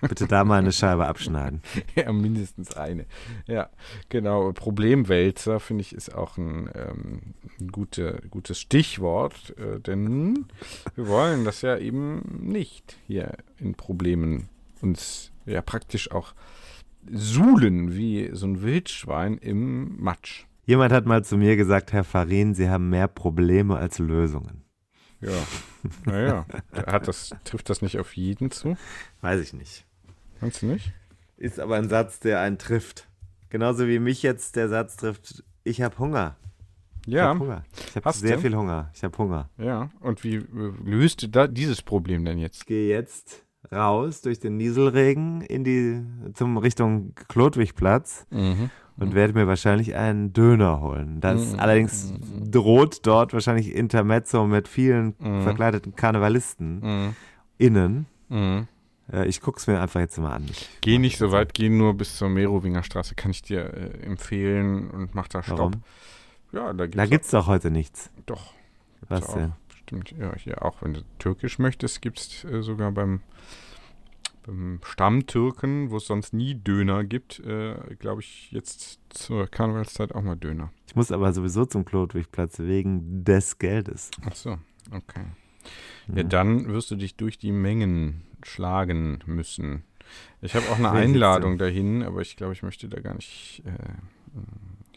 Bitte 0.00 0.26
da 0.26 0.44
mal 0.44 0.58
eine 0.58 0.72
Scheibe 0.72 1.06
abschneiden. 1.06 1.60
Ja, 1.94 2.12
mindestens 2.12 2.76
eine. 2.76 3.06
Ja, 3.46 3.70
genau. 4.08 4.52
Problemwälzer, 4.52 5.60
finde 5.60 5.82
ich, 5.82 5.94
ist 5.94 6.14
auch 6.14 6.36
ein, 6.38 6.68
ähm, 6.74 7.20
ein 7.60 7.68
gute, 7.68 8.22
gutes 8.30 8.58
Stichwort, 8.58 9.54
äh, 9.58 9.80
denn 9.80 10.46
wir 10.94 11.08
wollen 11.08 11.44
das 11.44 11.62
ja 11.62 11.78
eben 11.78 12.22
nicht 12.40 12.96
hier 13.06 13.32
in 13.58 13.74
Problemen 13.74 14.48
uns 14.80 15.32
ja 15.46 15.62
praktisch 15.62 16.10
auch 16.10 16.34
suhlen 17.10 17.94
wie 17.94 18.30
so 18.32 18.46
ein 18.46 18.62
Wildschwein 18.62 19.38
im 19.38 20.00
Matsch. 20.02 20.44
Jemand 20.66 20.92
hat 20.92 21.04
mal 21.06 21.22
zu 21.24 21.36
mir 21.36 21.56
gesagt, 21.56 21.92
Herr 21.92 22.04
Farin, 22.04 22.54
Sie 22.54 22.70
haben 22.70 22.88
mehr 22.88 23.08
Probleme 23.08 23.76
als 23.76 23.98
Lösungen. 23.98 24.64
Ja, 25.20 25.32
naja. 26.06 26.46
Hat 26.72 27.06
das, 27.08 27.34
trifft 27.44 27.68
das 27.70 27.82
nicht 27.82 27.98
auf 27.98 28.16
jeden 28.16 28.50
zu? 28.50 28.76
Weiß 29.20 29.40
ich 29.40 29.52
nicht. 29.52 29.84
Meinst 30.40 30.62
du 30.62 30.66
nicht? 30.66 30.92
Ist 31.36 31.60
aber 31.60 31.76
ein 31.76 31.88
Satz, 31.88 32.20
der 32.20 32.40
einen 32.40 32.58
trifft. 32.58 33.08
Genauso 33.50 33.86
wie 33.86 33.98
mich 33.98 34.22
jetzt 34.22 34.56
der 34.56 34.68
Satz 34.68 34.96
trifft, 34.96 35.44
ich 35.62 35.80
habe 35.82 35.98
Hunger. 35.98 36.36
Ich 37.06 37.12
Ja, 37.12 37.26
habe 37.28 37.40
Hunger. 37.40 37.64
Ich 37.88 37.96
habe 37.96 38.04
Hast 38.06 38.20
sehr 38.20 38.36
du? 38.36 38.42
viel 38.42 38.56
Hunger. 38.56 38.90
Ich 38.94 39.04
habe 39.04 39.16
Hunger. 39.18 39.50
ja. 39.58 39.90
Und 40.00 40.24
wie 40.24 40.36
äh, 40.36 40.72
löst 40.84 41.22
du 41.22 41.28
da 41.28 41.46
dieses 41.46 41.82
Problem 41.82 42.24
denn 42.24 42.38
jetzt? 42.38 42.62
Ich 42.62 42.66
gehe 42.66 42.88
jetzt 42.88 43.44
raus 43.72 44.20
durch 44.22 44.40
den 44.40 44.56
Nieselregen 44.56 45.40
in 45.42 45.64
die 45.64 46.02
zum 46.34 46.56
Richtung 46.58 47.14
Klodwigplatz 47.28 48.26
Mhm. 48.30 48.70
und 48.96 49.14
werde 49.14 49.32
mir 49.34 49.46
wahrscheinlich 49.46 49.94
einen 49.94 50.32
Döner 50.32 50.80
holen. 50.80 51.20
Das 51.20 51.52
Mhm. 51.52 51.60
allerdings 51.60 52.12
droht 52.50 53.06
dort 53.06 53.32
wahrscheinlich 53.32 53.74
Intermezzo 53.74 54.46
mit 54.46 54.68
vielen 54.68 55.14
Mhm. 55.18 55.42
verkleideten 55.42 55.96
Karnevalisten 55.96 56.80
Mhm. 56.80 57.16
innen. 57.58 58.06
Mhm. 58.28 58.68
Äh, 59.12 59.26
Ich 59.28 59.40
guck's 59.40 59.66
mir 59.66 59.80
einfach 59.80 60.00
jetzt 60.00 60.18
mal 60.18 60.32
an. 60.32 60.46
Ich- 60.50 60.68
Geh 60.80 60.98
nicht 60.98 61.18
so 61.18 61.30
weit, 61.32 61.52
geh 61.54 61.68
nur 61.68 61.94
bis 61.94 62.16
zur 62.16 62.28
Merowinger 62.30 62.82
Straße, 62.82 63.14
kann 63.14 63.30
ich 63.32 63.42
dir 63.42 63.72
äh, 63.74 64.02
empfehlen 64.06 64.90
und 64.90 65.14
mach 65.14 65.28
da 65.28 65.42
Stopp. 65.42 65.58
Warum? 65.58 65.72
Ja, 66.52 66.72
da 66.72 66.84
gibt's, 66.86 66.96
Da 66.96 67.06
gibt's 67.06 67.30
doch 67.30 67.46
heute 67.46 67.70
nichts. 67.70 68.10
doch. 68.26 68.52
Was 69.08 69.26
denn? 69.34 69.52
Stimmt, 70.02 70.20
ja, 70.20 70.34
hier 70.36 70.62
auch, 70.64 70.82
wenn 70.82 70.94
du 70.94 71.02
türkisch 71.18 71.58
möchtest, 71.58 72.02
gibt's 72.02 72.44
äh, 72.44 72.62
sogar 72.62 72.90
beim, 72.92 73.20
beim 74.46 74.80
Stammtürken, 74.84 75.90
wo 75.90 75.96
es 75.98 76.06
sonst 76.06 76.32
nie 76.34 76.54
Döner 76.54 77.04
gibt, 77.04 77.40
äh, 77.40 77.74
glaube 77.98 78.20
ich, 78.22 78.50
jetzt 78.52 79.00
zur 79.10 79.46
Karnevalszeit 79.46 80.14
auch 80.14 80.22
mal 80.22 80.36
Döner. 80.36 80.72
Ich 80.86 80.96
muss 80.96 81.12
aber 81.12 81.32
sowieso 81.32 81.64
zum 81.64 81.84
Klodwigplatz 81.84 82.58
wegen 82.58 83.24
des 83.24 83.58
Geldes. 83.58 84.10
Ach 84.28 84.34
so, 84.34 84.58
okay. 84.90 85.24
Ja, 86.14 86.24
Mhm. 86.24 86.28
dann 86.28 86.66
wirst 86.68 86.90
du 86.90 86.96
dich 86.96 87.16
durch 87.16 87.38
die 87.38 87.52
Mengen 87.52 88.22
schlagen 88.44 89.20
müssen. 89.26 89.84
Ich 90.42 90.54
habe 90.54 90.68
auch 90.68 90.76
eine 90.78 90.90
Einladung 90.92 91.56
dahin, 91.56 92.02
aber 92.02 92.20
ich 92.20 92.36
glaube, 92.36 92.52
ich 92.52 92.62
möchte 92.62 92.88
da 92.90 93.00
gar 93.00 93.14
nicht 93.14 93.62
äh, 93.64 93.70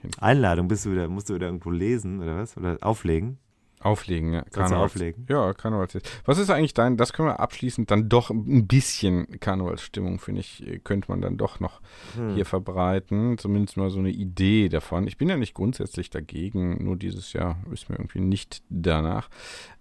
hin. 0.01 0.11
Einladung, 0.19 0.67
bist 0.67 0.85
du 0.85 0.91
wieder, 0.91 1.07
musst 1.07 1.29
du 1.29 1.35
wieder 1.35 1.45
irgendwo 1.45 1.69
lesen 1.71 2.19
oder 2.21 2.35
was? 2.35 2.57
Oder 2.57 2.77
auflegen? 2.81 3.37
Auflegen, 3.79 4.33
ja. 4.33 4.43
Du 4.51 4.61
auflegen? 4.61 5.25
Ja, 5.29 5.53
Karnevalsfest. 5.53 6.09
Was 6.25 6.39
ist 6.39 6.49
eigentlich 6.49 6.73
dein, 6.73 6.97
das 6.97 7.13
können 7.13 7.27
wir 7.27 7.39
abschließend 7.39 7.91
dann 7.91 8.09
doch 8.09 8.31
ein 8.31 8.65
bisschen 8.67 9.39
Karnevalsstimmung, 9.39 10.17
finde 10.19 10.41
ich, 10.41 10.65
äh, 10.65 10.79
könnte 10.79 11.11
man 11.11 11.21
dann 11.21 11.37
doch 11.37 11.59
noch 11.59 11.79
Hm. 12.15 12.33
hier 12.33 12.45
verbreiten. 12.45 13.37
Zumindest 13.37 13.77
mal 13.77 13.91
so 13.91 13.99
eine 13.99 14.09
Idee 14.09 14.67
davon. 14.69 15.05
Ich 15.05 15.17
bin 15.17 15.29
ja 15.29 15.37
nicht 15.37 15.53
grundsätzlich 15.53 16.09
dagegen, 16.09 16.83
nur 16.83 16.95
dieses 16.97 17.33
Jahr 17.33 17.57
ist 17.71 17.87
mir 17.89 17.97
irgendwie 17.97 18.19
nicht 18.19 18.63
danach. 18.69 19.29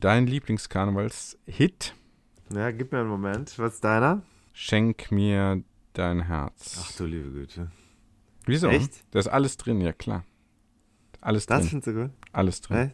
Dein 0.01 0.27
Lieblingskarnevalshit, 0.27 1.95
Ja, 2.55 2.71
gib 2.73 2.93
mir 2.93 3.01
einen 3.01 3.09
Moment. 3.09 3.59
Was 3.59 3.75
ist 3.75 3.85
deiner? 3.85 4.23
Schenk 4.53 5.11
mir 5.11 5.63
dein 5.95 6.21
Herz. 6.27 6.79
Ach 6.83 6.93
du 6.97 7.07
liebe 7.07 7.31
Güte. 7.31 7.71
Wieso? 8.45 8.69
echt? 8.69 9.05
Da 9.11 9.19
ist 9.21 9.29
alles 9.29 9.57
drin, 9.57 9.81
ja 9.81 9.93
klar. 9.93 10.25
Alles 11.23 11.47
Das 11.47 11.61
drin. 11.63 11.69
findest 11.71 11.87
du 11.89 12.03
gut? 12.03 12.11
Alles 12.33 12.61
drin. 12.61 12.77
Hä? 12.77 12.91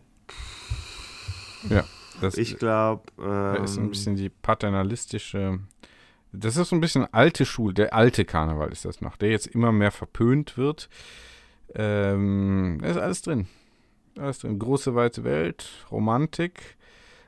Ja. 1.68 1.84
Das 2.20 2.36
Ich 2.36 2.58
glaube, 2.58 3.02
Da 3.16 3.54
ist 3.56 3.76
ein 3.76 3.84
ähm, 3.84 3.90
bisschen 3.90 4.16
die 4.16 4.28
paternalistische. 4.28 5.60
Das 6.32 6.56
ist 6.56 6.68
so 6.68 6.76
ein 6.76 6.80
bisschen 6.80 7.12
alte 7.12 7.44
Schule, 7.44 7.74
der 7.74 7.94
alte 7.94 8.24
Karneval 8.24 8.70
ist 8.70 8.84
das 8.84 9.00
noch, 9.00 9.16
der 9.16 9.30
jetzt 9.30 9.46
immer 9.46 9.72
mehr 9.72 9.90
verpönt 9.90 10.56
wird. 10.56 10.88
Ähm, 11.74 12.78
da 12.80 12.88
ist 12.88 12.96
alles 12.96 13.22
drin. 13.22 13.48
Alles 14.18 14.38
drin. 14.38 14.58
Große, 14.58 14.94
weite 14.94 15.24
Welt, 15.24 15.68
Romantik, 15.90 16.76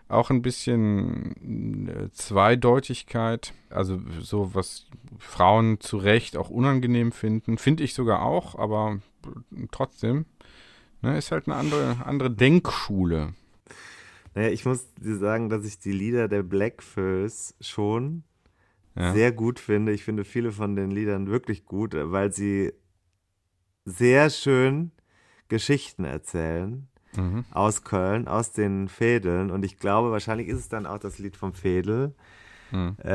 auch 0.08 0.30
ein 0.30 0.42
bisschen 0.42 1.88
äh, 1.88 2.10
Zweideutigkeit, 2.12 3.52
also 3.70 4.00
so 4.20 4.54
was 4.54 4.86
Frauen 5.18 5.80
zu 5.80 5.96
Recht 5.96 6.36
auch 6.36 6.50
unangenehm 6.50 7.12
finden, 7.12 7.58
finde 7.58 7.84
ich 7.84 7.94
sogar 7.94 8.22
auch, 8.22 8.58
aber 8.58 9.00
trotzdem, 9.70 10.26
ne, 11.02 11.16
ist 11.16 11.30
halt 11.30 11.46
eine 11.46 11.56
andere, 11.56 11.96
andere 12.04 12.30
Denkschule. 12.30 13.34
Naja, 14.34 14.48
ich 14.50 14.64
muss 14.64 14.92
dir 14.94 15.16
sagen, 15.16 15.48
dass 15.48 15.64
ich 15.64 15.78
die 15.78 15.92
Lieder 15.92 16.28
der 16.28 16.42
Blackfoes 16.42 17.54
schon 17.60 18.24
Ja. 18.96 19.12
sehr 19.12 19.32
gut 19.32 19.58
finde. 19.58 19.92
Ich 19.92 20.04
finde 20.04 20.24
viele 20.24 20.52
von 20.52 20.76
den 20.76 20.90
Liedern 20.90 21.26
wirklich 21.28 21.64
gut, 21.64 21.94
weil 21.96 22.32
sie 22.32 22.72
sehr 23.84 24.30
schön 24.30 24.92
Geschichten 25.48 26.04
erzählen 26.04 26.88
Mhm. 27.16 27.44
aus 27.52 27.84
Köln, 27.84 28.26
aus 28.26 28.52
den 28.52 28.88
Fädeln. 28.88 29.50
Und 29.50 29.64
ich 29.64 29.78
glaube, 29.78 30.10
wahrscheinlich 30.10 30.48
ist 30.48 30.58
es 30.58 30.68
dann 30.68 30.86
auch 30.86 30.98
das 30.98 31.18
Lied 31.18 31.36
vom 31.36 31.52
Fädel, 31.52 32.14
Mhm. 32.72 32.96
äh, 32.98 33.08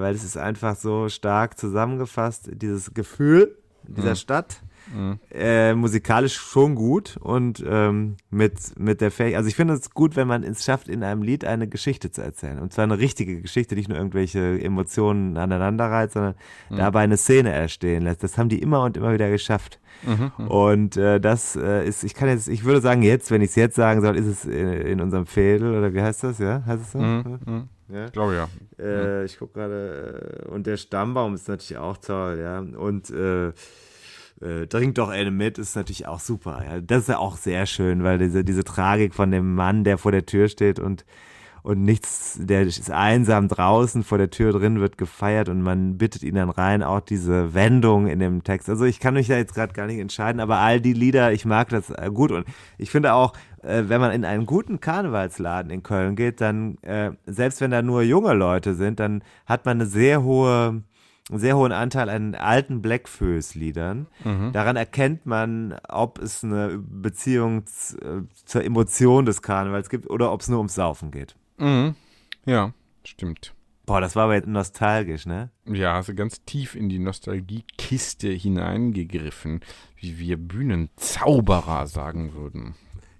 weil 0.00 0.14
es 0.14 0.24
ist 0.24 0.36
einfach 0.36 0.74
so 0.76 1.08
stark 1.08 1.58
zusammengefasst, 1.58 2.50
dieses 2.54 2.94
Gefühl 2.94 3.56
dieser 3.86 4.10
Mhm. 4.12 4.16
Stadt. 4.16 4.62
Mhm. 4.92 5.18
Äh, 5.32 5.74
musikalisch 5.74 6.34
schon 6.36 6.74
gut 6.74 7.16
und 7.20 7.64
ähm, 7.66 8.16
mit, 8.30 8.78
mit 8.78 9.00
der 9.00 9.10
Fähigkeit, 9.10 9.38
also 9.38 9.48
ich 9.48 9.56
finde 9.56 9.74
es 9.74 9.90
gut, 9.90 10.16
wenn 10.16 10.28
man 10.28 10.42
es 10.42 10.64
schafft, 10.64 10.88
in 10.88 11.02
einem 11.02 11.22
Lied 11.22 11.44
eine 11.44 11.68
Geschichte 11.68 12.10
zu 12.10 12.22
erzählen. 12.22 12.58
Und 12.58 12.72
zwar 12.72 12.84
eine 12.84 12.98
richtige 12.98 13.40
Geschichte, 13.40 13.74
nicht 13.74 13.88
nur 13.88 13.96
irgendwelche 13.96 14.60
Emotionen 14.60 15.36
aneinander 15.36 15.86
reiht, 15.86 16.12
sondern 16.12 16.34
Mhm. 16.70 16.76
dabei 16.76 17.00
eine 17.00 17.16
Szene 17.16 17.52
erstehen 17.52 18.04
lässt. 18.04 18.22
Das 18.22 18.36
haben 18.36 18.48
die 18.48 18.60
immer 18.60 18.82
und 18.82 18.96
immer 18.96 19.12
wieder 19.12 19.30
geschafft. 19.30 19.80
Mhm. 20.02 20.46
Und 20.48 20.96
äh, 20.96 21.20
das 21.20 21.56
äh, 21.56 21.86
ist, 21.86 22.04
ich 22.04 22.14
kann 22.14 22.28
jetzt, 22.28 22.48
ich 22.48 22.64
würde 22.64 22.80
sagen, 22.80 23.02
jetzt, 23.02 23.30
wenn 23.30 23.40
ich 23.42 23.50
es 23.50 23.56
jetzt 23.56 23.76
sagen 23.76 24.02
soll, 24.02 24.16
ist 24.16 24.26
es 24.26 24.44
in, 24.44 24.68
in 24.68 25.00
unserem 25.00 25.26
Fädel 25.26 25.74
oder 25.76 25.94
wie 25.94 26.02
heißt 26.02 26.24
das, 26.24 26.38
ja? 26.38 26.62
Heißt 26.66 26.82
es 26.82 26.92
so? 26.92 26.98
Mhm. 26.98 27.38
Mhm. 27.46 27.68
Ja. 27.88 28.06
Ich 28.06 28.12
glaube 28.12 28.34
ja. 28.34 28.48
Äh, 28.78 29.24
ich 29.24 29.38
gucke 29.38 29.52
gerade, 29.60 30.44
äh, 30.46 30.48
und 30.48 30.66
der 30.66 30.76
Stammbaum 30.76 31.34
ist 31.34 31.48
natürlich 31.48 31.78
auch 31.78 31.96
toll, 31.98 32.38
ja. 32.42 32.58
Und 32.58 33.10
äh, 33.10 33.52
äh, 34.44 34.66
Trink 34.66 34.94
doch 34.94 35.08
eine 35.08 35.30
mit 35.30 35.58
ist 35.58 35.74
natürlich 35.74 36.06
auch 36.06 36.20
super. 36.20 36.62
Ja. 36.64 36.80
Das 36.80 37.02
ist 37.02 37.08
ja 37.08 37.18
auch 37.18 37.36
sehr 37.36 37.66
schön, 37.66 38.04
weil 38.04 38.18
diese, 38.18 38.44
diese 38.44 38.64
Tragik 38.64 39.14
von 39.14 39.30
dem 39.30 39.54
Mann, 39.54 39.84
der 39.84 39.98
vor 39.98 40.12
der 40.12 40.26
Tür 40.26 40.48
steht 40.48 40.78
und, 40.78 41.04
und 41.62 41.82
nichts, 41.82 42.38
der 42.40 42.62
ist 42.62 42.90
einsam 42.90 43.48
draußen, 43.48 44.02
vor 44.04 44.18
der 44.18 44.30
Tür 44.30 44.52
drin 44.52 44.80
wird 44.80 44.98
gefeiert 44.98 45.48
und 45.48 45.62
man 45.62 45.96
bittet 45.96 46.22
ihn 46.22 46.34
dann 46.34 46.50
rein, 46.50 46.82
auch 46.82 47.00
diese 47.00 47.54
Wendung 47.54 48.06
in 48.06 48.18
dem 48.18 48.44
Text. 48.44 48.68
Also 48.68 48.84
ich 48.84 49.00
kann 49.00 49.14
mich 49.14 49.28
da 49.28 49.36
jetzt 49.36 49.54
gerade 49.54 49.72
gar 49.72 49.86
nicht 49.86 49.98
entscheiden, 49.98 50.40
aber 50.40 50.58
all 50.58 50.80
die 50.80 50.92
Lieder, 50.92 51.32
ich 51.32 51.46
mag 51.46 51.70
das 51.70 51.90
äh, 51.90 52.10
gut 52.12 52.30
und 52.30 52.46
ich 52.76 52.90
finde 52.90 53.14
auch, 53.14 53.32
äh, 53.62 53.84
wenn 53.86 54.00
man 54.00 54.12
in 54.12 54.26
einen 54.26 54.44
guten 54.44 54.80
Karnevalsladen 54.80 55.70
in 55.70 55.82
Köln 55.82 56.16
geht, 56.16 56.42
dann, 56.42 56.76
äh, 56.82 57.12
selbst 57.24 57.62
wenn 57.62 57.70
da 57.70 57.80
nur 57.80 58.02
junge 58.02 58.34
Leute 58.34 58.74
sind, 58.74 59.00
dann 59.00 59.22
hat 59.46 59.64
man 59.64 59.80
eine 59.80 59.86
sehr 59.88 60.22
hohe, 60.22 60.82
einen 61.30 61.38
sehr 61.38 61.56
hohen 61.56 61.72
Anteil 61.72 62.08
an 62.10 62.34
alten 62.34 62.82
Blackfoes-Liedern. 62.82 64.06
Mhm. 64.24 64.52
Daran 64.52 64.76
erkennt 64.76 65.24
man, 65.26 65.78
ob 65.88 66.18
es 66.18 66.44
eine 66.44 66.78
Beziehung 66.78 67.64
äh, 68.02 68.22
zur 68.44 68.64
Emotion 68.64 69.24
des 69.24 69.40
Karnevals 69.40 69.88
gibt 69.88 70.08
oder 70.10 70.32
ob 70.32 70.42
es 70.42 70.48
nur 70.48 70.58
ums 70.58 70.74
Saufen 70.74 71.10
geht. 71.10 71.34
Mhm. 71.58 71.94
Ja, 72.44 72.72
stimmt. 73.04 73.54
Boah, 73.86 74.00
das 74.00 74.16
war 74.16 74.24
aber 74.24 74.34
jetzt 74.34 74.48
nostalgisch, 74.48 75.26
ne? 75.26 75.50
Ja, 75.66 75.94
hast 75.94 76.08
du 76.08 76.14
ganz 76.14 76.42
tief 76.44 76.74
in 76.74 76.88
die 76.88 76.98
Nostalgiekiste 76.98 78.28
hineingegriffen, 78.28 79.60
wie 79.96 80.18
wir 80.18 80.38
Bühnenzauberer 80.38 81.86
sagen 81.86 82.32
würden. 82.34 82.74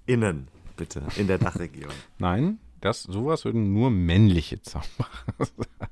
innen, 0.06 0.48
bitte, 0.76 1.02
in 1.16 1.26
der 1.26 1.39
Dachregion. 1.39 1.93
Nein, 2.18 2.59
das, 2.81 3.02
sowas 3.02 3.44
würden 3.44 3.72
nur 3.74 3.90
männliche 3.90 4.60
Zauberer 4.62 5.09
sagen. 5.39 5.90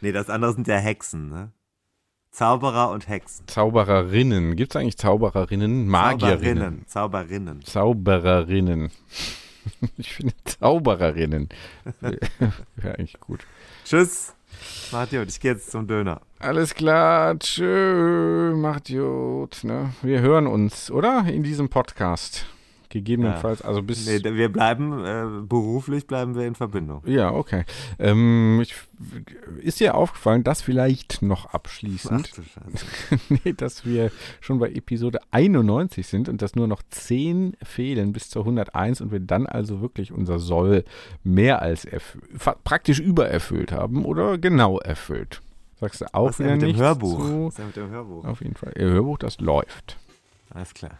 Nee, 0.00 0.12
das 0.12 0.30
andere 0.30 0.52
sind 0.52 0.66
ja 0.68 0.76
Hexen, 0.76 1.28
ne? 1.28 1.52
Zauberer 2.30 2.90
und 2.90 3.08
Hexen. 3.08 3.48
Zaubererinnen. 3.48 4.54
Gibt 4.54 4.72
es 4.74 4.80
eigentlich 4.80 4.98
Zaubererinnen? 4.98 5.88
Magierinnen. 5.88 6.84
Zauberinnen. 6.86 7.62
Zauberinnen. 7.64 7.64
Zaubererinnen. 7.64 8.90
Ich 9.98 10.14
finde 10.14 10.32
Zaubererinnen. 10.46 11.50
Wäre 12.00 12.94
eigentlich 12.98 13.20
gut. 13.20 13.40
Tschüss. 13.84 14.32
Macht 14.92 15.10
gut. 15.10 15.28
Ich 15.28 15.40
gehe 15.40 15.52
jetzt 15.52 15.70
zum 15.70 15.86
Döner. 15.86 16.22
Alles 16.38 16.74
klar. 16.74 17.38
Tschö. 17.38 18.54
Macht 18.56 18.88
gut. 18.88 19.64
Ne? 19.64 19.92
Wir 20.00 20.20
hören 20.20 20.46
uns, 20.46 20.90
oder? 20.90 21.26
In 21.26 21.42
diesem 21.42 21.68
Podcast. 21.68 22.46
Gegebenenfalls, 22.90 23.60
ja. 23.60 23.66
also 23.66 23.82
bis. 23.82 24.06
Nee, 24.06 24.22
wir 24.24 24.50
bleiben, 24.50 25.04
äh, 25.04 25.42
beruflich 25.42 26.06
bleiben 26.06 26.34
wir 26.34 26.46
in 26.46 26.54
Verbindung. 26.54 27.02
Ja, 27.06 27.30
okay. 27.32 27.64
Ähm, 27.98 28.60
ich, 28.62 28.74
ist 29.60 29.80
dir 29.80 29.94
aufgefallen, 29.94 30.42
dass 30.42 30.62
vielleicht 30.62 31.20
noch 31.20 31.46
abschließend, 31.46 32.30
Ach, 32.32 33.18
nee, 33.44 33.52
dass 33.52 33.84
wir 33.84 34.10
schon 34.40 34.58
bei 34.58 34.70
Episode 34.70 35.20
91 35.30 36.06
sind 36.06 36.28
und 36.28 36.40
dass 36.40 36.56
nur 36.56 36.66
noch 36.66 36.82
10 36.88 37.56
fehlen 37.62 38.12
bis 38.12 38.30
zur 38.30 38.42
101 38.42 39.02
und 39.02 39.12
wir 39.12 39.20
dann 39.20 39.46
also 39.46 39.82
wirklich 39.82 40.10
unser 40.10 40.38
Soll 40.38 40.84
mehr 41.22 41.60
als 41.60 41.86
praktisch 42.64 43.00
übererfüllt 43.00 43.70
haben 43.70 44.04
oder 44.04 44.38
genau 44.38 44.78
erfüllt. 44.78 45.42
Sagst 45.80 46.00
du 46.00 46.06
auch 46.12 46.30
Was 46.30 46.38
wieder 46.40 46.52
mit 46.52 46.62
dem 46.62 46.76
Hörbuch? 46.76 47.18
Zu? 47.18 47.46
Was 47.46 47.58
mit 47.58 47.76
dem 47.76 47.90
Hörbuch? 47.90 48.24
Auf 48.24 48.40
jeden 48.40 48.56
Fall. 48.56 48.72
Ihr 48.76 48.88
Hörbuch, 48.88 49.18
das 49.18 49.40
läuft. 49.40 49.96
Alles 50.50 50.74
klar. 50.74 50.98